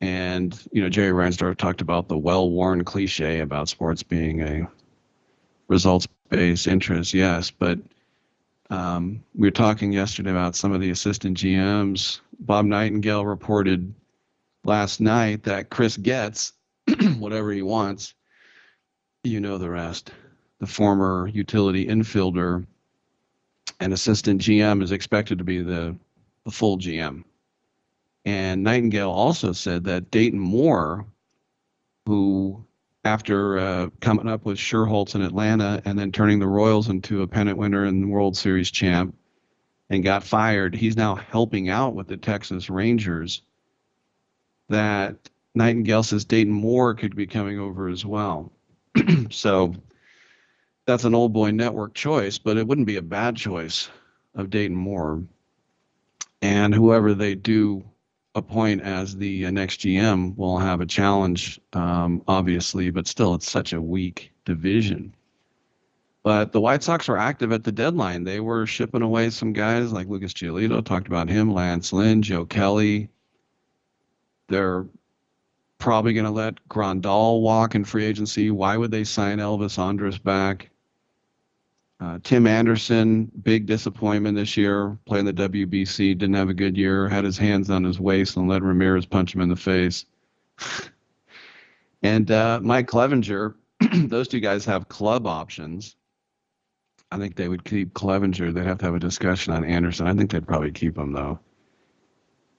And 0.00 0.58
you 0.72 0.82
know, 0.82 0.88
Jerry 0.88 1.12
Reinsdorf 1.12 1.56
talked 1.56 1.80
about 1.80 2.08
the 2.08 2.18
well-worn 2.18 2.84
cliche 2.84 3.40
about 3.40 3.68
sports 3.68 4.02
being 4.02 4.42
a 4.42 4.68
results-based 5.68 6.66
interest. 6.66 7.14
Yes, 7.14 7.50
but 7.50 7.78
um, 8.68 9.22
we 9.34 9.46
were 9.46 9.52
talking 9.52 9.92
yesterday 9.92 10.30
about 10.30 10.56
some 10.56 10.72
of 10.72 10.80
the 10.80 10.90
assistant 10.90 11.38
GMs. 11.38 12.20
Bob 12.40 12.66
Nightingale 12.66 13.24
reported 13.24 13.94
last 14.64 15.00
night 15.00 15.44
that 15.44 15.70
Chris 15.70 15.96
Getz 15.96 16.52
whatever 17.18 17.52
he 17.52 17.62
wants, 17.62 18.14
you 19.22 19.40
know 19.40 19.58
the 19.58 19.70
rest. 19.70 20.10
The 20.64 20.70
former 20.70 21.28
utility 21.28 21.84
infielder 21.84 22.64
and 23.80 23.92
assistant 23.92 24.40
GM 24.40 24.82
is 24.82 24.92
expected 24.92 25.36
to 25.36 25.44
be 25.44 25.60
the, 25.60 25.94
the 26.46 26.50
full 26.50 26.78
GM. 26.78 27.24
And 28.24 28.62
Nightingale 28.62 29.10
also 29.10 29.52
said 29.52 29.84
that 29.84 30.10
Dayton 30.10 30.38
Moore, 30.38 31.04
who 32.06 32.64
after 33.04 33.58
uh, 33.58 33.90
coming 34.00 34.26
up 34.26 34.46
with 34.46 34.56
Schuerholz 34.56 35.14
in 35.14 35.20
Atlanta 35.20 35.82
and 35.84 35.98
then 35.98 36.10
turning 36.10 36.38
the 36.38 36.48
Royals 36.48 36.88
into 36.88 37.20
a 37.20 37.26
pennant 37.26 37.58
winner 37.58 37.84
and 37.84 38.10
World 38.10 38.34
Series 38.34 38.70
champ 38.70 39.14
and 39.90 40.02
got 40.02 40.24
fired, 40.24 40.74
he's 40.74 40.96
now 40.96 41.14
helping 41.14 41.68
out 41.68 41.94
with 41.94 42.08
the 42.08 42.16
Texas 42.16 42.70
Rangers. 42.70 43.42
That 44.70 45.28
Nightingale 45.54 46.04
says 46.04 46.24
Dayton 46.24 46.54
Moore 46.54 46.94
could 46.94 47.14
be 47.14 47.26
coming 47.26 47.58
over 47.58 47.86
as 47.88 48.06
well. 48.06 48.50
so 49.30 49.74
that's 50.86 51.04
an 51.04 51.14
old 51.14 51.32
boy 51.32 51.50
network 51.50 51.94
choice, 51.94 52.38
but 52.38 52.56
it 52.56 52.66
wouldn't 52.66 52.86
be 52.86 52.96
a 52.96 53.02
bad 53.02 53.36
choice 53.36 53.88
of 54.34 54.50
Dayton 54.50 54.76
Moore. 54.76 55.22
And 56.42 56.74
whoever 56.74 57.14
they 57.14 57.34
do 57.34 57.84
appoint 58.34 58.82
as 58.82 59.16
the 59.16 59.46
uh, 59.46 59.50
next 59.50 59.80
GM 59.80 60.36
will 60.36 60.58
have 60.58 60.80
a 60.80 60.86
challenge, 60.86 61.60
um, 61.72 62.22
obviously, 62.28 62.90
but 62.90 63.06
still, 63.06 63.34
it's 63.34 63.50
such 63.50 63.72
a 63.72 63.80
weak 63.80 64.32
division. 64.44 65.14
But 66.22 66.52
the 66.52 66.60
White 66.60 66.82
Sox 66.82 67.06
were 67.06 67.18
active 67.18 67.52
at 67.52 67.64
the 67.64 67.72
deadline. 67.72 68.24
They 68.24 68.40
were 68.40 68.66
shipping 68.66 69.02
away 69.02 69.30
some 69.30 69.52
guys 69.52 69.92
like 69.92 70.08
Lucas 70.08 70.32
Giolito, 70.32 70.84
talked 70.84 71.06
about 71.06 71.28
him, 71.28 71.52
Lance 71.52 71.92
Lynn, 71.92 72.22
Joe 72.22 72.46
Kelly. 72.46 73.10
They're 74.48 74.86
probably 75.78 76.14
going 76.14 76.24
to 76.24 76.30
let 76.30 76.66
Grandal 76.68 77.42
walk 77.42 77.74
in 77.74 77.84
free 77.84 78.04
agency. 78.04 78.50
Why 78.50 78.76
would 78.76 78.90
they 78.90 79.04
sign 79.04 79.38
Elvis 79.38 79.78
Andrus 79.78 80.18
back? 80.18 80.70
Uh, 82.00 82.18
Tim 82.22 82.46
Anderson, 82.46 83.30
big 83.42 83.66
disappointment 83.66 84.36
this 84.36 84.56
year, 84.56 84.98
playing 85.06 85.26
the 85.26 85.32
WBC, 85.32 86.18
didn't 86.18 86.34
have 86.34 86.48
a 86.48 86.54
good 86.54 86.76
year, 86.76 87.08
had 87.08 87.24
his 87.24 87.38
hands 87.38 87.70
on 87.70 87.84
his 87.84 88.00
waist 88.00 88.36
and 88.36 88.48
let 88.48 88.62
Ramirez 88.62 89.06
punch 89.06 89.34
him 89.34 89.40
in 89.40 89.48
the 89.48 89.56
face. 89.56 90.04
and 92.02 92.30
uh, 92.30 92.60
Mike 92.62 92.88
Clevinger, 92.88 93.54
those 94.08 94.28
two 94.28 94.40
guys 94.40 94.64
have 94.64 94.88
club 94.88 95.26
options. 95.26 95.96
I 97.12 97.18
think 97.18 97.36
they 97.36 97.48
would 97.48 97.64
keep 97.64 97.94
Clevinger. 97.94 98.52
They'd 98.52 98.66
have 98.66 98.78
to 98.78 98.86
have 98.86 98.96
a 98.96 99.00
discussion 99.00 99.52
on 99.52 99.64
Anderson. 99.64 100.08
I 100.08 100.14
think 100.14 100.32
they'd 100.32 100.46
probably 100.46 100.72
keep 100.72 100.98
him, 100.98 101.12
though. 101.12 101.38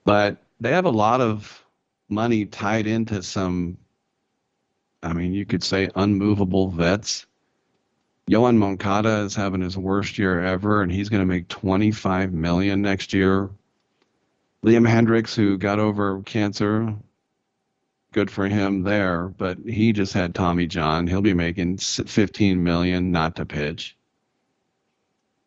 But 0.04 0.38
they 0.60 0.70
have 0.70 0.86
a 0.86 0.90
lot 0.90 1.20
of 1.20 1.62
money 2.08 2.46
tied 2.46 2.86
into 2.86 3.22
some, 3.22 3.76
I 5.02 5.12
mean, 5.12 5.34
you 5.34 5.44
could 5.44 5.62
say 5.62 5.90
unmovable 5.94 6.70
vets. 6.70 7.26
Yoán 8.28 8.56
Moncada 8.56 9.20
is 9.20 9.36
having 9.36 9.60
his 9.60 9.78
worst 9.78 10.18
year 10.18 10.40
ever, 10.40 10.82
and 10.82 10.90
he's 10.90 11.08
going 11.08 11.22
to 11.22 11.26
make 11.26 11.46
25 11.46 12.32
million 12.32 12.82
next 12.82 13.12
year. 13.12 13.50
Liam 14.64 14.88
Hendriks, 14.88 15.34
who 15.36 15.56
got 15.56 15.78
over 15.78 16.20
cancer, 16.22 16.92
good 18.10 18.28
for 18.28 18.48
him 18.48 18.82
there, 18.82 19.28
but 19.28 19.58
he 19.58 19.92
just 19.92 20.12
had 20.12 20.34
Tommy 20.34 20.66
John. 20.66 21.06
He'll 21.06 21.22
be 21.22 21.34
making 21.34 21.78
15 21.78 22.64
million 22.64 23.12
not 23.12 23.36
to 23.36 23.46
pitch. 23.46 23.96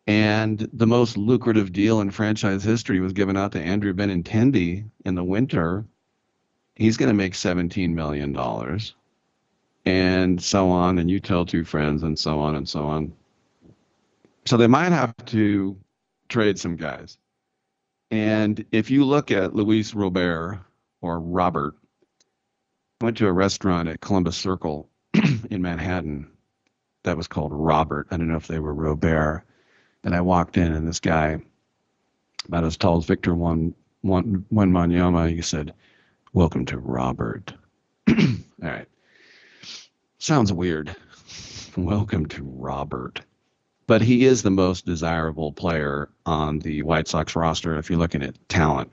And 0.06 0.58
the 0.72 0.86
most 0.86 1.18
lucrative 1.18 1.74
deal 1.74 2.00
in 2.00 2.10
franchise 2.10 2.64
history 2.64 2.98
was 3.00 3.12
given 3.12 3.36
out 3.36 3.52
to 3.52 3.60
Andrew 3.60 3.92
Benintendi 3.92 4.88
in 5.04 5.14
the 5.14 5.24
winter. 5.24 5.84
He's 6.76 6.96
going 6.96 7.10
to 7.10 7.14
make 7.14 7.34
17 7.34 7.94
million 7.94 8.32
dollars 8.32 8.94
and 9.84 10.42
so 10.42 10.68
on, 10.68 10.98
and 10.98 11.10
you 11.10 11.20
tell 11.20 11.46
two 11.46 11.64
friends, 11.64 12.02
and 12.02 12.18
so 12.18 12.40
on 12.40 12.56
and 12.56 12.68
so 12.68 12.86
on. 12.86 13.12
So 14.44 14.56
they 14.56 14.66
might 14.66 14.92
have 14.92 15.14
to 15.26 15.76
trade 16.28 16.58
some 16.58 16.76
guys. 16.76 17.18
And 18.10 18.64
if 18.72 18.90
you 18.90 19.04
look 19.04 19.30
at 19.30 19.54
Luis 19.54 19.94
Robert 19.94 20.60
or 21.00 21.20
Robert, 21.20 21.74
I 23.00 23.04
went 23.04 23.16
to 23.18 23.26
a 23.28 23.32
restaurant 23.32 23.88
at 23.88 24.00
Columbus 24.00 24.36
Circle 24.36 24.88
in 25.50 25.62
Manhattan 25.62 26.30
that 27.02 27.16
was 27.16 27.28
called 27.28 27.52
Robert. 27.52 28.08
I 28.10 28.16
don't 28.16 28.28
know 28.28 28.36
if 28.36 28.46
they 28.46 28.58
were 28.58 28.74
Robert. 28.74 29.44
And 30.04 30.14
I 30.14 30.20
walked 30.20 30.56
in, 30.56 30.72
and 30.72 30.86
this 30.86 31.00
guy, 31.00 31.40
about 32.46 32.64
as 32.64 32.76
tall 32.76 32.98
as 32.98 33.04
Victor 33.04 33.34
one 33.34 33.74
one 34.00 34.44
one 34.48 34.72
Manyama, 34.72 35.30
he 35.30 35.42
said, 35.42 35.74
"Welcome 36.32 36.64
to 36.66 36.78
Robert." 36.78 37.52
All 38.08 38.16
right. 38.62 38.88
Sounds 40.22 40.52
weird. 40.52 40.94
Welcome 41.78 42.26
to 42.26 42.42
Robert. 42.44 43.22
But 43.86 44.02
he 44.02 44.26
is 44.26 44.42
the 44.42 44.50
most 44.50 44.84
desirable 44.84 45.50
player 45.50 46.10
on 46.26 46.58
the 46.58 46.82
White 46.82 47.08
Sox 47.08 47.34
roster 47.34 47.78
if 47.78 47.88
you're 47.88 47.98
looking 47.98 48.22
at 48.22 48.36
talent. 48.50 48.90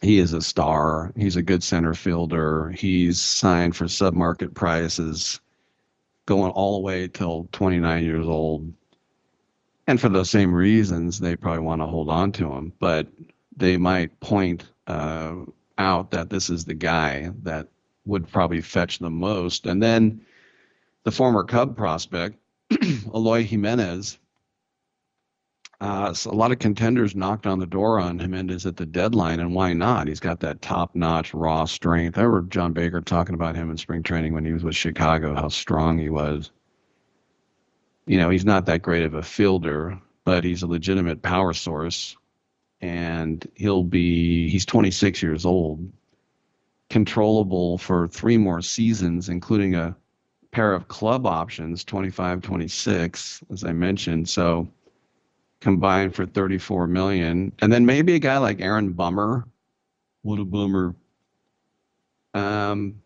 he 0.00 0.18
is 0.18 0.32
a 0.32 0.40
star. 0.40 1.12
He's 1.14 1.36
a 1.36 1.42
good 1.42 1.62
center 1.62 1.92
fielder. 1.92 2.70
He's 2.70 3.20
signed 3.20 3.76
for 3.76 3.86
sub-market 3.86 4.54
prices, 4.54 5.40
going 6.24 6.52
all 6.52 6.76
the 6.76 6.84
way 6.84 7.06
till 7.06 7.46
29 7.52 8.02
years 8.02 8.26
old. 8.26 8.72
And 9.86 10.00
for 10.00 10.08
those 10.08 10.30
same 10.30 10.54
reasons, 10.54 11.20
they 11.20 11.36
probably 11.36 11.64
want 11.64 11.82
to 11.82 11.86
hold 11.86 12.08
on 12.08 12.32
to 12.32 12.50
him. 12.50 12.72
But 12.78 13.08
they 13.54 13.76
might 13.76 14.18
point 14.20 14.64
uh, 14.86 15.34
out 15.76 16.12
that 16.12 16.30
this 16.30 16.48
is 16.48 16.64
the 16.64 16.72
guy 16.72 17.30
that 17.42 17.68
would 18.04 18.28
probably 18.30 18.60
fetch 18.60 18.98
the 18.98 19.10
most. 19.10 19.66
And 19.66 19.82
then 19.82 20.20
the 21.04 21.12
former 21.12 21.44
Cub 21.44 21.76
prospect, 21.76 22.38
Eloy 23.14 23.44
Jimenez, 23.44 24.18
uh, 25.80 26.14
so 26.14 26.30
a 26.30 26.32
lot 26.32 26.52
of 26.52 26.58
contenders 26.58 27.14
knocked 27.14 27.46
on 27.46 27.58
the 27.58 27.66
door 27.66 27.98
on 27.98 28.18
Jimenez 28.18 28.64
at 28.64 28.76
the 28.76 28.86
deadline, 28.86 29.40
and 29.40 29.54
why 29.54 29.72
not? 29.72 30.08
He's 30.08 30.20
got 30.20 30.40
that 30.40 30.62
top-notch 30.62 31.34
raw 31.34 31.64
strength. 31.64 32.16
I 32.16 32.22
remember 32.22 32.48
John 32.48 32.72
Baker 32.72 33.00
talking 33.00 33.34
about 33.34 33.56
him 33.56 33.70
in 33.70 33.76
spring 33.76 34.02
training 34.02 34.32
when 34.32 34.44
he 34.44 34.52
was 34.52 34.64
with 34.64 34.76
Chicago, 34.76 35.34
how 35.34 35.48
strong 35.48 35.98
he 35.98 36.08
was. 36.08 36.50
You 38.06 38.18
know, 38.18 38.30
he's 38.30 38.44
not 38.44 38.66
that 38.66 38.82
great 38.82 39.04
of 39.04 39.14
a 39.14 39.22
fielder, 39.22 40.00
but 40.24 40.44
he's 40.44 40.62
a 40.62 40.66
legitimate 40.66 41.22
power 41.22 41.52
source, 41.52 42.16
and 42.80 43.46
he'll 43.54 43.84
be. 43.84 44.48
He's 44.48 44.66
26 44.66 45.22
years 45.22 45.44
old, 45.44 45.90
controllable 46.94 47.76
for 47.76 48.06
three 48.06 48.38
more 48.38 48.62
seasons, 48.62 49.28
including 49.28 49.74
a 49.74 49.96
pair 50.52 50.72
of 50.72 50.86
club 50.86 51.26
options, 51.26 51.82
25, 51.82 52.40
26, 52.40 53.42
as 53.50 53.64
I 53.64 53.72
mentioned. 53.72 54.28
So 54.28 54.68
combined 55.60 56.14
for 56.14 56.24
34 56.24 56.86
million. 56.86 57.50
And 57.58 57.72
then 57.72 57.84
maybe 57.84 58.14
a 58.14 58.20
guy 58.20 58.38
like 58.38 58.60
Aaron 58.60 58.92
Bummer. 58.92 59.44
What 60.22 60.38
a 60.38 60.44
bummer. 60.44 60.94
Um, 62.32 63.02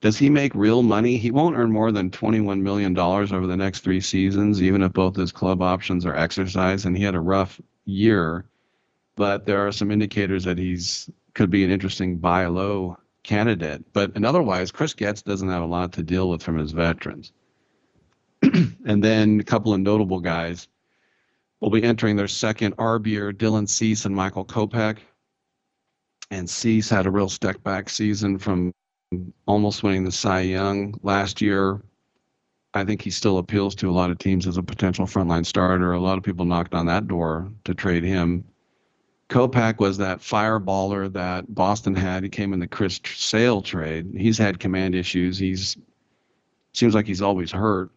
does 0.00 0.16
he 0.16 0.30
make 0.30 0.54
real 0.54 0.82
money? 0.82 1.18
He 1.18 1.30
won't 1.30 1.56
earn 1.56 1.70
more 1.70 1.92
than 1.92 2.10
$21 2.10 2.62
million 2.62 2.98
over 2.98 3.46
the 3.46 3.54
next 3.54 3.80
three 3.80 4.00
seasons, 4.00 4.62
even 4.62 4.80
if 4.80 4.94
both 4.94 5.14
his 5.14 5.30
club 5.30 5.60
options 5.60 6.06
are 6.06 6.16
exercised. 6.16 6.86
And 6.86 6.96
he 6.96 7.04
had 7.04 7.14
a 7.14 7.20
rough 7.20 7.60
year, 7.84 8.46
but 9.14 9.44
there 9.44 9.66
are 9.66 9.72
some 9.72 9.90
indicators 9.90 10.44
that 10.44 10.56
he's 10.56 11.10
could 11.34 11.50
be 11.50 11.64
an 11.64 11.70
interesting 11.70 12.16
buy 12.16 12.46
low 12.46 12.96
candidate. 13.22 13.84
But 13.92 14.12
and 14.16 14.24
otherwise, 14.24 14.70
Chris 14.70 14.94
Getz 14.94 15.22
doesn't 15.22 15.48
have 15.48 15.62
a 15.62 15.66
lot 15.66 15.92
to 15.94 16.02
deal 16.02 16.28
with 16.28 16.42
from 16.42 16.58
his 16.58 16.72
veterans. 16.72 17.32
and 18.42 19.04
then 19.04 19.40
a 19.40 19.44
couple 19.44 19.74
of 19.74 19.80
notable 19.80 20.20
guys 20.20 20.68
will 21.60 21.70
be 21.70 21.82
entering 21.82 22.16
their 22.16 22.28
second 22.28 22.76
arb 22.76 23.06
year, 23.06 23.32
Dylan 23.32 23.68
Cease 23.68 24.04
and 24.04 24.14
Michael 24.14 24.44
Kopech. 24.44 24.98
And 26.30 26.48
Cease 26.48 26.88
had 26.88 27.06
a 27.06 27.10
real 27.10 27.28
step 27.28 27.62
back 27.62 27.88
season 27.88 28.38
from 28.38 28.72
almost 29.46 29.82
winning 29.82 30.04
the 30.04 30.12
Cy 30.12 30.40
Young 30.40 30.94
last 31.02 31.40
year. 31.40 31.82
I 32.72 32.84
think 32.84 33.02
he 33.02 33.10
still 33.10 33.38
appeals 33.38 33.74
to 33.76 33.90
a 33.90 33.92
lot 33.92 34.10
of 34.10 34.18
teams 34.18 34.46
as 34.46 34.56
a 34.56 34.62
potential 34.62 35.06
frontline 35.06 35.44
starter. 35.44 35.92
A 35.92 36.00
lot 36.00 36.18
of 36.18 36.24
people 36.24 36.44
knocked 36.44 36.72
on 36.72 36.86
that 36.86 37.08
door 37.08 37.50
to 37.64 37.74
trade 37.74 38.04
him. 38.04 38.44
Kopech 39.30 39.78
was 39.78 39.98
that 39.98 40.18
fireballer 40.18 41.10
that 41.12 41.54
Boston 41.54 41.94
had. 41.94 42.24
He 42.24 42.28
came 42.28 42.52
in 42.52 42.58
the 42.58 42.66
Chris 42.66 43.00
Sale 43.04 43.62
trade. 43.62 44.12
He's 44.16 44.36
had 44.36 44.58
command 44.58 44.96
issues. 44.96 45.38
He's 45.38 45.76
seems 46.72 46.94
like 46.94 47.06
he's 47.06 47.22
always 47.22 47.52
hurt. 47.52 47.90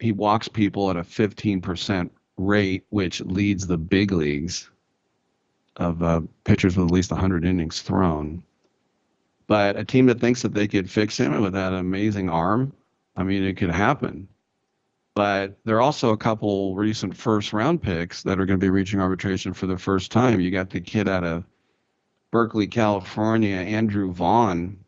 He 0.00 0.10
walks 0.10 0.48
people 0.48 0.90
at 0.90 0.96
a 0.96 1.02
15% 1.02 2.10
rate, 2.36 2.84
which 2.88 3.20
leads 3.20 3.66
the 3.66 3.78
big 3.78 4.10
leagues 4.10 4.70
of 5.76 6.02
uh, 6.02 6.22
pitchers 6.44 6.76
with 6.76 6.88
at 6.88 6.92
least 6.92 7.10
100 7.10 7.44
innings 7.44 7.82
thrown. 7.82 8.42
But 9.46 9.76
a 9.76 9.84
team 9.84 10.06
that 10.06 10.20
thinks 10.20 10.42
that 10.42 10.54
they 10.54 10.66
could 10.66 10.90
fix 10.90 11.18
him 11.18 11.40
with 11.42 11.52
that 11.52 11.74
amazing 11.74 12.30
arm, 12.30 12.72
I 13.16 13.22
mean, 13.22 13.44
it 13.44 13.58
could 13.58 13.70
happen. 13.70 14.28
But 15.14 15.58
there 15.64 15.76
are 15.76 15.82
also 15.82 16.10
a 16.10 16.16
couple 16.16 16.74
recent 16.74 17.16
first 17.16 17.52
round 17.52 17.82
picks 17.82 18.24
that 18.24 18.40
are 18.40 18.46
going 18.46 18.58
to 18.58 18.64
be 18.64 18.70
reaching 18.70 19.00
arbitration 19.00 19.52
for 19.52 19.66
the 19.66 19.78
first 19.78 20.10
time. 20.10 20.40
You 20.40 20.50
got 20.50 20.70
the 20.70 20.80
kid 20.80 21.08
out 21.08 21.22
of 21.24 21.44
Berkeley, 22.32 22.66
California, 22.66 23.54
Andrew 23.56 24.12
Vaughn. 24.12 24.78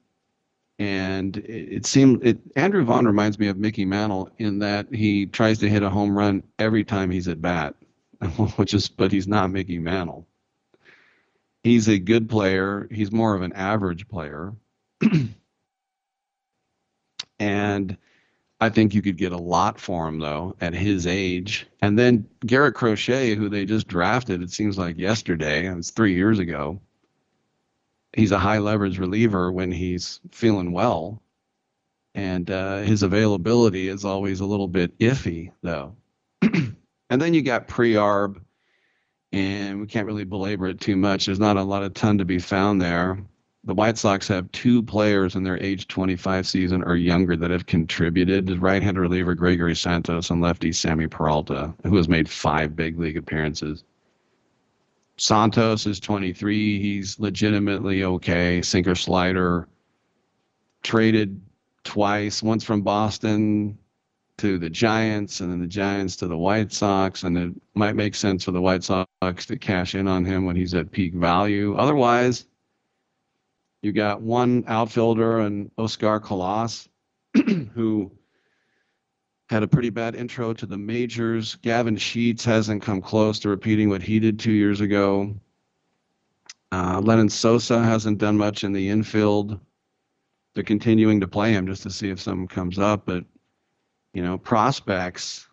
And 0.81 1.37
it, 1.37 1.73
it 1.73 1.87
seemed 1.87 2.27
it 2.27 2.39
Andrew 2.57 2.85
Vaughn 2.85 3.07
reminds 3.07 3.39
me 3.39 3.47
of 3.47 3.57
Mickey 3.57 3.85
Mantle 3.85 4.31
in 4.39 4.59
that 4.59 4.93
he 4.93 5.27
tries 5.27 5.59
to 5.61 5.71
hit 5.71 5.85
a 5.85 5.91
home 5.91 6.19
run 6.19 6.43
every 6.59 6.85
time 6.85 7.11
he's 7.11 7.29
at 7.29 7.41
bat, 7.41 7.77
which 8.57 8.75
is 8.75 8.89
but 8.89 9.13
he's 9.13 9.29
not 9.29 9.51
Mickey 9.53 9.79
Mantle. 9.79 10.27
He's 11.63 11.89
a 11.89 11.99
good 11.99 12.29
player. 12.29 12.89
He's 12.91 13.13
more 13.13 13.35
of 13.35 13.43
an 13.43 13.53
average 13.53 14.09
player. 14.09 14.55
and 17.39 17.97
I 18.61 18.71
think 18.71 18.95
you 18.95 19.03
could 19.03 19.19
get 19.19 19.33
a 19.33 19.39
lot 19.39 19.79
for 19.79 20.09
him 20.09 20.19
though 20.19 20.57
at 20.61 20.75
his 20.75 21.07
age. 21.07 21.67
And 21.83 21.99
then 21.99 22.27
Garrett 22.45 22.75
Crochet, 22.75 23.35
who 23.35 23.49
they 23.49 23.67
just 23.67 23.87
drafted, 23.87 24.43
it 24.43 24.51
seems 24.51 24.79
like 24.79 24.97
yesterday, 24.97 25.67
it 25.67 25.75
was 25.75 25.91
three 25.91 26.15
years 26.15 26.39
ago. 26.39 26.81
He's 28.15 28.33
a 28.33 28.39
high 28.39 28.59
leverage 28.59 28.99
reliever 28.99 29.53
when 29.53 29.71
he's 29.71 30.21
feeling 30.31 30.73
well. 30.73 31.23
And 32.15 32.51
uh, 32.51 32.79
his 32.79 33.03
availability 33.03 33.89
is 33.89 34.07
always 34.07 34.41
a 34.41 34.47
little 34.47 34.69
bit 34.69 34.99
iffy 34.99 35.53
though. 35.63 35.95
and 36.43 36.77
then 37.11 37.35
you 37.35 37.43
got 37.43 37.69
pre-arb, 37.69 38.41
and 39.33 39.81
we 39.83 39.87
can't 39.87 40.07
really 40.07 40.25
belabor 40.25 40.69
it 40.69 40.81
too 40.81 40.97
much. 40.97 41.27
There's 41.27 41.39
not 41.39 41.59
a 41.59 41.63
lot 41.63 41.83
of 41.83 41.93
ton 41.93 42.19
to 42.19 42.25
be 42.25 42.39
found 42.39 42.81
there 42.81 43.19
the 43.67 43.75
White 43.75 43.99
Sox 43.99 44.29
have 44.29 44.51
two 44.53 44.81
players 44.81 45.35
in 45.35 45.43
their 45.43 45.61
age 45.61 45.89
25 45.89 46.47
season 46.47 46.85
or 46.85 46.95
younger 46.95 47.37
that 47.37 47.51
have 47.51 47.67
contributed. 47.67 48.49
Right-handed 48.63 49.01
reliever 49.01 49.35
Gregory 49.35 49.75
Santos 49.75 50.31
and 50.31 50.41
lefty 50.41 50.73
Sammy 50.73 51.09
Peralta, 51.09 51.75
who 51.83 51.97
has 51.97 52.09
made 52.09 52.31
five 52.31 52.77
big 52.77 52.97
league 52.97 53.17
appearances. 53.17 53.83
Santos 55.17 55.85
is 55.85 55.99
23. 55.99 56.81
He's 56.81 57.19
legitimately 57.19 58.05
okay. 58.05 58.63
Sinker 58.63 58.95
slider. 58.95 59.67
Traded 60.85 61.41
twice, 61.83 62.45
once 62.45 62.63
from 62.63 62.83
Boston 62.83 63.77
to 64.37 64.59
the 64.59 64.71
Giants, 64.71 65.41
and 65.41 65.51
then 65.51 65.61
the 65.61 65.67
Giants 65.67 66.15
to 66.17 66.29
the 66.29 66.37
White 66.37 66.73
Sox. 66.73 67.25
And 67.25 67.37
it 67.37 67.53
might 67.75 67.97
make 67.97 68.15
sense 68.15 68.45
for 68.45 68.53
the 68.53 68.63
White 68.63 68.85
Sox 68.85 69.47
to 69.47 69.57
cash 69.57 69.97
in 69.97 70.07
on 70.07 70.25
him 70.25 70.45
when 70.45 70.55
he's 70.55 70.75
at 70.75 70.93
peak 70.93 71.15
value. 71.15 71.75
Otherwise, 71.75 72.45
you 73.83 73.93
got 73.93 74.21
one 74.21 74.65
outfielder 74.67 75.41
and 75.41 75.71
Oscar 75.79 76.21
Colas, 76.21 76.89
who 77.75 78.11
had 79.49 79.63
a 79.63 79.69
pretty 79.69 79.91
bad 79.91 80.15
intro 80.15 80.53
to 80.55 80.67
the 80.67 80.79
majors. 80.79 81.55
Gavin 81.57 81.97
Sheets 81.97 82.45
hasn't 82.45 82.83
come 82.83 83.01
close 83.01 83.39
to 83.41 83.49
repeating 83.49 83.89
what 83.89 84.03
he 84.03 84.19
did 84.19 84.39
two 84.39 84.53
years 84.53 84.81
ago. 84.81 85.35
Uh, 86.73 87.01
Lenyn 87.01 87.31
Sosa 87.31 87.83
hasn't 87.83 88.19
done 88.19 88.37
much 88.37 88.65
in 88.65 88.73
the 88.73 88.89
infield. 88.89 89.61
They're 90.55 90.65
continuing 90.65 91.21
to 91.21 91.29
play 91.29 91.53
him 91.53 91.67
just 91.67 91.85
to 91.85 91.91
see 91.91 92.11
if 92.11 92.21
something 92.21 92.49
comes 92.49 92.79
up. 92.79 93.07
But, 93.07 93.25
you 94.13 94.23
know, 94.23 94.37
prospects, 94.37 95.47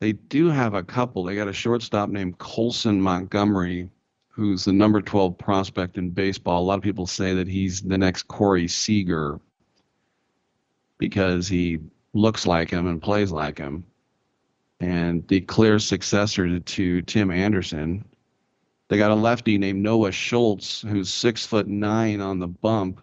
they 0.00 0.12
do 0.12 0.48
have 0.48 0.74
a 0.74 0.82
couple. 0.82 1.24
They 1.24 1.34
got 1.34 1.48
a 1.48 1.52
shortstop 1.52 2.08
named 2.08 2.38
Colson 2.38 3.00
Montgomery 3.00 3.90
who's 4.32 4.64
the 4.64 4.72
number 4.72 5.00
12 5.00 5.36
prospect 5.36 5.98
in 5.98 6.10
baseball. 6.10 6.62
A 6.62 6.64
lot 6.64 6.78
of 6.78 6.82
people 6.82 7.06
say 7.06 7.34
that 7.34 7.46
he's 7.46 7.82
the 7.82 7.98
next 7.98 8.28
Corey 8.28 8.66
Seager 8.66 9.38
because 10.98 11.46
he 11.46 11.78
looks 12.14 12.46
like 12.46 12.70
him 12.70 12.86
and 12.86 13.00
plays 13.00 13.30
like 13.30 13.58
him. 13.58 13.84
And 14.80 15.26
the 15.28 15.42
clear 15.42 15.78
successor 15.78 16.48
to, 16.48 16.60
to 16.60 17.02
Tim 17.02 17.30
Anderson. 17.30 18.04
They 18.88 18.98
got 18.98 19.10
a 19.10 19.14
lefty 19.14 19.58
named 19.58 19.82
Noah 19.82 20.12
Schultz, 20.12 20.80
who's 20.80 21.12
six 21.12 21.46
foot 21.46 21.68
nine 21.68 22.20
on 22.20 22.38
the 22.38 22.48
bump. 22.48 23.00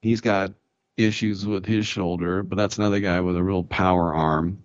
He's 0.00 0.20
got 0.20 0.52
issues 0.96 1.44
with 1.44 1.66
his 1.66 1.86
shoulder, 1.86 2.42
but 2.42 2.56
that's 2.56 2.78
another 2.78 3.00
guy 3.00 3.20
with 3.20 3.36
a 3.36 3.42
real 3.42 3.64
power 3.64 4.14
arm. 4.14 4.62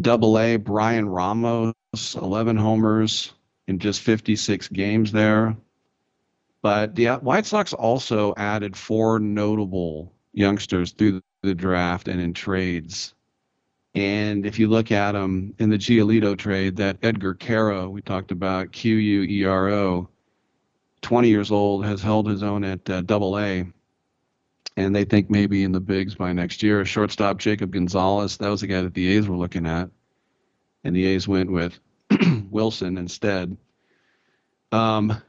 Double 0.00 0.38
A, 0.38 0.56
Bryan 0.56 1.08
Ramos, 1.08 1.74
11 2.14 2.56
homers, 2.56 3.32
in 3.68 3.78
just 3.78 4.00
56 4.00 4.68
games 4.68 5.12
there. 5.12 5.56
But 6.62 6.94
the 6.94 7.08
White 7.16 7.46
Sox 7.46 7.72
also 7.72 8.34
added 8.36 8.76
four 8.76 9.18
notable 9.18 10.12
youngsters 10.32 10.92
through 10.92 11.22
the 11.42 11.54
draft 11.54 12.08
and 12.08 12.20
in 12.20 12.32
trades. 12.32 13.14
And 13.94 14.46
if 14.46 14.58
you 14.58 14.68
look 14.68 14.90
at 14.90 15.12
them 15.12 15.54
in 15.58 15.68
the 15.68 15.76
Giolito 15.76 16.36
trade, 16.38 16.76
that 16.76 16.98
Edgar 17.02 17.34
Quero 17.34 17.88
we 17.90 18.00
talked 18.00 18.30
about, 18.30 18.72
Q 18.72 18.96
U 18.96 19.22
E 19.22 19.44
R 19.44 19.68
O, 19.68 20.08
20 21.02 21.28
years 21.28 21.50
old, 21.50 21.84
has 21.84 22.00
held 22.00 22.28
his 22.28 22.42
own 22.42 22.64
at 22.64 22.88
uh, 22.88 23.02
Double 23.02 23.38
A, 23.38 23.66
and 24.76 24.96
they 24.96 25.04
think 25.04 25.28
maybe 25.28 25.64
in 25.64 25.72
the 25.72 25.80
bigs 25.80 26.14
by 26.14 26.32
next 26.32 26.62
year. 26.62 26.84
Shortstop 26.86 27.38
Jacob 27.38 27.72
Gonzalez, 27.72 28.38
that 28.38 28.48
was 28.48 28.62
the 28.62 28.66
guy 28.66 28.80
that 28.80 28.94
the 28.94 29.08
A's 29.08 29.28
were 29.28 29.36
looking 29.36 29.66
at, 29.66 29.90
and 30.84 30.96
the 30.96 31.04
A's 31.04 31.28
went 31.28 31.50
with 31.50 31.78
Wilson 32.52 32.98
instead. 32.98 33.56
Um, 34.70 35.20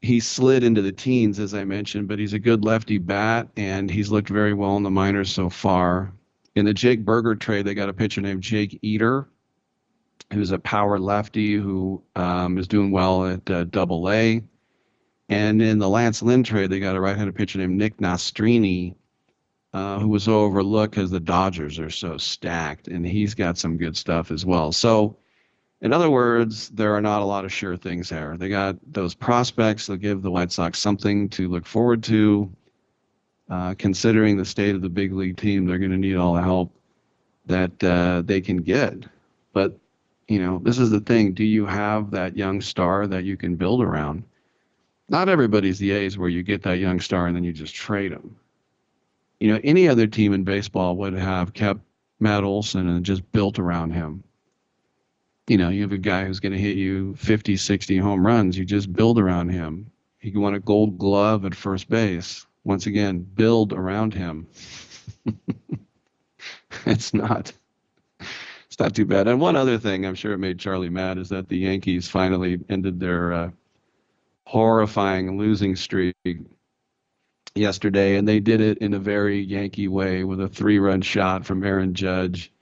he 0.00 0.20
slid 0.20 0.64
into 0.64 0.82
the 0.82 0.92
teens, 0.92 1.38
as 1.38 1.54
I 1.54 1.64
mentioned, 1.64 2.08
but 2.08 2.18
he's 2.18 2.34
a 2.34 2.38
good 2.38 2.64
lefty 2.64 2.98
bat, 2.98 3.48
and 3.56 3.90
he's 3.90 4.10
looked 4.10 4.28
very 4.28 4.52
well 4.52 4.76
in 4.76 4.82
the 4.82 4.90
minors 4.90 5.32
so 5.32 5.48
far. 5.48 6.12
In 6.54 6.64
the 6.64 6.74
Jake 6.74 7.04
Burger 7.04 7.34
trade, 7.34 7.64
they 7.64 7.74
got 7.74 7.88
a 7.88 7.94
pitcher 7.94 8.20
named 8.20 8.42
Jake 8.42 8.78
Eder, 8.84 9.28
who's 10.32 10.52
a 10.52 10.58
power 10.58 10.98
lefty 10.98 11.54
who 11.54 12.02
um, 12.16 12.58
is 12.58 12.68
doing 12.68 12.90
well 12.90 13.26
at 13.26 13.50
uh, 13.50 13.64
Double 13.64 14.10
A. 14.10 14.42
And 15.28 15.62
in 15.62 15.78
the 15.78 15.88
Lance 15.88 16.22
Lynn 16.22 16.42
trade, 16.42 16.70
they 16.70 16.80
got 16.80 16.96
a 16.96 17.00
right-handed 17.00 17.34
pitcher 17.34 17.58
named 17.58 17.78
Nick 17.78 17.96
Nastrini, 17.96 18.94
uh, 19.72 19.98
who 19.98 20.08
was 20.08 20.28
overlooked 20.28 20.94
because 20.94 21.10
the 21.10 21.18
Dodgers 21.18 21.78
are 21.78 21.90
so 21.90 22.18
stacked, 22.18 22.88
and 22.88 23.06
he's 23.06 23.34
got 23.34 23.58
some 23.58 23.78
good 23.78 23.96
stuff 23.96 24.30
as 24.30 24.44
well. 24.44 24.70
So, 24.70 25.16
in 25.84 25.92
other 25.92 26.10
words, 26.10 26.70
there 26.70 26.94
are 26.94 27.02
not 27.02 27.20
a 27.20 27.26
lot 27.26 27.44
of 27.44 27.52
sure 27.52 27.76
things 27.76 28.08
there. 28.08 28.38
They 28.38 28.48
got 28.48 28.76
those 28.90 29.14
prospects 29.14 29.86
that 29.86 29.98
give 29.98 30.22
the 30.22 30.30
White 30.30 30.50
Sox 30.50 30.78
something 30.78 31.28
to 31.28 31.46
look 31.46 31.66
forward 31.66 32.02
to. 32.04 32.50
Uh, 33.50 33.74
considering 33.74 34.38
the 34.38 34.46
state 34.46 34.74
of 34.74 34.80
the 34.80 34.88
big 34.88 35.12
league 35.12 35.36
team, 35.36 35.66
they're 35.66 35.78
going 35.78 35.90
to 35.90 35.98
need 35.98 36.16
all 36.16 36.32
the 36.32 36.40
help 36.40 36.72
that 37.44 37.84
uh, 37.84 38.22
they 38.24 38.40
can 38.40 38.56
get. 38.56 39.04
But 39.52 39.78
you 40.26 40.38
know, 40.38 40.58
this 40.64 40.78
is 40.78 40.88
the 40.88 41.00
thing. 41.00 41.34
Do 41.34 41.44
you 41.44 41.66
have 41.66 42.10
that 42.12 42.34
young 42.34 42.62
star 42.62 43.06
that 43.06 43.24
you 43.24 43.36
can 43.36 43.56
build 43.56 43.82
around? 43.82 44.24
Not 45.10 45.28
everybody's 45.28 45.78
the 45.78 45.90
A's 45.90 46.16
where 46.16 46.30
you 46.30 46.42
get 46.42 46.62
that 46.62 46.78
young 46.78 46.98
star 46.98 47.26
and 47.26 47.36
then 47.36 47.44
you 47.44 47.52
just 47.52 47.74
trade 47.74 48.12
them. 48.12 48.34
You 49.38 49.52
know, 49.52 49.60
any 49.62 49.86
other 49.86 50.06
team 50.06 50.32
in 50.32 50.44
baseball 50.44 50.96
would 50.96 51.12
have 51.12 51.52
kept 51.52 51.80
Matt 52.20 52.42
Olson 52.42 52.88
and 52.88 53.04
just 53.04 53.30
built 53.32 53.58
around 53.58 53.90
him. 53.90 54.24
You 55.46 55.58
know, 55.58 55.68
you 55.68 55.82
have 55.82 55.92
a 55.92 55.98
guy 55.98 56.24
who's 56.24 56.40
going 56.40 56.52
to 56.52 56.58
hit 56.58 56.76
you 56.76 57.14
50, 57.16 57.56
60 57.56 57.98
home 57.98 58.26
runs. 58.26 58.56
You 58.56 58.64
just 58.64 58.92
build 58.92 59.18
around 59.18 59.50
him. 59.50 59.90
He 60.18 60.36
won 60.36 60.54
a 60.54 60.60
gold 60.60 60.96
glove 60.98 61.44
at 61.44 61.54
first 61.54 61.88
base. 61.88 62.46
Once 62.64 62.86
again, 62.86 63.18
build 63.18 63.74
around 63.74 64.14
him. 64.14 64.46
it's 66.86 67.12
not 67.12 67.52
it's 68.74 68.80
not 68.80 68.94
too 68.96 69.04
bad. 69.04 69.28
And 69.28 69.40
one 69.40 69.54
other 69.54 69.78
thing, 69.78 70.04
I'm 70.04 70.16
sure 70.16 70.32
it 70.32 70.38
made 70.38 70.58
Charlie 70.58 70.88
mad, 70.88 71.16
is 71.16 71.28
that 71.28 71.48
the 71.48 71.58
Yankees 71.58 72.08
finally 72.08 72.58
ended 72.68 72.98
their 72.98 73.32
uh, 73.32 73.50
horrifying 74.46 75.38
losing 75.38 75.76
streak 75.76 76.16
yesterday, 77.54 78.16
and 78.16 78.26
they 78.26 78.40
did 78.40 78.60
it 78.60 78.78
in 78.78 78.94
a 78.94 78.98
very 78.98 79.40
Yankee 79.40 79.86
way 79.86 80.24
with 80.24 80.40
a 80.40 80.48
three-run 80.48 81.02
shot 81.02 81.46
from 81.46 81.62
Aaron 81.62 81.94
Judge, 81.94 82.52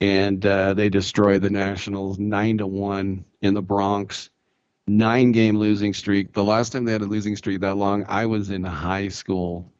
and 0.00 0.44
uh, 0.44 0.74
they 0.74 0.88
destroyed 0.88 1.42
the 1.42 1.50
Nationals 1.50 2.18
nine 2.18 2.58
to 2.58 2.66
one 2.66 3.24
in 3.42 3.54
the 3.54 3.62
Bronx. 3.62 4.30
Nine-game 4.86 5.58
losing 5.58 5.92
streak. 5.92 6.32
The 6.32 6.44
last 6.44 6.72
time 6.72 6.86
they 6.86 6.92
had 6.92 7.02
a 7.02 7.06
losing 7.06 7.36
streak 7.36 7.60
that 7.60 7.76
long, 7.76 8.06
I 8.08 8.24
was 8.24 8.48
in 8.48 8.64
high 8.64 9.08
school. 9.08 9.70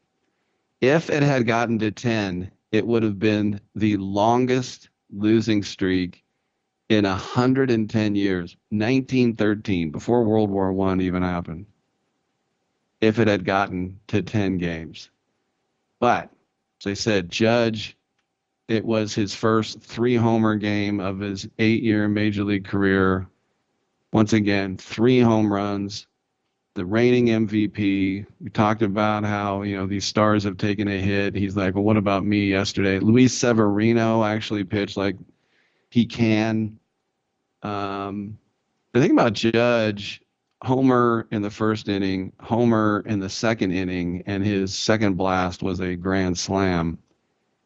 If 0.81 1.09
it 1.09 1.23
had 1.23 1.47
gotten 1.47 1.79
to 1.79 1.89
ten, 1.89 2.51
it 2.71 2.85
would 2.85 3.01
have 3.01 3.17
been 3.17 3.59
the 3.75 3.97
longest 3.97 4.89
losing 5.11 5.63
streak 5.63 6.23
in 6.89 7.03
110 7.05 8.15
years 8.15 8.57
1913 8.69 9.91
before 9.91 10.23
world 10.23 10.49
war 10.49 10.73
one 10.73 11.01
even 11.01 11.21
happened 11.21 11.65
if 12.99 13.19
it 13.19 13.27
had 13.27 13.45
gotten 13.45 13.99
to 14.07 14.21
10 14.21 14.57
games 14.57 15.09
but 15.99 16.29
as 16.81 16.87
i 16.87 16.93
said 16.93 17.29
judge 17.29 17.95
it 18.69 18.85
was 18.85 19.13
his 19.13 19.33
first 19.33 19.81
three 19.81 20.15
homer 20.15 20.55
game 20.55 20.99
of 20.99 21.19
his 21.19 21.49
eight 21.57 21.83
year 21.83 22.07
major 22.07 22.43
league 22.43 22.65
career 22.65 23.27
once 24.13 24.31
again 24.31 24.77
three 24.77 25.19
home 25.19 25.51
runs 25.51 26.07
the 26.75 26.85
reigning 26.85 27.25
MVP. 27.25 28.25
We 28.39 28.49
talked 28.51 28.83
about 28.83 29.25
how, 29.25 29.63
you 29.63 29.75
know, 29.75 29.85
these 29.85 30.05
stars 30.05 30.43
have 30.45 30.55
taken 30.55 30.87
a 30.87 31.01
hit. 31.01 31.35
He's 31.35 31.57
like, 31.57 31.73
well, 31.73 31.83
what 31.83 31.97
about 31.97 32.23
me 32.23 32.45
yesterday? 32.45 32.99
Luis 32.99 33.33
Severino 33.37 34.23
actually 34.23 34.63
pitched 34.63 34.95
like 34.95 35.17
he 35.89 36.05
can. 36.05 36.79
Um, 37.63 38.37
the 38.93 39.01
thing 39.01 39.11
about 39.11 39.33
Judge, 39.33 40.21
Homer 40.61 41.27
in 41.31 41.41
the 41.41 41.49
first 41.49 41.89
inning, 41.89 42.31
Homer 42.39 43.03
in 43.07 43.19
the 43.19 43.29
second 43.29 43.71
inning, 43.71 44.23
and 44.25 44.45
his 44.45 44.73
second 44.73 45.15
blast 45.15 45.63
was 45.63 45.81
a 45.81 45.95
grand 45.95 46.37
slam 46.37 46.99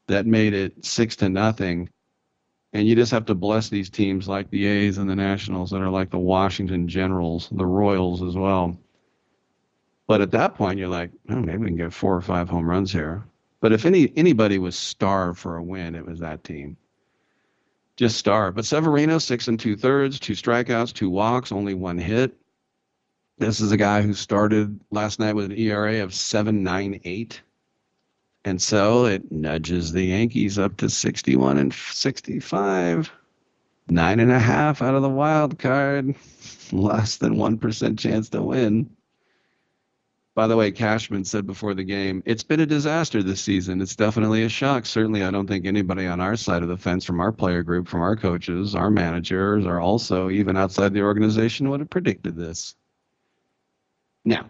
that 0.07 0.25
made 0.25 0.53
it 0.53 0.83
six 0.85 1.15
to 1.17 1.29
nothing. 1.29 1.89
And 2.73 2.87
you 2.87 2.95
just 2.95 3.11
have 3.11 3.25
to 3.25 3.35
bless 3.35 3.69
these 3.69 3.89
teams 3.89 4.27
like 4.27 4.49
the 4.49 4.65
A's 4.65 4.97
and 4.97 5.09
the 5.09 5.15
Nationals 5.15 5.69
that 5.71 5.81
are 5.81 5.89
like 5.89 6.09
the 6.09 6.19
Washington 6.19 6.87
Generals, 6.87 7.49
the 7.51 7.65
Royals 7.65 8.23
as 8.23 8.35
well. 8.35 8.77
But 10.07 10.21
at 10.21 10.31
that 10.31 10.55
point, 10.55 10.79
you're 10.79 10.87
like, 10.87 11.11
oh, 11.29 11.35
maybe 11.35 11.57
we 11.59 11.67
can 11.67 11.77
get 11.77 11.93
four 11.93 12.15
or 12.15 12.21
five 12.21 12.49
home 12.49 12.69
runs 12.69 12.91
here. 12.91 13.23
But 13.61 13.71
if 13.71 13.85
any 13.85 14.11
anybody 14.17 14.57
was 14.57 14.77
starved 14.77 15.39
for 15.39 15.55
a 15.55 15.63
win, 15.63 15.95
it 15.95 16.05
was 16.05 16.19
that 16.19 16.43
team. 16.43 16.75
Just 17.95 18.17
starved. 18.17 18.55
But 18.55 18.65
Severino, 18.65 19.19
six 19.19 19.47
and 19.47 19.59
two 19.59 19.77
thirds, 19.77 20.19
two 20.19 20.33
strikeouts, 20.33 20.93
two 20.93 21.09
walks, 21.09 21.51
only 21.51 21.73
one 21.73 21.97
hit. 21.97 22.35
This 23.37 23.61
is 23.61 23.71
a 23.71 23.77
guy 23.77 24.01
who 24.01 24.13
started 24.13 24.79
last 24.91 25.19
night 25.19 25.35
with 25.35 25.45
an 25.45 25.57
ERA 25.57 26.03
of 26.03 26.11
7.98. 26.11 27.39
And 28.45 28.61
so 28.61 29.05
it 29.05 29.31
nudges 29.31 29.91
the 29.91 30.03
Yankees 30.03 30.59
up 30.59 30.77
to 30.77 30.89
61 30.89 31.57
and 31.57 31.73
65. 31.73 33.11
Nine 33.89 34.19
and 34.19 34.31
a 34.31 34.39
half 34.39 34.81
out 34.81 34.95
of 34.95 35.01
the 35.01 35.09
wild 35.09 35.59
card. 35.59 36.15
Less 36.71 37.17
than 37.17 37.35
1% 37.35 37.99
chance 37.99 38.29
to 38.29 38.41
win. 38.41 38.89
By 40.35 40.47
the 40.47 40.57
way, 40.57 40.71
Cashman 40.71 41.25
said 41.25 41.45
before 41.45 41.75
the 41.75 41.83
game, 41.83 42.23
it's 42.25 42.41
been 42.41 42.59
a 42.59 42.65
disaster 42.65 43.21
this 43.21 43.41
season. 43.41 43.81
It's 43.81 43.95
definitely 43.95 44.43
a 44.43 44.49
shock. 44.49 44.87
Certainly, 44.87 45.23
I 45.23 45.29
don't 45.29 45.45
think 45.45 45.65
anybody 45.65 46.07
on 46.07 46.19
our 46.19 46.35
side 46.35 46.63
of 46.63 46.69
the 46.69 46.77
fence, 46.77 47.05
from 47.05 47.19
our 47.19 47.31
player 47.31 47.61
group, 47.61 47.87
from 47.87 48.01
our 48.01 48.15
coaches, 48.15 48.73
our 48.73 48.89
managers, 48.89 49.63
or 49.65 49.79
also 49.79 50.31
even 50.31 50.57
outside 50.57 50.91
the 50.91 51.03
organization, 51.03 51.69
would 51.69 51.81
have 51.81 51.89
predicted 51.91 52.35
this. 52.35 52.73
Now, 54.25 54.49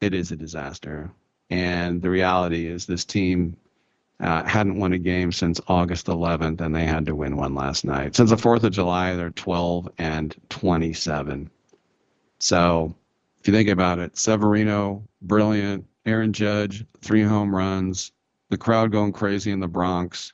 it 0.00 0.14
is 0.14 0.32
a 0.32 0.36
disaster. 0.36 1.12
And 1.50 2.00
the 2.00 2.10
reality 2.10 2.66
is, 2.66 2.86
this 2.86 3.04
team 3.04 3.56
uh, 4.20 4.44
hadn't 4.44 4.78
won 4.78 4.92
a 4.92 4.98
game 4.98 5.32
since 5.32 5.60
August 5.66 6.06
11th, 6.06 6.60
and 6.60 6.74
they 6.74 6.84
had 6.84 7.06
to 7.06 7.14
win 7.14 7.36
one 7.36 7.54
last 7.54 7.84
night. 7.84 8.14
Since 8.14 8.30
the 8.30 8.36
4th 8.36 8.62
of 8.64 8.72
July, 8.72 9.14
they're 9.14 9.30
12 9.30 9.88
and 9.98 10.34
27. 10.50 11.50
So, 12.38 12.94
if 13.40 13.48
you 13.48 13.54
think 13.54 13.68
about 13.68 13.98
it, 13.98 14.16
Severino, 14.16 15.02
brilliant. 15.22 15.86
Aaron 16.06 16.32
Judge, 16.32 16.84
three 17.00 17.22
home 17.22 17.54
runs. 17.54 18.12
The 18.50 18.58
crowd 18.58 18.92
going 18.92 19.12
crazy 19.12 19.50
in 19.50 19.60
the 19.60 19.68
Bronx. 19.68 20.32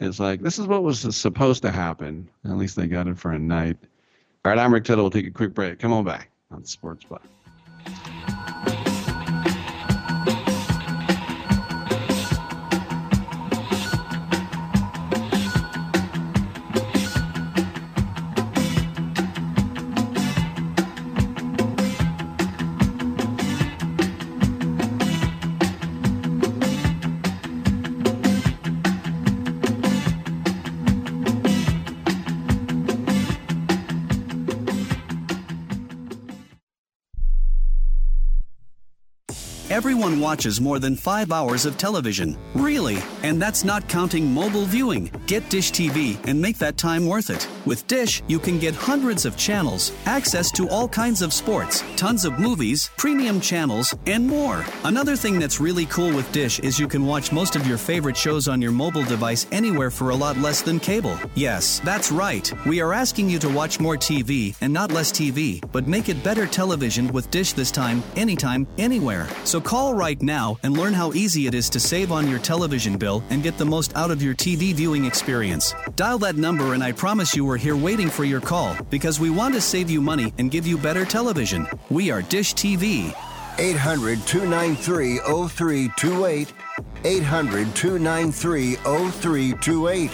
It's 0.00 0.20
like, 0.20 0.42
this 0.42 0.58
is 0.58 0.66
what 0.66 0.82
was 0.82 1.00
supposed 1.16 1.62
to 1.62 1.70
happen. 1.70 2.28
At 2.44 2.56
least 2.56 2.76
they 2.76 2.86
got 2.86 3.06
it 3.06 3.18
for 3.18 3.32
a 3.32 3.38
night. 3.38 3.78
All 4.44 4.52
right, 4.52 4.58
I'm 4.58 4.72
Rick 4.72 4.84
Tittle. 4.84 5.04
We'll 5.04 5.10
take 5.10 5.26
a 5.26 5.30
quick 5.30 5.54
break. 5.54 5.78
Come 5.78 5.92
on 5.92 6.04
back 6.04 6.30
on 6.50 6.64
Sports 6.64 7.02
Spot. 7.02 7.22
Watches 40.36 40.60
more 40.60 40.78
than 40.78 40.94
five 40.94 41.32
hours 41.32 41.64
of 41.64 41.78
television. 41.78 42.36
Really? 42.54 42.98
And 43.22 43.40
that's 43.40 43.64
not 43.64 43.88
counting 43.88 44.30
mobile 44.34 44.66
viewing. 44.66 45.10
Get 45.26 45.48
Dish 45.48 45.72
TV 45.72 46.18
and 46.28 46.38
make 46.38 46.58
that 46.58 46.76
time 46.76 47.06
worth 47.06 47.30
it. 47.30 47.48
With 47.66 47.84
Dish, 47.88 48.22
you 48.28 48.38
can 48.38 48.60
get 48.60 48.76
hundreds 48.76 49.26
of 49.26 49.36
channels, 49.36 49.90
access 50.06 50.52
to 50.52 50.68
all 50.68 50.86
kinds 50.86 51.20
of 51.20 51.32
sports, 51.32 51.82
tons 51.96 52.24
of 52.24 52.38
movies, 52.38 52.90
premium 52.96 53.40
channels, 53.40 53.92
and 54.06 54.24
more. 54.24 54.64
Another 54.84 55.16
thing 55.16 55.40
that's 55.40 55.58
really 55.60 55.86
cool 55.86 56.14
with 56.14 56.30
Dish 56.30 56.60
is 56.60 56.78
you 56.78 56.86
can 56.86 57.04
watch 57.04 57.32
most 57.32 57.56
of 57.56 57.66
your 57.66 57.76
favorite 57.76 58.16
shows 58.16 58.46
on 58.46 58.62
your 58.62 58.70
mobile 58.70 59.02
device 59.02 59.48
anywhere 59.50 59.90
for 59.90 60.10
a 60.10 60.14
lot 60.14 60.36
less 60.38 60.62
than 60.62 60.78
cable. 60.78 61.18
Yes, 61.34 61.80
that's 61.80 62.12
right. 62.12 62.52
We 62.66 62.80
are 62.80 62.92
asking 62.92 63.28
you 63.28 63.40
to 63.40 63.48
watch 63.48 63.80
more 63.80 63.96
TV 63.96 64.56
and 64.60 64.72
not 64.72 64.92
less 64.92 65.10
TV, 65.10 65.60
but 65.72 65.88
make 65.88 66.08
it 66.08 66.22
better 66.22 66.46
television 66.46 67.08
with 67.12 67.32
Dish 67.32 67.52
this 67.52 67.72
time, 67.72 68.00
anytime, 68.14 68.68
anywhere. 68.78 69.26
So 69.42 69.60
call 69.60 69.92
right 69.92 70.22
now 70.22 70.56
and 70.62 70.76
learn 70.76 70.92
how 70.92 71.12
easy 71.14 71.48
it 71.48 71.54
is 71.54 71.68
to 71.70 71.80
save 71.80 72.12
on 72.12 72.30
your 72.30 72.38
television 72.38 72.96
bill 72.96 73.24
and 73.30 73.42
get 73.42 73.58
the 73.58 73.64
most 73.64 73.96
out 73.96 74.12
of 74.12 74.22
your 74.22 74.36
TV 74.36 74.72
viewing 74.72 75.04
experience. 75.04 75.74
Dial 75.96 76.18
that 76.18 76.36
number, 76.36 76.74
and 76.74 76.84
I 76.84 76.92
promise 76.92 77.34
you 77.34 77.44
we're 77.44 77.55
here 77.56 77.76
waiting 77.76 78.08
for 78.08 78.24
your 78.24 78.40
call 78.40 78.76
because 78.90 79.20
we 79.20 79.30
want 79.30 79.54
to 79.54 79.60
save 79.60 79.90
you 79.90 80.00
money 80.00 80.32
and 80.38 80.50
give 80.50 80.66
you 80.66 80.76
better 80.78 81.04
television. 81.04 81.66
We 81.90 82.10
are 82.10 82.22
Dish 82.22 82.54
TV. 82.54 83.14
800 83.58 84.26
293 84.26 85.18
0328. 85.18 86.52
800 87.04 87.74
293 87.74 88.74
0328. 88.76 90.10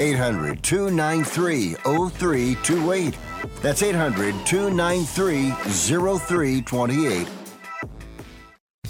800 0.00 0.62
293 0.62 1.74
0328. 1.74 3.18
That's 3.62 3.82
800 3.82 4.34
293 4.46 5.50
0328. 5.50 7.28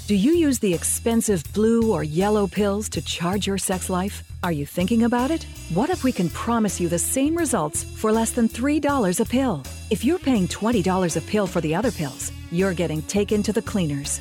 Do 0.06 0.16
you 0.16 0.32
use 0.32 0.58
the 0.58 0.74
expensive 0.74 1.44
blue 1.52 1.92
or 1.92 2.02
yellow 2.02 2.46
pills 2.46 2.88
to 2.90 3.00
charge 3.02 3.46
your 3.46 3.58
sex 3.58 3.88
life? 3.88 4.29
Are 4.42 4.52
you 4.52 4.64
thinking 4.64 5.02
about 5.02 5.30
it? 5.30 5.44
What 5.74 5.90
if 5.90 6.02
we 6.02 6.12
can 6.12 6.30
promise 6.30 6.80
you 6.80 6.88
the 6.88 6.98
same 6.98 7.36
results 7.36 7.84
for 7.84 8.10
less 8.10 8.32
than 8.32 8.48
$3 8.48 9.20
a 9.20 9.24
pill? 9.26 9.62
If 9.90 10.02
you're 10.02 10.18
paying 10.18 10.48
$20 10.48 11.16
a 11.16 11.20
pill 11.20 11.46
for 11.46 11.60
the 11.60 11.74
other 11.74 11.90
pills, 11.90 12.32
you're 12.50 12.72
getting 12.72 13.02
taken 13.02 13.42
to 13.42 13.52
the 13.52 13.60
cleaners. 13.60 14.20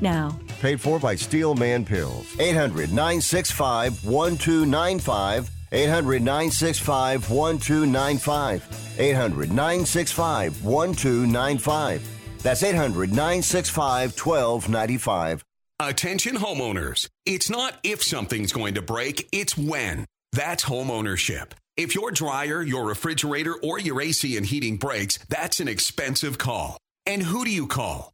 now. 0.00 0.38
Paid 0.60 0.80
for 0.80 0.98
by 0.98 1.14
Steel 1.14 1.54
Man 1.54 1.84
Pills. 1.84 2.26
800 2.40 2.90
965 2.90 4.04
1295. 4.04 5.50
800 5.72 6.22
965 6.22 7.30
1295. 7.30 8.98
800 8.98 9.48
965 9.50 10.64
1295. 10.64 12.42
That's 12.42 12.62
800 12.62 13.10
965 13.10 14.12
1295. 14.18 15.44
Attention 15.80 16.36
homeowners. 16.36 17.08
It's 17.26 17.50
not 17.50 17.74
if 17.82 18.02
something's 18.02 18.52
going 18.52 18.74
to 18.74 18.82
break, 18.82 19.28
it's 19.32 19.58
when. 19.58 20.06
That's 20.32 20.64
homeownership. 20.64 21.52
If 21.76 21.94
your 21.96 22.12
dryer, 22.12 22.62
your 22.62 22.84
refrigerator, 22.86 23.54
or 23.62 23.80
your 23.80 24.00
AC 24.00 24.36
and 24.36 24.46
heating 24.46 24.76
breaks, 24.76 25.18
that's 25.28 25.58
an 25.58 25.66
expensive 25.66 26.38
call. 26.38 26.78
And 27.06 27.22
who 27.22 27.44
do 27.44 27.50
you 27.50 27.66
call? 27.66 28.13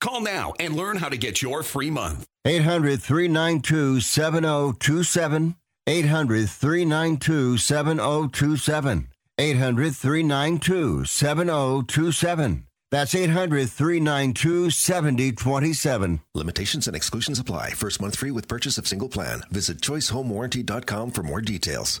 Call 0.00 0.20
now 0.22 0.54
and 0.58 0.74
learn 0.74 0.96
how 0.96 1.08
to 1.08 1.16
get 1.16 1.42
your 1.42 1.62
free 1.62 1.90
month. 1.90 2.26
800 2.46 3.02
392 3.02 4.00
7027. 4.00 5.56
800 5.86 6.48
392 6.48 7.58
7027. 7.58 9.08
800 9.38 9.96
392 9.96 11.04
7027. 11.04 12.66
That's 12.90 13.14
800 13.14 13.70
392 13.70 14.70
7027. 14.70 16.20
Limitations 16.34 16.86
and 16.86 16.96
exclusions 16.96 17.38
apply. 17.38 17.70
First 17.70 18.00
month 18.00 18.16
free 18.16 18.30
with 18.30 18.48
purchase 18.48 18.78
of 18.78 18.88
single 18.88 19.08
plan. 19.08 19.42
Visit 19.50 19.80
choicehomewarranty.com 19.80 21.10
for 21.12 21.22
more 21.22 21.40
details. 21.40 22.00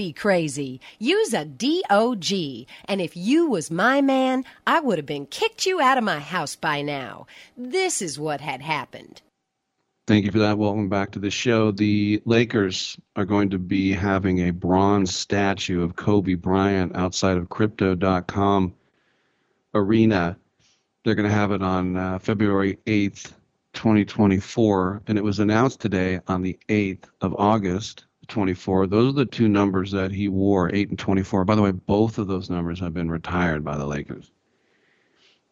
Be 0.00 0.14
crazy. 0.14 0.80
Use 0.98 1.34
a 1.34 1.44
DOG. 1.44 2.32
And 2.86 3.02
if 3.02 3.14
you 3.14 3.50
was 3.50 3.70
my 3.70 4.00
man, 4.00 4.46
I 4.66 4.80
would 4.80 4.96
have 4.96 5.04
been 5.04 5.26
kicked 5.26 5.66
you 5.66 5.78
out 5.78 5.98
of 5.98 6.04
my 6.04 6.20
house 6.20 6.56
by 6.56 6.80
now. 6.80 7.26
This 7.54 8.00
is 8.00 8.18
what 8.18 8.40
had 8.40 8.62
happened. 8.62 9.20
Thank 10.06 10.24
you 10.24 10.32
for 10.32 10.38
that. 10.38 10.56
Welcome 10.56 10.88
back 10.88 11.10
to 11.10 11.18
the 11.18 11.30
show. 11.30 11.70
The 11.70 12.22
Lakers 12.24 12.96
are 13.14 13.26
going 13.26 13.50
to 13.50 13.58
be 13.58 13.92
having 13.92 14.48
a 14.48 14.52
bronze 14.52 15.14
statue 15.14 15.82
of 15.82 15.96
Kobe 15.96 16.32
Bryant 16.32 16.96
outside 16.96 17.36
of 17.36 17.50
Crypto.com 17.50 18.72
arena. 19.74 20.38
They're 21.04 21.14
going 21.14 21.28
to 21.28 21.34
have 21.34 21.52
it 21.52 21.62
on 21.62 21.98
uh, 21.98 22.18
February 22.20 22.78
8th, 22.86 23.32
2024. 23.74 25.02
And 25.08 25.18
it 25.18 25.24
was 25.24 25.40
announced 25.40 25.78
today 25.78 26.20
on 26.26 26.40
the 26.40 26.58
8th 26.70 27.04
of 27.20 27.34
August, 27.38 28.06
24. 28.30 28.86
Those 28.86 29.10
are 29.10 29.16
the 29.16 29.26
two 29.26 29.48
numbers 29.48 29.90
that 29.92 30.12
he 30.12 30.28
wore, 30.28 30.74
8 30.74 30.90
and 30.90 30.98
24. 30.98 31.44
By 31.44 31.54
the 31.54 31.62
way, 31.62 31.72
both 31.72 32.18
of 32.18 32.28
those 32.28 32.48
numbers 32.50 32.80
have 32.80 32.94
been 32.94 33.10
retired 33.10 33.64
by 33.64 33.76
the 33.76 33.86
Lakers. 33.86 34.30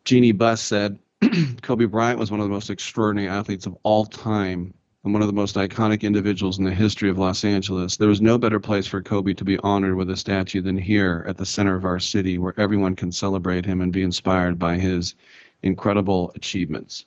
Jeanie 0.05 0.33
Buss 0.33 0.63
said, 0.63 0.99
Kobe 1.63 1.85
Bryant 1.85 2.19
was 2.19 2.31
one 2.31 2.41
of 2.41 2.47
the 2.47 2.53
most 2.53 2.71
extraordinary 2.71 3.29
athletes 3.29 3.67
of 3.67 3.77
all 3.83 4.07
time 4.07 4.73
and 5.05 5.13
one 5.13 5.23
of 5.23 5.29
the 5.29 5.35
most 5.35 5.57
iconic 5.57 6.03
individuals 6.03 6.59
in 6.59 6.65
the 6.65 6.75
history 6.75 7.11
of 7.11 7.19
Los 7.19 7.45
Angeles. 7.45 7.97
There 7.97 8.09
was 8.09 8.21
no 8.21 8.39
better 8.39 8.61
place 8.61 8.87
for 8.87 9.03
Kobe 9.03 9.35
to 9.35 9.45
be 9.45 9.59
honored 9.59 9.97
with 9.97 10.11
a 10.11 10.17
statue 10.17 10.61
than 10.61 10.77
here 10.77 11.25
at 11.29 11.37
the 11.37 11.47
center 11.47 11.75
of 11.75 11.85
our 11.85 11.99
city, 11.99 12.39
where 12.39 12.59
everyone 12.59 12.97
can 12.97 13.13
celebrate 13.13 13.65
him 13.65 13.81
and 13.81 13.93
be 13.93 14.03
inspired 14.03 14.59
by 14.59 14.79
his 14.79 15.15
incredible 15.63 16.33
achievements. 16.35 17.07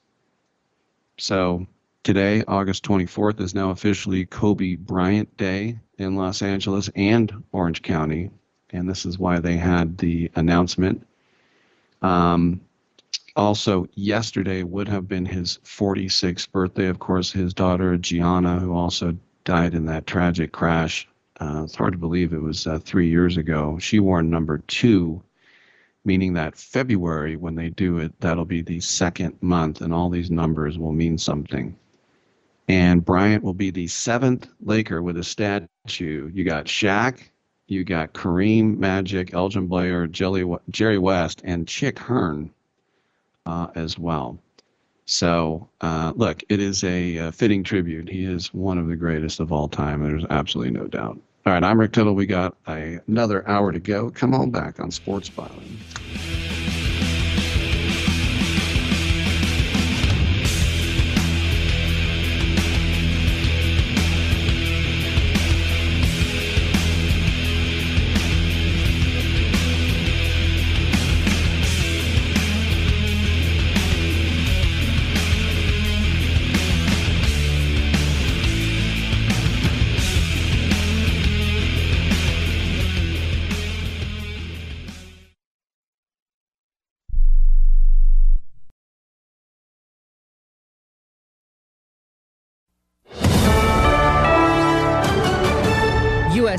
So, 1.18 1.68
today, 2.04 2.44
August 2.48 2.84
24th, 2.84 3.40
is 3.40 3.54
now 3.54 3.70
officially 3.70 4.26
Kobe 4.26 4.76
Bryant 4.76 5.36
Day 5.38 5.80
in 5.98 6.16
Los 6.16 6.42
Angeles 6.42 6.90
and 6.96 7.44
Orange 7.52 7.82
County. 7.82 8.32
And 8.72 8.90
this 8.90 9.06
is 9.06 9.20
why 9.20 9.40
they 9.40 9.58
had 9.58 9.98
the 9.98 10.32
announcement. 10.36 11.06
Um, 12.02 12.62
also, 13.36 13.88
yesterday 13.94 14.64
would 14.64 14.88
have 14.88 15.08
been 15.08 15.26
his 15.26 15.60
46th 15.64 16.52
birthday. 16.52 16.88
Of 16.88 17.00
course, 17.00 17.32
his 17.32 17.54
daughter, 17.54 17.98
Gianna, 17.98 18.60
who 18.60 18.74
also 18.74 19.18
died 19.44 19.74
in 19.74 19.86
that 19.86 20.08
tragic 20.08 20.52
crash. 20.52 21.08
Uh, 21.40 21.62
it's 21.64 21.76
hard 21.76 21.94
to 21.94 21.98
believe 21.98 22.34
it 22.34 22.42
was 22.42 22.68
uh, 22.68 22.80
three 22.80 23.10
years 23.10 23.38
ago. 23.38 23.78
She 23.80 24.00
wore 24.00 24.22
number 24.22 24.60
two, 24.68 25.24
meaning 26.06 26.34
that 26.34 26.58
February, 26.58 27.36
when 27.36 27.56
they 27.56 27.70
do 27.70 27.98
it, 28.00 28.14
that'll 28.20 28.46
be 28.46 28.62
the 28.62 28.80
second 28.80 29.38
month, 29.42 29.82
and 29.82 29.94
all 29.94 30.10
these 30.10 30.30
numbers 30.30 30.78
will 30.78 30.92
mean 30.92 31.18
something. 31.18 31.76
And 32.72 33.04
Bryant 33.04 33.44
will 33.44 33.54
be 33.54 33.70
the 33.70 33.88
seventh 33.88 34.48
Laker 34.62 35.02
with 35.04 35.18
a 35.18 35.26
statue. 35.26 36.32
You 36.34 36.46
got 36.46 36.68
Shaq, 36.68 37.20
you 37.68 37.84
got 37.84 38.14
Kareem, 38.14 38.78
Magic, 38.78 39.34
Elgin 39.34 39.68
Baylor, 39.68 40.08
Jelly, 40.08 40.50
Jerry 40.70 40.98
West, 40.98 41.42
and 41.44 41.68
Chick 41.68 42.00
Hearn 42.00 42.50
uh, 43.46 43.68
as 43.76 44.00
well. 44.00 44.40
So, 45.04 45.68
uh, 45.82 46.14
look, 46.16 46.44
it 46.48 46.62
is 46.62 46.86
a, 46.86 47.18
uh 47.18 47.32
fitting 47.32 47.66
tribute. 47.66 48.08
He 48.08 48.24
is 48.24 48.54
one 48.54 48.78
of 48.78 48.88
the 48.88 48.96
greatest 48.96 49.42
of 49.42 49.52
all 49.52 49.68
time. 49.68 50.02
There's 50.02 50.24
absolutely 50.30 50.72
no 50.72 50.88
doubt. 50.88 51.20
All 51.46 51.52
right, 51.52 51.66
I'm 51.66 51.78
Rick 51.78 51.92
Tittle. 51.92 52.14
We 52.14 52.26
got 52.26 52.56
a, 52.70 53.00
another 53.06 53.46
hour 53.50 53.74
to 53.74 53.80
go. 53.80 54.12
Come 54.12 54.34
on 54.34 54.50
back 54.50 54.80
on 54.80 54.92
Sports 54.92 55.30
Byline. 55.30 56.61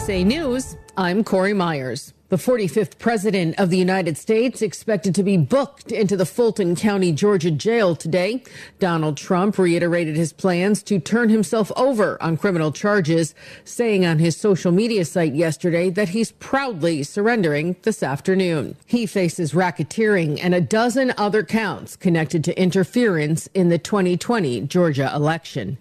USA 0.03 0.25
News, 0.25 0.77
I'm 0.97 1.23
Corey 1.23 1.55
Myers. 1.55 2.13
The 2.29 2.37
45th 2.37 2.99
President 2.99 3.61
of 3.61 3.71
the 3.71 3.77
United 3.77 4.19
States 4.19 4.61
expected 4.61 5.15
to 5.15 5.23
be 5.23 5.37
booked 5.37 5.93
into 5.93 6.17
the 6.17 6.27
Fulton 6.27 6.75
County, 6.75 7.13
Georgia 7.13 7.53
jail 7.53 7.95
today. 7.95 8.43
Donald 8.81 9.17
Trump 9.17 9.59
reiterated 9.59 10.17
his 10.17 10.33
plans 10.33 10.83
to 10.85 10.99
turn 10.99 11.29
himself 11.29 11.71
over 11.77 12.21
on 12.21 12.37
criminal 12.37 12.73
charges, 12.73 13.33
saying 13.65 14.05
on 14.05 14.19
his 14.19 14.37
social 14.37 14.73
media 14.73 15.05
site 15.05 15.35
yesterday 15.35 15.89
that 15.91 16.09
he's 16.09 16.33
proudly 16.33 17.05
surrendering 17.05 17.77
this 17.83 18.03
afternoon. 18.03 18.75
He 18.87 19.07
faces 19.07 19.53
racketeering 19.53 20.41
and 20.43 20.53
a 20.53 20.61
dozen 20.61 21.13
other 21.17 21.45
counts 21.45 21.95
connected 21.95 22.43
to 22.43 22.61
interference 22.61 23.47
in 23.55 23.69
the 23.69 23.79
2020 23.79 24.63
Georgia 24.63 25.13
election. 25.15 25.79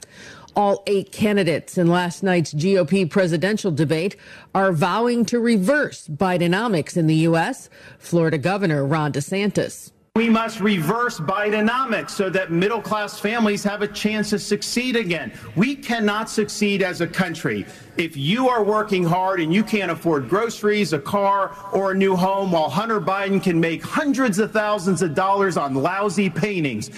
All 0.56 0.84
eight 0.86 1.12
candidates 1.12 1.78
in 1.78 1.88
last 1.88 2.24
night's 2.24 2.54
GOP 2.54 3.10
presidential 3.10 3.72
debate 3.72 4.18
are 4.54 4.74
vowing 4.74 5.24
to 5.26 5.40
reverse 5.40 6.08
Bidenomics 6.10 6.98
in 6.98 7.08
the 7.08 7.16
U.S. 7.16 7.70
Florida 8.00 8.38
Governor 8.38 8.86
Ron 8.86 9.14
DeSantis. 9.14 9.92
We 10.18 10.30
must 10.30 10.60
reverse 10.60 11.22
Bidenomics 11.22 12.10
so 12.10 12.30
that 12.32 12.52
middle 12.52 12.82
class 12.82 13.18
families 13.18 13.64
have 13.64 13.82
a 13.82 13.88
chance 13.88 14.32
to 14.32 14.40
succeed 14.40 14.98
again. 14.98 15.32
We 15.56 15.74
cannot 15.74 16.30
succeed 16.30 16.84
as 16.84 17.00
a 17.00 17.08
country 17.08 17.66
if 17.96 18.18
you 18.18 18.50
are 18.50 18.62
working 18.62 19.06
hard 19.06 19.40
and 19.40 19.54
you 19.54 19.64
can't 19.64 19.90
afford 19.90 20.28
groceries, 20.28 20.92
a 20.92 21.00
car, 21.00 21.56
or 21.72 21.92
a 21.92 21.96
new 21.96 22.18
home 22.18 22.52
while 22.52 22.70
Hunter 22.70 23.00
Biden 23.00 23.42
can 23.42 23.58
make 23.58 23.82
hundreds 23.82 24.38
of 24.38 24.52
thousands 24.52 25.02
of 25.02 25.16
dollars 25.16 25.56
on 25.56 25.76
lousy 25.76 26.30
paintings. 26.30 26.90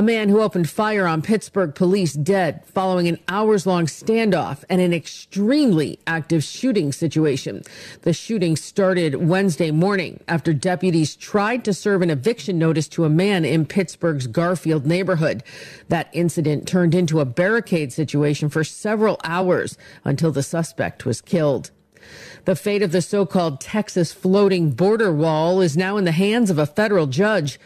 A 0.00 0.02
man 0.02 0.30
who 0.30 0.40
opened 0.40 0.70
fire 0.70 1.06
on 1.06 1.20
Pittsburgh 1.20 1.74
police 1.74 2.14
dead 2.14 2.64
following 2.64 3.06
an 3.06 3.18
hours 3.28 3.66
long 3.66 3.84
standoff 3.84 4.64
and 4.70 4.80
an 4.80 4.94
extremely 4.94 5.98
active 6.06 6.42
shooting 6.42 6.90
situation. 6.90 7.64
The 8.00 8.14
shooting 8.14 8.56
started 8.56 9.16
Wednesday 9.16 9.70
morning 9.70 10.20
after 10.26 10.54
deputies 10.54 11.16
tried 11.16 11.66
to 11.66 11.74
serve 11.74 12.00
an 12.00 12.08
eviction 12.08 12.58
notice 12.58 12.88
to 12.88 13.04
a 13.04 13.10
man 13.10 13.44
in 13.44 13.66
Pittsburgh's 13.66 14.26
Garfield 14.26 14.86
neighborhood. 14.86 15.42
That 15.88 16.08
incident 16.14 16.66
turned 16.66 16.94
into 16.94 17.20
a 17.20 17.26
barricade 17.26 17.92
situation 17.92 18.48
for 18.48 18.64
several 18.64 19.20
hours 19.22 19.76
until 20.02 20.32
the 20.32 20.42
suspect 20.42 21.04
was 21.04 21.20
killed. 21.20 21.72
The 22.46 22.56
fate 22.56 22.82
of 22.82 22.92
the 22.92 23.02
so 23.02 23.26
called 23.26 23.60
Texas 23.60 24.12
floating 24.12 24.70
border 24.70 25.12
wall 25.12 25.60
is 25.60 25.76
now 25.76 25.98
in 25.98 26.04
the 26.04 26.12
hands 26.12 26.50
of 26.50 26.58
a 26.58 26.64
federal 26.64 27.06
judge. 27.06 27.60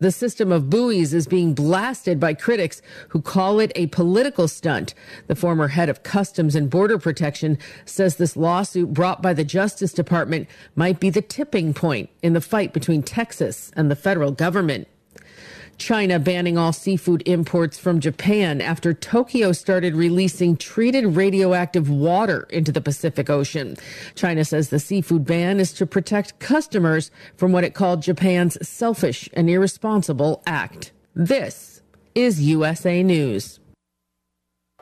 The 0.00 0.10
system 0.10 0.50
of 0.50 0.70
buoys 0.70 1.12
is 1.12 1.26
being 1.26 1.52
blasted 1.52 2.18
by 2.18 2.32
critics 2.32 2.80
who 3.10 3.20
call 3.20 3.60
it 3.60 3.70
a 3.74 3.86
political 3.88 4.48
stunt. 4.48 4.94
The 5.26 5.36
former 5.36 5.68
head 5.68 5.90
of 5.90 6.02
Customs 6.02 6.56
and 6.56 6.70
Border 6.70 6.98
Protection 6.98 7.58
says 7.84 8.16
this 8.16 8.34
lawsuit 8.34 8.94
brought 8.94 9.20
by 9.20 9.34
the 9.34 9.44
Justice 9.44 9.92
Department 9.92 10.48
might 10.74 11.00
be 11.00 11.10
the 11.10 11.20
tipping 11.20 11.74
point 11.74 12.08
in 12.22 12.32
the 12.32 12.40
fight 12.40 12.72
between 12.72 13.02
Texas 13.02 13.70
and 13.76 13.90
the 13.90 13.96
federal 13.96 14.32
government. 14.32 14.88
China 15.80 16.18
banning 16.18 16.58
all 16.58 16.74
seafood 16.74 17.22
imports 17.24 17.78
from 17.78 18.00
Japan 18.00 18.60
after 18.60 18.92
Tokyo 18.92 19.50
started 19.52 19.94
releasing 19.94 20.54
treated 20.54 21.16
radioactive 21.16 21.88
water 21.88 22.46
into 22.50 22.70
the 22.70 22.82
Pacific 22.82 23.30
Ocean. 23.30 23.76
China 24.14 24.44
says 24.44 24.68
the 24.68 24.78
seafood 24.78 25.24
ban 25.24 25.58
is 25.58 25.72
to 25.72 25.86
protect 25.86 26.38
customers 26.38 27.10
from 27.34 27.50
what 27.50 27.64
it 27.64 27.72
called 27.72 28.02
Japan's 28.02 28.58
selfish 28.68 29.28
and 29.32 29.48
irresponsible 29.48 30.42
act. 30.46 30.92
This 31.14 31.80
is 32.14 32.42
USA 32.42 33.02
News. 33.02 33.59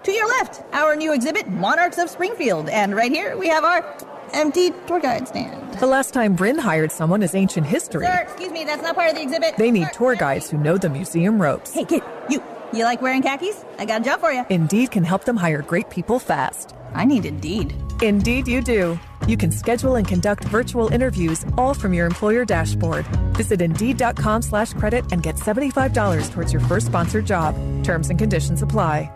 To 0.04 0.12
your 0.12 0.28
left, 0.28 0.62
our 0.72 0.96
new 0.96 1.12
exhibit, 1.12 1.48
Monarchs 1.48 1.98
of 1.98 2.08
Springfield. 2.08 2.68
And 2.68 2.94
right 2.94 3.10
here, 3.10 3.36
we 3.36 3.48
have 3.48 3.64
our 3.64 3.96
empty 4.32 4.70
tour 4.86 5.00
guide 5.00 5.28
stand. 5.28 5.74
The 5.74 5.86
last 5.86 6.14
time 6.14 6.34
Bryn 6.34 6.58
hired 6.58 6.92
someone 6.92 7.22
is 7.22 7.34
ancient 7.34 7.66
history. 7.66 8.06
Sir, 8.06 8.22
excuse 8.22 8.50
me, 8.52 8.64
that's 8.64 8.82
not 8.82 8.94
part 8.94 9.10
of 9.10 9.16
the 9.16 9.22
exhibit. 9.22 9.56
They 9.56 9.70
need 9.70 9.92
tour 9.92 10.14
guides 10.14 10.48
who 10.50 10.58
know 10.58 10.78
the 10.78 10.88
museum 10.88 11.40
ropes. 11.40 11.74
Hey, 11.74 11.84
kid, 11.84 12.02
you. 12.30 12.42
You 12.72 12.84
like 12.84 13.00
wearing 13.00 13.22
khakis? 13.22 13.64
I 13.78 13.86
got 13.86 14.02
a 14.02 14.04
job 14.04 14.20
for 14.20 14.30
you. 14.30 14.44
Indeed 14.50 14.90
can 14.90 15.02
help 15.02 15.24
them 15.24 15.36
hire 15.36 15.62
great 15.62 15.88
people 15.90 16.18
fast. 16.18 16.74
I 16.94 17.04
need 17.04 17.24
Indeed. 17.24 17.74
Indeed, 18.02 18.46
you 18.46 18.60
do. 18.60 18.98
You 19.26 19.36
can 19.36 19.50
schedule 19.50 19.96
and 19.96 20.06
conduct 20.06 20.44
virtual 20.44 20.88
interviews 20.88 21.44
all 21.56 21.74
from 21.74 21.92
your 21.94 22.06
employer 22.06 22.44
dashboard. 22.44 23.06
Visit 23.36 23.60
Indeed.com 23.60 24.42
slash 24.42 24.72
credit 24.74 25.04
and 25.12 25.22
get 25.22 25.36
$75 25.36 26.30
towards 26.32 26.52
your 26.52 26.62
first 26.62 26.86
sponsored 26.86 27.26
job. 27.26 27.54
Terms 27.84 28.10
and 28.10 28.18
conditions 28.18 28.62
apply. 28.62 29.10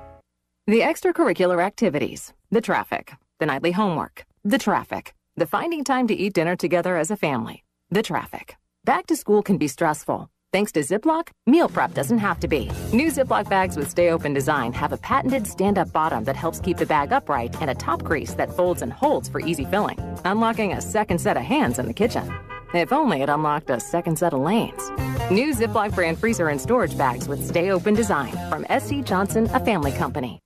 The 0.73 0.81
extracurricular 0.81 1.62
activities, 1.62 2.32
the 2.51 2.62
traffic, 2.62 3.12
the 3.39 3.44
nightly 3.44 3.73
homework, 3.73 4.24
the 4.43 4.57
traffic, 4.57 5.12
the 5.36 5.47
finding 5.47 5.85
time 5.85 6.07
to 6.07 6.15
eat 6.15 6.32
dinner 6.32 6.57
together 6.57 6.97
as 6.97 7.11
a 7.11 7.16
family, 7.16 7.62
the 7.90 8.03
traffic. 8.03 8.57
Back 8.82 9.07
to 9.09 9.16
school 9.16 9.43
can 9.43 9.59
be 9.59 9.69
stressful. 9.69 10.31
Thanks 10.51 10.73
to 10.73 10.81
Ziploc, 10.81 11.28
meal 11.47 11.69
prep 11.69 11.93
doesn't 11.93 12.24
have 12.27 12.40
to 12.40 12.49
be. 12.49 12.70
New 12.90 13.09
Ziploc 13.09 13.51
bags 13.51 13.77
with 13.77 13.90
stay 13.90 14.09
open 14.09 14.32
design 14.32 14.73
have 14.73 14.94
a 14.94 14.97
patented 14.97 15.47
stand 15.47 15.77
up 15.77 15.93
bottom 15.93 16.24
that 16.24 16.36
helps 16.36 16.59
keep 16.59 16.78
the 16.78 16.86
bag 16.86 17.12
upright 17.12 17.55
and 17.61 17.69
a 17.69 17.74
top 17.74 18.03
crease 18.03 18.32
that 18.32 18.57
folds 18.57 18.81
and 18.81 18.94
holds 18.94 19.28
for 19.28 19.40
easy 19.40 19.66
filling, 19.66 19.99
unlocking 20.24 20.73
a 20.73 20.81
second 20.81 21.19
set 21.19 21.36
of 21.36 21.43
hands 21.43 21.78
in 21.81 21.86
the 21.86 21.93
kitchen. 21.93 22.32
If 22.73 22.94
only 22.94 23.20
it 23.20 23.28
unlocked 23.28 23.69
a 23.69 23.78
second 23.78 24.19
set 24.19 24.32
of 24.32 24.40
lanes. 24.40 24.89
New 25.31 25.53
Ziploc 25.53 25.94
brand 25.94 26.19
freezer 26.19 26.49
and 26.49 26.59
storage 26.59 26.97
bags 26.97 27.28
with 27.28 27.47
stay 27.47 27.70
open 27.70 27.93
design 27.93 28.32
from 28.49 28.65
SC 28.81 29.05
Johnson, 29.05 29.51
a 29.53 29.61
family 29.61 29.93
company. 29.93 30.40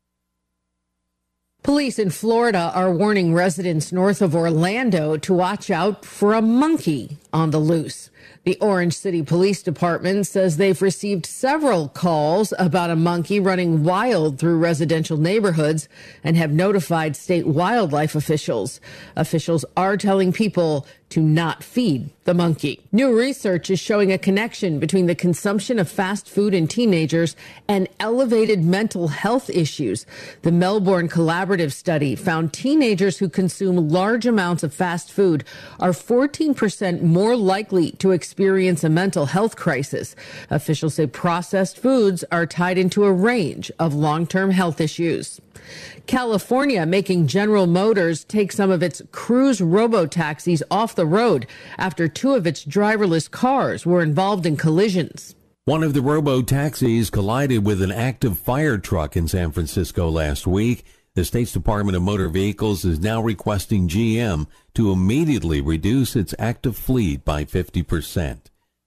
Police 1.67 1.99
in 1.99 2.11
Florida 2.11 2.71
are 2.77 2.93
warning 2.93 3.35
residents 3.35 3.91
north 3.91 4.23
of 4.23 4.37
Orlando 4.37 5.17
to 5.17 5.35
watch 5.35 5.69
out 5.69 6.05
for 6.05 6.33
a 6.33 6.41
monkey 6.41 7.19
on 7.33 7.51
the 7.51 7.59
loose. 7.59 8.09
The 8.45 8.57
Orange 8.61 8.97
City 8.97 9.21
Police 9.25 9.65
Department 9.65 10.29
says 10.29 10.59
they've 10.59 10.81
received 10.81 11.27
several 11.27 11.89
calls 11.89 12.55
about 12.61 12.91
a 12.91 12.95
monkey 12.95 13.41
running 13.41 13.83
wild 13.83 14.39
through 14.39 14.59
residential 14.59 15.17
neighborhoods 15.17 15.89
and 16.23 16.37
have 16.37 16.53
notified 16.53 17.17
state 17.17 17.49
wildlife 17.49 18.15
officials. 18.15 18.81
Officials 19.17 19.65
are 19.77 19.97
telling 19.97 20.33
people 20.33 20.87
to 21.11 21.21
not 21.21 21.63
feed 21.63 22.11
the 22.25 22.35
monkey. 22.35 22.83
New 22.91 23.17
research 23.17 23.71
is 23.71 23.79
showing 23.79 24.13
a 24.13 24.19
connection 24.19 24.81
between 24.81 25.07
the 25.07 25.15
consumption 25.15 25.79
of 25.79 25.89
fast 25.89 26.29
food 26.29 26.53
in 26.53 26.67
teenagers 26.67 27.37
and 27.69 27.89
elevated 28.01 28.65
mental 28.65 29.09
health 29.09 29.49
issues. 29.49 30.05
The 30.43 30.51
Melbourne 30.51 31.09
Collaborative 31.09 31.73
Study 31.73 32.17
found 32.17 32.53
teenagers 32.53 33.19
who 33.19 33.29
consume 33.29 33.89
large 33.89 34.27
amounts 34.27 34.65
of 34.65 34.75
fast 34.75 35.13
food 35.13 35.45
are 35.79 35.93
14% 35.93 37.03
more 37.03 37.37
likely 37.37 37.93
to 37.93 38.11
experience 38.11 38.83
a 38.83 38.89
mental 38.89 39.27
health 39.27 39.55
crisis. 39.55 40.17
Officials 40.51 40.95
say 40.95 41.07
processed 41.07 41.79
foods 41.79 42.25
are 42.33 42.47
tied 42.47 42.79
into 42.79 43.05
a 43.05 43.13
range 43.13 43.71
of 43.79 43.95
long-term 43.95 44.51
health 44.51 44.81
issues. 44.81 45.41
California 46.07 46.87
making 46.87 47.27
General 47.27 47.67
Motors 47.67 48.25
take 48.25 48.53
some 48.53 48.71
of 48.71 48.83
its 48.83 49.03
Cruise 49.13 49.61
robo 49.61 50.07
taxis 50.07 50.63
off 50.71 50.95
the 50.95 51.07
road 51.07 51.47
after 51.79 52.09
two 52.09 52.35
of 52.35 52.47
its 52.47 52.65
driverless 52.65 53.31
cars 53.31 53.85
were 53.85 54.03
involved 54.03 54.47
in 54.47 54.57
collisions. 54.57 55.35
One 55.65 55.83
of 55.83 55.95
the 55.95 56.03
robo 56.03 56.43
taxis 56.43 57.11
collided 57.11 57.67
with 57.67 57.83
an 57.83 57.91
active 57.91 58.39
fire 58.39 58.79
truck 58.79 59.17
in 59.17 59.27
San 59.27 59.51
Francisco 59.51 60.09
last 60.09 60.47
week. 60.47 60.85
The 61.15 61.25
state's 61.25 61.53
Department 61.53 61.97
of 61.97 62.03
Motor 62.03 62.29
Vehicles 62.29 62.85
is 62.85 63.01
now 63.01 63.21
requesting 63.21 63.89
GM 63.89 64.47
to 64.75 64.93
immediately 64.93 65.61
reduce 65.61 66.15
its 66.15 66.35
active 66.39 66.77
fleet 66.77 67.25
by 67.25 67.45
50%. 67.45 68.39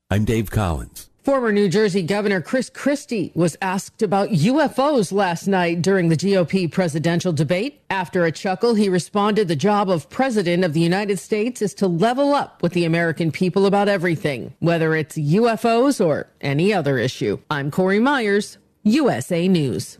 I'm 0.10 0.26
Dave 0.26 0.52
Collins. 0.52 1.09
Former 1.30 1.51
New 1.51 1.69
Jersey 1.69 2.01
Governor 2.01 2.41
Chris 2.41 2.72
Christie 2.72 3.31
was 3.35 3.56
asked 3.61 4.01
about 4.01 4.30
UFOs 4.30 5.11
last 5.11 5.45
night 5.45 5.80
during 5.80 6.10
the 6.10 6.18
GOP 6.18 6.72
presidential 6.72 7.31
debate. 7.31 7.84
After 7.91 8.26
a 8.26 8.31
chuckle, 8.31 8.73
he 8.73 8.89
responded 8.89 9.47
the 9.47 9.56
job 9.56 9.91
of 9.91 10.10
president 10.10 10.64
of 10.64 10.73
the 10.73 10.80
United 10.80 11.19
States 11.19 11.61
is 11.61 11.76
to 11.76 11.88
level 11.88 12.34
up 12.34 12.64
with 12.64 12.73
the 12.73 12.84
American 12.84 13.31
people 13.31 13.68
about 13.68 13.88
everything, 13.88 14.56
whether 14.57 14.95
it's 14.95 15.19
UFOs 15.19 16.03
or 16.03 16.31
any 16.41 16.73
other 16.73 16.97
issue. 16.97 17.38
I'm 17.51 17.69
Corey 17.69 17.99
Myers, 17.99 18.57
USA 18.81 19.47
News. 19.47 19.99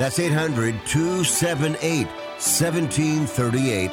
That's 0.00 0.18
800 0.18 0.74
278 0.86 2.06
1738. 2.06 3.90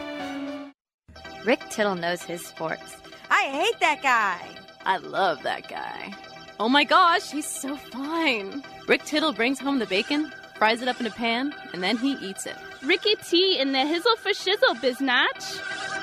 Rick 1.44 1.60
Tittle 1.70 1.96
knows 1.96 2.22
his 2.22 2.48
sports. 2.48 2.96
I 3.30 3.44
hate 3.50 3.78
that 3.82 4.02
guy. 4.02 4.40
I 4.86 5.00
love 5.00 5.44
that 5.44 5.68
guy. 5.68 6.14
Oh 6.62 6.70
my 6.70 6.86
gosh, 6.86 7.30
he's 7.30 7.46
so 7.46 7.76
fine. 7.76 8.64
Rick 8.88 9.04
Tittle 9.04 9.34
brings 9.34 9.60
home 9.60 9.80
the 9.80 9.86
bacon, 9.86 10.32
fries 10.56 10.82
it 10.82 10.88
up 10.88 11.02
in 11.02 11.08
a 11.08 11.12
pan, 11.12 11.54
and 11.74 11.84
then 11.84 11.98
he 11.98 12.14
eats 12.14 12.46
it. 12.46 12.56
Ricky 12.84 13.16
T 13.30 13.60
in 13.60 13.74
the 13.74 13.80
hizzle 13.80 14.16
for 14.16 14.30
shizzle, 14.30 14.76
biznatch. 14.80 15.97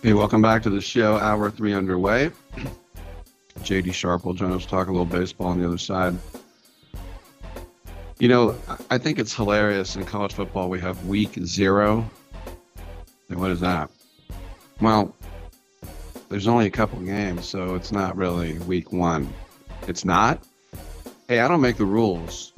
Hey, 0.00 0.12
welcome 0.12 0.40
back 0.40 0.62
to 0.62 0.70
the 0.70 0.80
show. 0.80 1.16
Hour 1.16 1.50
three 1.50 1.74
underway. 1.74 2.30
JD 3.58 3.92
Sharp 3.92 4.24
will 4.24 4.32
join 4.32 4.52
us 4.52 4.64
talk 4.64 4.86
a 4.86 4.92
little 4.92 5.04
baseball 5.04 5.48
on 5.48 5.58
the 5.60 5.66
other 5.66 5.76
side. 5.76 6.16
You 8.20 8.28
know, 8.28 8.54
I 8.90 8.98
think 8.98 9.18
it's 9.18 9.34
hilarious 9.34 9.96
in 9.96 10.04
college 10.04 10.34
football. 10.34 10.70
We 10.70 10.78
have 10.78 11.04
week 11.06 11.32
zero. 11.44 12.08
And 13.28 13.40
what 13.40 13.50
is 13.50 13.58
that? 13.58 13.90
Well, 14.80 15.12
there's 16.28 16.46
only 16.46 16.66
a 16.66 16.70
couple 16.70 17.00
games, 17.00 17.48
so 17.48 17.74
it's 17.74 17.90
not 17.90 18.16
really 18.16 18.56
week 18.60 18.92
one. 18.92 19.28
It's 19.88 20.04
not? 20.04 20.44
Hey, 21.26 21.40
I 21.40 21.48
don't 21.48 21.60
make 21.60 21.76
the 21.76 21.84
rules. 21.84 22.52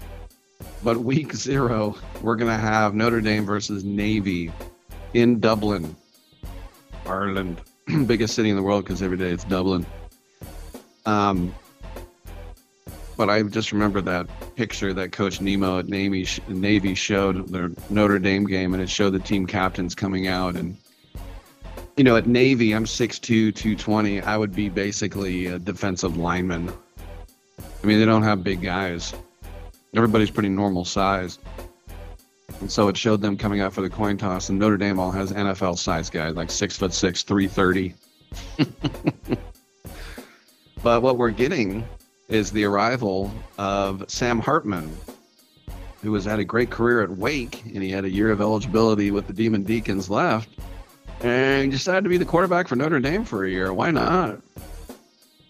But 0.85 0.99
week 0.99 1.33
zero, 1.33 1.97
we're 2.21 2.37
going 2.37 2.51
to 2.51 2.63
have 2.63 2.95
Notre 2.95 3.23
Dame 3.23 3.47
versus 3.47 3.83
Navy 3.83 4.53
in 5.15 5.41
Dublin, 5.41 5.97
Ireland. 7.07 7.61
Biggest 8.07 8.35
city 8.35 8.51
in 8.51 8.57
the 8.57 8.63
world 8.63 8.85
because 8.85 9.03
every 9.03 9.17
day 9.17 9.31
it's 9.31 9.45
Dublin. 9.45 9.87
Um, 11.07 11.55
but 13.17 13.29
I 13.29 13.43
just 13.43 13.73
remember 13.73 14.01
that 14.01 14.29
picture 14.57 14.95
that 14.95 15.13
Coach 15.13 15.41
Nemo 15.41 15.79
at 15.79 15.89
Navy, 15.89 16.27
Navy 16.49 16.95
showed 16.95 17.49
their 17.49 17.71
Notre 17.91 18.19
Dame 18.19 18.47
game, 18.47 18.73
and 18.73 18.83
it 18.83 18.89
showed 18.89 19.11
the 19.11 19.19
team 19.19 19.47
captains 19.47 19.95
coming 19.95 20.27
out. 20.27 20.57
And, 20.57 20.77
you 21.97 22.05
know, 22.05 22.17
at 22.17 22.27
Navy, 22.27 22.73
I'm 22.73 22.87
6'2, 22.87 23.21
220. 23.55 24.23
I 24.23 24.37
would 24.37 24.55
be 24.55 24.69
basically 24.69 25.47
a 25.47 25.59
defensive 25.59 26.17
lineman. 26.17 26.73
I 27.83 27.87
mean, 27.87 27.99
they 27.99 28.07
don't 28.07 28.23
have 28.23 28.43
big 28.43 28.63
guys, 28.63 29.13
everybody's 29.95 30.31
pretty 30.31 30.49
normal 30.49 30.85
sized. 30.85 31.41
And 32.61 32.71
so 32.71 32.89
it 32.89 32.97
showed 32.97 33.21
them 33.21 33.37
coming 33.37 33.61
out 33.61 33.73
for 33.73 33.81
the 33.81 33.91
coin 33.91 34.17
toss, 34.17 34.49
and 34.49 34.59
Notre 34.59 34.77
Dame 34.77 34.99
all 34.99 35.11
has 35.11 35.33
NFL 35.33 35.79
size 35.79 36.11
guys, 36.11 36.35
like 36.35 36.51
six 36.51 36.77
foot 36.77 36.93
six, 36.93 37.23
330. 37.23 37.95
But 40.83 41.03
what 41.03 41.19
we're 41.19 41.31
getting 41.31 41.87
is 42.29 42.51
the 42.51 42.65
arrival 42.65 43.31
of 43.59 44.05
Sam 44.09 44.39
Hartman, 44.39 44.97
who 46.03 46.15
has 46.15 46.25
had 46.25 46.39
a 46.39 46.45
great 46.45 46.71
career 46.71 47.03
at 47.03 47.11
Wake, 47.11 47.63
and 47.67 47.83
he 47.83 47.91
had 47.91 48.05
a 48.05 48.11
year 48.11 48.31
of 48.31 48.41
eligibility 48.41 49.11
with 49.11 49.27
the 49.27 49.33
Demon 49.35 49.63
Deacons 49.63 50.09
left, 50.09 50.49
and 51.21 51.71
decided 51.71 52.05
to 52.05 52.09
be 52.09 52.17
the 52.17 52.25
quarterback 52.25 52.67
for 52.67 52.77
Notre 52.77 53.01
Dame 53.01 53.25
for 53.25 53.45
a 53.45 53.51
year. 53.51 53.75
Why 53.75 53.91
not? 53.91 54.41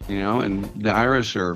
You 0.08 0.18
know, 0.18 0.40
and 0.40 0.64
the 0.82 0.90
Irish 0.90 1.36
are 1.36 1.54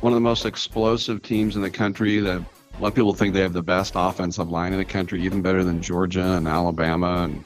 one 0.00 0.12
of 0.12 0.16
the 0.16 0.20
most 0.20 0.46
explosive 0.46 1.22
teams 1.22 1.56
in 1.56 1.62
the 1.62 1.70
country. 1.70 2.18
That 2.20 2.42
a 2.76 2.82
lot 2.82 2.88
of 2.88 2.94
people 2.94 3.14
think 3.14 3.34
they 3.34 3.40
have 3.40 3.52
the 3.52 3.62
best 3.62 3.92
offensive 3.96 4.50
line 4.50 4.72
in 4.72 4.78
the 4.78 4.84
country, 4.84 5.22
even 5.22 5.42
better 5.42 5.62
than 5.62 5.80
Georgia 5.80 6.32
and 6.32 6.48
Alabama 6.48 7.24
and 7.24 7.44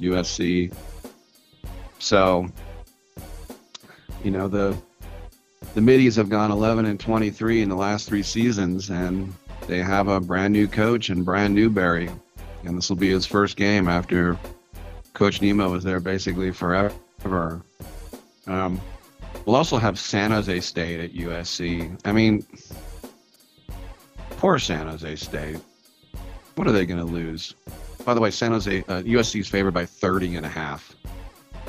USC. 0.00 0.72
So 1.98 2.46
you 4.22 4.30
know 4.30 4.48
the 4.48 4.76
the 5.74 5.80
middies 5.80 6.16
have 6.16 6.28
gone 6.28 6.50
11 6.50 6.86
and 6.86 6.98
23 6.98 7.62
in 7.62 7.68
the 7.68 7.76
last 7.76 8.08
three 8.08 8.22
seasons 8.22 8.90
and 8.90 9.32
they 9.66 9.82
have 9.82 10.08
a 10.08 10.20
brand 10.20 10.52
new 10.52 10.66
coach 10.66 11.10
and 11.10 11.24
brand 11.24 11.54
new 11.54 11.68
Barry. 11.68 12.08
And 12.64 12.76
this 12.76 12.88
will 12.88 12.96
be 12.96 13.10
his 13.10 13.26
first 13.26 13.56
game 13.56 13.88
after 13.88 14.38
coach 15.12 15.42
Nemo 15.42 15.70
was 15.70 15.84
there 15.84 16.00
basically 16.00 16.52
forever. 16.52 17.62
Um, 18.46 18.80
we'll 19.44 19.56
also 19.56 19.76
have 19.76 19.98
San 19.98 20.30
Jose 20.30 20.60
State 20.60 21.00
at 21.00 21.12
USC 21.12 21.98
I 22.04 22.12
mean 22.12 22.46
poor 24.38 24.58
San 24.58 24.86
Jose 24.86 25.16
State 25.16 25.58
what 26.54 26.66
are 26.66 26.72
they 26.72 26.86
going 26.86 26.98
to 26.98 27.12
lose 27.12 27.54
by 28.04 28.14
the 28.14 28.20
way 28.20 28.30
San 28.30 28.52
Jose 28.52 28.80
uh, 28.88 29.02
USC 29.02 29.40
is 29.40 29.48
favored 29.48 29.74
by 29.74 29.84
30 29.84 30.36
and 30.36 30.46
a 30.46 30.48
half 30.48 30.96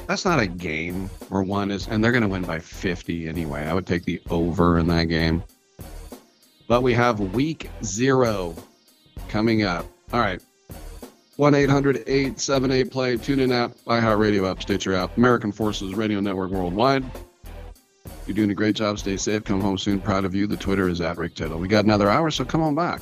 that's 0.10 0.26
not 0.26 0.40
a 0.40 0.48
game 0.48 1.08
where 1.30 1.44
one 1.44 1.70
is, 1.70 1.88
and 1.88 2.04
they're 2.04 2.12
going 2.12 2.24
to 2.24 2.28
win 2.28 2.42
by 2.42 2.58
50 2.58 3.28
anyway. 3.28 3.68
I 3.68 3.76
would 3.76 3.86
take 3.86 4.06
the 4.06 4.20
over 4.32 4.80
in 4.80 4.88
that 4.88 5.04
game. 5.04 5.44
But 6.68 6.82
we 6.82 6.96
have 6.96 7.20
week 7.20 7.70
zero 7.84 8.56
coming 9.28 9.62
up. 9.62 9.86
All 10.12 10.20
right. 10.20 10.42
1 11.36 11.54
800 11.54 11.98
878 12.08 12.92
play. 12.92 13.18
Tune 13.18 13.40
in 13.40 13.52
app, 13.52 13.74
iHeartRadio 13.86 14.50
app, 14.50 14.64
Stitcher 14.64 14.96
app, 14.96 15.16
American 15.16 15.52
Forces 15.52 15.94
Radio 15.94 16.20
Network 16.20 16.50
worldwide. 16.50 17.06
You're 18.30 18.36
doing 18.36 18.52
a 18.52 18.54
great 18.54 18.76
job. 18.76 19.00
Stay 19.00 19.18
safe. 19.18 19.44
Come 19.44 19.60
home 19.60 19.80
soon. 19.80 20.00
Proud 20.00 20.24
of 20.24 20.36
you. 20.36 20.46
The 20.46 20.56
Twitter 20.56 20.88
is 20.88 21.02
at 21.02 21.18
Rick 21.18 21.34
Tittle. 21.34 21.58
We 21.58 21.68
got 21.68 21.86
another 21.86 22.12
hour, 22.12 22.30
so 22.30 22.46
come 22.46 22.62
on 22.62 22.76
back. 22.76 23.02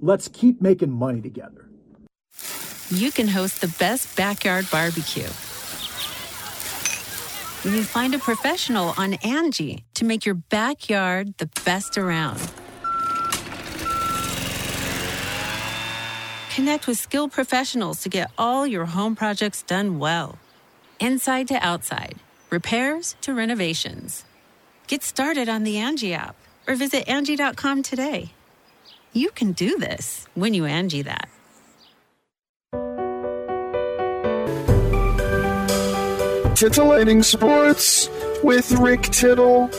Let's 0.00 0.28
keep 0.28 0.60
making 0.60 0.90
money 0.90 1.20
together. 1.20 1.68
You 2.90 3.10
can 3.10 3.28
host 3.28 3.60
the 3.60 3.74
best 3.78 4.16
backyard 4.16 4.66
barbecue. 4.70 5.28
When 7.62 7.74
you 7.74 7.82
find 7.82 8.14
a 8.14 8.18
professional 8.18 8.92
on 8.98 9.14
Angie 9.14 9.84
to 9.94 10.04
make 10.04 10.26
your 10.26 10.34
backyard 10.34 11.38
the 11.38 11.48
best 11.64 11.96
around. 11.96 12.38
Connect 16.54 16.86
with 16.86 16.98
skilled 16.98 17.32
professionals 17.32 18.02
to 18.02 18.08
get 18.08 18.30
all 18.38 18.66
your 18.66 18.84
home 18.84 19.16
projects 19.16 19.62
done 19.62 19.98
well. 19.98 20.38
Inside 21.00 21.48
to 21.48 21.54
outside, 21.54 22.16
repairs 22.50 23.16
to 23.22 23.34
renovations. 23.34 24.24
Get 24.86 25.02
started 25.02 25.48
on 25.48 25.64
the 25.64 25.78
Angie 25.78 26.14
app 26.14 26.36
or 26.68 26.76
visit 26.76 27.08
Angie.com 27.08 27.82
today. 27.82 28.32
You 29.16 29.30
can 29.30 29.52
do 29.52 29.78
this 29.78 30.26
when 30.34 30.54
you 30.54 30.64
Angie 30.64 31.02
that. 31.02 31.28
Titillating 36.56 37.22
Sports 37.22 38.08
with 38.42 38.72
Rick 38.72 39.02
Tittle. 39.02 39.70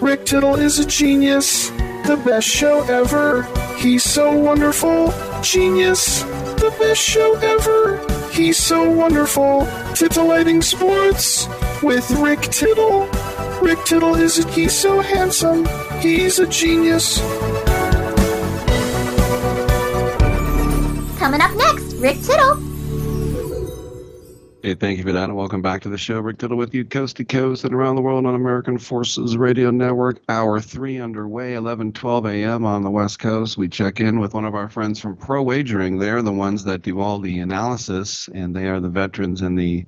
Rick 0.00 0.26
Tittle 0.26 0.54
is 0.54 0.78
a 0.78 0.86
genius, 0.86 1.70
the 2.06 2.20
best 2.24 2.46
show 2.46 2.84
ever. 2.84 3.42
He's 3.78 4.04
so 4.04 4.32
wonderful, 4.32 5.12
genius, 5.42 6.22
the 6.22 6.72
best 6.78 7.00
show 7.00 7.34
ever. 7.38 7.98
He's 8.30 8.58
so 8.58 8.88
wonderful. 8.88 9.66
Titillating 9.94 10.62
Sports 10.62 11.48
with 11.82 12.08
Rick 12.12 12.42
Tittle. 12.42 13.08
Rick 13.60 13.84
Tittle 13.86 14.14
is 14.14 14.38
a, 14.38 14.48
he's 14.50 14.72
so 14.72 15.00
handsome. 15.00 15.66
He's 16.00 16.38
a 16.38 16.46
genius. 16.46 17.20
Coming 21.24 21.40
up 21.40 21.56
next, 21.56 21.94
Rick 21.94 22.20
Tittle. 22.20 22.56
Hey, 24.62 24.74
thank 24.74 24.98
you 24.98 25.04
for 25.04 25.12
that, 25.12 25.24
and 25.24 25.34
welcome 25.34 25.62
back 25.62 25.80
to 25.80 25.88
the 25.88 25.96
show. 25.96 26.20
Rick 26.20 26.36
Tittle 26.36 26.58
with 26.58 26.74
you, 26.74 26.84
coast 26.84 27.16
to 27.16 27.24
coast 27.24 27.64
and 27.64 27.72
around 27.72 27.96
the 27.96 28.02
world 28.02 28.26
on 28.26 28.34
American 28.34 28.76
Forces 28.76 29.34
Radio 29.34 29.70
Network. 29.70 30.20
Hour 30.28 30.60
three 30.60 31.00
underway, 31.00 31.54
11, 31.54 31.92
12 31.92 32.26
a.m. 32.26 32.66
on 32.66 32.82
the 32.82 32.90
West 32.90 33.20
Coast. 33.20 33.56
We 33.56 33.68
check 33.68 34.00
in 34.00 34.20
with 34.20 34.34
one 34.34 34.44
of 34.44 34.54
our 34.54 34.68
friends 34.68 35.00
from 35.00 35.16
Pro 35.16 35.42
Wagering. 35.42 35.98
They're 35.98 36.20
the 36.20 36.30
ones 36.30 36.62
that 36.64 36.82
do 36.82 37.00
all 37.00 37.18
the 37.18 37.38
analysis, 37.38 38.28
and 38.34 38.54
they 38.54 38.66
are 38.66 38.78
the 38.78 38.90
veterans 38.90 39.40
in 39.40 39.54
the 39.54 39.86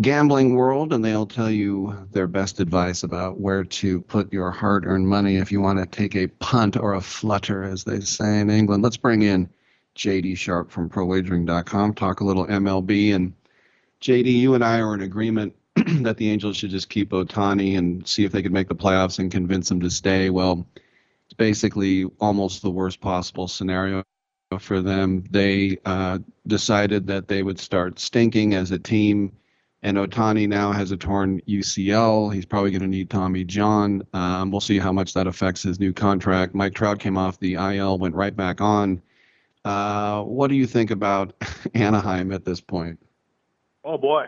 gambling 0.00 0.56
world, 0.56 0.92
and 0.92 1.04
they'll 1.04 1.26
tell 1.26 1.48
you 1.48 2.08
their 2.10 2.26
best 2.26 2.58
advice 2.58 3.04
about 3.04 3.38
where 3.38 3.62
to 3.62 4.00
put 4.00 4.32
your 4.32 4.50
hard 4.50 4.84
earned 4.84 5.06
money 5.06 5.36
if 5.36 5.52
you 5.52 5.60
want 5.60 5.78
to 5.78 5.86
take 5.86 6.16
a 6.16 6.26
punt 6.26 6.76
or 6.76 6.94
a 6.94 7.00
flutter, 7.00 7.62
as 7.62 7.84
they 7.84 8.00
say 8.00 8.40
in 8.40 8.50
England. 8.50 8.82
Let's 8.82 8.96
bring 8.96 9.22
in 9.22 9.48
JD 10.00 10.38
Sharp 10.38 10.70
from 10.70 10.88
ProWagering.com, 10.88 11.92
talk 11.92 12.20
a 12.20 12.24
little 12.24 12.46
MLB 12.46 13.14
and 13.14 13.34
JD, 14.00 14.32
you 14.32 14.54
and 14.54 14.64
I 14.64 14.80
are 14.80 14.94
in 14.94 15.02
agreement 15.02 15.54
that 15.76 16.16
the 16.16 16.30
Angels 16.30 16.56
should 16.56 16.70
just 16.70 16.88
keep 16.88 17.10
Ohtani 17.10 17.76
and 17.76 18.06
see 18.08 18.24
if 18.24 18.32
they 18.32 18.42
could 18.42 18.52
make 18.52 18.68
the 18.68 18.74
playoffs 18.74 19.18
and 19.18 19.30
convince 19.30 19.70
him 19.70 19.78
to 19.80 19.90
stay. 19.90 20.30
Well, 20.30 20.66
it's 21.26 21.34
basically 21.36 22.06
almost 22.18 22.62
the 22.62 22.70
worst 22.70 23.02
possible 23.02 23.46
scenario 23.46 24.02
for 24.58 24.80
them. 24.80 25.24
They 25.30 25.76
uh, 25.84 26.20
decided 26.46 27.06
that 27.08 27.28
they 27.28 27.42
would 27.42 27.60
start 27.60 27.98
stinking 27.98 28.54
as 28.54 28.70
a 28.70 28.78
team, 28.78 29.36
and 29.82 29.98
Ohtani 29.98 30.48
now 30.48 30.72
has 30.72 30.92
a 30.92 30.96
torn 30.96 31.42
UCL. 31.42 32.32
He's 32.32 32.46
probably 32.46 32.70
going 32.70 32.80
to 32.80 32.88
need 32.88 33.10
Tommy 33.10 33.44
John. 33.44 34.02
Um, 34.14 34.50
we'll 34.50 34.62
see 34.62 34.78
how 34.78 34.92
much 34.92 35.12
that 35.12 35.26
affects 35.26 35.62
his 35.62 35.78
new 35.78 35.92
contract. 35.92 36.54
Mike 36.54 36.74
Trout 36.74 36.98
came 36.98 37.18
off 37.18 37.38
the 37.38 37.54
IL, 37.54 37.98
went 37.98 38.14
right 38.14 38.34
back 38.34 38.62
on. 38.62 39.02
Uh, 39.64 40.22
what 40.22 40.48
do 40.48 40.54
you 40.54 40.66
think 40.66 40.90
about 40.90 41.34
Anaheim 41.74 42.32
at 42.32 42.44
this 42.44 42.60
point? 42.60 42.98
Oh 43.84 43.98
boy, 43.98 44.26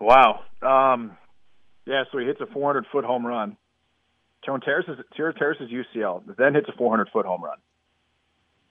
wow. 0.00 0.42
Um, 0.62 1.16
yeah, 1.86 2.04
so 2.10 2.18
he 2.18 2.26
hits 2.26 2.40
a 2.40 2.46
400 2.46 2.86
foot 2.90 3.04
home 3.04 3.26
run. 3.26 3.56
Tony 4.44 4.60
Terrace's, 4.64 4.98
Terrace's 5.16 5.70
UCL, 5.70 6.36
then 6.36 6.54
hits 6.54 6.68
a 6.68 6.76
400 6.76 7.08
foot 7.12 7.26
home 7.26 7.42
run. 7.42 7.58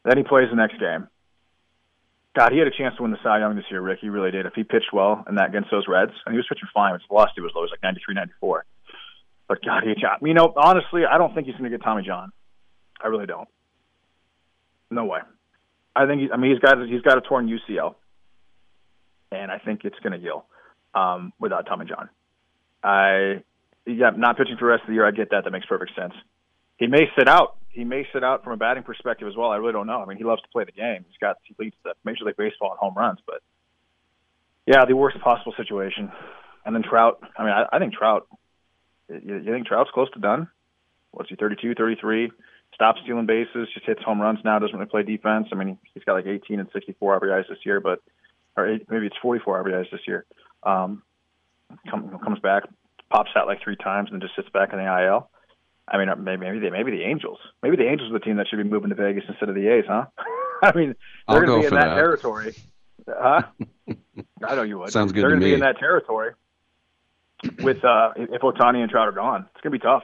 Then 0.05 0.17
he 0.17 0.23
plays 0.23 0.47
the 0.49 0.55
next 0.55 0.79
game. 0.79 1.07
God, 2.35 2.51
he 2.51 2.59
had 2.59 2.67
a 2.67 2.71
chance 2.71 2.95
to 2.97 3.01
win 3.01 3.11
the 3.11 3.17
Cy 3.23 3.39
Young 3.39 3.55
this 3.55 3.65
year, 3.71 3.81
Rick. 3.81 3.99
He 4.01 4.09
really 4.09 4.31
did. 4.31 4.45
If 4.45 4.53
he 4.53 4.63
pitched 4.63 4.91
well 4.91 5.23
in 5.27 5.35
that 5.35 5.49
against 5.49 5.71
those 5.71 5.85
Reds, 5.87 6.11
and 6.25 6.33
he 6.33 6.37
was 6.37 6.45
pitching 6.47 6.67
fine, 6.73 6.93
his 6.93 7.01
velocity 7.07 7.41
was 7.41 7.51
low, 7.55 7.61
it 7.61 7.65
was 7.65 7.71
like 7.71 7.83
93, 7.83 8.13
94. 8.13 8.65
But 9.47 9.63
God, 9.63 9.83
he, 9.83 9.95
you 10.27 10.33
know, 10.33 10.53
honestly, 10.55 11.03
I 11.05 11.17
don't 11.17 11.33
think 11.33 11.47
he's 11.47 11.55
going 11.55 11.69
to 11.69 11.77
get 11.77 11.83
Tommy 11.83 12.03
John. 12.03 12.31
I 13.01 13.07
really 13.07 13.25
don't. 13.25 13.47
No 14.91 15.05
way. 15.05 15.19
I 15.95 16.05
think 16.05 16.21
he, 16.21 16.31
I 16.31 16.37
mean 16.37 16.51
he's 16.51 16.59
got 16.59 16.77
he's 16.87 17.01
got 17.01 17.17
a 17.17 17.21
torn 17.21 17.47
UCL 17.47 17.95
and 19.31 19.51
I 19.51 19.59
think 19.59 19.81
it's 19.83 19.97
going 19.99 20.13
to 20.13 20.19
heal 20.19 20.45
um, 20.93 21.33
without 21.39 21.65
Tommy 21.65 21.85
John. 21.85 22.09
I 22.83 23.43
yeah, 23.85 24.11
not 24.15 24.37
pitching 24.37 24.57
for 24.57 24.65
the 24.65 24.71
rest 24.71 24.81
of 24.81 24.87
the 24.87 24.93
year. 24.93 25.07
I 25.07 25.11
get 25.11 25.29
that. 25.31 25.43
That 25.43 25.51
makes 25.51 25.65
perfect 25.65 25.91
sense. 25.95 26.13
He 26.77 26.87
may 26.87 27.05
sit 27.17 27.27
out. 27.27 27.57
He 27.69 27.83
may 27.83 28.07
sit 28.13 28.23
out 28.23 28.43
from 28.43 28.53
a 28.53 28.57
batting 28.57 28.83
perspective 28.83 29.27
as 29.27 29.35
well. 29.35 29.49
I 29.51 29.57
really 29.57 29.73
don't 29.73 29.87
know. 29.87 30.01
I 30.01 30.05
mean, 30.05 30.17
he 30.17 30.23
loves 30.23 30.41
to 30.41 30.47
play 30.49 30.63
the 30.63 30.71
game. 30.71 31.05
He's 31.07 31.17
got 31.19 31.37
he 31.43 31.55
leads 31.59 31.75
the 31.83 31.93
Major 32.03 32.25
League 32.25 32.37
Baseball 32.37 32.71
in 32.71 32.77
home 32.77 32.95
runs, 32.95 33.19
but 33.25 33.41
yeah, 34.65 34.85
the 34.85 34.95
worst 34.95 35.19
possible 35.19 35.53
situation. 35.57 36.11
And 36.65 36.75
then 36.75 36.83
Trout. 36.83 37.19
I 37.37 37.43
mean, 37.43 37.53
I, 37.53 37.65
I 37.71 37.79
think 37.79 37.93
Trout. 37.93 38.27
You, 39.09 39.37
you 39.37 39.51
think 39.51 39.67
Trout's 39.67 39.91
close 39.93 40.09
to 40.11 40.19
done? 40.19 40.47
What's 41.11 41.29
he? 41.29 41.35
32, 41.35 41.75
33. 41.75 42.31
Stops 42.75 42.99
stealing 43.03 43.25
bases. 43.25 43.69
Just 43.73 43.85
hits 43.85 44.03
home 44.03 44.21
runs 44.21 44.39
now. 44.43 44.59
Doesn't 44.59 44.77
really 44.77 44.89
play 44.89 45.03
defense. 45.03 45.47
I 45.51 45.55
mean, 45.55 45.77
he's 45.93 46.03
got 46.03 46.13
like 46.13 46.25
18 46.25 46.59
and 46.59 46.69
64 46.73 47.19
RBIs 47.21 47.49
this 47.49 47.59
year, 47.65 47.79
but 47.79 48.01
or 48.57 48.67
eight, 48.67 48.89
maybe 48.89 49.07
it's 49.07 49.15
44 49.21 49.63
RBIs 49.63 49.91
this 49.91 50.01
year. 50.07 50.25
Um, 50.63 51.03
come, 51.89 52.19
comes 52.19 52.39
back, 52.39 52.63
pops 53.09 53.31
out 53.35 53.47
like 53.47 53.61
three 53.63 53.75
times, 53.75 54.09
and 54.11 54.21
then 54.21 54.27
just 54.27 54.35
sits 54.35 54.49
back 54.49 54.73
in 54.73 54.79
the 54.79 54.85
IL. 54.85 55.29
I 55.87 55.97
mean, 55.97 56.07
maybe 56.23 56.45
maybe 56.45 56.59
the, 56.59 56.71
maybe 56.71 56.91
the 56.91 57.03
Angels, 57.03 57.37
maybe 57.61 57.75
the 57.75 57.87
Angels 57.87 58.09
are 58.09 58.13
the 58.13 58.19
team 58.19 58.37
that 58.37 58.47
should 58.49 58.57
be 58.57 58.63
moving 58.63 58.89
to 58.89 58.95
Vegas 58.95 59.23
instead 59.27 59.49
of 59.49 59.55
the 59.55 59.67
A's, 59.67 59.85
huh? 59.87 60.05
I 60.63 60.75
mean, 60.75 60.95
they're 61.27 61.45
going 61.45 61.61
to 61.61 61.67
be 61.69 61.75
in 61.75 61.79
that, 61.79 61.89
that, 61.89 61.95
territory, 61.95 62.55
huh? 63.07 63.43
I 64.47 64.55
know 64.55 64.63
you 64.63 64.79
would. 64.79 64.91
Sounds 64.91 65.11
good 65.11 65.23
They're 65.23 65.29
going 65.29 65.41
to 65.41 65.45
be 65.45 65.53
in 65.53 65.59
that 65.59 65.77
territory 65.77 66.33
with 67.59 67.83
uh, 67.83 68.13
if 68.17 68.41
Ohtani 68.41 68.81
and 68.81 68.89
Trout 68.89 69.07
are 69.07 69.11
gone. 69.11 69.47
It's 69.53 69.61
going 69.61 69.73
to 69.73 69.79
be 69.79 69.83
tough. 69.83 70.03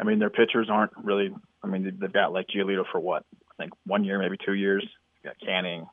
I 0.00 0.02
mean, 0.02 0.18
their 0.18 0.30
pitchers 0.30 0.68
aren't 0.70 0.92
really. 1.02 1.30
I 1.64 1.66
mean, 1.66 1.96
they've 1.98 2.12
got 2.12 2.32
like 2.32 2.46
Giolito 2.54 2.84
for 2.92 3.00
what 3.00 3.24
I 3.50 3.62
think 3.62 3.72
one 3.86 4.04
year, 4.04 4.18
maybe 4.18 4.36
two 4.44 4.52
years. 4.52 4.86
They've 5.22 5.32
got 5.32 5.46
Canning, 5.46 5.86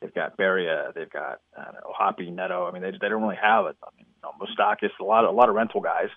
they've 0.00 0.14
got 0.14 0.36
Barria, 0.36 0.92
they've 0.94 1.10
got 1.10 1.40
I 1.56 1.64
don't 1.64 1.74
know, 1.74 1.92
Hoppy, 1.96 2.30
Neto. 2.30 2.66
I 2.66 2.72
mean, 2.72 2.82
they 2.82 2.90
they 2.90 3.08
don't 3.08 3.22
really 3.22 3.40
have 3.42 3.66
it. 3.66 3.76
I 3.82 3.88
mean, 3.96 4.06
you 4.06 4.22
know, 4.22 4.32
Moustakas, 4.38 4.90
a 5.00 5.04
lot 5.04 5.24
of 5.24 5.30
a 5.30 5.36
lot 5.36 5.48
of 5.48 5.54
rental 5.54 5.80
guys. 5.80 6.08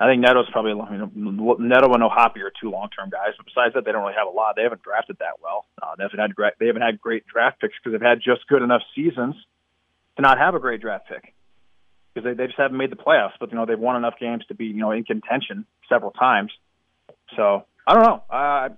I 0.00 0.08
think 0.08 0.22
Neto's 0.22 0.48
probably 0.50 0.70
you 0.70 1.10
know, 1.14 1.56
Neto 1.58 1.92
and 1.92 2.02
O'Hoppe 2.02 2.38
are 2.38 2.52
two 2.58 2.70
long-term 2.70 3.10
guys, 3.10 3.34
but 3.36 3.44
besides 3.44 3.74
that, 3.74 3.84
they 3.84 3.92
don't 3.92 4.00
really 4.00 4.16
have 4.16 4.28
a 4.28 4.30
lot. 4.30 4.56
They 4.56 4.62
haven't 4.62 4.82
drafted 4.82 5.18
that 5.18 5.42
well. 5.42 5.66
Uh, 5.80 5.94
they 5.96 6.04
haven't 6.04 6.18
had 6.18 6.34
great, 6.34 6.54
they 6.58 6.68
haven't 6.68 6.82
had 6.82 6.98
great 6.98 7.26
draft 7.26 7.60
picks 7.60 7.74
because 7.76 7.92
they've 7.92 8.08
had 8.08 8.18
just 8.24 8.48
good 8.48 8.62
enough 8.62 8.80
seasons 8.96 9.36
to 10.16 10.22
not 10.22 10.38
have 10.38 10.54
a 10.54 10.58
great 10.58 10.80
draft 10.80 11.06
pick 11.06 11.34
because 12.14 12.24
they, 12.24 12.34
they 12.34 12.46
just 12.46 12.58
haven't 12.58 12.78
made 12.78 12.90
the 12.90 12.96
playoffs. 12.96 13.36
But 13.38 13.50
you 13.50 13.56
know 13.56 13.66
they've 13.66 13.78
won 13.78 13.96
enough 13.96 14.14
games 14.18 14.42
to 14.48 14.54
be 14.54 14.66
you 14.66 14.80
know 14.80 14.90
in 14.90 15.04
contention 15.04 15.66
several 15.86 16.12
times. 16.12 16.50
So 17.36 17.66
I 17.86 17.94
don't 17.94 18.02
know. 18.02 18.22
Uh, 18.30 18.68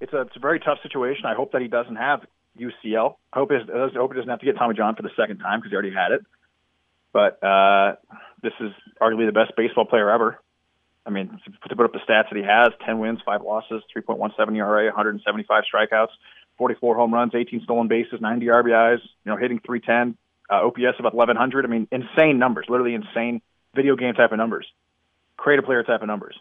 it's 0.00 0.12
a 0.12 0.22
it's 0.22 0.36
a 0.36 0.40
very 0.40 0.60
tough 0.60 0.78
situation. 0.82 1.26
I 1.26 1.34
hope 1.34 1.52
that 1.52 1.62
he 1.62 1.68
doesn't 1.68 1.96
have 1.96 2.20
UCL. 2.58 3.16
I 3.32 3.38
hope, 3.38 3.50
his, 3.50 3.62
I 3.68 3.90
hope 3.94 4.12
he 4.12 4.16
doesn't 4.16 4.30
have 4.30 4.40
to 4.40 4.46
get 4.46 4.56
Tommy 4.56 4.74
John 4.74 4.94
for 4.96 5.02
the 5.02 5.10
second 5.16 5.38
time 5.38 5.60
because 5.60 5.70
he 5.70 5.74
already 5.74 5.94
had 5.94 6.12
it. 6.12 6.22
But 7.12 7.42
uh, 7.42 7.96
this 8.42 8.52
is 8.60 8.72
arguably 9.00 9.26
the 9.26 9.32
best 9.32 9.52
baseball 9.56 9.84
player 9.84 10.10
ever. 10.10 10.40
I 11.06 11.10
mean, 11.10 11.40
to 11.68 11.76
put 11.76 11.84
up 11.84 11.92
the 11.92 11.98
stats 11.98 12.28
that 12.30 12.36
he 12.36 12.42
has 12.42 12.70
10 12.84 12.98
wins, 12.98 13.20
5 13.24 13.42
losses, 13.42 13.82
3.17 13.96 14.56
ERA, 14.56 14.84
175 14.86 15.64
strikeouts, 15.72 16.10
44 16.58 16.94
home 16.94 17.14
runs, 17.14 17.34
18 17.34 17.62
stolen 17.64 17.88
bases, 17.88 18.20
90 18.20 18.46
RBIs, 18.46 18.98
you 19.24 19.32
know, 19.32 19.36
hitting 19.36 19.60
310, 19.64 20.16
uh, 20.50 20.66
OPS 20.66 20.98
about 21.00 21.14
1100. 21.14 21.64
I 21.64 21.68
mean, 21.68 21.88
insane 21.90 22.38
numbers, 22.38 22.66
literally 22.68 22.94
insane 22.94 23.40
video 23.74 23.96
game 23.96 24.14
type 24.14 24.32
of 24.32 24.38
numbers, 24.38 24.66
creative 25.36 25.64
player 25.64 25.82
type 25.82 26.02
of 26.02 26.06
numbers. 26.06 26.38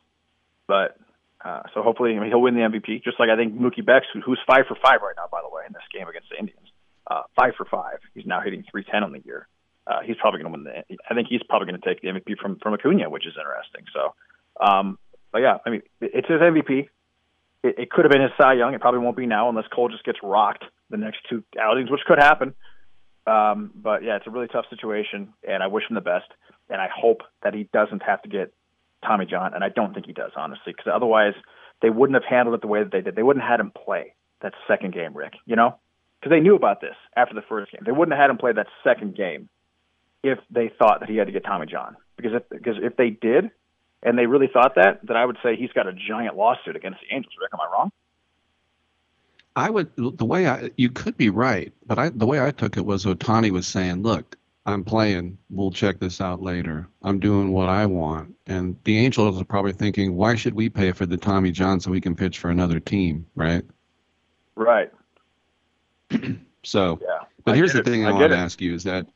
But 0.67 0.97
uh, 1.43 1.63
so 1.73 1.81
hopefully 1.81 2.15
I 2.15 2.19
mean, 2.19 2.29
he'll 2.29 2.41
win 2.41 2.55
the 2.55 2.61
MVP, 2.61 3.03
just 3.03 3.19
like 3.19 3.29
I 3.29 3.35
think 3.35 3.57
Mookie 3.57 3.85
Betts, 3.85 4.05
who's 4.13 4.39
five 4.45 4.65
for 4.67 4.75
five 4.75 5.01
right 5.01 5.15
now, 5.15 5.27
by 5.31 5.41
the 5.41 5.53
way, 5.53 5.63
in 5.67 5.73
this 5.73 5.87
game 5.93 6.07
against 6.07 6.29
the 6.29 6.37
Indians. 6.37 6.67
Uh, 7.09 7.23
five 7.35 7.53
for 7.57 7.65
five. 7.65 7.99
He's 8.13 8.25
now 8.25 8.41
hitting 8.41 8.63
310 8.69 9.03
on 9.03 9.11
the 9.13 9.21
year. 9.25 9.47
Uh, 9.87 10.01
he's 10.05 10.15
probably 10.21 10.43
going 10.43 10.53
to 10.53 10.57
win 10.59 10.63
the. 10.65 10.97
I 11.09 11.15
think 11.15 11.27
he's 11.27 11.41
probably 11.49 11.65
going 11.65 11.81
to 11.81 11.87
take 11.87 12.01
the 12.01 12.09
MVP 12.09 12.37
from 12.37 12.59
from 12.61 12.73
Acuna, 12.75 13.09
which 13.09 13.25
is 13.25 13.33
interesting. 13.33 13.85
So 13.93 14.13
um, 14.59 14.99
but 15.31 15.39
yeah, 15.39 15.57
I 15.65 15.69
mean, 15.69 15.81
it's 16.01 16.27
his 16.27 16.39
MVP. 16.39 16.89
It, 17.63 17.75
it 17.77 17.89
could 17.91 18.05
have 18.05 18.11
been 18.11 18.21
his 18.21 18.31
Cy 18.39 18.53
Young. 18.53 18.73
It 18.73 18.81
probably 18.81 18.99
won't 18.99 19.17
be 19.17 19.25
now 19.25 19.49
unless 19.49 19.65
Cole 19.73 19.89
just 19.89 20.03
gets 20.03 20.19
rocked 20.23 20.65
the 20.89 20.97
next 20.97 21.19
two 21.29 21.43
outings, 21.59 21.89
which 21.89 22.01
could 22.05 22.19
happen. 22.19 22.53
Um, 23.27 23.71
but 23.75 24.03
yeah, 24.03 24.15
it's 24.15 24.27
a 24.27 24.31
really 24.31 24.47
tough 24.47 24.65
situation, 24.69 25.33
and 25.47 25.61
I 25.61 25.67
wish 25.67 25.83
him 25.89 25.95
the 25.95 26.01
best. 26.01 26.27
And 26.69 26.81
I 26.81 26.87
hope 26.93 27.21
that 27.43 27.53
he 27.53 27.67
doesn't 27.71 28.03
have 28.03 28.21
to 28.23 28.29
get 28.29 28.53
Tommy 29.05 29.25
John, 29.25 29.53
and 29.53 29.63
I 29.63 29.69
don't 29.69 29.93
think 29.93 30.05
he 30.05 30.13
does, 30.13 30.31
honestly, 30.35 30.73
because 30.73 30.91
otherwise 30.93 31.33
they 31.81 31.89
wouldn't 31.89 32.15
have 32.15 32.29
handled 32.29 32.55
it 32.55 32.61
the 32.61 32.67
way 32.67 32.83
that 32.83 32.91
they 32.91 33.01
did. 33.01 33.15
They 33.15 33.23
wouldn't 33.23 33.43
have 33.43 33.51
had 33.51 33.59
him 33.59 33.71
play 33.71 34.13
that 34.41 34.53
second 34.67 34.93
game, 34.93 35.13
Rick. 35.15 35.33
You 35.45 35.55
know, 35.55 35.75
because 36.19 36.31
they 36.31 36.39
knew 36.39 36.55
about 36.55 36.81
this 36.81 36.95
after 37.15 37.35
the 37.35 37.41
first 37.41 37.71
game. 37.71 37.81
They 37.85 37.91
wouldn't 37.91 38.13
have 38.13 38.21
had 38.21 38.29
him 38.29 38.37
play 38.37 38.51
that 38.53 38.67
second 38.83 39.15
game 39.15 39.49
if 40.23 40.39
they 40.49 40.71
thought 40.77 40.99
that 40.99 41.09
he 41.09 41.17
had 41.17 41.27
to 41.27 41.33
get 41.33 41.45
Tommy 41.45 41.65
John. 41.65 41.95
Because 42.17 42.33
if 42.33 42.49
because 42.49 42.75
if 42.81 42.97
they 42.97 43.09
did, 43.09 43.51
and 44.03 44.17
they 44.17 44.25
really 44.25 44.49
thought 44.51 44.75
that, 44.75 44.99
then 45.03 45.17
I 45.17 45.25
would 45.25 45.37
say 45.43 45.55
he's 45.55 45.71
got 45.71 45.87
a 45.87 45.93
giant 45.93 46.35
lawsuit 46.35 46.75
against 46.75 46.99
the 47.01 47.15
Angels. 47.15 47.33
Rick, 47.41 47.51
am 47.53 47.59
I 47.61 47.71
wrong? 47.71 47.91
I 49.55 49.69
would 49.69 49.89
the 49.95 50.25
way 50.25 50.47
I 50.47 50.71
you 50.77 50.89
could 50.89 51.17
be 51.17 51.29
right, 51.29 51.73
but 51.85 51.97
I 51.99 52.09
the 52.09 52.25
way 52.25 52.41
I 52.41 52.51
took 52.51 52.77
it 52.77 52.85
was 52.85 53.05
Ohtani 53.05 53.51
was 53.51 53.67
saying, 53.67 54.03
"Look, 54.03 54.37
I'm 54.65 54.83
playing. 54.83 55.37
We'll 55.49 55.71
check 55.71 55.99
this 55.99 56.21
out 56.21 56.41
later. 56.41 56.87
I'm 57.01 57.19
doing 57.19 57.51
what 57.51 57.69
I 57.69 57.85
want." 57.85 58.35
And 58.47 58.75
the 58.83 58.97
Angels 58.97 59.41
are 59.41 59.45
probably 59.45 59.73
thinking, 59.73 60.15
"Why 60.15 60.35
should 60.35 60.53
we 60.53 60.69
pay 60.69 60.91
for 60.91 61.05
the 61.05 61.17
Tommy 61.17 61.51
John 61.51 61.79
so 61.79 61.91
we 61.91 62.01
can 62.01 62.15
pitch 62.15 62.39
for 62.39 62.49
another 62.49 62.79
team?" 62.79 63.25
Right? 63.35 63.63
Right. 64.55 64.91
so, 66.63 66.99
yeah, 67.01 67.19
but 67.45 67.53
I 67.53 67.55
here's 67.55 67.73
the 67.73 67.79
it. 67.79 67.85
thing 67.85 68.05
I 68.05 68.09
I, 68.09 68.11
want 68.13 68.31
to 68.31 68.37
ask 68.37 68.61
you 68.61 68.73
is 68.73 68.83
that 68.83 69.07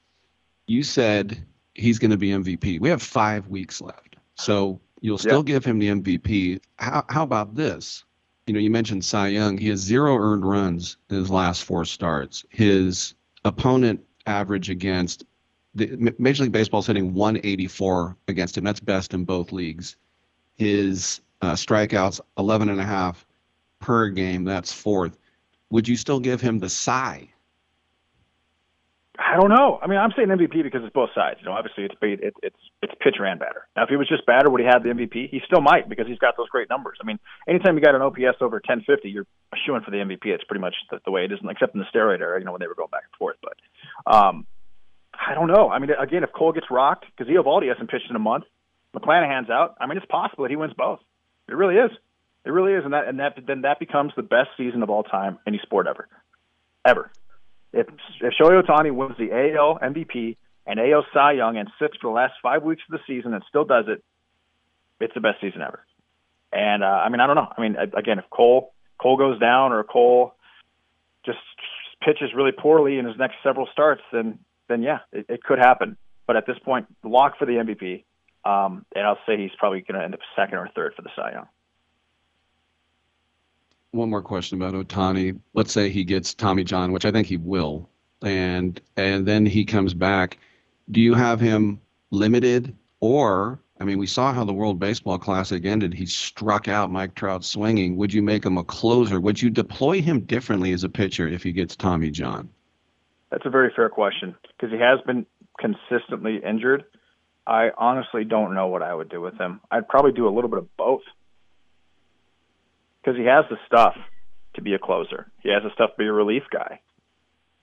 you 0.68 0.84
said 0.84 1.46
he's 1.76 2.00
going 2.00 2.12
to 2.12 2.18
be 2.18 2.30
MVP. 2.30 2.80
We 2.80 2.90
have 2.90 3.02
five 3.02 3.48
weeks 3.48 3.82
left, 3.82 4.16
so 4.36 4.80
you'll 5.02 5.18
still 5.18 5.40
Yeah. 5.40 5.54
give 5.54 5.66
him 5.66 5.80
the 5.80 5.90
MVP. 5.90 6.60
How 6.78 7.04
how 7.10 7.24
about 7.24 7.56
this? 7.56 8.04
You 8.48 8.54
know, 8.54 8.60
you 8.60 8.70
mentioned 8.72 9.04
Cy 9.06 9.30
Young. 9.30 9.58
He 9.58 9.70
has 9.70 9.80
zero 9.80 10.16
earned 10.18 10.46
runs 10.46 10.98
in 11.10 11.18
his 11.18 11.30
last 11.30 11.64
four 11.64 11.86
starts. 11.86 12.46
His 12.50 13.14
opponent 13.46 14.02
average 14.26 14.70
against 14.70 15.26
the 15.76 16.14
Major 16.20 16.44
League 16.44 16.52
Baseball's 16.52 16.88
hitting 16.88 17.14
184 17.14 18.16
against 18.28 18.58
him. 18.58 18.64
That's 18.64 18.80
best 18.80 19.14
in 19.14 19.26
both 19.26 19.52
leagues. 19.52 19.96
His 20.56 21.22
uh, 21.42 21.54
strikeouts 21.54 22.20
11 22.38 22.70
and 22.70 22.80
a 22.80 22.86
half 22.86 23.26
per 23.80 24.10
game. 24.10 24.44
That's 24.44 24.72
fourth. 24.72 25.18
Would 25.72 25.88
you 25.88 25.96
still 25.96 26.20
give 26.20 26.42
him 26.42 26.60
the 26.60 26.70
Cy? 26.70 27.30
I 29.20 29.38
don't 29.40 29.50
know. 29.50 29.80
I 29.82 29.88
mean, 29.88 30.00
I'm 30.00 30.12
saying 30.16 30.30
MVP 30.30 30.64
because 30.64 30.82
it's 30.84 30.94
both 30.94 31.10
sides. 31.14 31.40
You 31.40 31.46
know, 31.46 31.54
obviously 31.54 31.86
it's 31.86 31.96
it, 32.02 32.34
it's 32.42 32.58
it's 32.82 32.94
pitcher 33.00 33.26
and 33.26 33.40
batter. 33.40 33.68
Now, 33.76 33.84
if 33.84 33.90
he 33.90 33.96
was 33.96 34.08
just 34.08 34.26
batter, 34.26 34.50
would 34.50 34.62
he 34.62 34.66
have 34.66 34.82
the 34.82 34.90
MVP? 34.90 35.30
He 35.30 35.40
still 35.46 35.62
might 35.62 35.88
because 35.88 36.08
he's 36.08 36.18
got 36.18 36.36
those 36.36 36.50
great 36.50 36.68
numbers. 36.70 36.98
I 37.02 37.06
mean, 37.06 37.20
anytime 37.48 37.76
you 37.76 37.82
got 37.82 37.94
an 37.94 38.02
OPS 38.02 38.42
over 38.42 38.58
1050, 38.58 39.10
you're 39.10 39.28
shooing 39.66 39.82
for 39.82 39.92
the 39.92 39.98
MVP. 39.98 40.26
It's 40.26 40.44
pretty 40.44 40.62
much 40.62 40.76
the, 40.90 41.00
the 41.06 41.12
way 41.12 41.26
it 41.26 41.32
is, 41.32 41.40
except 41.48 41.76
in 41.76 41.82
the 41.82 41.88
steroid 41.94 42.22
era, 42.22 42.40
you 42.40 42.46
know, 42.46 42.54
when 42.54 42.62
they 42.62 42.68
were 42.68 42.76
going 42.76 42.90
back 42.90 43.04
and 43.06 43.18
forth. 43.18 43.38
But 43.42 44.12
um, 44.12 44.48
I 45.14 45.34
don't 45.34 45.48
know. 45.48 45.70
I 45.70 45.80
mean, 45.80 45.92
again, 45.92 46.24
if 46.24 46.32
Cole 46.32 46.52
gets 46.52 46.68
rocked 46.70 47.06
because 47.16 47.32
Eovaldi 47.32 47.70
hasn't 47.70 47.90
pitched 47.90 48.10
in 48.10 48.16
a 48.16 48.20
month, 48.20 48.46
McClanahan's 48.96 49.50
out. 49.50 49.76
I 49.80 49.88
mean, 49.88 49.98
it's 49.98 50.06
possible 50.06 50.44
that 50.44 50.50
he 50.50 50.56
wins 50.56 50.74
both. 50.78 51.00
It 51.48 51.56
really 51.56 51.76
is. 51.76 51.92
It 52.46 52.50
really 52.50 52.74
is, 52.74 52.84
and 52.84 52.94
that 52.94 53.08
and 53.08 53.20
that 53.20 53.38
then 53.48 53.62
that 53.62 53.80
becomes 53.80 54.12
the 54.16 54.22
best 54.22 54.50
season 54.58 54.84
of 54.84 54.90
all 54.90 55.04
time 55.04 55.40
any 55.48 55.60
sport 55.64 55.88
ever, 55.88 56.10
ever. 56.86 57.10
If 57.72 57.88
if 58.20 58.34
Shohei 58.40 58.62
Ohtani 58.62 58.94
wins 58.94 59.16
the 59.18 59.32
AL 59.32 59.80
MVP 59.80 60.36
and 60.68 60.80
AL 60.80 61.06
Cy 61.14 61.34
Young 61.34 61.58
and 61.58 61.70
sits 61.80 61.96
for 62.02 62.10
the 62.10 62.14
last 62.14 62.34
five 62.44 62.64
weeks 62.64 62.82
of 62.90 63.00
the 63.00 63.04
season 63.08 63.34
and 63.34 63.44
still 63.48 63.64
does 63.64 63.86
it, 63.88 64.04
it's 65.00 65.14
the 65.14 65.22
best 65.22 65.40
season 65.40 65.62
ever. 65.62 65.86
And 66.52 66.84
uh, 66.84 66.88
I 66.88 67.10
mean, 67.10 67.22
I 67.22 67.28
don't 67.28 67.36
know. 67.38 67.48
I 67.58 67.62
mean, 67.62 67.78
again, 67.98 68.20
if 68.20 68.30
Cole 68.30 68.74
Cole 69.02 69.18
goes 69.18 69.40
down 69.40 69.72
or 69.72 69.84
Cole 69.84 70.36
just 71.26 71.40
pitches 72.02 72.34
really 72.36 72.52
poorly 72.52 72.98
in 73.00 73.06
his 73.06 73.18
next 73.18 73.36
several 73.42 73.68
starts, 73.72 74.02
then 74.12 74.40
then 74.74 74.82
yeah, 74.82 75.00
it, 75.12 75.26
it 75.30 75.44
could 75.44 75.60
happen. 75.60 75.96
But 76.26 76.36
at 76.36 76.46
this 76.48 76.58
point, 76.60 76.88
lock 77.04 77.38
for 77.38 77.46
the 77.46 77.54
MVP, 77.54 78.04
um, 78.46 78.86
and 78.96 79.06
I'll 79.06 79.20
say 79.28 79.38
he's 79.38 79.52
probably 79.58 79.82
going 79.82 80.00
to 80.00 80.04
end 80.04 80.14
up 80.14 80.22
second 80.36 80.58
or 80.58 80.70
third 80.76 80.94
for 80.96 81.02
the 81.02 81.10
Cy 81.16 81.34
Young. 81.34 81.48
one 83.92 84.10
more 84.10 84.22
question 84.22 84.62
about 84.62 84.74
Ohtani. 84.74 85.40
Let's 85.54 85.72
say 85.72 85.90
he 85.90 86.04
gets 86.04 86.34
Tommy 86.34 86.64
John, 86.64 86.92
which 86.92 87.06
I 87.06 87.12
think 87.12 87.28
he 87.28 87.38
will, 87.38 87.88
and 88.22 88.82
and 88.98 89.26
then 89.26 89.46
he 89.46 89.64
comes 89.64 89.94
back. 89.94 90.38
Do 90.92 91.00
you 91.00 91.14
have 91.14 91.40
him 91.40 91.80
limited, 92.12 92.76
or 93.00 93.60
I 93.80 93.84
mean, 93.84 93.98
we 93.98 94.08
saw 94.08 94.34
how 94.34 94.46
the 94.46 94.54
World 94.54 94.80
Baseball 94.80 95.18
Classic 95.18 95.66
ended. 95.66 95.94
He 95.94 96.06
struck 96.06 96.68
out 96.68 96.92
Mike 96.92 97.16
Trout 97.16 97.44
swinging. 97.44 97.98
Would 97.98 98.14
you 98.14 98.22
make 98.22 98.46
him 98.46 98.58
a 98.58 98.64
closer? 98.64 99.20
Would 99.20 99.42
you 99.42 99.50
deploy 99.50 100.02
him 100.02 100.22
differently 100.22 100.72
as 100.72 100.84
a 100.84 100.90
pitcher 100.90 101.28
if 101.28 101.44
he 101.44 101.52
gets 101.52 101.76
Tommy 101.76 102.10
John? 102.10 102.50
That's 103.34 103.48
a 103.48 103.50
very 103.50 103.72
fair 103.76 103.90
question 103.90 104.36
because 104.56 104.72
he 104.72 104.80
has 104.80 105.00
been 105.08 105.26
consistently 105.60 106.40
injured. 106.48 106.84
I 107.48 107.70
honestly 107.76 108.26
don't 108.26 108.54
know 108.54 108.68
what 108.68 108.84
I 108.84 108.94
would 108.94 109.10
do 109.10 109.22
with 109.22 109.40
him. 109.40 109.60
I'd 109.72 109.88
probably 109.88 110.12
do 110.12 110.28
a 110.28 110.30
little 110.30 110.52
bit 110.52 110.60
of 110.60 110.78
both 110.78 111.02
because 113.02 113.18
he 113.18 113.26
has 113.26 113.46
the 113.50 113.58
stuff 113.66 113.96
to 114.54 114.62
be 114.62 114.76
a 114.76 114.80
closer. 114.80 115.32
He 115.42 115.50
has 115.50 115.64
the 115.64 115.72
stuff 115.74 115.90
to 115.94 115.98
be 115.98 116.06
a 116.06 116.14
relief 116.14 116.44
guy. 116.52 116.80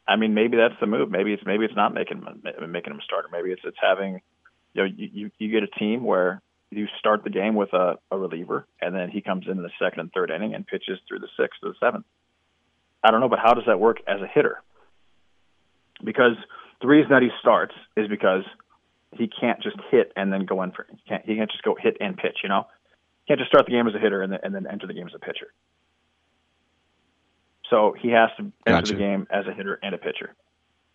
I 0.09 0.17
mean, 0.17 0.35
maybe 0.35 0.57
that's 0.57 0.75
the 0.81 0.89
move. 0.89 1.09
Maybe 1.09 1.33
it's 1.33 1.45
maybe 1.47 1.67
it's 1.67 1.77
not 1.77 1.95
making 1.95 2.19
him 2.19 2.43
making 2.73 2.93
him 2.93 2.99
a 2.99 3.05
starter. 3.05 3.29
Maybe 3.31 3.53
it's 3.53 3.63
it's 3.63 3.79
having, 3.81 4.23
you 4.75 4.83
know, 4.83 4.89
you 4.97 5.31
you, 5.39 5.53
get 5.53 5.63
a 5.63 5.79
team 5.79 6.03
where 6.03 6.43
you 6.71 6.89
start 6.99 7.23
the 7.23 7.31
game 7.31 7.55
with 7.55 7.73
a, 7.75 7.95
a 8.11 8.19
reliever, 8.19 8.67
and 8.83 8.93
then 8.93 9.09
he 9.09 9.21
comes 9.21 9.47
into 9.49 9.63
the 9.63 9.71
second 9.81 10.01
and 10.01 10.13
third 10.13 10.33
inning 10.33 10.53
and 10.53 10.67
pitches 10.67 10.99
through 11.07 11.21
the 11.21 11.29
sixth 11.39 11.61
to 11.61 11.69
the 11.69 11.75
seventh. 11.79 12.07
I 13.05 13.13
don't 13.13 13.21
know, 13.21 13.29
but 13.29 13.39
how 13.39 13.55
does 13.55 13.67
that 13.69 13.79
work 13.79 13.99
as 14.09 14.21
a 14.21 14.27
hitter? 14.27 14.65
Because 16.05 16.37
the 16.81 16.87
reason 16.87 17.11
that 17.11 17.23
he 17.23 17.29
starts 17.41 17.75
is 17.97 18.09
because 18.09 18.45
he 19.13 19.29
can't 19.29 19.61
just 19.63 19.77
hit 19.91 20.13
and 20.17 20.33
then 20.33 20.47
go 20.47 20.63
in 20.63 20.73
for 20.73 20.87
he 20.91 20.99
can't 21.09 21.25
he 21.27 21.37
can't 21.37 21.51
just 21.51 21.63
go 21.63 21.75
hit 21.81 21.97
and 22.01 22.17
pitch. 22.17 22.39
You 22.43 22.49
know, 22.49 22.67
he 23.25 23.29
can't 23.29 23.41
just 23.41 23.51
start 23.51 23.67
the 23.67 23.73
game 23.73 23.87
as 23.89 23.95
a 23.95 23.99
hitter 23.99 24.23
and 24.23 24.33
then, 24.33 24.41
and 24.43 24.55
then 24.55 24.67
enter 24.67 24.87
the 24.87 24.95
game 24.95 25.07
as 25.07 25.15
a 25.15 25.19
pitcher. 25.19 25.53
So 27.69 27.95
he 28.01 28.09
has 28.11 28.31
to 28.39 28.45
enter 28.67 28.81
Gotcha. 28.83 28.93
the 28.95 28.99
game 28.99 29.27
as 29.31 29.47
a 29.47 29.53
hitter 29.53 29.79
and 29.83 29.95
a 29.95 29.99
pitcher. 29.99 30.35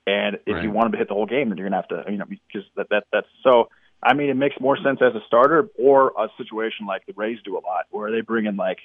And 0.08 0.38
if 0.46 0.56
Right. 0.56 0.64
you 0.64 0.72
want 0.72 0.88
him 0.88 0.92
to 0.94 0.98
hit 0.98 1.08
the 1.08 1.14
whole 1.14 1.26
game, 1.26 1.50
then 1.50 1.58
you're 1.58 1.68
gonna 1.70 1.82
have 1.82 1.88
to, 2.06 2.12
you 2.12 2.18
know, 2.18 2.26
because 2.26 2.68
that 2.76 2.90
that 2.90 3.06
that's 3.12 3.28
so. 3.44 3.70
I 4.04 4.14
mean, 4.14 4.30
it 4.30 4.36
makes 4.36 4.60
more 4.60 4.78
sense 4.78 5.00
as 5.02 5.16
a 5.16 5.22
starter 5.26 5.70
or 5.80 6.14
a 6.18 6.30
situation 6.38 6.86
like 6.86 7.06
the 7.08 7.14
Rays 7.16 7.40
do 7.44 7.58
a 7.58 7.64
lot, 7.66 7.86
where 7.90 8.12
they 8.12 8.22
bring 8.22 8.46
in 8.46 8.56
like, 8.56 8.78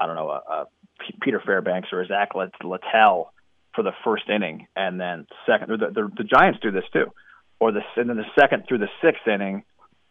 I 0.00 0.06
don't 0.06 0.16
know, 0.16 0.30
a, 0.30 0.36
a 0.52 0.66
P- 0.98 1.18
Peter 1.22 1.40
Fairbanks 1.44 1.90
or 1.92 2.00
a 2.00 2.06
Zach 2.06 2.30
Littell 2.34 3.32
for 3.78 3.84
the 3.84 3.92
first 4.02 4.28
inning, 4.28 4.66
and 4.74 5.00
then 5.00 5.24
second. 5.46 5.70
Or 5.70 5.76
the, 5.76 5.86
the 5.86 6.10
the 6.16 6.24
Giants 6.24 6.58
do 6.60 6.72
this 6.72 6.82
too, 6.92 7.12
or 7.60 7.70
the 7.70 7.80
and 7.94 8.10
then 8.10 8.16
the 8.16 8.26
second 8.36 8.64
through 8.66 8.78
the 8.78 8.88
sixth 9.00 9.24
inning 9.28 9.62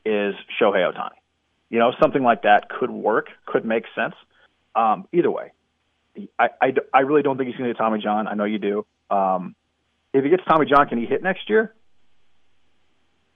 is 0.05 0.35
Shohei 0.57 0.89
Ohtani. 0.89 1.17
You 1.69 1.79
know, 1.79 1.91
something 2.01 2.23
like 2.23 2.43
that 2.43 2.69
could 2.69 2.89
work, 2.89 3.27
could 3.45 3.65
make 3.65 3.83
sense. 3.93 4.15
Um, 4.73 5.05
either 5.11 5.29
way, 5.29 5.51
I, 6.39 6.47
I, 6.61 6.73
I 6.93 6.99
really 7.01 7.23
don't 7.23 7.35
think 7.35 7.49
he's 7.49 7.57
going 7.57 7.67
to 7.67 7.73
get 7.73 7.77
Tommy 7.77 7.99
John. 7.99 8.25
I 8.25 8.35
know 8.35 8.45
you 8.45 8.57
do. 8.57 8.85
Um, 9.09 9.53
if 10.13 10.23
he 10.23 10.29
gets 10.29 10.43
Tommy 10.47 10.65
John, 10.65 10.87
can 10.87 10.97
he 10.97 11.05
hit 11.05 11.21
next 11.21 11.49
year? 11.49 11.73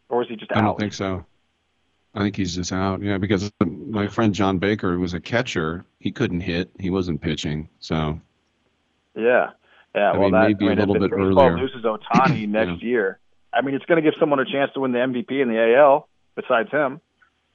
Or 0.08 0.24
is 0.24 0.30
he 0.30 0.38
just 0.38 0.50
out? 0.54 0.60
I 0.60 0.62
don't 0.62 0.80
think 0.80 0.94
so. 0.94 1.26
I 2.16 2.20
think 2.20 2.38
he's 2.38 2.56
just 2.56 2.72
out. 2.72 3.02
Yeah, 3.02 3.18
because 3.18 3.52
my 3.60 4.08
friend 4.08 4.34
John 4.34 4.60
Baker, 4.60 4.98
was 4.98 5.14
a 5.14 5.20
catcher, 5.20 5.84
he 6.00 6.14
couldn't 6.14 6.40
hit. 6.42 6.72
He 6.80 6.90
wasn't 6.90 7.20
pitching. 7.20 7.68
So. 7.82 8.22
Yeah. 9.14 9.50
Yeah. 9.96 10.12
I 10.12 10.18
well, 10.18 10.22
mean, 10.24 10.32
that 10.32 10.48
maybe 10.48 10.66
I 10.66 10.68
a 10.68 10.76
mean, 10.76 10.80
little 10.80 10.96
if 10.96 11.02
bit 11.02 11.12
baseball 11.12 11.48
earlier. 11.48 11.58
loses 11.58 11.84
Ohtani 11.84 12.48
next 12.48 12.82
year, 12.84 13.20
I 13.54 13.62
mean, 13.62 13.76
it's 13.76 13.86
going 13.86 14.02
to 14.02 14.10
give 14.10 14.18
someone 14.20 14.40
a 14.40 14.46
chance 14.46 14.72
to 14.74 14.80
win 14.80 14.92
the 14.92 15.00
MVP 15.00 15.42
in 15.42 15.50
the 15.50 15.76
AL 15.78 16.08
besides 16.36 16.70
him, 16.72 17.02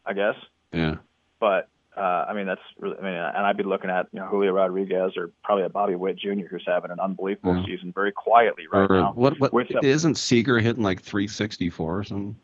I 0.04 0.12
guess. 0.12 0.34
Yeah. 0.72 0.96
But 1.40 1.68
uh, 1.96 2.26
I 2.28 2.34
mean, 2.34 2.46
that's 2.46 2.60
really. 2.78 2.96
I 2.98 3.02
mean, 3.02 3.14
and 3.14 3.46
I'd 3.46 3.56
be 3.56 3.62
looking 3.62 3.88
at 3.88 4.08
you 4.12 4.20
know 4.20 4.26
Julio 4.26 4.52
Rodriguez 4.52 5.12
or 5.16 5.30
probably 5.42 5.64
a 5.64 5.70
Bobby 5.70 5.94
Witt 5.94 6.18
Jr. 6.18 6.46
who's 6.50 6.64
having 6.66 6.90
an 6.90 7.00
unbelievable 7.00 7.56
Yeah. 7.56 7.64
season 7.64 7.92
very 7.92 8.12
quietly 8.12 8.64
right 8.70 8.90
or 8.90 8.96
now. 8.96 9.12
What, 9.14 9.40
what 9.40 9.52
With, 9.54 9.68
isn't 9.82 10.16
Seager 10.16 10.58
hitting 10.58 10.82
like 10.82 11.00
364 11.00 11.98
or 11.98 12.04
something? 12.04 12.36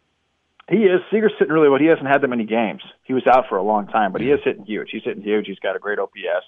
He 0.71 0.85
is. 0.85 1.03
Seager's 1.11 1.33
hitting 1.39 1.53
really 1.53 1.69
well. 1.69 1.79
He 1.81 1.87
hasn't 1.87 2.07
had 2.07 2.23
that 2.23 2.29
many 2.29 2.45
games. 2.45 2.81
He 3.03 3.13
was 3.13 3.27
out 3.27 3.45
for 3.49 3.59
a 3.59 3.63
long 3.63 3.89
time, 3.89 4.13
but 4.13 4.23
he 4.23 4.31
is 4.31 4.41
hitting 4.43 4.65
huge. 4.65 4.89
He's 4.91 5.03
hitting 5.05 5.23
huge. 5.23 5.47
He's 5.47 5.59
got 5.59 5.77
a 5.77 5.79
great 5.79 5.99
OPS. 5.99 6.47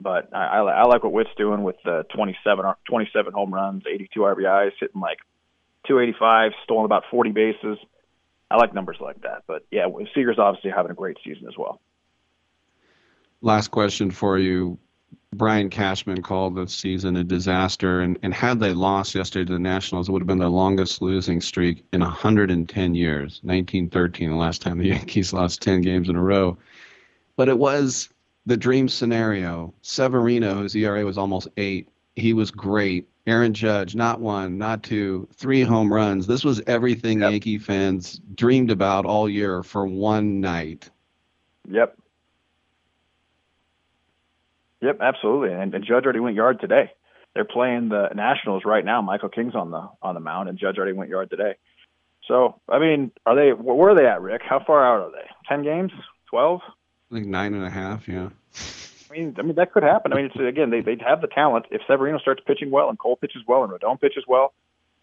But 0.00 0.34
I, 0.34 0.46
I, 0.46 0.60
I 0.60 0.84
like 0.84 1.02
what 1.02 1.12
Witt's 1.12 1.30
doing 1.36 1.62
with 1.62 1.76
the 1.84 2.04
27, 2.14 2.64
27 2.88 3.32
home 3.32 3.52
runs, 3.52 3.82
82 3.86 4.20
RBIs, 4.20 4.72
hitting 4.78 5.00
like 5.00 5.18
285, 5.86 6.52
stolen 6.64 6.84
about 6.84 7.04
40 7.10 7.32
bases. 7.32 7.78
I 8.50 8.56
like 8.56 8.74
numbers 8.74 8.98
like 9.00 9.22
that. 9.22 9.42
But 9.46 9.66
yeah, 9.70 9.86
Seager's 10.14 10.38
obviously 10.38 10.70
having 10.70 10.92
a 10.92 10.94
great 10.94 11.16
season 11.24 11.48
as 11.48 11.56
well. 11.56 11.80
Last 13.40 13.68
question 13.68 14.10
for 14.10 14.38
you. 14.38 14.78
Brian 15.34 15.68
Cashman 15.68 16.22
called 16.22 16.54
the 16.54 16.66
season 16.66 17.16
a 17.16 17.24
disaster, 17.24 18.00
and, 18.00 18.18
and 18.22 18.32
had 18.32 18.60
they 18.60 18.72
lost 18.72 19.14
yesterday 19.14 19.44
to 19.44 19.52
the 19.52 19.58
Nationals, 19.58 20.08
it 20.08 20.12
would 20.12 20.22
have 20.22 20.26
been 20.26 20.38
their 20.38 20.48
longest 20.48 21.02
losing 21.02 21.42
streak 21.42 21.84
in 21.92 22.00
110 22.00 22.94
years. 22.94 23.40
1913, 23.42 24.30
the 24.30 24.36
last 24.36 24.62
time 24.62 24.78
the 24.78 24.86
Yankees 24.88 25.34
lost 25.34 25.60
10 25.60 25.82
games 25.82 26.08
in 26.08 26.16
a 26.16 26.22
row. 26.22 26.56
But 27.36 27.48
it 27.48 27.58
was 27.58 28.08
the 28.48 28.56
dream 28.56 28.88
scenario. 28.88 29.74
Severino, 29.82 30.54
whose 30.54 30.74
ERA 30.74 31.04
was 31.04 31.18
almost 31.18 31.48
eight, 31.58 31.90
he 32.16 32.32
was 32.32 32.50
great. 32.50 33.06
Aaron 33.26 33.52
Judge, 33.52 33.94
not 33.94 34.20
one, 34.20 34.56
not 34.56 34.82
two, 34.82 35.28
three 35.34 35.62
home 35.62 35.92
runs. 35.92 36.26
This 36.26 36.44
was 36.44 36.62
everything 36.66 37.20
Yankee 37.20 37.58
fans 37.58 38.18
dreamed 38.34 38.70
about 38.70 39.04
all 39.04 39.28
year 39.28 39.62
for 39.62 39.86
one 39.86 40.40
night. 40.40 40.88
Yep. 41.68 41.98
Yep, 44.80 44.98
absolutely. 45.02 45.52
And, 45.52 45.74
and 45.74 45.84
Judge 45.84 46.04
already 46.04 46.20
went 46.20 46.34
yard 46.34 46.58
today. 46.58 46.92
They're 47.34 47.44
playing 47.44 47.90
the 47.90 48.08
Nationals 48.14 48.62
right 48.64 48.84
now. 48.84 49.02
Michael 49.02 49.28
King's 49.28 49.54
on 49.54 49.70
the 49.70 49.90
on 50.00 50.14
the 50.14 50.20
mound, 50.20 50.48
and 50.48 50.58
Judge 50.58 50.78
already 50.78 50.94
went 50.94 51.10
yard 51.10 51.28
today. 51.28 51.56
So, 52.26 52.60
I 52.66 52.78
mean, 52.78 53.12
are 53.26 53.36
they? 53.36 53.52
Where 53.52 53.90
are 53.90 53.94
they 53.94 54.06
at, 54.06 54.22
Rick? 54.22 54.40
How 54.48 54.62
far 54.66 54.84
out 54.84 55.06
are 55.06 55.12
they? 55.12 55.28
Ten 55.46 55.62
games? 55.62 55.92
Twelve? 56.30 56.60
Think 57.12 57.26
nine 57.26 57.54
and 57.54 57.64
a 57.64 57.70
half, 57.70 58.06
yeah. 58.06 58.28
I 59.10 59.14
mean, 59.14 59.34
I 59.38 59.42
mean 59.42 59.54
that 59.54 59.72
could 59.72 59.82
happen. 59.82 60.12
I 60.12 60.16
mean, 60.16 60.26
it's, 60.26 60.36
again, 60.36 60.70
they 60.70 60.80
they 60.80 60.96
have 61.06 61.20
the 61.20 61.28
talent. 61.28 61.66
If 61.70 61.80
Severino 61.86 62.18
starts 62.18 62.42
pitching 62.46 62.70
well, 62.70 62.90
and 62.90 62.98
Cole 62.98 63.16
pitches 63.16 63.42
well, 63.46 63.64
and 63.64 63.72
Rodon 63.72 64.00
pitches 64.00 64.24
well, 64.28 64.52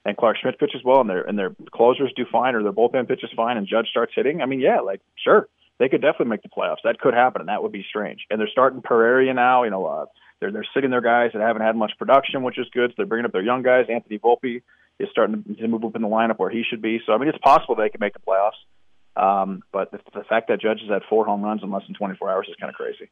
and 0.05 0.15
Clarke 0.15 0.37
Schmidt 0.41 0.59
pitches 0.59 0.81
well, 0.83 1.01
and 1.01 1.09
their 1.09 1.23
and 1.23 1.37
their 1.37 1.55
closers 1.71 2.13
do 2.15 2.25
fine, 2.31 2.53
or 2.53 2.61
their 2.61 2.71
bullpen 2.71 3.07
pitches 3.07 3.31
fine, 3.35 3.57
and 3.57 3.67
Judge 3.67 3.87
starts 3.87 4.13
hitting, 4.15 4.41
I 4.41 4.45
mean, 4.45 4.59
yeah, 4.59 4.81
like 4.81 5.01
sure, 5.15 5.47
they 5.79 5.89
could 5.89 6.01
definitely 6.01 6.27
make 6.27 6.43
the 6.43 6.49
playoffs. 6.49 6.83
That 6.83 6.99
could 6.99 7.13
happen, 7.13 7.41
and 7.41 7.49
that 7.49 7.63
would 7.63 7.71
be 7.71 7.85
strange. 7.89 8.25
And 8.29 8.39
they're 8.39 8.47
starting 8.47 8.81
Pereira 8.81 9.33
now. 9.33 9.63
You 9.63 9.71
know, 9.71 9.85
uh, 9.85 10.05
they're 10.39 10.51
they're 10.51 10.67
sitting 10.73 10.91
their 10.91 11.01
guys 11.01 11.31
that 11.33 11.41
haven't 11.41 11.63
had 11.63 11.75
much 11.75 11.93
production, 11.97 12.43
which 12.43 12.59
is 12.59 12.67
good. 12.71 12.91
So 12.91 12.95
they're 12.97 13.05
bringing 13.07 13.25
up 13.25 13.31
their 13.31 13.41
young 13.41 13.63
guys. 13.63 13.85
Anthony 13.89 14.19
Volpe 14.19 14.61
is 14.99 15.09
starting 15.11 15.43
to 15.59 15.67
move 15.67 15.83
up 15.83 15.95
in 15.95 16.01
the 16.01 16.07
lineup 16.07 16.37
where 16.37 16.49
he 16.49 16.63
should 16.69 16.81
be. 16.81 17.01
So 17.05 17.13
I 17.13 17.17
mean, 17.17 17.29
it's 17.29 17.39
possible 17.39 17.75
they 17.75 17.89
could 17.89 17.99
make 18.01 18.13
the 18.13 18.19
playoffs. 18.19 18.61
Um, 19.15 19.63
but 19.71 19.91
the, 19.91 19.99
the 20.13 20.23
fact 20.23 20.49
that 20.49 20.59
Judge 20.59 20.81
has 20.81 20.89
had 20.89 21.03
four 21.09 21.25
home 21.25 21.41
runs 21.41 21.63
in 21.63 21.71
less 21.71 21.83
than 21.87 21.95
24 21.95 22.29
hours 22.29 22.47
is 22.49 22.55
kind 22.59 22.69
of 22.69 22.75
crazy. 22.75 23.09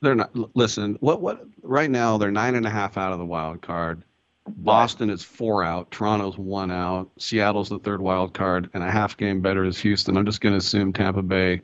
They're 0.00 0.14
not. 0.14 0.34
Listen, 0.56 0.96
what 1.00 1.20
what? 1.20 1.44
Right 1.62 1.90
now, 1.90 2.18
they're 2.18 2.32
nine 2.32 2.56
and 2.56 2.66
a 2.66 2.70
half 2.70 2.96
out 2.96 3.12
of 3.12 3.18
the 3.18 3.24
wild 3.24 3.62
card. 3.62 4.02
Boston 4.48 5.10
is 5.10 5.22
four 5.22 5.62
out. 5.62 5.92
Toronto's 5.92 6.36
one 6.36 6.72
out. 6.72 7.08
Seattle's 7.18 7.68
the 7.68 7.78
third 7.78 8.00
wild 8.00 8.34
card, 8.34 8.68
and 8.74 8.82
a 8.82 8.90
half 8.90 9.16
game 9.16 9.40
better 9.40 9.64
is 9.64 9.78
Houston. 9.78 10.16
I'm 10.16 10.26
just 10.26 10.40
going 10.40 10.54
to 10.54 10.58
assume 10.58 10.92
Tampa 10.92 11.22
Bay 11.22 11.62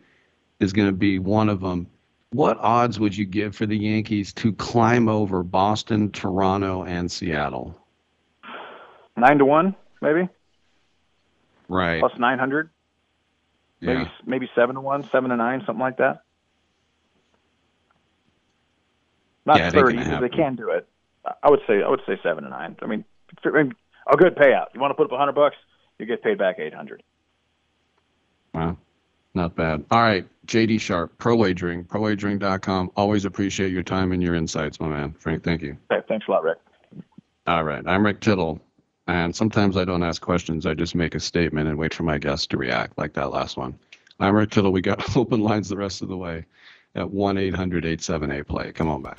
is 0.61 0.73
going 0.73 0.87
to 0.87 0.93
be 0.93 1.19
one 1.19 1.49
of 1.49 1.61
them. 1.61 1.89
What 2.31 2.59
odds 2.59 3.01
would 3.01 3.17
you 3.17 3.25
give 3.25 3.57
for 3.57 3.67
the 3.67 3.77
Yankees 3.77 4.33
to 4.35 4.53
climb 4.53 5.09
over 5.09 5.43
Boston, 5.43 6.13
Toronto, 6.13 6.85
and 6.85 7.11
Seattle? 7.11 7.77
Nine 9.17 9.39
to 9.39 9.45
one, 9.45 9.75
maybe 10.01 10.29
Right. 11.69 12.01
plus 12.01 12.13
900. 12.19 12.71
Maybe 13.81 14.01
Yeah. 14.01 14.09
maybe 14.27 14.51
seven 14.55 14.75
to 14.75 14.81
one, 14.81 15.05
seven 15.05 15.31
to 15.31 15.37
nine, 15.37 15.63
something 15.65 15.81
like 15.81 15.99
that. 15.99 16.23
Not 19.47 19.59
Yeah, 19.59 19.71
thirty. 19.71 19.97
because 19.99 20.21
They 20.21 20.29
can 20.29 20.57
do 20.57 20.71
it. 20.71 20.89
I- 21.43 21.51
would 21.51 21.61
say 21.67 21.83
I 21.83 21.89
would 21.89 22.03
say 22.07 22.19
seven 22.23 22.45
to 22.45 22.51
nine. 22.51 22.77
I 22.83 22.87
mean, 22.87 23.05
a 23.45 24.17
good 24.17 24.35
payout. 24.37 24.67
You 24.75 24.81
want 24.81 24.91
to 24.91 24.95
put 24.95 25.05
up 25.07 25.13
a 25.13 25.17
hundred 25.19 25.35
bucks, 25.35 25.57
you 25.99 26.07
get 26.07 26.23
paid 26.23 26.39
back 26.39 26.59
eight 26.59 26.75
hundred. 26.75 27.03
Wow. 28.53 28.77
Not 29.35 29.55
bad. 29.55 29.85
All 29.91 30.01
right. 30.01 30.27
JD 30.47 30.81
Sharp, 30.81 31.17
Pro 31.19 31.37
Wagering, 31.37 31.85
prowagering.com. 31.85 32.91
Always 32.97 33.25
appreciate 33.27 33.71
your 33.71 33.83
time 33.83 34.13
and 34.13 34.23
your 34.23 34.35
insights, 34.35 34.81
my 34.81 34.89
man. 34.89 35.13
Frank, 35.13 35.45
thank 35.45 35.63
you. 35.63 35.77
Okay, 35.93 36.05
thanks 36.09 36.27
a 36.27 36.31
lot, 36.31 36.43
Rick. 36.43 36.59
All 37.47 37.63
right. 37.63 37.87
I'm 37.87 38.05
Rick 38.05 38.21
Tittle. 38.21 38.61
And 39.09 39.35
sometimes 39.35 39.79
I 39.79 39.87
don't 39.87 40.03
ask 40.03 40.21
questions. 40.21 40.67
I 40.67 40.75
just 40.75 40.95
make 40.95 41.15
a 41.15 41.21
statement 41.21 41.67
and 41.67 41.79
wait 41.79 41.95
for 41.95 42.03
my 42.03 42.19
guests 42.19 42.47
to 42.49 42.59
react, 42.59 42.99
like 42.99 43.15
that 43.15 43.31
last 43.31 43.57
one. 43.57 43.79
I'm 44.21 44.35
Rick 44.37 44.51
Tittle. 44.51 44.71
We 44.71 44.83
got 44.83 45.17
open 45.17 45.41
lines 45.41 45.71
the 45.71 45.79
rest 45.79 46.03
of 46.03 46.09
the 46.09 46.17
way 46.17 46.45
at 46.95 47.11
1 47.11 47.39
800 47.39 47.85
878 47.87 48.47
play. 48.47 48.73
Come 48.73 48.89
on 48.89 49.03
back. 49.03 49.19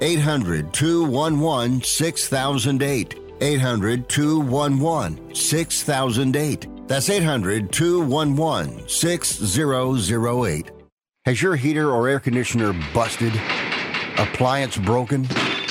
800 0.00 0.72
211 0.72 1.82
6008. 1.82 3.20
800 3.40 4.08
211 4.08 5.34
6008. 5.34 6.88
That's 6.88 7.10
800 7.10 7.72
211 7.72 8.88
6008. 8.88 10.70
Has 11.24 11.42
your 11.42 11.56
heater 11.56 11.90
or 11.90 12.08
air 12.08 12.20
conditioner 12.20 12.72
busted? 12.94 13.34
Appliance 14.16 14.76
broken? 14.76 15.26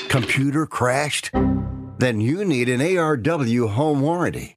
Computer 0.09 0.65
crashed? 0.65 1.31
Then 1.97 2.21
you 2.21 2.45
need 2.45 2.69
an 2.69 2.79
ARW 2.79 3.69
home 3.69 4.01
warranty. 4.01 4.56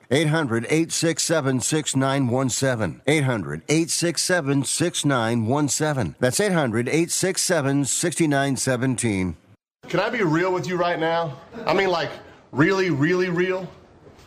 800 0.11 0.65
867 0.65 1.61
6917. 1.61 3.01
800 3.07 3.61
867 3.69 4.63
6917. 4.65 6.15
That's 6.19 6.39
800 6.39 6.89
867 6.89 7.85
6917. 7.85 9.37
Can 9.87 9.99
I 9.99 10.09
be 10.09 10.21
real 10.21 10.53
with 10.53 10.67
you 10.67 10.75
right 10.75 10.99
now? 10.99 11.37
I 11.65 11.73
mean, 11.73 11.89
like, 11.89 12.11
really, 12.51 12.89
really 12.89 13.29
real? 13.29 13.71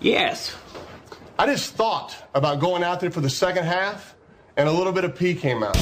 Yes. 0.01 0.57
I 1.39 1.47
just 1.47 1.75
thought 1.75 2.17
about 2.35 2.61
going 2.61 2.83
out 2.83 3.01
there 3.01 3.11
for 3.11 3.21
the 3.21 3.31
second 3.31 3.65
half, 3.65 4.15
and 4.57 4.69
a 4.69 4.73
little 4.73 4.93
bit 4.93 5.05
of 5.05 5.15
pee 5.15 5.35
came 5.35 5.63
out. 5.63 5.77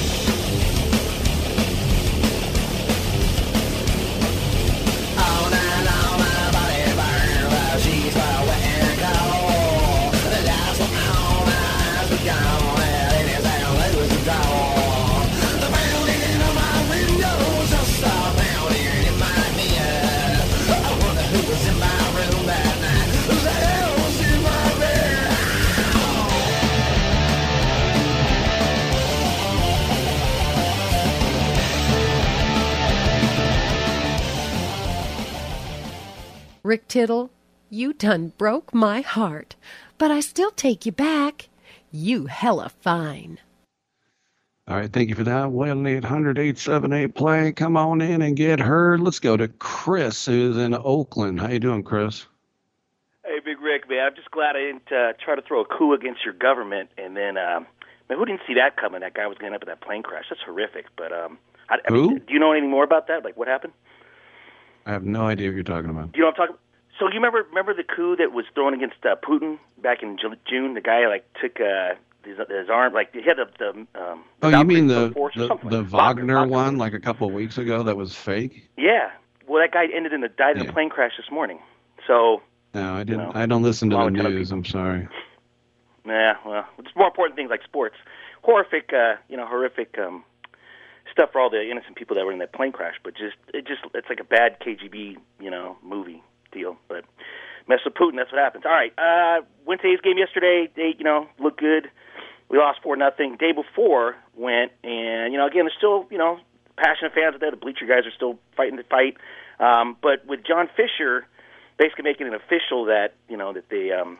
Rick 36.63 36.87
Tittle, 36.87 37.29
you 37.69 37.91
done 37.91 38.31
broke 38.37 38.73
my 38.73 39.01
heart, 39.01 39.57
but 39.97 40.11
I 40.11 40.21
still 40.21 40.51
take 40.51 40.85
you 40.85 40.93
back. 40.93 41.49
You 41.91 42.27
hella 42.27 42.69
fine. 42.69 43.39
All 44.69 44.77
right, 44.77 44.91
thank 44.91 45.09
you 45.09 45.15
for 45.15 45.25
that. 45.25 45.51
1 45.51 45.85
800 45.85 46.39
878 46.39 47.15
play. 47.15 47.51
Come 47.51 47.75
on 47.75 47.99
in 47.99 48.21
and 48.21 48.37
get 48.37 48.61
heard. 48.61 49.01
Let's 49.01 49.19
go 49.19 49.35
to 49.35 49.49
Chris, 49.49 50.25
who's 50.25 50.55
in 50.55 50.73
Oakland. 50.73 51.41
How 51.41 51.49
you 51.49 51.59
doing, 51.59 51.83
Chris? 51.83 52.27
Hey, 53.25 53.39
Big 53.43 53.59
Rick, 53.59 53.89
man. 53.89 54.07
I'm 54.07 54.15
just 54.15 54.31
glad 54.31 54.55
I 54.55 54.59
didn't 54.59 54.89
uh, 54.89 55.13
try 55.21 55.35
to 55.35 55.41
throw 55.41 55.59
a 55.59 55.65
coup 55.65 55.91
against 55.93 56.23
your 56.23 56.33
government. 56.33 56.91
And 56.97 57.17
then, 57.17 57.35
um, 57.35 57.67
man, 58.07 58.17
who 58.17 58.23
didn't 58.23 58.41
see 58.47 58.53
that 58.53 58.77
coming? 58.77 59.01
That 59.01 59.15
guy 59.15 59.27
was 59.27 59.37
getting 59.37 59.53
up 59.53 59.63
in 59.63 59.67
that 59.67 59.81
plane 59.81 60.01
crash. 60.01 60.25
That's 60.29 60.41
horrific. 60.45 60.85
But 60.95 61.11
um, 61.11 61.39
I, 61.69 61.79
I 61.85 61.89
Who? 61.89 62.07
mean, 62.07 62.19
do 62.19 62.33
you 62.33 62.39
know 62.39 62.53
anything 62.53 62.71
more 62.71 62.85
about 62.85 63.07
that? 63.09 63.25
Like, 63.25 63.35
what 63.35 63.49
happened? 63.49 63.73
I 64.85 64.91
have 64.91 65.03
no 65.03 65.27
idea 65.27 65.49
what 65.49 65.55
you're 65.55 65.63
talking 65.63 65.89
about. 65.89 66.09
You 66.15 66.21
know 66.21 66.27
what 66.27 66.39
I'm 66.39 66.47
talking? 66.47 66.55
So 66.99 67.07
you 67.07 67.15
remember 67.15 67.43
remember 67.49 67.73
the 67.73 67.83
coup 67.83 68.15
that 68.17 68.31
was 68.31 68.45
thrown 68.53 68.73
against 68.73 69.03
uh, 69.03 69.15
Putin 69.15 69.57
back 69.81 70.03
in 70.03 70.17
June? 70.17 70.73
The 70.73 70.81
guy 70.81 71.07
like 71.07 71.25
took 71.41 71.59
uh, 71.59 71.95
his, 72.23 72.37
his 72.37 72.69
arm, 72.69 72.93
like 72.93 73.13
he 73.13 73.21
had 73.21 73.37
the 73.37 73.47
the. 73.57 73.69
Um, 73.99 74.23
Oh, 74.41 74.49
you 74.49 74.63
mean 74.63 74.87
the 74.87 75.09
the, 75.35 75.47
the 75.63 75.81
like 75.81 75.91
that. 75.91 75.91
Wagner 75.91 76.47
one, 76.47 76.77
like 76.77 76.93
a 76.93 76.99
couple 76.99 77.27
of 77.27 77.33
weeks 77.33 77.57
ago, 77.57 77.83
that 77.83 77.97
was 77.97 78.15
fake? 78.15 78.69
Yeah. 78.77 79.11
Well, 79.47 79.61
that 79.61 79.71
guy 79.73 79.85
ended 79.93 80.13
in 80.13 80.23
a 80.23 80.29
died 80.29 80.57
in 80.57 80.69
a 80.69 80.71
plane 80.73 80.89
crash 80.89 81.13
this 81.17 81.29
morning. 81.31 81.59
So 82.07 82.41
No, 82.73 82.93
I 82.95 83.03
didn't. 83.03 83.23
No. 83.23 83.31
I 83.33 83.45
don't 83.45 83.63
listen 83.63 83.89
to 83.89 83.95
the 83.97 84.09
news. 84.09 84.51
I'm 84.51 84.65
sorry. 84.65 85.07
Yeah, 86.05 86.33
well, 86.45 86.65
it's 86.79 86.95
more 86.95 87.07
important 87.07 87.35
things 87.37 87.49
like 87.49 87.63
sports. 87.63 87.95
Horrific, 88.41 88.91
uh, 88.93 89.15
you 89.29 89.37
know, 89.37 89.45
horrific 89.45 89.97
um, 89.97 90.23
stuff 91.13 91.29
for 91.31 91.39
all 91.39 91.49
the 91.49 91.69
innocent 91.69 91.95
people 91.95 92.15
that 92.17 92.25
were 92.25 92.33
in 92.33 92.39
that 92.39 92.51
plane 92.51 92.73
crash. 92.73 92.95
But 93.03 93.15
just, 93.15 93.37
it 93.53 93.65
just, 93.65 93.81
it's 93.93 94.09
like 94.09 94.19
a 94.19 94.25
bad 94.25 94.59
KGB, 94.59 95.17
you 95.39 95.49
know, 95.49 95.77
movie 95.81 96.21
deal. 96.51 96.75
But 96.89 97.05
mess 97.67 97.79
with 97.85 97.93
Putin, 97.93 98.17
that's 98.17 98.31
what 98.31 98.41
happens. 98.41 98.65
All 98.65 98.71
right, 98.71 98.93
uh, 98.97 99.45
went 99.65 99.81
to 99.81 99.87
A's 99.87 100.01
game 100.01 100.17
yesterday. 100.17 100.67
They, 100.75 100.95
you 100.97 101.05
know, 101.05 101.27
looked 101.39 101.59
good. 101.59 101.89
We 102.49 102.57
lost 102.57 102.79
four 102.83 102.97
nothing. 102.97 103.37
Day 103.39 103.53
before 103.53 104.17
went, 104.35 104.73
and 104.83 105.31
you 105.31 105.39
know, 105.39 105.47
again, 105.47 105.63
there's 105.65 105.77
still, 105.77 106.05
you 106.11 106.17
know, 106.17 106.39
passionate 106.75 107.13
fans 107.13 107.35
out 107.35 107.39
there. 107.39 107.51
The 107.51 107.57
bleacher 107.57 107.85
guys 107.85 108.05
are 108.05 108.15
still 108.15 108.37
fighting 108.57 108.75
the 108.75 108.83
fight. 108.83 109.15
Um, 109.59 109.95
but 110.01 110.25
with 110.27 110.43
John 110.45 110.67
Fisher 110.75 111.25
basically 111.77 112.03
making 112.03 112.27
it 112.27 112.33
official 112.33 112.85
that 112.85 113.13
you 113.29 113.37
know 113.37 113.53
that 113.53 113.69
they 113.69 113.91
um, 113.91 114.17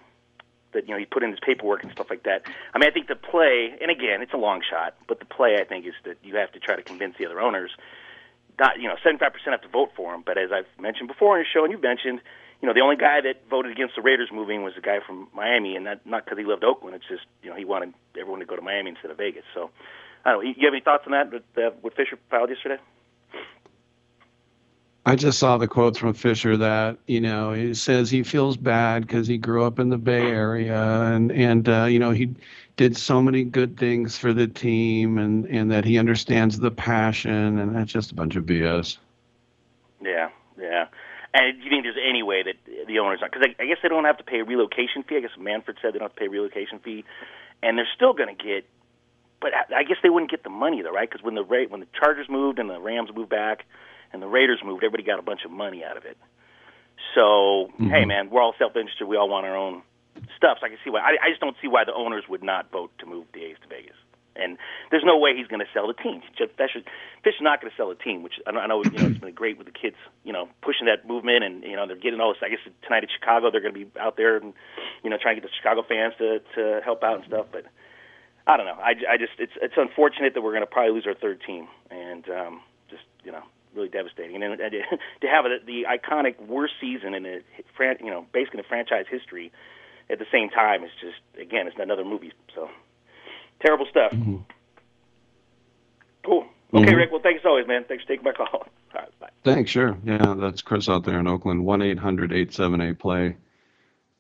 that 0.73 0.87
you 0.87 0.93
know 0.93 0.99
he 0.99 1.05
put 1.05 1.23
in 1.23 1.31
his 1.31 1.39
paperwork 1.39 1.83
and 1.83 1.91
stuff 1.91 2.09
like 2.09 2.23
that. 2.23 2.43
I 2.73 2.79
mean, 2.79 2.89
I 2.89 2.91
think 2.91 3.07
the 3.07 3.15
play, 3.15 3.75
and 3.81 3.89
again, 3.89 4.21
it's 4.21 4.33
a 4.33 4.37
long 4.37 4.61
shot, 4.67 4.95
but 5.07 5.19
the 5.19 5.25
play 5.25 5.57
I 5.59 5.63
think 5.63 5.85
is 5.85 5.93
that 6.05 6.17
you 6.23 6.35
have 6.35 6.51
to 6.53 6.59
try 6.59 6.75
to 6.75 6.83
convince 6.83 7.17
the 7.17 7.25
other 7.25 7.39
owners. 7.39 7.71
Not 8.59 8.79
you 8.79 8.87
know, 8.87 8.95
seventy 9.03 9.19
five 9.19 9.33
percent 9.33 9.51
have 9.51 9.61
to 9.61 9.69
vote 9.69 9.91
for 9.95 10.13
him, 10.13 10.23
but 10.25 10.37
as 10.37 10.51
I've 10.51 10.67
mentioned 10.79 11.07
before 11.07 11.33
on 11.33 11.39
your 11.39 11.47
show, 11.51 11.63
and 11.63 11.71
you've 11.71 11.81
mentioned, 11.81 12.21
you 12.61 12.67
know, 12.67 12.73
the 12.73 12.81
only 12.81 12.97
guy 12.97 13.21
that 13.21 13.49
voted 13.49 13.71
against 13.71 13.95
the 13.95 14.01
Raiders 14.01 14.29
moving 14.31 14.63
was 14.63 14.75
the 14.75 14.81
guy 14.81 14.99
from 15.05 15.27
Miami, 15.33 15.75
and 15.75 15.85
that 15.87 16.05
not 16.05 16.25
because 16.25 16.37
he 16.37 16.45
loved 16.45 16.63
Oakland. 16.63 16.95
It's 16.95 17.07
just 17.07 17.25
you 17.41 17.49
know 17.49 17.55
he 17.55 17.65
wanted 17.65 17.93
everyone 18.19 18.39
to 18.39 18.45
go 18.45 18.55
to 18.55 18.61
Miami 18.61 18.91
instead 18.91 19.11
of 19.11 19.17
Vegas. 19.17 19.43
So 19.53 19.69
I 20.25 20.31
don't 20.31 20.43
know. 20.43 20.49
You 20.49 20.65
have 20.65 20.73
any 20.73 20.81
thoughts 20.81 21.03
on 21.05 21.11
that? 21.13 21.31
With, 21.31 21.43
uh, 21.57 21.71
what 21.81 21.95
Fisher 21.95 22.17
filed 22.29 22.49
yesterday? 22.49 22.77
I 25.05 25.15
just 25.17 25.37
saw 25.37 25.57
the 25.57 25.67
quotes 25.67 25.97
from 25.97 26.13
Fisher 26.13 26.55
that 26.57 26.97
you 27.07 27.19
know 27.19 27.51
he 27.51 27.73
says 27.73 28.09
he 28.09 28.23
feels 28.23 28.55
bad 28.55 29.05
because 29.05 29.27
he 29.27 29.37
grew 29.37 29.63
up 29.63 29.79
in 29.79 29.89
the 29.89 29.97
Bay 29.97 30.27
Area 30.27 30.81
and 30.81 31.31
and 31.31 31.67
uh, 31.67 31.85
you 31.85 31.99
know 31.99 32.11
he 32.11 32.33
did 32.77 32.95
so 32.95 33.21
many 33.21 33.43
good 33.43 33.77
things 33.77 34.17
for 34.17 34.33
the 34.33 34.47
team 34.47 35.17
and 35.17 35.45
and 35.45 35.71
that 35.71 35.83
he 35.83 35.97
understands 35.97 36.59
the 36.59 36.71
passion 36.71 37.59
and 37.59 37.75
that's 37.75 37.91
just 37.91 38.11
a 38.11 38.15
bunch 38.15 38.35
of 38.35 38.45
BS. 38.45 38.97
Yeah, 40.01 40.29
yeah. 40.57 40.87
And 41.33 41.57
do 41.57 41.63
you 41.63 41.69
think 41.69 41.83
there's 41.83 41.97
any 41.97 42.21
way 42.21 42.43
that 42.43 42.87
the 42.87 42.99
owners, 42.99 43.19
because 43.23 43.41
I, 43.41 43.61
I 43.61 43.65
guess 43.65 43.77
they 43.81 43.89
don't 43.89 44.05
have 44.05 44.17
to 44.17 44.23
pay 44.23 44.39
a 44.39 44.43
relocation 44.43 45.03
fee. 45.03 45.17
I 45.17 45.21
guess 45.21 45.31
Manfred 45.37 45.77
said 45.81 45.93
they 45.93 45.99
don't 45.99 46.09
have 46.09 46.15
to 46.15 46.19
pay 46.19 46.27
a 46.27 46.29
relocation 46.29 46.79
fee, 46.79 47.03
and 47.63 47.77
they're 47.77 47.87
still 47.95 48.13
going 48.13 48.35
to 48.35 48.43
get. 48.43 48.65
But 49.41 49.51
I, 49.53 49.79
I 49.79 49.83
guess 49.83 49.97
they 50.03 50.09
wouldn't 50.09 50.29
get 50.29 50.43
the 50.43 50.51
money 50.51 50.81
though, 50.81 50.91
right? 50.91 51.09
Because 51.09 51.23
when 51.23 51.35
the 51.35 51.43
when 51.43 51.79
the 51.79 51.87
Chargers 51.99 52.29
moved 52.29 52.59
and 52.59 52.69
the 52.69 52.79
Rams 52.79 53.09
moved 53.15 53.29
back, 53.29 53.65
and 54.13 54.21
the 54.21 54.27
Raiders 54.27 54.61
moved, 54.63 54.83
everybody 54.83 55.03
got 55.03 55.19
a 55.19 55.23
bunch 55.23 55.41
of 55.43 55.51
money 55.51 55.83
out 55.83 55.97
of 55.97 56.05
it. 56.05 56.17
So 57.15 57.69
hey, 57.79 58.05
man, 58.05 58.29
we're 58.29 58.41
all 58.41 58.55
self-interested. 58.57 59.05
We 59.05 59.17
all 59.17 59.27
want 59.27 59.45
our 59.45 59.57
own 59.57 59.81
stuff. 60.37 60.59
So 60.61 60.65
I 60.65 60.69
can 60.69 60.77
see 60.83 60.89
why. 60.89 61.01
I, 61.01 61.17
I 61.25 61.29
just 61.29 61.41
don't 61.41 61.55
see 61.61 61.67
why 61.67 61.83
the 61.83 61.93
owners 61.93 62.23
would 62.29 62.43
not 62.43 62.71
vote 62.71 62.91
to 62.99 63.05
move 63.05 63.25
the 63.33 63.43
A's 63.43 63.57
to 63.61 63.67
Vegas. 63.67 63.97
and 64.35 64.57
there's 64.91 65.03
no 65.05 65.17
way 65.17 65.35
he's 65.35 65.47
going 65.47 65.59
to 65.59 65.71
sell 65.73 65.87
the 65.87 65.93
team. 65.93 66.21
Fisher, 66.37 66.81
Fisher's 67.23 67.41
not 67.41 67.61
going 67.61 67.71
to 67.71 67.77
sell 67.77 67.89
the 67.89 67.95
team, 67.95 68.23
which 68.23 68.33
I 68.47 68.51
know, 68.51 68.59
I 68.59 68.67
know 68.67 68.83
you 68.83 68.91
know 68.91 69.07
it's 69.07 69.19
been 69.19 69.33
great 69.33 69.57
with 69.57 69.67
the 69.67 69.73
kids, 69.73 69.95
you 70.23 70.33
know, 70.33 70.49
pushing 70.61 70.85
that 70.87 71.07
movement, 71.07 71.43
and 71.43 71.63
you 71.63 71.75
know 71.75 71.87
they're 71.87 71.95
getting 71.95 72.19
all 72.19 72.33
this. 72.33 72.41
I 72.41 72.49
guess 72.49 72.59
tonight 72.83 73.03
at 73.03 73.09
Chicago 73.11 73.51
they're 73.51 73.61
going 73.61 73.73
to 73.73 73.85
be 73.85 73.99
out 73.99 74.17
there 74.17 74.37
and 74.37 74.53
you 75.03 75.09
know 75.09 75.17
trying 75.21 75.35
to 75.35 75.41
get 75.41 75.47
the 75.49 75.55
Chicago 75.57 75.83
fans 75.87 76.13
to 76.17 76.39
to 76.55 76.81
help 76.83 77.03
out 77.03 77.17
and 77.17 77.25
stuff, 77.25 77.47
but. 77.51 77.65
I 78.45 78.57
don't 78.57 78.65
know. 78.65 78.73
I, 78.75 78.91
I 79.09 79.15
just 79.15 79.31
it's 79.39 79.53
it's 79.61 79.75
unfortunate 79.77 80.33
that 80.33 80.41
we're 80.41 80.51
going 80.51 80.63
to 80.63 80.67
probably 80.67 80.91
lose 80.91 81.07
our 81.07 81.13
third 81.13 81.39
team, 81.47 81.69
and 81.89 82.27
um, 82.27 82.59
just 82.89 83.03
you 83.23 83.31
know 83.31 83.43
really 83.75 83.89
devastating. 83.89 84.41
And, 84.41 84.59
and 84.59 84.71
to 85.21 85.27
have 85.27 85.45
the 85.65 85.85
iconic 85.89 86.39
worst 86.45 86.73
season 86.79 87.13
in 87.13 87.25
a 87.25 87.39
you 88.01 88.09
know 88.11 88.25
basically 88.33 88.59
in 88.59 88.65
franchise 88.65 89.05
history 89.09 89.51
at 90.09 90.19
the 90.19 90.25
same 90.31 90.49
time 90.49 90.83
is 90.83 90.91
just 91.01 91.17
again 91.41 91.67
it's 91.67 91.75
another 91.79 92.05
movie. 92.05 92.33
So 92.55 92.69
terrible 93.61 93.85
stuff. 93.89 94.11
Mm-hmm. 94.11 94.37
Cool. 96.25 96.45
Okay, 96.73 96.91
Mhm. 96.91 96.95
Rick. 96.97 97.11
Well, 97.11 97.21
thanks 97.21 97.41
as 97.41 97.45
always, 97.45 97.67
man. 97.67 97.83
Thanks 97.87 98.03
for 98.03 98.09
taking 98.09 98.23
my 98.23 98.31
call. 98.37 98.47
All 98.51 98.65
right, 98.95 99.19
bye. 99.19 99.29
Thanks, 99.43 99.69
sure. 99.71 99.97
Yeah, 100.03 100.35
that's 100.37 100.61
Chris 100.61 100.89
out 100.89 101.03
there 101.03 101.19
in 101.19 101.27
Oakland. 101.27 101.65
One 101.65 101.81
eight 101.81 101.99
hundred 101.99 102.31
eight 102.33 102.53
seven 102.53 102.81
eight 102.81 102.99
play. 102.99 103.35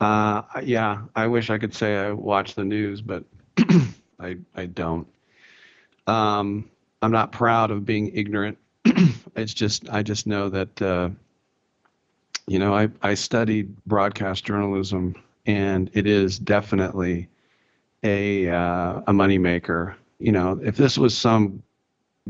Uh, 0.01 0.41
yeah, 0.63 1.03
I 1.15 1.27
wish 1.27 1.49
I 1.49 1.57
could 1.57 1.73
say 1.73 1.95
I 1.97 2.11
watch 2.11 2.55
the 2.55 2.65
news, 2.65 3.01
but 3.01 3.23
I 4.19 4.37
I 4.55 4.65
don't. 4.65 5.07
Um, 6.07 6.69
I'm 7.01 7.11
not 7.11 7.31
proud 7.31 7.71
of 7.71 7.85
being 7.85 8.11
ignorant. 8.15 8.57
it's 9.35 9.53
just 9.53 9.89
I 9.89 10.03
just 10.03 10.27
know 10.27 10.49
that 10.49 10.81
uh, 10.81 11.09
you 12.47 12.59
know 12.59 12.73
I 12.73 12.89
I 13.01 13.13
studied 13.13 13.75
broadcast 13.85 14.45
journalism, 14.45 15.15
and 15.45 15.89
it 15.93 16.05
is 16.05 16.39
definitely 16.39 17.27
a 18.03 18.49
uh, 18.49 19.01
a 19.07 19.13
moneymaker. 19.13 19.95
You 20.19 20.31
know, 20.31 20.59
if 20.63 20.75
this 20.77 20.97
was 20.97 21.17
some 21.17 21.63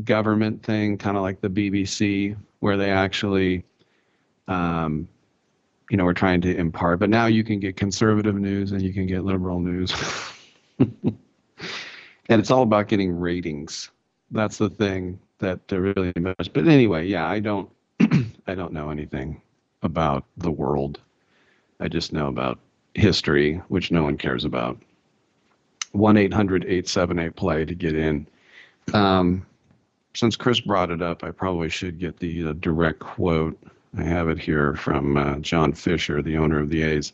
government 0.04 0.62
thing, 0.62 0.98
kind 0.98 1.16
of 1.16 1.22
like 1.22 1.40
the 1.40 1.48
BBC, 1.48 2.36
where 2.60 2.76
they 2.76 2.90
actually, 2.90 3.64
um, 4.48 5.08
you 5.90 5.96
know, 5.96 6.04
were 6.04 6.14
trying 6.14 6.40
to 6.42 6.56
impart. 6.56 7.00
But 7.00 7.10
now 7.10 7.26
you 7.26 7.44
can 7.44 7.60
get 7.60 7.76
conservative 7.76 8.34
news 8.36 8.72
and 8.72 8.82
you 8.82 8.92
can 8.92 9.06
get 9.06 9.24
liberal 9.24 9.58
news, 9.58 9.92
and 10.78 11.18
it's 12.28 12.50
all 12.52 12.62
about 12.62 12.86
getting 12.86 13.12
ratings. 13.18 13.90
That's 14.30 14.58
the 14.58 14.70
thing 14.70 15.18
that 15.44 15.60
really 15.70 16.12
matters. 16.16 16.48
But 16.48 16.66
anyway, 16.66 17.06
yeah, 17.06 17.26
I 17.26 17.40
don't, 17.40 17.70
I 18.46 18.54
don't 18.54 18.72
know 18.72 18.90
anything 18.90 19.40
about 19.82 20.24
the 20.36 20.50
world. 20.50 21.00
I 21.80 21.88
just 21.88 22.12
know 22.12 22.28
about 22.28 22.58
history, 22.94 23.60
which 23.68 23.90
no 23.90 24.02
one 24.02 24.16
cares 24.16 24.44
about. 24.44 24.80
One 25.92 26.16
878 26.16 27.36
play 27.36 27.64
to 27.64 27.74
get 27.74 27.94
in. 27.94 28.26
Um, 28.92 29.46
since 30.14 30.36
Chris 30.36 30.60
brought 30.60 30.90
it 30.90 31.02
up, 31.02 31.24
I 31.24 31.30
probably 31.30 31.68
should 31.68 31.98
get 31.98 32.18
the 32.18 32.48
uh, 32.48 32.52
direct 32.54 33.00
quote. 33.00 33.58
I 33.96 34.02
have 34.02 34.28
it 34.28 34.38
here 34.38 34.74
from 34.76 35.16
uh, 35.16 35.36
John 35.38 35.72
Fisher, 35.72 36.22
the 36.22 36.36
owner 36.36 36.60
of 36.60 36.70
the 36.70 36.82
A's. 36.82 37.12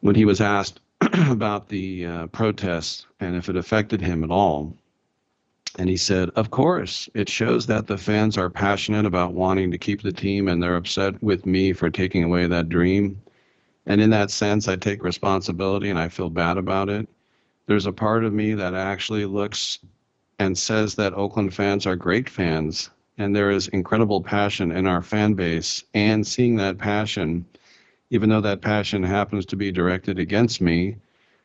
When 0.00 0.14
he 0.14 0.24
was 0.24 0.40
asked 0.40 0.80
about 1.28 1.68
the 1.68 2.06
uh, 2.06 2.26
protests 2.28 3.06
and 3.20 3.34
if 3.36 3.48
it 3.48 3.56
affected 3.56 4.00
him 4.00 4.22
at 4.22 4.30
all, 4.30 4.76
and 5.76 5.88
he 5.88 5.96
said, 5.96 6.30
Of 6.36 6.50
course, 6.50 7.08
it 7.14 7.28
shows 7.28 7.66
that 7.66 7.86
the 7.86 7.98
fans 7.98 8.38
are 8.38 8.50
passionate 8.50 9.06
about 9.06 9.34
wanting 9.34 9.70
to 9.70 9.78
keep 9.78 10.02
the 10.02 10.12
team 10.12 10.48
and 10.48 10.62
they're 10.62 10.76
upset 10.76 11.20
with 11.22 11.46
me 11.46 11.72
for 11.72 11.90
taking 11.90 12.24
away 12.24 12.46
that 12.46 12.68
dream. 12.68 13.20
And 13.86 14.00
in 14.00 14.10
that 14.10 14.30
sense, 14.30 14.68
I 14.68 14.76
take 14.76 15.02
responsibility 15.02 15.90
and 15.90 15.98
I 15.98 16.08
feel 16.08 16.30
bad 16.30 16.58
about 16.58 16.88
it. 16.88 17.08
There's 17.66 17.86
a 17.86 17.92
part 17.92 18.24
of 18.24 18.32
me 18.32 18.54
that 18.54 18.74
actually 18.74 19.24
looks 19.24 19.78
and 20.38 20.56
says 20.56 20.94
that 20.94 21.14
Oakland 21.14 21.54
fans 21.54 21.86
are 21.86 21.96
great 21.96 22.28
fans 22.28 22.90
and 23.18 23.34
there 23.34 23.50
is 23.50 23.68
incredible 23.68 24.22
passion 24.22 24.72
in 24.72 24.86
our 24.86 25.02
fan 25.02 25.34
base. 25.34 25.84
And 25.94 26.26
seeing 26.26 26.56
that 26.56 26.78
passion, 26.78 27.44
even 28.10 28.28
though 28.28 28.40
that 28.40 28.60
passion 28.60 29.02
happens 29.02 29.46
to 29.46 29.56
be 29.56 29.70
directed 29.70 30.18
against 30.18 30.60
me, 30.60 30.96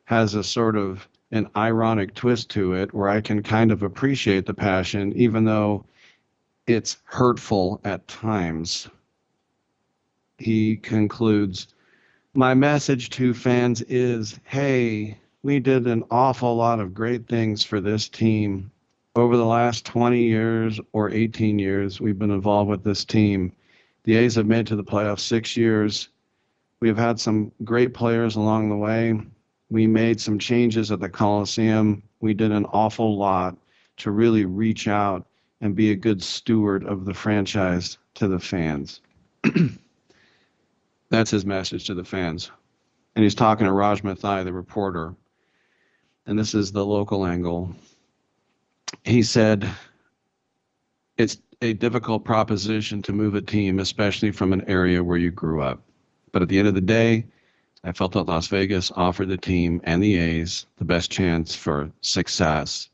has 0.06 0.34
a 0.34 0.44
sort 0.44 0.76
of 0.76 1.08
an 1.32 1.48
ironic 1.56 2.14
twist 2.16 2.50
to 2.50 2.74
it 2.74 2.94
where 2.94 3.10
I 3.10 3.22
can 3.22 3.44
kind 3.44 3.72
of 3.72 3.84
appreciate 3.84 4.46
the 4.46 4.54
passion, 4.54 5.14
even 5.16 5.46
though 5.46 5.86
it's 6.66 6.98
hurtful 7.04 7.80
at 7.84 8.08
times. 8.08 8.88
He 10.38 10.78
concludes 10.78 11.68
My 12.34 12.54
message 12.54 13.10
to 13.12 13.34
fans 13.34 13.82
is 13.84 14.40
hey, 14.46 15.18
we 15.44 15.60
did 15.60 15.88
an 15.88 16.04
awful 16.12 16.56
lot 16.56 16.80
of 16.80 16.94
great 16.94 17.28
things 17.28 17.64
for 17.64 17.80
this 17.80 18.10
team. 18.10 18.72
Over 19.16 19.38
the 19.38 19.46
last 19.46 19.86
20 19.86 20.22
years 20.22 20.80
or 20.94 21.10
18 21.10 21.60
years, 21.60 22.00
we've 22.00 22.20
been 22.20 22.32
involved 22.32 22.70
with 22.70 22.84
this 22.84 23.04
team. 23.04 23.52
The 24.04 24.16
A's 24.16 24.36
have 24.36 24.46
made 24.46 24.62
it 24.62 24.68
to 24.68 24.76
the 24.76 24.84
playoffs 24.84 25.22
six 25.22 25.58
years. 25.58 26.10
We 26.80 26.88
have 26.88 26.98
had 26.98 27.20
some 27.20 27.52
great 27.64 27.94
players 27.94 28.36
along 28.36 28.70
the 28.70 28.78
way. 28.78 29.20
We 29.70 29.86
made 29.88 30.20
some 30.20 30.40
changes 30.40 30.92
at 30.92 31.00
the 31.00 31.10
Coliseum. 31.10 32.04
We 32.22 32.34
did 32.34 32.52
an 32.52 32.66
awful 32.66 33.18
lot 33.18 33.56
to 33.98 34.12
really 34.12 34.46
reach 34.46 34.88
out 34.88 35.26
and 35.62 35.76
be 35.76 35.92
a 35.92 35.96
good 35.96 36.24
steward 36.24 36.84
of 36.86 37.06
the 37.06 37.14
franchise 37.14 37.98
to 38.16 38.28
the 38.28 38.40
fans. 38.40 39.02
That's 41.10 41.32
his 41.32 41.46
message 41.46 41.86
to 41.86 41.94
the 41.94 42.04
fans. 42.04 42.52
And 43.16 43.24
he's 43.24 43.36
talking 43.36 43.66
to 43.66 43.74
Raj 43.74 44.02
Mathai, 44.04 44.44
the 44.44 44.54
reporter. 44.54 45.16
And 46.26 46.38
this 46.38 46.54
is 46.54 46.72
the 46.72 46.86
local 46.86 47.26
angle. 47.26 47.74
He 49.04 49.24
said, 49.24 49.70
It's 51.18 51.38
a 51.62 51.74
difficult 51.74 52.24
proposition 52.24 53.02
to 53.04 53.12
move 53.12 53.36
a 53.36 53.42
team, 53.42 53.80
especially 53.80 54.32
from 54.32 54.54
an 54.54 54.64
area 54.68 55.04
where 55.04 55.18
you 55.18 55.32
grew 55.32 55.62
up. 55.62 55.82
But 56.32 56.42
at 56.42 56.48
the 56.48 56.60
end 56.60 56.68
of 56.68 56.76
the 56.76 56.82
day, 56.82 57.26
I 57.84 57.94
felt 57.94 58.12
that 58.12 58.28
Las 58.28 58.48
Vegas 58.48 58.92
offered 58.96 59.30
the 59.30 59.38
team 59.38 59.80
and 59.86 60.04
the 60.04 60.18
A's 60.18 60.66
the 60.78 60.86
best 60.86 61.10
chance 61.10 61.56
for 61.56 61.92
success, 62.02 62.90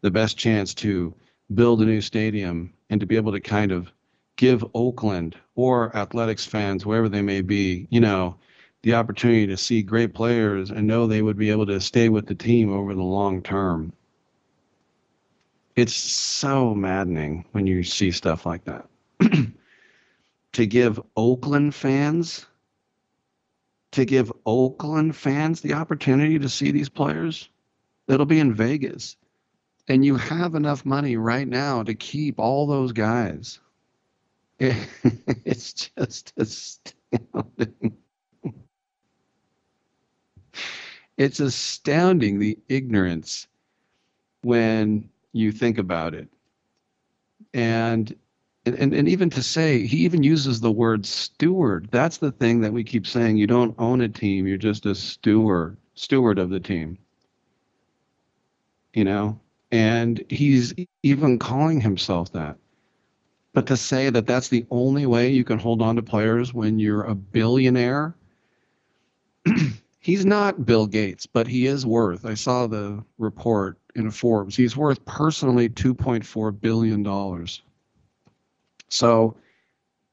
the 0.00 0.10
best 0.10 0.38
chance 0.38 0.72
to 0.74 1.14
build 1.54 1.82
a 1.82 1.84
new 1.84 2.00
stadium 2.00 2.72
and 2.88 2.98
to 3.00 3.06
be 3.06 3.16
able 3.16 3.32
to 3.32 3.40
kind 3.40 3.72
of 3.72 3.92
give 4.36 4.64
Oakland 4.74 5.36
or 5.54 5.94
athletics 5.94 6.46
fans, 6.46 6.86
wherever 6.86 7.08
they 7.08 7.20
may 7.20 7.42
be, 7.42 7.86
you 7.90 8.00
know, 8.00 8.36
the 8.82 8.94
opportunity 8.94 9.46
to 9.46 9.56
see 9.56 9.82
great 9.82 10.14
players 10.14 10.70
and 10.70 10.86
know 10.86 11.06
they 11.06 11.22
would 11.22 11.36
be 11.36 11.50
able 11.50 11.66
to 11.66 11.80
stay 11.80 12.08
with 12.08 12.26
the 12.26 12.34
team 12.34 12.72
over 12.72 12.94
the 12.94 13.02
long 13.02 13.42
term. 13.42 13.92
It's 15.76 15.94
so 15.94 16.74
maddening 16.74 17.44
when 17.52 17.66
you 17.66 17.82
see 17.82 18.10
stuff 18.10 18.46
like 18.46 18.64
that. 18.64 18.88
to 20.52 20.66
give 20.66 21.00
Oakland 21.16 21.74
fans 21.74 22.46
to 23.92 24.04
give 24.04 24.32
Oakland 24.46 25.14
fans 25.14 25.60
the 25.60 25.74
opportunity 25.74 26.38
to 26.38 26.48
see 26.48 26.70
these 26.70 26.88
players. 26.88 27.48
It'll 28.08 28.26
be 28.26 28.40
in 28.40 28.54
Vegas. 28.54 29.16
And 29.88 30.04
you 30.04 30.16
have 30.16 30.54
enough 30.54 30.84
money 30.84 31.16
right 31.16 31.46
now 31.46 31.82
to 31.82 31.94
keep 31.94 32.38
all 32.38 32.66
those 32.66 32.92
guys. 32.92 33.60
it's 34.58 35.90
just 35.96 36.32
astounding. 36.36 37.96
It's 41.18 41.40
astounding 41.40 42.38
the 42.38 42.58
ignorance 42.68 43.46
when 44.42 45.10
you 45.32 45.52
think 45.52 45.78
about 45.78 46.14
it. 46.14 46.28
And 47.52 48.14
and, 48.64 48.94
and 48.94 49.08
even 49.08 49.28
to 49.30 49.42
say 49.42 49.86
he 49.86 49.98
even 49.98 50.22
uses 50.22 50.60
the 50.60 50.70
word 50.70 51.04
steward. 51.04 51.88
That's 51.90 52.18
the 52.18 52.32
thing 52.32 52.60
that 52.60 52.72
we 52.72 52.84
keep 52.84 53.06
saying. 53.06 53.36
You 53.36 53.46
don't 53.46 53.74
own 53.78 54.00
a 54.00 54.08
team. 54.08 54.46
You're 54.46 54.56
just 54.56 54.86
a 54.86 54.94
steward 54.94 55.76
steward 55.94 56.38
of 56.38 56.50
the 56.50 56.60
team. 56.60 56.98
You 58.94 59.04
know? 59.04 59.40
And 59.70 60.22
he's 60.28 60.74
even 61.02 61.38
calling 61.38 61.80
himself 61.80 62.32
that. 62.32 62.56
But 63.54 63.66
to 63.66 63.76
say 63.76 64.10
that 64.10 64.26
that's 64.26 64.48
the 64.48 64.66
only 64.70 65.06
way 65.06 65.30
you 65.30 65.44
can 65.44 65.58
hold 65.58 65.82
on 65.82 65.96
to 65.96 66.02
players 66.02 66.54
when 66.54 66.78
you're 66.78 67.04
a 67.04 67.14
billionaire 67.14 68.14
he's 69.98 70.24
not 70.24 70.64
bill 70.64 70.86
gates 70.86 71.26
but 71.26 71.46
he 71.46 71.66
is 71.66 71.84
worth 71.84 72.24
i 72.24 72.34
saw 72.34 72.66
the 72.66 73.02
report 73.18 73.76
in 73.94 74.10
forbes 74.10 74.54
he's 74.56 74.76
worth 74.76 75.04
personally 75.04 75.68
2.4 75.68 76.60
billion 76.60 77.02
dollars 77.02 77.62
so, 78.92 79.34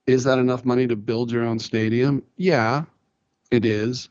is 0.08 0.24
that 0.24 0.40
enough 0.40 0.64
money 0.64 0.88
to 0.88 0.95
build 0.95 1.32
your 1.32 1.43
own 1.43 1.59
stadium? 1.59 2.24
Yeah, 2.38 2.85
it 3.51 3.66
is. 3.66 4.09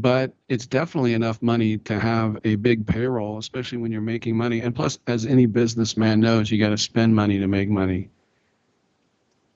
But 0.00 0.32
it's 0.48 0.66
definitely 0.66 1.14
enough 1.14 1.42
money 1.42 1.78
to 1.78 1.98
have 1.98 2.38
a 2.44 2.54
big 2.54 2.86
payroll, 2.86 3.38
especially 3.38 3.78
when 3.78 3.90
you're 3.90 4.00
making 4.00 4.36
money. 4.36 4.60
And 4.60 4.74
plus, 4.74 5.00
as 5.08 5.26
any 5.26 5.46
businessman 5.46 6.20
knows, 6.20 6.52
you 6.52 6.58
got 6.58 6.68
to 6.68 6.78
spend 6.78 7.16
money 7.16 7.40
to 7.40 7.48
make 7.48 7.68
money. 7.68 8.08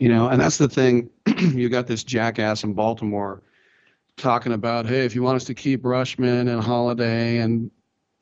You 0.00 0.08
know, 0.08 0.28
and 0.28 0.40
that's 0.40 0.58
the 0.58 0.68
thing. 0.68 1.10
you 1.38 1.68
got 1.68 1.86
this 1.86 2.02
jackass 2.02 2.64
in 2.64 2.72
Baltimore 2.72 3.42
talking 4.16 4.52
about, 4.52 4.86
hey, 4.86 5.04
if 5.04 5.14
you 5.14 5.22
want 5.22 5.36
us 5.36 5.44
to 5.44 5.54
keep 5.54 5.82
Rutschman 5.82 6.52
and 6.52 6.60
Holliday 6.60 7.38
and, 7.38 7.70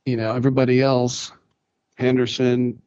you 0.04 0.16
know, 0.16 0.34
everybody 0.34 0.82
else, 0.82 1.32
Henderson, 1.96 2.82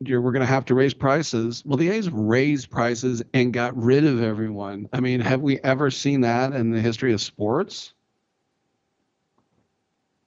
you're, 0.00 0.20
we're 0.20 0.32
going 0.32 0.40
to 0.40 0.46
have 0.46 0.64
to 0.66 0.74
raise 0.74 0.94
prices. 0.94 1.62
Well, 1.64 1.76
the 1.76 1.88
A's 1.90 2.10
raised 2.10 2.70
prices 2.70 3.22
and 3.32 3.52
got 3.52 3.76
rid 3.76 4.04
of 4.04 4.22
everyone. 4.22 4.88
I 4.92 5.00
mean, 5.00 5.20
have 5.20 5.40
we 5.40 5.58
ever 5.60 5.90
seen 5.90 6.20
that 6.22 6.52
in 6.52 6.70
the 6.70 6.80
history 6.80 7.12
of 7.12 7.20
sports? 7.20 7.94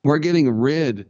We're 0.03 0.17
getting 0.17 0.49
rid 0.49 1.07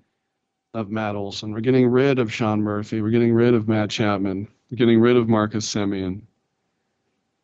of 0.73 0.89
Matt 0.89 1.15
Olson. 1.15 1.53
We're 1.53 1.61
getting 1.61 1.87
rid 1.87 2.19
of 2.19 2.33
Sean 2.33 2.61
Murphy. 2.61 3.01
We're 3.01 3.11
getting 3.11 3.33
rid 3.33 3.53
of 3.53 3.67
Matt 3.67 3.89
Chapman. 3.89 4.47
We're 4.69 4.77
getting 4.77 4.99
rid 4.99 5.15
of 5.15 5.29
Marcus 5.29 5.71
Semien. 5.71 6.21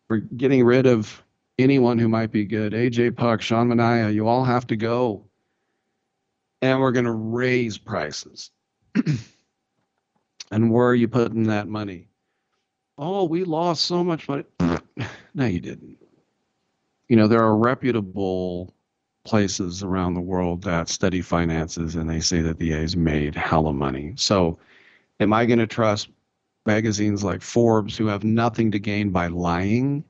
We're 0.10 0.18
getting 0.18 0.64
rid 0.64 0.85
of 0.85 1.24
anyone 1.58 1.98
who 1.98 2.08
might 2.08 2.32
be 2.32 2.45
good. 2.45 2.74
AJ 2.74 3.16
Puk, 3.16 3.42
Sean 3.42 3.69
Manaea, 3.69 4.14
you 4.14 4.27
all 4.27 4.44
have 4.44 4.68
to 4.68 4.76
go. 4.76 5.24
And 6.61 6.80
we're 6.80 6.92
going 6.92 7.06
to 7.06 7.11
raise 7.11 7.77
prices. 7.77 8.52
and 10.52 10.72
where 10.72 10.88
are 10.88 10.96
you 10.96 11.08
putting 11.08 11.44
that 11.44 11.68
money? 11.68 12.08
Oh, 12.98 13.26
we 13.26 13.44
lost 13.44 13.86
so 13.86 14.04
much 14.04 14.28
money. 14.28 14.46
no, 15.34 15.46
you 15.46 15.60
didn't. 15.60 15.98
You 17.10 17.18
know, 17.18 17.28
there 17.28 17.44
are 17.44 17.58
reputable 17.58 18.74
places 19.26 19.84
around 19.84 20.14
the 20.14 20.22
world 20.22 20.64
that 20.64 20.88
study 20.88 21.22
finances 21.22 21.96
and 21.96 22.10
they 22.10 22.20
say 22.20 22.42
that 22.42 22.60
the 22.60 22.74
A's 22.74 22.96
made 22.96 23.36
hella 23.36 23.74
money. 23.74 24.14
So, 24.16 24.58
am 25.20 25.34
I 25.34 25.46
going 25.46 25.60
to 25.60 25.68
trust 25.68 26.10
magazines 26.66 27.24
like 27.24 27.42
Forbes 27.42 27.98
who 27.98 28.08
have 28.08 28.24
nothing 28.24 28.72
to 28.72 28.80
gain 28.80 29.10
by 29.10 29.28
lying? 29.28 30.04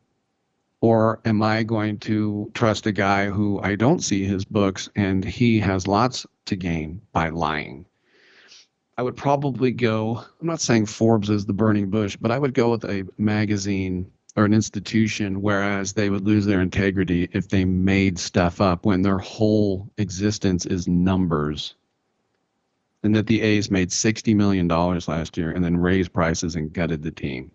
Or 0.81 1.19
am 1.25 1.41
I 1.41 1.63
going 1.63 1.97
to 1.99 2.51
trust 2.53 2.85
a 2.85 2.91
guy 2.91 3.29
who 3.29 3.59
I 3.61 3.75
don't 3.75 4.03
see 4.03 4.25
his 4.25 4.45
books 4.45 4.89
and 4.95 5.25
he 5.25 5.59
has 5.59 5.87
lots 5.87 6.27
to 6.45 6.55
gain 6.55 7.01
by 7.11 7.29
lying? 7.29 7.85
I 8.97 9.03
would 9.03 9.17
probably 9.17 9.71
go, 9.71 10.23
I'm 10.39 10.47
not 10.47 10.61
saying 10.61 10.85
Forbes 10.85 11.29
is 11.29 11.45
the 11.45 11.53
burning 11.53 11.89
bush, 11.89 12.15
but 12.15 12.31
I 12.31 12.39
would 12.39 12.53
go 12.53 12.71
with 12.71 12.85
a 12.85 13.05
magazine 13.17 14.09
or 14.37 14.45
an 14.45 14.53
institution, 14.53 15.41
whereas 15.41 15.93
they 15.93 16.09
would 16.09 16.25
lose 16.25 16.45
their 16.45 16.61
integrity 16.61 17.29
if 17.33 17.49
they 17.49 17.65
made 17.65 18.17
stuff 18.17 18.61
up 18.61 18.85
when 18.85 19.01
their 19.01 19.17
whole 19.17 19.89
existence 19.97 20.65
is 20.65 20.87
numbers. 20.87 21.75
And 23.03 23.15
that 23.15 23.27
the 23.27 23.41
A's 23.41 23.69
made 23.69 23.89
$60 23.89 24.35
million 24.35 24.67
last 24.67 25.37
year 25.37 25.51
and 25.51 25.63
then 25.63 25.77
raised 25.77 26.13
prices 26.13 26.55
and 26.55 26.73
gutted 26.73 27.03
the 27.03 27.11
team. 27.11 27.51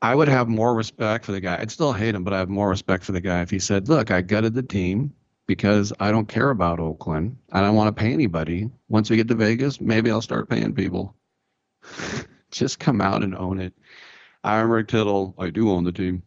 I 0.00 0.14
would 0.14 0.28
have 0.28 0.48
more 0.48 0.74
respect 0.74 1.24
for 1.24 1.32
the 1.32 1.40
guy. 1.40 1.58
I'd 1.58 1.70
still 1.70 1.92
hate 1.92 2.14
him, 2.14 2.24
but 2.24 2.32
I 2.32 2.38
have 2.38 2.48
more 2.48 2.68
respect 2.68 3.04
for 3.04 3.12
the 3.12 3.20
guy 3.20 3.42
if 3.42 3.50
he 3.50 3.58
said, 3.58 3.88
Look, 3.88 4.10
I 4.10 4.22
gutted 4.22 4.54
the 4.54 4.62
team 4.62 5.12
because 5.46 5.92
I 6.00 6.10
don't 6.10 6.28
care 6.28 6.50
about 6.50 6.80
Oakland. 6.80 7.36
I 7.52 7.60
don't 7.60 7.74
want 7.74 7.94
to 7.94 8.00
pay 8.00 8.12
anybody. 8.12 8.70
Once 8.88 9.10
we 9.10 9.16
get 9.16 9.28
to 9.28 9.34
Vegas, 9.34 9.80
maybe 9.80 10.10
I'll 10.10 10.22
start 10.22 10.48
paying 10.48 10.74
people. 10.74 11.14
Just 12.50 12.78
come 12.78 13.00
out 13.00 13.22
and 13.22 13.36
own 13.36 13.60
it. 13.60 13.74
I'm 14.42 14.70
Rick 14.70 14.88
Tittle. 14.88 15.34
I 15.38 15.50
do 15.50 15.70
own 15.70 15.84
the 15.84 15.92
team. 15.92 16.22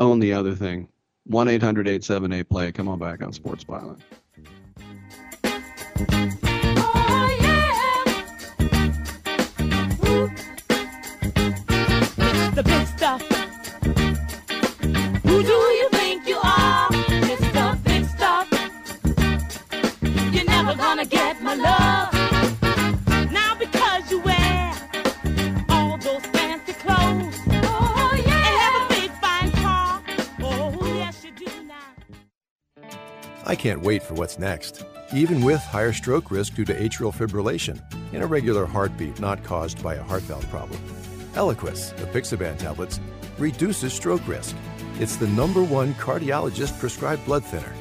Own 0.00 0.18
the 0.18 0.32
other 0.32 0.54
thing. 0.54 0.88
1 1.26 1.48
800 1.48 1.88
878 1.88 2.48
play. 2.48 2.72
Come 2.72 2.88
on 2.88 2.98
back 2.98 3.22
on 3.22 3.32
Sports 3.32 3.64
Byline. 3.64 4.00
Can't 33.64 33.80
wait 33.80 34.02
for 34.02 34.12
what's 34.12 34.38
next. 34.38 34.84
Even 35.14 35.40
with 35.40 35.58
higher 35.58 35.94
stroke 35.94 36.30
risk 36.30 36.52
due 36.52 36.66
to 36.66 36.74
atrial 36.74 37.10
fibrillation, 37.10 37.80
irregular 38.12 38.66
heartbeat 38.66 39.18
not 39.20 39.42
caused 39.42 39.82
by 39.82 39.94
a 39.94 40.02
heart 40.02 40.20
valve 40.24 40.46
problem. 40.50 40.78
Eliquis, 41.32 41.94
apixaban 41.94 42.58
tablets, 42.58 43.00
reduces 43.38 43.94
stroke 43.94 44.28
risk. 44.28 44.54
It's 45.00 45.16
the 45.16 45.28
number 45.28 45.64
one 45.64 45.94
cardiologist 45.94 46.78
prescribed 46.78 47.24
blood 47.24 47.42
thinner. 47.42 47.72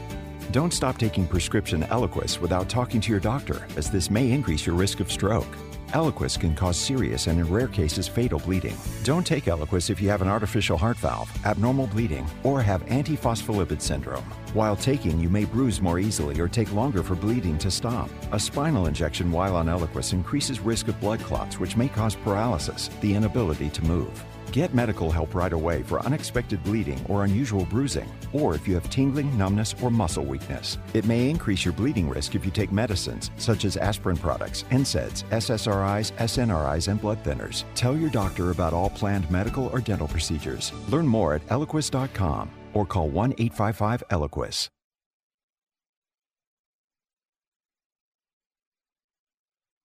Don't 0.54 0.72
stop 0.72 0.98
taking 0.98 1.28
prescription 1.28 1.84
Eliquis 1.84 2.40
without 2.40 2.70
talking 2.70 3.02
to 3.02 3.12
your 3.12 3.20
doctor, 3.20 3.68
as 3.76 3.92
this 3.92 4.10
may 4.10 4.32
increase 4.32 4.66
your 4.66 4.78
risk 4.78 5.02
of 5.02 5.12
stroke. 5.12 5.54
Eliquis 5.94 6.40
can 6.40 6.56
cause 6.56 6.76
serious 6.76 7.28
and, 7.28 7.40
in 7.40 7.50
rare 7.50 7.68
cases, 7.68 8.08
fatal 8.08 8.40
bleeding. 8.40 8.76
Don't 9.04 9.26
take 9.26 9.46
Eliquis 9.46 9.90
if 9.90 10.02
you 10.02 10.10
have 10.10 10.24
an 10.24 10.28
artificial 10.28 10.78
heart 10.78 10.98
valve, 10.98 11.32
abnormal 11.46 11.88
bleeding, 11.88 12.28
or 12.44 12.62
have 12.62 12.86
antiphospholipid 12.88 13.80
syndrome. 13.80 14.24
While 14.54 14.76
taking, 14.76 15.20
you 15.20 15.30
may 15.30 15.46
bruise 15.46 15.82
more 15.82 16.00
easily 16.00 16.40
or 16.40 16.48
take 16.48 16.74
longer 16.74 17.04
for 17.04 17.16
bleeding 17.16 17.58
to 17.60 17.70
stop. 17.70 18.10
A 18.32 18.40
spinal 18.40 18.88
injection 18.88 19.32
while 19.32 19.56
on 19.56 19.68
Eliquis 19.68 20.14
increases 20.14 20.60
risk 20.60 20.88
of 20.88 21.00
blood 21.00 21.20
clots, 21.20 21.60
which 21.60 21.78
may 21.78 21.88
cause 21.88 22.16
paralysis, 22.16 22.90
the 23.02 23.14
inability 23.14 23.70
to 23.70 23.84
move. 23.84 24.24
Get 24.54 24.76
medical 24.76 25.10
help 25.10 25.34
right 25.34 25.52
away 25.52 25.82
for 25.82 26.00
unexpected 26.06 26.64
bleeding 26.64 27.04
or 27.10 27.26
unusual 27.26 27.66
bruising, 27.66 28.08
or 28.34 28.54
if 28.54 28.68
you 28.68 28.76
have 28.76 28.88
tingling, 28.92 29.36
numbness, 29.36 29.74
or 29.82 29.90
muscle 29.90 30.24
weakness. 30.24 30.78
It 30.94 31.06
may 31.06 31.28
increase 31.28 31.66
your 31.66 31.74
bleeding 31.74 32.08
risk 32.08 32.36
if 32.36 32.46
you 32.46 32.52
take 32.52 32.72
medicines 32.72 33.32
such 33.38 33.66
as 33.66 33.78
aspirin 33.78 34.16
products, 34.16 34.64
NSAIDs, 34.70 35.24
SSRIs, 35.32 36.12
SNRIs, 36.18 36.88
and 36.88 37.02
blood 37.02 37.24
thinners. 37.24 37.64
Tell 37.74 37.98
your 37.98 38.12
doctor 38.12 38.52
about 38.52 38.74
all 38.74 38.92
planned 38.92 39.30
medical 39.32 39.70
or 39.74 39.80
dental 39.80 40.08
procedures. 40.08 40.72
Learn 40.90 41.08
more 41.08 41.34
at 41.34 41.48
eliquis.com 41.48 42.52
or 42.76 42.86
call 42.86 43.10
1 43.10 43.32
855 43.40 44.04
Eliquis. 44.12 44.70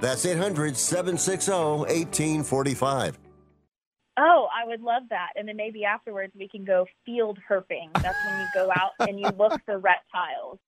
That's 0.00 0.24
800 0.26 0.76
760 0.76 1.52
1845. 1.52 3.18
Oh, 4.18 4.48
I 4.54 4.66
would 4.66 4.80
love 4.80 5.02
that. 5.10 5.30
And 5.36 5.46
then 5.48 5.56
maybe 5.56 5.84
afterwards 5.84 6.32
we 6.38 6.48
can 6.48 6.64
go 6.64 6.86
field 7.04 7.38
herping. 7.48 7.92
That's 8.00 8.16
when 8.24 8.40
you 8.40 8.46
go 8.54 8.70
out 8.74 8.92
and 9.00 9.20
you 9.20 9.28
look 9.38 9.60
for 9.64 9.78
reptiles. 9.78 10.58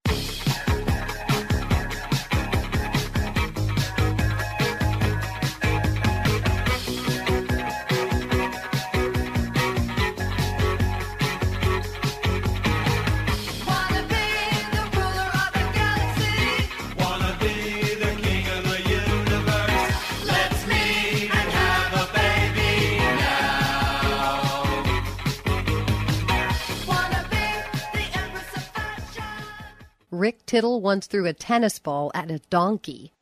Rick 30.19 30.47
Tittle 30.47 30.81
once 30.81 31.07
threw 31.07 31.27
a 31.27 31.33
tennis 31.33 31.79
ball 31.79 32.11
at 32.13 32.29
a 32.29 32.41
donkey. 32.51 33.13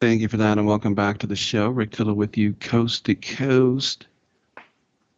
Thank 0.00 0.22
you 0.22 0.28
for 0.28 0.38
that, 0.38 0.56
and 0.56 0.66
welcome 0.66 0.94
back 0.94 1.18
to 1.18 1.26
the 1.26 1.36
show. 1.36 1.68
Rick 1.68 1.90
Tittle 1.90 2.14
with 2.14 2.38
you, 2.38 2.54
coast 2.54 3.04
to 3.04 3.14
coast. 3.14 4.06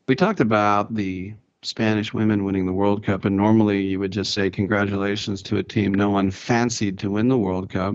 We 0.09 0.17
talked 0.17 0.41
about 0.41 0.93
the 0.93 1.35
Spanish 1.63 2.13
women 2.13 2.43
winning 2.43 2.67
the 2.67 2.73
World 2.73 3.05
Cup, 3.05 3.25
and 3.25 3.37
normally 3.37 3.83
you 3.83 4.01
would 4.01 4.11
just 4.11 4.35
say 4.35 4.51
congratulations 4.51 5.43
to 5.43 5.59
a 5.59 5.63
team 5.63 5.95
no 5.95 6.11
one 6.11 6.33
fancied 6.33 6.99
to 6.99 7.11
win 7.11 7.29
the 7.29 7.39
World 7.39 7.71
Cup. 7.71 7.95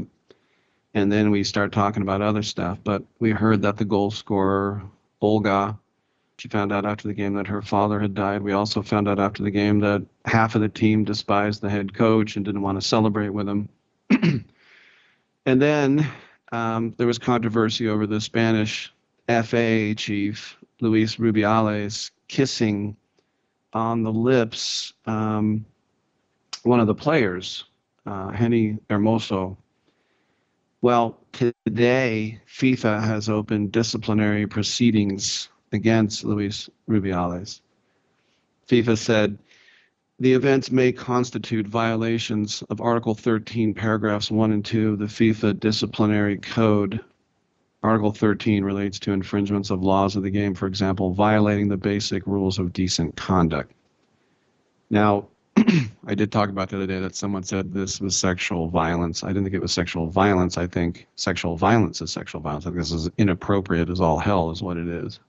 And 0.93 1.11
then 1.11 1.31
we 1.31 1.43
start 1.43 1.73
talking 1.73 2.01
about 2.01 2.21
other 2.21 2.43
stuff. 2.43 2.79
But 2.81 3.03
we 3.19 3.31
heard 3.31 3.61
that 3.63 3.75
the 3.75 3.85
goal 3.85 4.09
scorer, 4.09 4.83
Olga, 5.19 5.77
she 6.39 6.47
found 6.47 6.71
out 6.71 6.85
after 6.85 7.07
the 7.07 7.13
game 7.13 7.33
that 7.33 7.47
her 7.47 7.61
father 7.61 7.99
had 7.99 8.13
died. 8.13 8.41
We 8.41 8.53
also 8.53 8.81
found 8.81 9.07
out 9.09 9.19
after 9.19 9.43
the 9.43 9.51
game 9.51 9.79
that 9.81 10.05
half 10.25 10.55
of 10.55 10.61
the 10.61 10.69
team 10.69 11.03
despised 11.03 11.61
the 11.61 11.69
head 11.69 11.93
coach 11.93 12.35
and 12.35 12.45
didn't 12.45 12.61
want 12.61 12.79
to 12.79 12.87
celebrate 12.87 13.29
with 13.29 13.47
him. 13.49 13.69
and 15.45 15.61
then 15.61 16.07
um, 16.51 16.93
there 16.97 17.07
was 17.07 17.19
controversy 17.19 17.89
over 17.89 18.07
the 18.07 18.21
Spanish 18.21 18.93
FA 19.27 19.93
chief, 19.95 20.57
Luis 20.79 21.17
Rubiales, 21.17 22.11
kissing 22.29 22.95
on 23.73 24.03
the 24.03 24.13
lips 24.13 24.93
um, 25.05 25.65
one 26.63 26.79
of 26.79 26.87
the 26.87 26.95
players, 26.95 27.65
uh, 28.05 28.31
Jenni 28.31 28.79
Hermoso. 28.89 29.57
Well, 30.81 31.19
today 31.33 32.39
FIFA 32.47 33.03
has 33.03 33.27
opened 33.27 33.73
disciplinary 33.73 34.47
proceedings 34.47 35.49
against 35.71 36.23
Luis 36.23 36.69
Rubiales. 36.89 37.61
FIFA 38.67 38.97
said 38.97 39.37
the 40.19 40.33
events 40.33 40.69
may 40.69 40.91
constitute 40.91 41.65
violations 41.65 42.61
of 42.69 42.81
Article 42.81 43.15
13, 43.15 43.73
paragraphs 43.73 44.29
1 44.29 44.51
and 44.51 44.65
2 44.65 44.93
of 44.93 44.99
the 44.99 45.05
FIFA 45.05 45.59
Disciplinary 45.59 46.37
Code. 46.37 46.99
Article 47.81 48.11
13 48.11 48.63
relates 48.63 48.99
to 48.99 49.13
infringements 49.13 49.69
of 49.69 49.81
laws 49.81 50.17
of 50.17 50.23
the 50.23 50.29
game, 50.29 50.53
for 50.53 50.67
example, 50.67 51.13
violating 51.13 51.69
the 51.69 51.77
basic 51.77 52.27
rules 52.27 52.59
of 52.59 52.73
decent 52.73 53.15
conduct. 53.15 53.71
Now, 54.89 55.29
I 56.05 56.15
did 56.15 56.31
talk 56.31 56.49
about 56.49 56.69
the 56.69 56.75
other 56.75 56.87
day 56.87 56.99
that 56.99 57.15
someone 57.15 57.43
said 57.43 57.73
this 57.73 58.01
was 58.01 58.17
sexual 58.17 58.67
violence. 58.67 59.23
I 59.23 59.27
didn't 59.27 59.43
think 59.43 59.55
it 59.55 59.61
was 59.61 59.71
sexual 59.71 60.07
violence. 60.07 60.57
I 60.57 60.67
think 60.67 61.07
sexual 61.15 61.55
violence 61.55 62.01
is 62.01 62.11
sexual 62.11 62.41
violence. 62.41 62.65
I 62.65 62.69
think 62.69 62.79
this 62.81 62.91
is 62.91 63.09
inappropriate 63.17 63.89
as 63.89 64.01
all 64.01 64.19
hell, 64.19 64.51
is 64.51 64.61
what 64.61 64.75
it 64.75 64.87
is. 64.87 65.21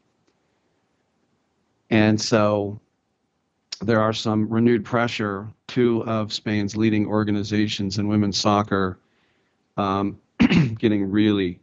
And 1.91 2.21
so 2.21 2.81
there 3.81 4.01
are 4.01 4.13
some 4.13 4.49
renewed 4.49 4.85
pressure. 4.85 5.49
Two 5.67 6.05
of 6.05 6.33
Spain's 6.33 6.77
leading 6.77 7.07
organizations 7.07 7.99
in 7.99 8.09
women's 8.09 8.39
soccer 8.39 8.99
um, 9.77 10.19
getting 10.79 11.11
really 11.11 11.59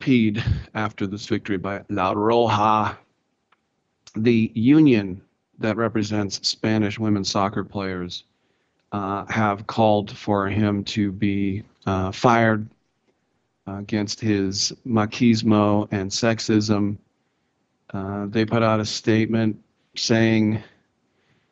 peed 0.00 0.42
after 0.74 1.06
this 1.06 1.26
victory 1.26 1.56
by 1.56 1.82
La 1.88 2.14
Roja. 2.14 2.96
The 4.16 4.50
union 4.54 5.20
that 5.58 5.76
represents 5.76 6.46
Spanish 6.46 6.98
women's 6.98 7.30
soccer 7.30 7.64
players 7.64 8.24
uh, 8.92 9.24
have 9.26 9.66
called 9.66 10.10
for 10.16 10.48
him 10.48 10.84
to 10.84 11.12
be 11.12 11.62
uh, 11.86 12.12
fired 12.12 12.66
against 13.66 14.20
his 14.20 14.72
machismo 14.86 15.88
and 15.90 16.10
sexism. 16.10 16.96
Uh, 17.92 18.26
they 18.26 18.44
put 18.44 18.62
out 18.62 18.80
a 18.80 18.84
statement 18.84 19.58
saying, 19.96 20.62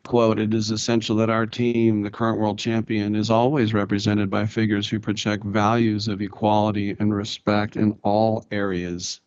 quote, 0.05 0.39
it 0.39 0.53
is 0.53 0.71
essential 0.71 1.17
that 1.17 1.31
our 1.31 1.47
team, 1.47 2.03
the 2.03 2.11
current 2.11 2.39
world 2.39 2.59
champion, 2.59 3.15
is 3.15 3.31
always 3.31 3.73
represented 3.73 4.31
by 4.31 4.47
figures 4.47 4.89
who 4.89 4.99
project 4.99 5.45
values 5.45 6.09
of 6.09 6.21
equality 6.21 6.97
and 6.99 7.15
respect 7.15 7.77
in 7.77 7.97
all 8.03 8.47
areas. 8.51 9.21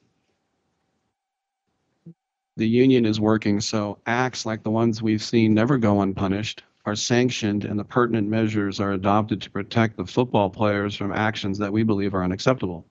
The 2.57 2.67
union 2.67 3.05
is 3.05 3.19
working 3.19 3.61
so 3.61 3.99
acts 4.05 4.45
like 4.45 4.63
the 4.63 4.71
ones 4.71 5.01
we've 5.01 5.23
seen 5.23 5.53
never 5.53 5.77
go 5.77 6.01
unpunished, 6.01 6.63
are 6.85 6.95
sanctioned, 6.95 7.65
and 7.65 7.77
the 7.77 7.83
pertinent 7.83 8.27
measures 8.29 8.79
are 8.79 8.93
adopted 8.93 9.41
to 9.41 9.51
protect 9.51 9.97
the 9.97 10.05
football 10.05 10.49
players 10.49 10.95
from 10.95 11.11
actions 11.11 11.57
that 11.57 11.71
we 11.71 11.83
believe 11.83 12.13
are 12.15 12.23
unacceptable. 12.23 12.85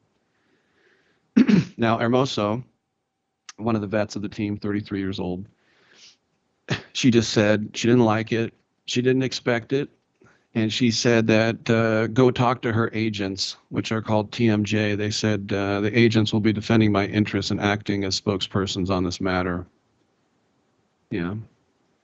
now, 1.77 1.99
Hermoso, 1.99 2.62
one 3.57 3.75
of 3.75 3.81
the 3.81 3.86
vets 3.86 4.17
of 4.17 4.23
the 4.23 4.28
team, 4.28 4.57
33 4.57 4.99
years 4.99 5.20
old, 5.20 5.47
she 6.93 7.10
just 7.10 7.33
said 7.33 7.70
she 7.75 7.89
didn't 7.89 8.05
like 8.05 8.33
it. 8.33 8.52
She 8.86 9.02
didn't 9.02 9.23
expect 9.23 9.73
it. 9.73 9.89
And 10.55 10.73
she 10.73 10.91
said 10.91 11.26
that 11.26 11.68
uh, 11.68 12.07
go 12.07 12.31
talk 12.31 12.62
to 12.62 12.73
her 12.73 12.91
agents, 12.94 13.57
which 13.68 13.93
are 13.93 14.01
called 14.01 14.31
TMJ. 14.31 14.97
They 14.97 15.10
said 15.10 15.52
uh, 15.52 15.81
the 15.81 15.97
agents 15.97 16.33
will 16.33 16.41
be 16.41 16.52
defending 16.52 16.91
my 16.91 17.05
interests 17.07 17.51
and 17.51 17.60
acting 17.60 18.05
as 18.05 18.18
spokespersons 18.18 18.89
on 18.89 19.05
this 19.05 19.20
matter. 19.20 19.67
Yeah. 21.10 21.35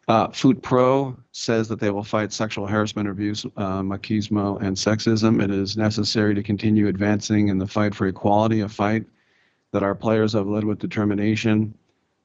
Uh, 0.08 0.28
FUTPRO 0.28 1.16
says 1.31 1.68
that 1.68 1.81
they 1.81 1.90
will 1.90 2.05
fight 2.05 2.32
sexual 2.32 2.66
harassment, 2.66 3.08
abuse, 3.08 3.47
uh, 3.56 3.81
machismo, 3.81 4.60
and 4.60 4.76
sexism. 4.76 5.42
It 5.42 5.50
is 5.50 5.76
necessary 5.76 6.34
to 6.34 6.42
continue 6.42 6.89
advancing 6.89 7.48
in 7.48 7.56
the 7.56 7.66
fight 7.66 7.94
for 7.94 8.06
equality, 8.06 8.60
a 8.60 8.68
fight 8.68 9.06
that 9.73 9.83
our 9.83 9.94
players 9.94 10.33
have 10.34 10.47
led 10.47 10.65
with 10.65 10.78
determination, 10.78 11.75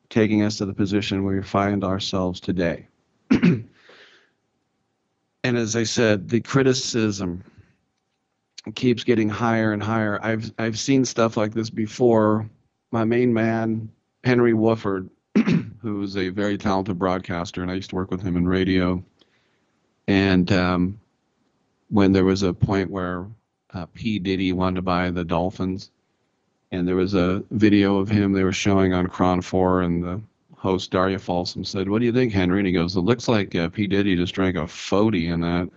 taking 0.09 0.43
us 0.43 0.58
to 0.58 0.66
the 0.66 0.74
position 0.74 1.24
where 1.24 1.35
we 1.35 1.43
find 1.43 1.84
ourselves 1.84 2.40
today. 2.40 2.88
and 3.32 3.67
as 5.43 5.76
I 5.76 5.84
said, 5.84 6.30
the 6.30 6.42
criticism 6.42 7.43
keeps 8.76 9.03
getting 9.03 9.30
higher 9.30 9.74
and 9.74 9.82
higher. 9.82 10.19
I've 10.22 10.51
I've 10.59 10.77
seen 10.77 11.06
stuff 11.06 11.38
like 11.38 11.53
this 11.53 11.69
before. 11.69 12.50
My 12.92 13.03
main 13.03 13.34
man, 13.34 13.90
Henry 14.24 14.53
Wofford, 14.53 15.09
who's 15.82 16.17
a 16.17 16.30
very 16.30 16.58
talented 16.58 17.00
broadcaster, 17.00 17.61
and 17.61 17.72
I 17.72 17.76
used 17.76 17.90
to 17.90 17.95
work 17.95 18.11
with 18.11 18.22
him 18.22 18.38
in 18.38 18.48
radio. 18.48 19.03
And 20.08 20.51
um, 20.51 21.00
when 21.90 22.11
there 22.14 22.26
was 22.26 22.43
a 22.43 22.53
point 22.53 22.90
where 22.90 23.27
uh, 23.74 23.85
P. 23.93 24.19
Diddy 24.19 24.53
wanted 24.53 24.77
to 24.77 24.82
buy 24.82 25.11
the 25.11 25.26
Dolphins, 25.26 25.92
and 26.71 26.87
there 26.87 26.95
was 26.95 27.13
a 27.13 27.43
video 27.51 27.97
of 27.97 28.09
him 28.09 28.33
they 28.33 28.43
were 28.43 28.51
showing 28.51 28.93
on 28.93 29.07
KRON 29.07 29.43
4, 29.43 29.81
and 29.81 30.03
the 30.03 30.21
host 30.55 30.91
Darya 30.91 31.19
Folsom 31.19 31.63
said, 31.63 31.89
"What 31.89 31.99
do 31.99 32.05
you 32.05 32.11
think, 32.11 32.33
Henry?" 32.33 32.59
And 32.59 32.67
he 32.67 32.73
goes, 32.73 32.95
"It 32.95 33.01
looks 33.01 33.27
like 33.27 33.55
uh, 33.55 33.69
P. 33.69 33.87
Diddy 33.87 34.15
just 34.15 34.35
drank 34.35 34.57
a 34.57 34.61
fody 34.61 35.31
in 35.31 35.41
that." 35.41 35.69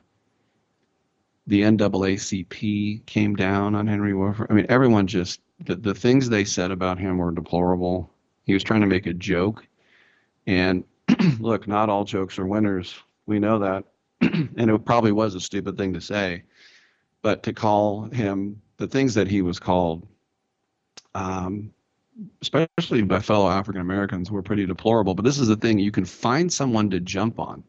The 1.47 1.63
NAACP 1.63 3.07
came 3.07 3.35
down 3.35 3.75
on 3.75 3.87
Henry 3.87 4.13
Wofford. 4.13 4.47
I 4.51 4.55
mean, 4.55 4.67
everyone 4.69 5.07
just 5.07 5.41
the, 5.65 5.77
the 5.77 5.95
things 5.95 6.29
they 6.29 6.45
said 6.45 6.71
about 6.71 6.99
him 6.99 7.19
were 7.19 7.31
deplorable. 7.31 8.11
He 8.45 8.55
was 8.55 8.63
trying 8.65 8.81
to 8.81 8.87
make 8.87 9.07
a 9.07 9.15
joke, 9.15 9.67
and 10.47 10.85
look, 11.39 11.69
not 11.69 11.89
all 11.89 12.05
jokes 12.05 12.39
are 12.39 12.47
winners. 12.47 12.95
We 13.27 13.39
know 13.39 13.59
that, 13.61 13.85
and 14.21 14.71
it 14.71 14.85
probably 14.85 15.13
was 15.13 15.35
a 15.35 15.41
stupid 15.41 15.77
thing 15.77 15.93
to 15.95 16.01
say, 16.01 16.43
but 17.23 17.45
to 17.45 17.53
call 17.53 18.05
him 18.05 18.61
the 18.79 18.89
things 18.89 19.15
that 19.15 19.29
he 19.29 19.43
was 19.43 19.61
called 19.61 20.07
um, 21.15 21.73
especially 22.43 23.03
by 23.03 23.21
fellow 23.21 23.49
African 23.49 23.81
Americans, 23.81 24.31
were 24.31 24.43
pretty 24.43 24.67
deplorable. 24.67 25.15
But 25.15 25.25
this 25.25 25.39
is 25.39 25.49
the 25.49 25.57
thing 25.57 25.79
you 25.79 25.91
can 25.91 26.05
find 26.05 26.53
someone 26.53 26.91
to 26.91 27.01
jump 27.01 27.39
on. 27.39 27.65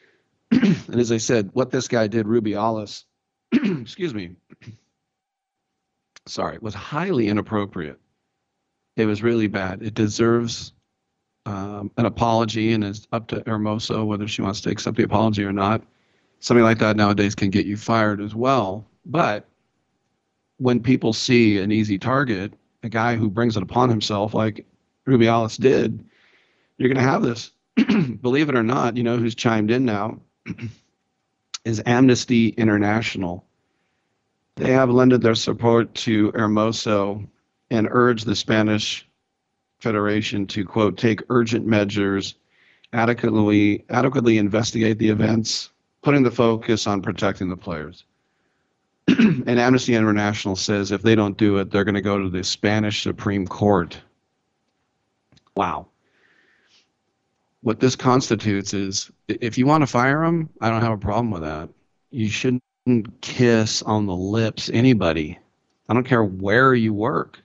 and 0.50 1.00
as 1.00 1.12
I 1.12 1.18
said, 1.18 1.50
what 1.52 1.70
this 1.70 1.88
guy 1.88 2.06
did, 2.06 2.26
Rubiales, 2.26 3.04
excuse 3.52 4.14
me, 4.14 4.36
sorry, 6.26 6.58
was 6.60 6.74
highly 6.74 7.28
inappropriate. 7.28 7.98
It 8.96 9.06
was 9.06 9.22
really 9.22 9.48
bad. 9.48 9.82
It 9.82 9.94
deserves 9.94 10.72
um, 11.46 11.90
an 11.96 12.06
apology, 12.06 12.72
and 12.72 12.84
it's 12.84 13.06
up 13.12 13.26
to 13.28 13.40
Hermoso 13.40 14.06
whether 14.06 14.28
she 14.28 14.42
wants 14.42 14.60
to 14.62 14.70
accept 14.70 14.96
the 14.96 15.02
apology 15.02 15.44
or 15.44 15.52
not. 15.52 15.82
Something 16.40 16.64
like 16.64 16.78
that 16.78 16.96
nowadays 16.96 17.34
can 17.34 17.50
get 17.50 17.66
you 17.66 17.76
fired 17.76 18.20
as 18.20 18.34
well. 18.34 18.86
But 19.06 19.46
when 20.58 20.80
people 20.80 21.12
see 21.12 21.58
an 21.58 21.72
easy 21.72 21.98
target, 21.98 22.52
a 22.84 22.88
guy 22.88 23.16
who 23.16 23.30
brings 23.30 23.56
it 23.56 23.62
upon 23.62 23.88
himself, 23.88 24.34
like 24.34 24.66
Rubiales 25.06 25.58
did, 25.58 26.04
you're 26.76 26.90
going 26.90 27.02
to 27.04 27.10
have 27.10 27.22
this. 27.22 27.50
Believe 28.20 28.48
it 28.48 28.54
or 28.54 28.62
not, 28.62 28.96
you 28.96 29.02
know 29.02 29.16
who's 29.16 29.34
chimed 29.34 29.70
in 29.70 29.84
now 29.84 30.20
is 31.64 31.82
Amnesty 31.86 32.48
International. 32.48 33.44
They 34.56 34.72
have 34.72 34.90
lended 34.90 35.22
their 35.22 35.34
support 35.34 35.94
to 35.96 36.30
Hermoso 36.32 37.26
and 37.70 37.88
urged 37.90 38.26
the 38.26 38.36
Spanish 38.36 39.08
Federation 39.80 40.46
to, 40.48 40.64
quote, 40.64 40.96
take 40.96 41.22
urgent 41.28 41.66
measures, 41.66 42.34
adequately, 42.92 43.84
adequately 43.88 44.38
investigate 44.38 44.98
the 44.98 45.08
events, 45.08 45.70
putting 46.02 46.22
the 46.22 46.30
focus 46.30 46.86
on 46.86 47.02
protecting 47.02 47.48
the 47.48 47.56
players. 47.56 48.04
and 49.08 49.60
Amnesty 49.60 49.94
International 49.94 50.56
says 50.56 50.92
if 50.92 51.02
they 51.02 51.14
don't 51.14 51.36
do 51.36 51.58
it, 51.58 51.70
they're 51.70 51.84
going 51.84 51.94
to 51.94 52.00
go 52.00 52.18
to 52.18 52.30
the 52.30 52.42
Spanish 52.42 53.02
Supreme 53.02 53.46
Court. 53.46 54.00
Wow. 55.56 55.88
What 57.60 57.80
this 57.80 57.96
constitutes 57.96 58.74
is 58.74 59.10
if 59.28 59.56
you 59.56 59.66
want 59.66 59.82
to 59.82 59.86
fire 59.86 60.24
them, 60.24 60.50
I 60.60 60.70
don't 60.70 60.82
have 60.82 60.92
a 60.92 60.98
problem 60.98 61.30
with 61.30 61.42
that. 61.42 61.68
You 62.10 62.28
shouldn't 62.28 62.62
kiss 63.20 63.82
on 63.82 64.06
the 64.06 64.16
lips 64.16 64.70
anybody. 64.72 65.38
I 65.88 65.94
don't 65.94 66.06
care 66.06 66.24
where 66.24 66.74
you 66.74 66.94
work. 66.94 67.40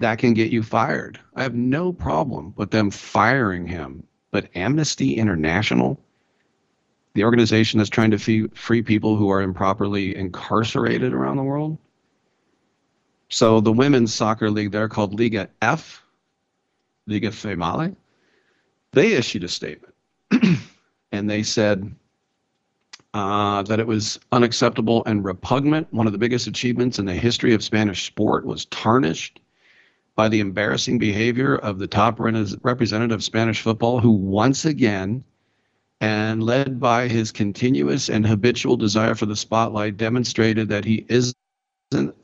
That 0.00 0.18
can 0.18 0.34
get 0.34 0.50
you 0.50 0.62
fired. 0.62 1.20
I 1.34 1.42
have 1.42 1.54
no 1.54 1.92
problem 1.92 2.52
with 2.56 2.70
them 2.70 2.90
firing 2.90 3.66
him. 3.66 4.04
But 4.30 4.48
Amnesty 4.54 5.14
International, 5.14 6.00
the 7.14 7.24
organization 7.24 7.78
that's 7.78 7.90
trying 7.90 8.10
to 8.10 8.18
free, 8.18 8.48
free 8.54 8.82
people 8.82 9.16
who 9.16 9.30
are 9.30 9.40
improperly 9.40 10.16
incarcerated 10.16 11.12
around 11.12 11.36
the 11.36 11.42
world. 11.42 11.78
So 13.28 13.60
the 13.60 13.72
women's 13.72 14.12
soccer 14.12 14.50
league, 14.50 14.72
they're 14.72 14.88
called 14.88 15.18
Liga 15.18 15.48
F, 15.62 16.02
Liga 17.06 17.30
Female. 17.30 17.96
They 18.92 19.12
issued 19.12 19.44
a 19.44 19.48
statement 19.48 19.94
and 21.12 21.30
they 21.30 21.42
said 21.42 21.94
uh, 23.14 23.62
that 23.62 23.78
it 23.78 23.86
was 23.86 24.18
unacceptable 24.32 25.04
and 25.06 25.24
repugnant. 25.24 25.92
One 25.92 26.06
of 26.06 26.12
the 26.12 26.18
biggest 26.18 26.48
achievements 26.48 26.98
in 26.98 27.06
the 27.06 27.14
history 27.14 27.54
of 27.54 27.62
Spanish 27.62 28.06
sport 28.06 28.44
was 28.44 28.66
tarnished 28.66 29.40
by 30.16 30.28
the 30.28 30.40
embarrassing 30.40 30.98
behavior 30.98 31.56
of 31.56 31.78
the 31.78 31.86
top 31.86 32.18
representative 32.18 33.14
of 33.14 33.24
Spanish 33.24 33.62
football, 33.62 34.00
who 34.00 34.10
once 34.10 34.64
again 34.64 35.24
and 36.00 36.42
led 36.42 36.80
by 36.80 37.08
his 37.08 37.32
continuous 37.32 38.08
and 38.08 38.26
habitual 38.26 38.76
desire 38.76 39.14
for 39.14 39.26
the 39.26 39.36
spotlight, 39.36 39.96
demonstrated 39.96 40.68
that 40.68 40.84
he 40.84 41.06
isn't 41.08 41.36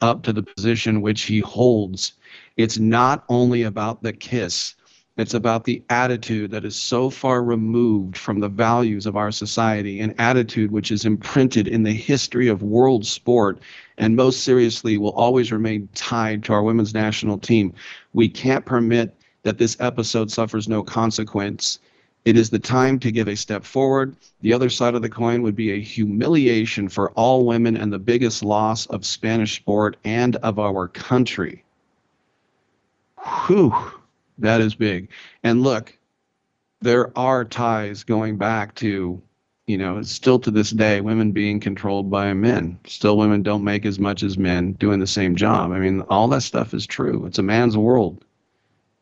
up 0.00 0.22
to 0.22 0.32
the 0.32 0.42
position 0.42 1.00
which 1.00 1.22
he 1.22 1.40
holds. 1.40 2.14
It's 2.56 2.78
not 2.78 3.24
only 3.28 3.62
about 3.62 4.02
the 4.02 4.12
kiss, 4.12 4.74
it's 5.16 5.34
about 5.34 5.64
the 5.64 5.82
attitude 5.90 6.50
that 6.50 6.64
is 6.64 6.76
so 6.76 7.10
far 7.10 7.42
removed 7.42 8.16
from 8.16 8.40
the 8.40 8.48
values 8.48 9.06
of 9.06 9.16
our 9.16 9.30
society, 9.30 10.00
an 10.00 10.14
attitude 10.18 10.70
which 10.70 10.90
is 10.90 11.04
imprinted 11.04 11.68
in 11.68 11.82
the 11.82 11.92
history 11.92 12.48
of 12.48 12.62
world 12.62 13.04
sport 13.04 13.60
and 13.98 14.16
most 14.16 14.44
seriously 14.44 14.96
will 14.96 15.12
always 15.12 15.52
remain 15.52 15.88
tied 15.94 16.42
to 16.44 16.54
our 16.54 16.62
women's 16.62 16.94
national 16.94 17.36
team. 17.36 17.72
We 18.14 18.28
can't 18.28 18.64
permit 18.64 19.14
that 19.42 19.58
this 19.58 19.76
episode 19.78 20.30
suffers 20.30 20.68
no 20.68 20.82
consequence. 20.82 21.78
It 22.24 22.36
is 22.36 22.50
the 22.50 22.58
time 22.58 22.98
to 23.00 23.10
give 23.10 23.28
a 23.28 23.36
step 23.36 23.64
forward. 23.64 24.14
The 24.42 24.52
other 24.52 24.68
side 24.68 24.94
of 24.94 25.00
the 25.00 25.08
coin 25.08 25.40
would 25.42 25.56
be 25.56 25.72
a 25.72 25.80
humiliation 25.80 26.88
for 26.88 27.10
all 27.12 27.46
women 27.46 27.76
and 27.76 27.90
the 27.90 27.98
biggest 27.98 28.44
loss 28.44 28.84
of 28.86 29.06
Spanish 29.06 29.56
sport 29.56 29.96
and 30.04 30.36
of 30.36 30.58
our 30.58 30.86
country. 30.88 31.64
Whew, 33.46 33.74
that 34.38 34.60
is 34.60 34.74
big. 34.74 35.08
And 35.42 35.62
look, 35.62 35.96
there 36.82 37.16
are 37.18 37.44
ties 37.44 38.04
going 38.04 38.36
back 38.36 38.74
to, 38.76 39.20
you 39.66 39.78
know, 39.78 40.02
still 40.02 40.38
to 40.40 40.50
this 40.50 40.72
day, 40.72 41.00
women 41.00 41.32
being 41.32 41.58
controlled 41.58 42.10
by 42.10 42.34
men. 42.34 42.78
Still, 42.86 43.16
women 43.16 43.42
don't 43.42 43.64
make 43.64 43.86
as 43.86 43.98
much 43.98 44.22
as 44.22 44.36
men 44.36 44.72
doing 44.72 45.00
the 45.00 45.06
same 45.06 45.36
job. 45.36 45.72
I 45.72 45.78
mean, 45.78 46.02
all 46.02 46.28
that 46.28 46.42
stuff 46.42 46.74
is 46.74 46.86
true. 46.86 47.24
It's 47.24 47.38
a 47.38 47.42
man's 47.42 47.78
world. 47.78 48.22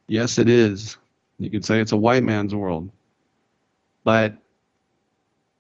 Yes, 0.07 0.39
it 0.39 0.49
is. 0.49 0.97
You 1.39 1.51
could 1.51 1.65
say 1.65 1.81
it's 1.81 1.93
a 1.93 1.97
white 1.97 2.23
man's 2.23 2.55
world 2.55 2.91
but 4.05 4.37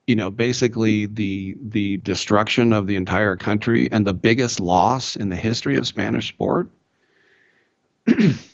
you 0.07 0.17
know 0.17 0.31
basically 0.31 1.07
the 1.07 1.57
the 1.60 1.99
destruction 1.99 2.73
of 2.73 2.86
the 2.86 2.97
entire 2.97 3.36
country 3.36 3.89
and 3.92 4.07
the 4.07 4.15
biggest 4.15 4.60
loss 4.60 5.17
in 5.17 5.28
the 5.28 5.36
history 5.36 5.76
of 5.76 5.86
spanish 5.86 6.28
sport 6.28 6.70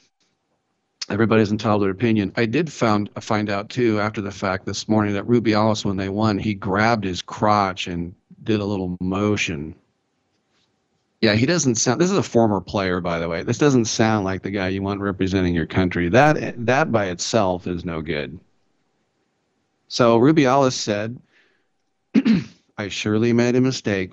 everybody's 1.08 1.52
entitled 1.52 1.82
to 1.82 1.84
their 1.84 1.92
opinion. 1.92 2.32
I 2.36 2.46
did 2.46 2.72
found 2.72 3.10
find 3.20 3.50
out 3.50 3.68
too 3.68 4.00
after 4.00 4.20
the 4.20 4.30
fact 4.30 4.66
this 4.66 4.88
morning 4.88 5.14
that 5.14 5.26
rubiales 5.26 5.84
when 5.84 5.96
they 5.96 6.08
won 6.08 6.38
he 6.38 6.54
grabbed 6.54 7.04
his 7.04 7.22
crotch 7.22 7.86
and 7.86 8.14
did 8.42 8.60
a 8.60 8.64
little 8.64 8.96
motion. 9.00 9.74
Yeah 11.20 11.34
he 11.34 11.46
doesn't 11.46 11.76
sound 11.76 12.00
this 12.00 12.10
is 12.10 12.18
a 12.18 12.22
former 12.22 12.60
player 12.60 13.00
by 13.00 13.18
the 13.18 13.28
way. 13.28 13.42
This 13.42 13.58
doesn't 13.58 13.86
sound 13.86 14.24
like 14.24 14.42
the 14.42 14.50
guy 14.50 14.68
you 14.68 14.82
want 14.82 15.00
representing 15.00 15.54
your 15.54 15.66
country. 15.66 16.08
That 16.08 16.66
that 16.66 16.90
by 16.90 17.06
itself 17.06 17.66
is 17.66 17.84
no 17.84 18.00
good 18.00 18.38
so 19.94 20.18
Rubiales 20.18 20.73
said, 20.73 21.20
I 22.76 22.89
surely 22.89 23.32
made 23.32 23.55
a 23.55 23.60
mistake. 23.60 24.10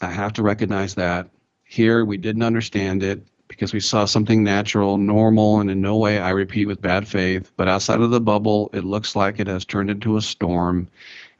I 0.00 0.12
have 0.12 0.34
to 0.34 0.44
recognize 0.44 0.94
that. 0.94 1.28
Here, 1.64 2.04
we 2.04 2.16
didn't 2.16 2.44
understand 2.44 3.02
it 3.02 3.26
because 3.48 3.72
we 3.72 3.80
saw 3.80 4.04
something 4.04 4.44
natural, 4.44 4.96
normal, 4.96 5.58
and 5.58 5.72
in 5.72 5.80
no 5.80 5.96
way, 5.96 6.20
I 6.20 6.30
repeat, 6.30 6.66
with 6.66 6.80
bad 6.80 7.08
faith. 7.08 7.50
But 7.56 7.66
outside 7.66 8.00
of 8.00 8.12
the 8.12 8.20
bubble, 8.20 8.70
it 8.72 8.84
looks 8.84 9.16
like 9.16 9.40
it 9.40 9.48
has 9.48 9.64
turned 9.64 9.90
into 9.90 10.16
a 10.16 10.22
storm. 10.22 10.86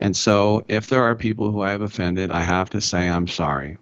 And 0.01 0.17
so, 0.17 0.65
if 0.67 0.89
there 0.89 1.05
are 1.05 1.15
people 1.15 1.53
who 1.53 1.61
I 1.61 1.71
have 1.71 1.83
offended, 1.83 2.33
I 2.33 2.41
have 2.41 2.71
to 2.71 2.81
say 2.81 3.09
I'm 3.09 3.29
sorry. 3.29 3.79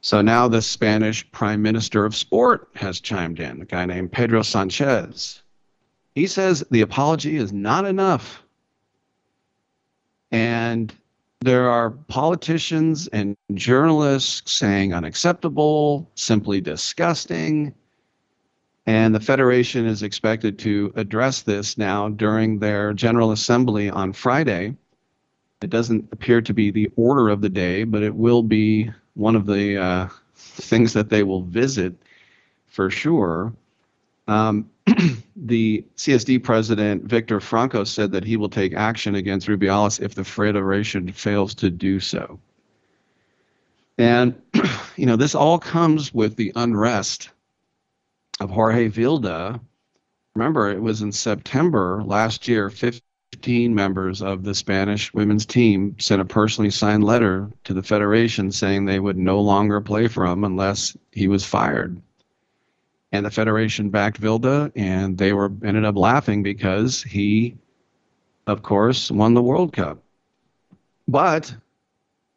So 0.00 0.22
now 0.22 0.48
the 0.48 0.60
Spanish 0.60 1.30
Prime 1.30 1.62
Minister 1.62 2.04
of 2.04 2.16
Sport 2.16 2.68
has 2.74 2.98
chimed 2.98 3.38
in, 3.38 3.62
a 3.62 3.64
guy 3.64 3.86
named 3.86 4.10
Pedro 4.10 4.42
Sanchez. 4.42 5.41
He 6.14 6.26
says 6.26 6.64
the 6.70 6.82
apology 6.82 7.36
is 7.36 7.52
not 7.52 7.84
enough. 7.84 8.42
And 10.30 10.94
there 11.40 11.68
are 11.68 11.90
politicians 11.90 13.08
and 13.08 13.36
journalists 13.54 14.52
saying 14.52 14.94
unacceptable, 14.94 16.10
simply 16.14 16.60
disgusting. 16.60 17.74
And 18.86 19.14
the 19.14 19.20
Federation 19.20 19.86
is 19.86 20.02
expected 20.02 20.58
to 20.60 20.92
address 20.96 21.42
this 21.42 21.78
now 21.78 22.08
during 22.08 22.58
their 22.58 22.92
General 22.92 23.32
Assembly 23.32 23.90
on 23.90 24.12
Friday. 24.12 24.76
It 25.62 25.70
doesn't 25.70 26.08
appear 26.12 26.40
to 26.42 26.52
be 26.52 26.70
the 26.70 26.90
order 26.96 27.28
of 27.28 27.40
the 27.40 27.48
day, 27.48 27.84
but 27.84 28.02
it 28.02 28.14
will 28.14 28.42
be 28.42 28.90
one 29.14 29.36
of 29.36 29.46
the 29.46 29.78
uh, 29.78 30.08
things 30.34 30.92
that 30.92 31.10
they 31.10 31.22
will 31.22 31.42
visit 31.42 31.94
for 32.66 32.90
sure. 32.90 33.52
Um, 34.28 34.70
the 35.36 35.84
CSD 35.96 36.42
president, 36.42 37.04
Victor 37.04 37.40
Franco, 37.40 37.84
said 37.84 38.12
that 38.12 38.24
he 38.24 38.36
will 38.36 38.48
take 38.48 38.74
action 38.74 39.14
against 39.14 39.48
Rubiales 39.48 40.00
if 40.00 40.14
the 40.14 40.24
Federation 40.24 41.12
fails 41.12 41.54
to 41.56 41.70
do 41.70 42.00
so. 42.00 42.38
And, 43.98 44.40
you 44.96 45.06
know, 45.06 45.16
this 45.16 45.34
all 45.34 45.58
comes 45.58 46.12
with 46.14 46.36
the 46.36 46.52
unrest 46.54 47.30
of 48.40 48.50
Jorge 48.50 48.88
Vilda. 48.88 49.60
Remember, 50.34 50.70
it 50.70 50.80
was 50.80 51.02
in 51.02 51.12
September 51.12 52.02
last 52.04 52.48
year, 52.48 52.70
15 52.70 53.74
members 53.74 54.22
of 54.22 54.44
the 54.44 54.54
Spanish 54.54 55.12
women's 55.12 55.46
team 55.46 55.96
sent 55.98 56.22
a 56.22 56.24
personally 56.24 56.70
signed 56.70 57.04
letter 57.04 57.50
to 57.64 57.74
the 57.74 57.82
Federation 57.82 58.50
saying 58.50 58.84
they 58.84 59.00
would 59.00 59.18
no 59.18 59.40
longer 59.40 59.80
play 59.80 60.08
for 60.08 60.24
him 60.24 60.44
unless 60.44 60.96
he 61.10 61.28
was 61.28 61.44
fired 61.44 62.00
and 63.12 63.26
the 63.26 63.30
Federation 63.30 63.90
backed 63.90 64.20
Vilda, 64.20 64.72
and 64.74 65.18
they 65.18 65.32
were 65.32 65.52
ended 65.62 65.84
up 65.84 65.96
laughing 65.96 66.42
because 66.42 67.02
he, 67.02 67.56
of 68.46 68.62
course, 68.62 69.10
won 69.10 69.34
the 69.34 69.42
World 69.42 69.74
Cup. 69.74 70.02
But 71.06 71.54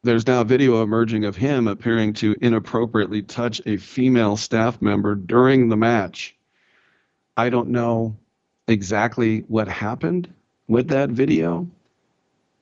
there's 0.04 0.28
now 0.28 0.44
video 0.44 0.84
emerging 0.84 1.24
of 1.26 1.36
him 1.36 1.68
appearing 1.68 2.14
to 2.14 2.36
inappropriately 2.42 3.22
touch 3.24 3.62
a 3.66 3.78
female 3.78 4.38
staff 4.38 4.82
member 4.82 5.16
during 5.16 5.70
the 5.70 5.78
match. 5.78 6.36
I 7.38 7.50
don't 7.50 7.70
know 7.70 8.16
exactly 8.68 9.40
what 9.48 9.68
happened 9.68 10.32
with 10.68 10.90
that 10.90 11.10
video, 11.10 11.68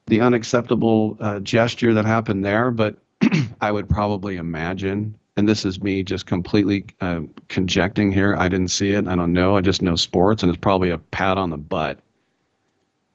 the 0.06 0.22
unacceptable 0.22 1.18
uh, 1.20 1.40
gesture 1.40 1.94
that 1.96 2.06
happened 2.06 2.46
there, 2.46 2.70
but 2.70 2.98
I 3.62 3.72
would 3.72 3.90
probably 3.90 4.38
imagine 4.38 5.18
and 5.36 5.50
this 5.50 5.66
is 5.66 5.82
me 5.82 6.04
just 6.04 6.26
completely 6.26 6.86
uh, 7.02 7.22
conjecting 7.48 8.12
here. 8.12 8.36
I 8.38 8.48
didn't 8.48 8.70
see 8.70 8.92
it. 8.92 9.08
I 9.08 9.16
don't 9.16 9.34
know. 9.34 9.58
I 9.58 9.62
just 9.62 9.82
know 9.82 9.96
sports, 9.96 10.44
and 10.44 10.50
it's 10.50 10.60
probably 10.60 10.92
a 10.92 10.98
pat 10.98 11.38
on 11.38 11.50
the 11.50 11.58
butt. 11.58 12.00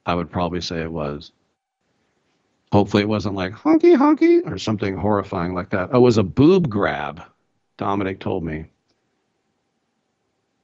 I 0.05 0.15
would 0.15 0.29
probably 0.29 0.61
say 0.61 0.81
it 0.81 0.91
was. 0.91 1.31
Hopefully, 2.71 3.03
it 3.03 3.09
wasn't 3.09 3.35
like 3.35 3.53
honky 3.53 3.95
honky 3.95 4.45
or 4.49 4.57
something 4.57 4.97
horrifying 4.97 5.53
like 5.53 5.69
that. 5.69 5.89
Oh, 5.91 5.97
it 5.97 6.01
was 6.01 6.17
a 6.17 6.23
boob 6.23 6.69
grab. 6.69 7.23
Dominic 7.77 8.19
told 8.19 8.43
me. 8.43 8.65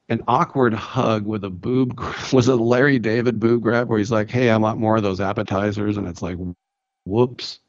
An 0.09 0.21
awkward 0.27 0.73
hug 0.73 1.25
with 1.25 1.43
a 1.45 1.49
boob 1.49 1.99
was 2.33 2.47
a 2.47 2.55
Larry 2.55 2.99
David 2.99 3.39
boob 3.39 3.61
grab 3.61 3.87
where 3.87 3.97
he's 3.97 4.11
like, 4.11 4.29
"Hey, 4.29 4.49
I 4.49 4.57
want 4.57 4.79
more 4.79 4.97
of 4.97 5.03
those 5.03 5.21
appetizers," 5.21 5.97
and 5.97 6.07
it's 6.07 6.21
like, 6.21 6.37
"Whoops." 7.05 7.59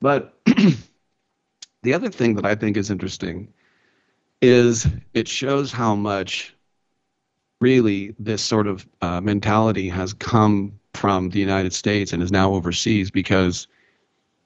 But 0.00 0.36
the 1.84 1.94
other 1.94 2.10
thing 2.10 2.34
that 2.34 2.46
I 2.46 2.54
think 2.54 2.76
is 2.76 2.90
interesting 2.90 3.52
is 4.42 4.86
it 5.12 5.28
shows 5.28 5.70
how 5.70 5.94
much 5.94 6.54
really 7.60 8.14
this 8.18 8.42
sort 8.42 8.66
of 8.66 8.86
uh, 9.00 9.20
mentality 9.20 9.88
has 9.88 10.12
come 10.14 10.78
from 10.94 11.30
the 11.30 11.38
United 11.38 11.72
States 11.72 12.12
and 12.12 12.22
is 12.22 12.32
now 12.32 12.52
overseas 12.52 13.10
because, 13.10 13.66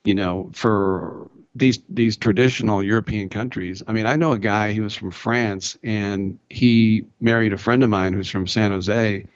you 0.05 0.15
know, 0.15 0.51
for 0.53 1.31
these 1.55 1.81
these 1.89 2.17
traditional 2.17 2.83
European 2.83 3.29
countries. 3.29 3.83
I 3.89 3.93
mean, 3.93 4.07
I 4.07 4.17
know 4.17 4.33
a 4.33 4.39
guy. 4.39 4.73
He 4.73 4.81
was 4.81 4.95
from 4.95 5.11
France, 5.11 5.77
and 5.83 6.39
he 6.51 7.05
married 7.21 7.53
a 7.53 7.59
friend 7.59 7.83
of 7.83 7.91
mine 7.91 8.13
who's 8.13 8.31
from 8.31 8.47
San 8.47 8.71
Jose, 8.71 9.27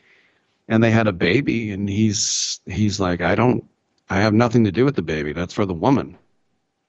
and 0.69 0.83
they 0.83 0.91
had 0.91 1.09
a 1.09 1.13
baby. 1.13 1.71
And 1.71 1.89
he's 1.89 2.61
he's 2.67 3.01
like, 3.01 3.21
I 3.21 3.35
don't, 3.35 3.65
I 4.11 4.21
have 4.21 4.35
nothing 4.35 4.65
to 4.65 4.73
do 4.73 4.85
with 4.85 4.97
the 4.97 5.03
baby. 5.03 5.33
That's 5.33 5.55
for 5.55 5.67
the 5.67 5.75
woman. 5.75 6.17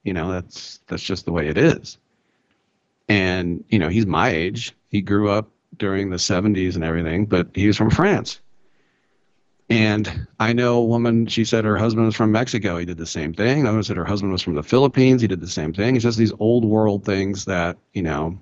You 0.03 0.13
know, 0.13 0.31
that's 0.31 0.79
that's 0.87 1.03
just 1.03 1.25
the 1.25 1.31
way 1.31 1.47
it 1.47 1.57
is. 1.57 1.97
And 3.07 3.63
you 3.69 3.79
know, 3.79 3.89
he's 3.89 4.05
my 4.05 4.29
age. 4.29 4.73
He 4.89 5.01
grew 5.01 5.29
up 5.29 5.49
during 5.77 6.09
the 6.09 6.17
70s 6.17 6.75
and 6.75 6.83
everything, 6.83 7.25
but 7.25 7.47
he 7.53 7.67
was 7.67 7.77
from 7.77 7.89
France. 7.89 8.39
And 9.69 10.27
I 10.39 10.53
know 10.53 10.77
a 10.77 10.85
woman, 10.85 11.25
she 11.25 11.45
said 11.45 11.65
her 11.65 11.77
husband 11.77 12.05
was 12.05 12.15
from 12.15 12.31
Mexico. 12.31 12.77
He 12.77 12.85
did 12.85 12.97
the 12.97 13.05
same 13.05 13.33
thing. 13.33 13.61
Another 13.61 13.81
said 13.81 13.97
her 13.97 14.05
husband 14.05 14.31
was 14.31 14.41
from 14.41 14.55
the 14.55 14.63
Philippines. 14.63 15.21
He 15.21 15.27
did 15.27 15.39
the 15.39 15.47
same 15.47 15.73
thing. 15.73 15.95
It's 15.95 16.03
just 16.03 16.17
these 16.17 16.33
old 16.39 16.65
world 16.65 17.05
things 17.05 17.45
that, 17.45 17.77
you 17.93 18.03
know, 18.03 18.37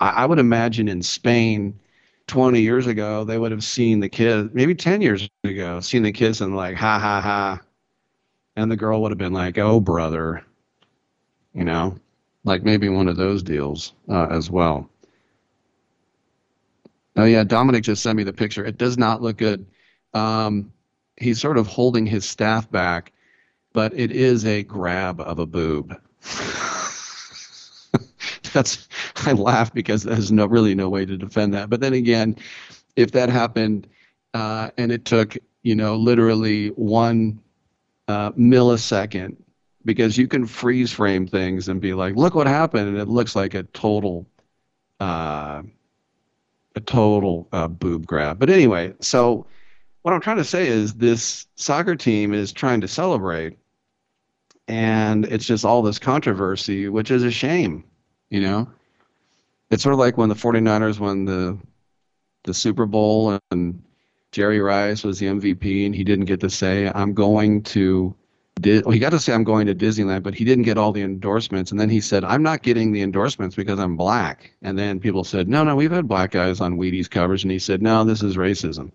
I, 0.00 0.10
I 0.10 0.26
would 0.26 0.38
imagine 0.38 0.88
in 0.88 1.00
Spain 1.00 1.78
20 2.26 2.60
years 2.60 2.86
ago, 2.86 3.24
they 3.24 3.38
would 3.38 3.52
have 3.52 3.64
seen 3.64 4.00
the 4.00 4.08
kid, 4.08 4.54
maybe 4.54 4.74
10 4.74 5.00
years 5.00 5.28
ago, 5.44 5.80
seen 5.80 6.02
the 6.02 6.12
kids 6.12 6.40
and 6.40 6.54
like, 6.54 6.76
ha, 6.76 6.98
ha, 6.98 7.20
ha. 7.20 7.60
And 8.56 8.70
the 8.70 8.76
girl 8.76 9.00
would 9.02 9.12
have 9.12 9.18
been 9.18 9.32
like, 9.32 9.56
oh, 9.56 9.80
brother, 9.80 10.44
you 11.58 11.64
know, 11.64 11.96
like 12.44 12.62
maybe 12.64 12.88
one 12.88 13.08
of 13.08 13.16
those 13.16 13.42
deals 13.42 13.92
uh, 14.08 14.28
as 14.30 14.50
well. 14.50 14.88
Oh, 17.16 17.24
yeah, 17.24 17.44
Dominic 17.44 17.82
just 17.82 18.02
sent 18.02 18.16
me 18.16 18.22
the 18.22 18.32
picture. 18.32 18.64
It 18.64 18.78
does 18.78 18.96
not 18.96 19.22
look 19.22 19.38
good 19.38 19.66
um, 20.14 20.72
he's 21.16 21.40
sort 21.40 21.58
of 21.58 21.66
holding 21.66 22.06
his 22.06 22.24
staff 22.24 22.70
back, 22.70 23.12
but 23.72 23.92
it 23.94 24.10
is 24.12 24.44
a 24.46 24.62
grab 24.62 25.20
of 25.20 25.38
a 25.38 25.46
boob. 25.46 25.94
That's 28.52 28.88
I 29.26 29.32
laugh 29.32 29.72
because 29.74 30.02
there's 30.04 30.32
no 30.32 30.46
really 30.46 30.74
no 30.74 30.88
way 30.88 31.04
to 31.04 31.16
defend 31.16 31.52
that. 31.54 31.70
But 31.70 31.80
then 31.80 31.92
again, 31.92 32.36
if 32.96 33.10
that 33.12 33.28
happened 33.28 33.86
uh, 34.34 34.70
and 34.78 34.90
it 34.90 35.04
took 35.04 35.36
you 35.62 35.74
know 35.74 35.96
literally 35.96 36.68
one 36.70 37.40
uh, 38.08 38.32
millisecond, 38.32 39.36
because 39.84 40.18
you 40.18 40.28
can 40.28 40.46
freeze 40.46 40.92
frame 40.92 41.26
things 41.26 41.68
and 41.68 41.80
be 41.80 41.94
like, 41.94 42.16
look 42.16 42.34
what 42.34 42.46
happened, 42.46 42.88
and 42.88 42.98
it 42.98 43.08
looks 43.08 43.36
like 43.36 43.54
a 43.54 43.62
total. 43.64 44.26
Uh, 45.00 45.62
a 46.78 46.80
total 46.80 47.48
uh, 47.52 47.68
boob 47.68 48.06
grab. 48.06 48.38
But 48.38 48.50
anyway, 48.50 48.94
so 49.00 49.46
what 50.02 50.14
I'm 50.14 50.20
trying 50.20 50.36
to 50.38 50.44
say 50.44 50.66
is 50.68 50.94
this 50.94 51.46
soccer 51.56 51.96
team 51.96 52.32
is 52.32 52.52
trying 52.52 52.80
to 52.80 52.88
celebrate, 52.88 53.58
and 54.68 55.26
it's 55.26 55.44
just 55.44 55.64
all 55.64 55.82
this 55.82 55.98
controversy, 55.98 56.88
which 56.88 57.10
is 57.10 57.24
a 57.24 57.30
shame. 57.30 57.84
You 58.30 58.40
know, 58.40 58.70
it's 59.70 59.82
sort 59.82 59.92
of 59.92 59.98
like 59.98 60.16
when 60.16 60.28
the 60.28 60.34
49ers 60.34 60.98
won 60.98 61.24
the 61.24 61.58
the 62.44 62.54
Super 62.54 62.86
Bowl 62.86 63.38
and 63.50 63.82
Jerry 64.32 64.60
Rice 64.60 65.04
was 65.04 65.18
the 65.18 65.26
MVP 65.26 65.84
and 65.84 65.94
he 65.94 66.04
didn't 66.04 66.26
get 66.26 66.40
to 66.40 66.50
say 66.50 66.90
I'm 66.94 67.12
going 67.12 67.62
to 67.64 68.14
well, 68.64 68.90
he 68.90 68.98
got 68.98 69.10
to 69.10 69.18
say 69.18 69.32
I'm 69.32 69.44
going 69.44 69.66
to 69.66 69.74
Disneyland, 69.74 70.22
but 70.22 70.34
he 70.34 70.44
didn't 70.44 70.64
get 70.64 70.78
all 70.78 70.92
the 70.92 71.02
endorsements. 71.02 71.70
And 71.70 71.78
then 71.80 71.90
he 71.90 72.00
said, 72.00 72.24
I'm 72.24 72.42
not 72.42 72.62
getting 72.62 72.92
the 72.92 73.02
endorsements 73.02 73.56
because 73.56 73.78
I'm 73.78 73.96
black. 73.96 74.52
And 74.62 74.78
then 74.78 75.00
people 75.00 75.24
said, 75.24 75.48
No, 75.48 75.64
no, 75.64 75.76
we've 75.76 75.90
had 75.90 76.08
black 76.08 76.30
guys 76.30 76.60
on 76.60 76.78
Wheaties 76.78 77.10
covers. 77.10 77.44
And 77.44 77.50
he 77.50 77.58
said, 77.58 77.82
No, 77.82 78.04
this 78.04 78.22
is 78.22 78.36
racism. 78.36 78.90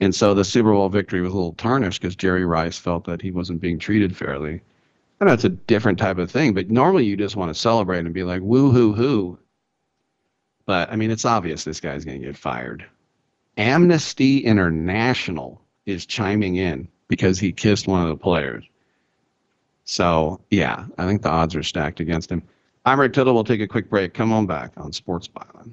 And 0.00 0.14
so 0.14 0.34
the 0.34 0.44
Super 0.44 0.72
Bowl 0.72 0.88
victory 0.88 1.22
was 1.22 1.32
a 1.32 1.36
little 1.36 1.54
tarnished 1.54 2.02
because 2.02 2.16
Jerry 2.16 2.44
Rice 2.44 2.78
felt 2.78 3.04
that 3.04 3.22
he 3.22 3.30
wasn't 3.30 3.60
being 3.60 3.78
treated 3.78 4.16
fairly. 4.16 4.60
I 5.20 5.24
know 5.24 5.32
it's 5.32 5.44
a 5.44 5.48
different 5.48 5.98
type 5.98 6.18
of 6.18 6.30
thing, 6.30 6.52
but 6.52 6.70
normally 6.70 7.04
you 7.04 7.16
just 7.16 7.36
want 7.36 7.48
to 7.48 7.58
celebrate 7.58 8.00
and 8.00 8.12
be 8.12 8.24
like, 8.24 8.42
woo 8.42 8.70
hoo 8.70 8.92
hoo. 8.92 9.38
But 10.66 10.92
I 10.92 10.96
mean, 10.96 11.10
it's 11.10 11.24
obvious 11.24 11.64
this 11.64 11.80
guy's 11.80 12.04
going 12.04 12.20
to 12.20 12.26
get 12.26 12.36
fired. 12.36 12.84
Amnesty 13.56 14.38
International 14.38 15.62
is 15.86 16.04
chiming 16.04 16.56
in 16.56 16.88
because 17.08 17.38
he 17.38 17.52
kissed 17.52 17.86
one 17.86 18.02
of 18.02 18.08
the 18.08 18.16
players. 18.16 18.64
So, 19.84 20.40
yeah, 20.50 20.86
I 20.98 21.06
think 21.06 21.22
the 21.22 21.28
odds 21.28 21.54
are 21.54 21.62
stacked 21.62 22.00
against 22.00 22.30
him. 22.30 22.42
I'm 22.84 23.00
Rick 23.00 23.12
Tittle. 23.12 23.34
We'll 23.34 23.44
take 23.44 23.60
a 23.60 23.68
quick 23.68 23.88
break. 23.88 24.14
Come 24.14 24.32
on 24.32 24.46
back 24.46 24.72
on 24.76 24.92
Sports 24.92 25.28
Byline. 25.28 25.72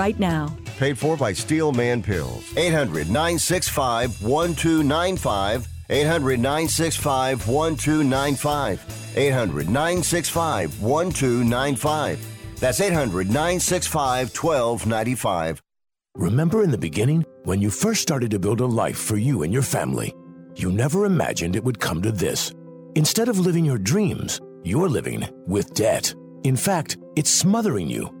now. 0.19 0.55
Paid 0.79 0.97
for 0.97 1.15
by 1.15 1.33
Steel 1.33 1.71
Man 1.71 2.01
Pills. 2.01 2.43
800 2.57 3.07
965 3.07 4.21
1295. 4.23 5.67
800 5.89 6.39
965 6.39 7.47
1295. 7.47 9.17
800 9.17 9.69
965 9.69 10.81
1295. 10.81 12.59
That's 12.59 12.81
800 12.81 13.27
965 13.27 14.29
1295. 14.29 15.61
Remember 16.15 16.63
in 16.63 16.71
the 16.71 16.77
beginning, 16.77 17.25
when 17.43 17.61
you 17.61 17.69
first 17.69 18.01
started 18.01 18.31
to 18.31 18.39
build 18.39 18.61
a 18.61 18.65
life 18.65 18.97
for 18.97 19.17
you 19.17 19.43
and 19.43 19.53
your 19.53 19.61
family, 19.61 20.13
you 20.55 20.71
never 20.71 21.05
imagined 21.05 21.55
it 21.55 21.63
would 21.63 21.79
come 21.79 22.01
to 22.01 22.11
this. 22.11 22.53
Instead 22.95 23.29
of 23.29 23.39
living 23.39 23.63
your 23.63 23.77
dreams, 23.77 24.41
you're 24.63 24.89
living 24.89 25.27
with 25.47 25.73
debt. 25.73 26.13
In 26.43 26.55
fact, 26.55 26.97
it's 27.15 27.29
smothering 27.29 27.87
you. 27.87 28.20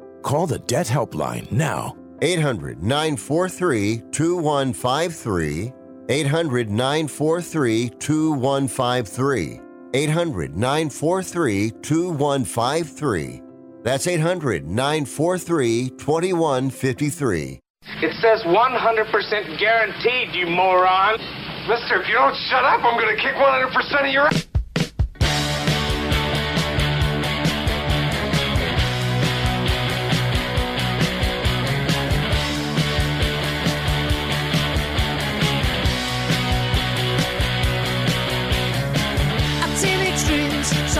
Call 0.21 0.47
the 0.47 0.59
Debt 0.59 0.87
Helpline 0.87 1.51
now. 1.51 1.95
800 2.21 2.83
943 2.83 4.03
2153. 4.11 5.73
800 6.09 6.69
943 6.69 7.89
2153. 7.89 9.61
800 9.93 10.55
943 10.55 11.71
2153. 11.81 13.41
That's 13.83 14.07
800 14.07 14.67
943 14.67 15.89
2153. 15.89 17.59
It 18.03 18.13
says 18.21 18.41
100% 18.43 19.59
guaranteed, 19.59 20.35
you 20.35 20.47
moron. 20.47 21.19
Mister, 21.67 22.01
if 22.01 22.07
you 22.07 22.13
don't 22.13 22.35
shut 22.49 22.63
up, 22.63 22.83
I'm 22.83 22.99
going 22.99 23.15
to 23.15 23.21
kick 23.21 23.35
100% 23.35 24.07
of 24.07 24.13
your 24.13 24.27
ass. 24.27 24.50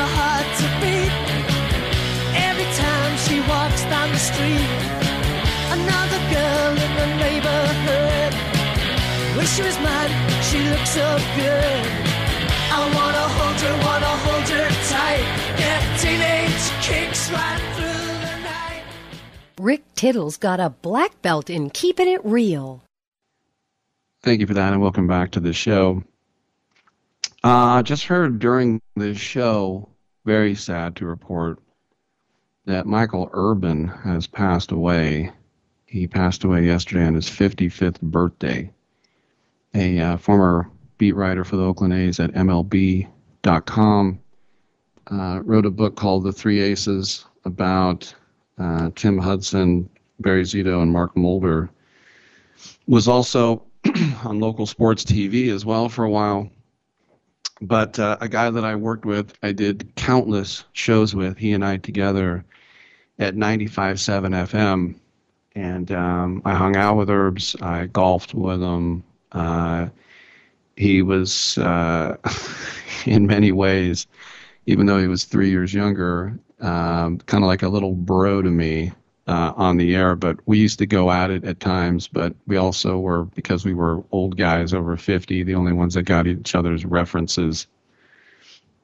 So 0.02 0.08
hard 0.18 0.48
to 0.62 0.68
beat. 0.82 1.14
Every 2.50 2.70
time 2.74 3.14
she 3.26 3.38
walks 3.54 3.84
down 3.94 4.10
the 4.10 4.24
street, 4.32 4.70
another 5.78 6.22
girl 6.34 6.72
in 6.86 6.92
the 7.02 7.10
neighborhood. 7.22 8.34
Wish 9.38 9.52
she 9.56 9.62
was 9.62 9.78
mine, 9.80 10.14
she 10.50 10.60
looks 10.74 10.92
so 11.02 11.08
good. 11.38 11.82
I 12.74 12.82
wanna 12.98 13.26
hold 13.38 13.58
her, 13.66 13.76
wanna 13.86 14.14
hold 14.26 14.48
her 14.58 14.70
tight. 14.90 15.26
Get 15.62 15.82
teenage 16.02 16.66
kicks 16.82 17.30
right 17.30 17.62
through 17.76 18.14
the 18.26 18.36
night. 18.42 18.84
Rick 19.60 19.84
Tittle's 19.94 20.38
got 20.38 20.60
a 20.60 20.70
black 20.70 21.22
belt 21.22 21.48
in 21.50 21.70
keeping 21.70 22.08
it 22.08 22.26
real. 22.26 22.82
Thank 24.24 24.40
you 24.40 24.48
for 24.48 24.56
that, 24.56 24.74
and 24.74 24.82
welcome 24.82 25.06
back 25.06 25.30
to 25.32 25.40
the 25.40 25.54
show. 25.54 26.04
Uh, 27.44 27.82
just 27.82 28.06
heard 28.06 28.40
during 28.40 28.82
the 28.96 29.16
show, 29.16 29.91
very 30.26 30.56
sad 30.56 30.96
to 30.96 31.06
report, 31.06 31.60
that 32.66 32.86
Mychael 32.86 33.30
Urban 33.34 33.88
has 33.88 34.28
passed 34.28 34.72
away. 34.72 35.32
He 35.86 36.08
passed 36.08 36.44
away 36.44 36.66
yesterday 36.66 37.06
on 37.06 37.16
his 37.16 37.30
55th 37.30 38.02
birthday. 38.02 38.72
A 39.74 40.00
uh, 40.00 40.18
former 40.18 40.70
beat 40.98 41.16
writer 41.16 41.44
for 41.44 41.56
the 41.56 41.64
Oakland 41.64 41.94
A's 41.94 42.20
at 42.20 42.34
MLB.com 42.34 44.20
uh, 45.10 45.40
wrote 45.44 45.66
a 45.66 45.72
book 45.72 45.96
called 45.96 46.24
The 46.24 46.32
Three 46.32 46.62
Aces 46.62 47.26
about 47.46 48.14
uh, 48.58 48.92
Tim 48.96 49.18
Hudson, 49.18 49.90
Barry 50.20 50.44
Zito, 50.44 50.82
and 50.82 50.92
Mark 50.92 51.18
Mulder. 51.18 51.70
Was 52.88 53.08
also 53.08 53.64
on 54.24 54.40
local 54.40 54.66
sports 54.66 55.04
TV 55.04 55.50
as 55.50 55.66
well 55.66 55.90
for 55.90 56.04
a 56.04 56.10
while. 56.10 56.50
But 57.62 58.00
uh, 58.00 58.18
a 58.22 58.28
guy 58.28 58.50
that 58.50 58.66
I 58.66 58.76
worked 58.76 59.06
with, 59.06 59.34
I 59.44 59.52
did 59.52 59.96
countless 59.96 60.64
shows 60.74 61.14
with, 61.14 61.38
he 61.38 61.54
and 61.54 61.64
I 61.64 61.78
together 61.78 62.44
at 63.20 63.36
95.7 63.36 64.30
FM. 64.50 64.96
And 65.54 65.92
um, 65.92 66.42
I 66.46 66.56
hung 66.56 66.76
out 66.76 66.98
with 66.98 67.10
Urbs. 67.10 67.56
I 67.62 67.86
golfed 67.88 68.34
with 68.34 68.62
him. 68.62 69.04
Uh, 69.32 69.90
he 70.76 71.02
was, 71.02 71.58
uh, 71.60 72.18
in 73.06 73.28
many 73.28 73.52
ways, 73.52 74.08
even 74.66 74.88
though 74.88 75.00
he 75.00 75.08
was 75.08 75.26
three 75.26 75.50
years 75.50 75.74
younger, 75.74 76.40
um, 76.62 77.20
kind 77.20 77.44
of 77.44 77.48
like 77.48 77.64
a 77.64 77.70
little 77.70 77.94
bro 77.94 78.42
to 78.42 78.50
me 78.50 78.92
uh, 79.28 79.54
on 79.56 79.78
the 79.78 79.96
air. 79.96 80.16
But 80.16 80.38
we 80.46 80.58
used 80.58 80.80
to 80.80 80.86
go 80.86 81.12
at 81.12 81.30
it 81.32 81.44
at 81.44 81.60
times. 81.60 82.08
But 82.08 82.34
we 82.48 82.58
also 82.58 83.00
were, 83.00 83.26
because 83.26 83.66
we 83.66 83.74
were 83.74 84.04
old 84.12 84.38
guys 84.38 84.74
over 84.74 84.96
50, 84.98 85.44
the 85.44 85.56
only 85.56 85.74
ones 85.74 85.94
that 85.94 86.04
got 86.04 86.28
each 86.28 86.56
other's 86.56 86.86
references. 86.86 87.68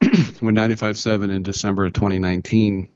when 0.40 0.54
95.7 0.54 1.30
in 1.34 1.42
December 1.42 1.86
of 1.86 1.92
2019 1.92 2.88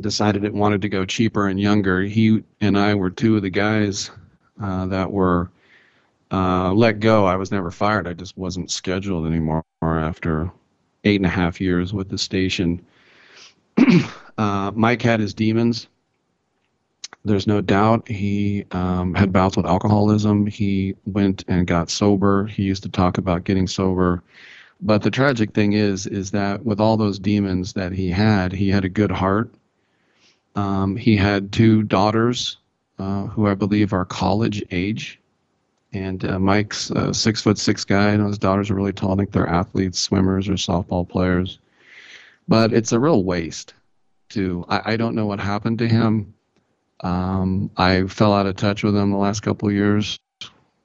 decided 0.00 0.44
it 0.44 0.54
wanted 0.54 0.82
to 0.82 0.88
go 0.88 1.04
cheaper 1.04 1.48
and 1.48 1.60
younger, 1.60 2.02
he 2.02 2.42
and 2.60 2.78
I 2.78 2.94
were 2.94 3.10
two 3.10 3.36
of 3.36 3.42
the 3.42 3.50
guys 3.50 4.10
uh, 4.60 4.86
that 4.86 5.10
were 5.10 5.50
uh, 6.30 6.72
let 6.72 7.00
go. 7.00 7.24
I 7.24 7.36
was 7.36 7.50
never 7.50 7.70
fired. 7.70 8.06
I 8.06 8.12
just 8.12 8.36
wasn't 8.36 8.70
scheduled 8.70 9.26
anymore 9.26 9.64
after 9.82 10.50
eight 11.04 11.16
and 11.16 11.26
a 11.26 11.30
half 11.30 11.60
years 11.60 11.92
with 11.92 12.08
the 12.08 12.18
station. 12.18 12.84
uh, 14.38 14.72
Mike 14.74 15.02
had 15.02 15.20
his 15.20 15.34
demons. 15.34 15.88
There's 17.24 17.46
no 17.46 17.60
doubt 17.60 18.08
he 18.08 18.64
um, 18.70 19.14
had 19.14 19.32
bouts 19.32 19.56
with 19.56 19.66
alcoholism. 19.66 20.46
He 20.46 20.94
went 21.04 21.44
and 21.48 21.66
got 21.66 21.90
sober. 21.90 22.46
He 22.46 22.62
used 22.62 22.82
to 22.84 22.88
talk 22.88 23.18
about 23.18 23.44
getting 23.44 23.66
sober. 23.66 24.22
But 24.80 25.02
the 25.02 25.10
tragic 25.10 25.52
thing 25.52 25.72
is, 25.72 26.06
is 26.06 26.30
that 26.30 26.64
with 26.64 26.80
all 26.80 26.96
those 26.96 27.18
demons 27.18 27.72
that 27.72 27.92
he 27.92 28.08
had, 28.08 28.52
he 28.52 28.68
had 28.70 28.84
a 28.84 28.88
good 28.88 29.10
heart. 29.10 29.52
Um, 30.54 30.96
he 30.96 31.16
had 31.16 31.52
two 31.52 31.82
daughters 31.82 32.58
uh, 32.98 33.26
who 33.26 33.46
I 33.46 33.54
believe 33.54 33.92
are 33.92 34.04
college 34.04 34.64
age. 34.70 35.20
And 35.92 36.24
uh, 36.24 36.38
Mike's 36.38 36.92
six 37.12 37.42
foot 37.42 37.58
six 37.58 37.84
guy, 37.84 38.10
and 38.10 38.26
his 38.26 38.38
daughters 38.38 38.70
are 38.70 38.74
really 38.74 38.92
tall. 38.92 39.12
I 39.12 39.16
think 39.16 39.32
they're 39.32 39.46
athletes, 39.46 39.98
swimmers, 39.98 40.48
or 40.48 40.52
softball 40.52 41.08
players. 41.08 41.58
But 42.46 42.72
it's 42.72 42.92
a 42.92 43.00
real 43.00 43.24
waste. 43.24 43.74
To 44.30 44.64
I, 44.68 44.92
I 44.92 44.96
don't 44.96 45.14
know 45.14 45.26
what 45.26 45.40
happened 45.40 45.78
to 45.78 45.88
him. 45.88 46.34
Um, 47.00 47.70
I 47.76 48.04
fell 48.04 48.32
out 48.32 48.46
of 48.46 48.56
touch 48.56 48.82
with 48.82 48.96
him 48.96 49.10
the 49.10 49.16
last 49.16 49.40
couple 49.40 49.68
of 49.68 49.74
years, 49.74 50.18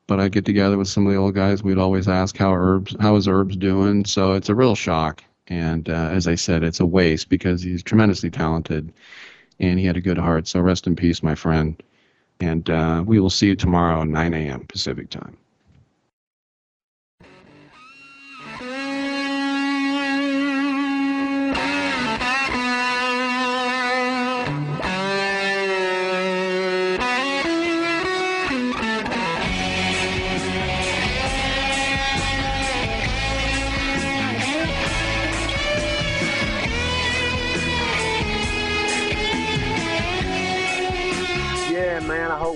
but 0.08 0.20
I 0.20 0.30
get 0.30 0.46
together 0.46 0.78
with 0.78 0.88
some 0.88 1.06
of 1.08 1.14
the 1.14 1.18
old 1.18 1.36
guys. 1.36 1.64
We'd 1.64 1.78
always 1.78 2.08
ask 2.08 2.38
how 2.38 2.54
Urbs, 2.54 2.96
how 3.00 3.16
is 3.16 3.28
Urbs 3.28 3.58
doing? 3.58 4.06
So 4.06 4.34
it's 4.34 4.50
a 4.50 4.56
real 4.56 4.76
shock. 4.76 5.24
And 5.48 5.90
uh, 5.90 6.10
as 6.12 6.28
I 6.28 6.36
said, 6.36 6.64
it's 6.64 6.80
a 6.80 6.86
waste 6.86 7.30
because 7.30 7.62
he's 7.62 7.84
tremendously 7.84 8.30
talented, 8.30 8.94
and 9.60 9.78
he 9.78 9.86
had 9.86 9.98
a 9.98 10.02
good 10.02 10.18
heart. 10.18 10.48
So 10.48 10.62
rest 10.62 10.88
in 10.88 10.96
peace, 10.96 11.22
my 11.22 11.36
friend. 11.36 11.82
And 12.40 12.70
uh, 12.70 13.04
we 13.06 13.20
will 13.20 13.30
see 13.30 13.48
you 13.48 13.56
tomorrow 13.56 14.04
9 14.04 14.34
a.m. 14.34 14.66
Pacific 14.68 15.10
time. 15.10 15.38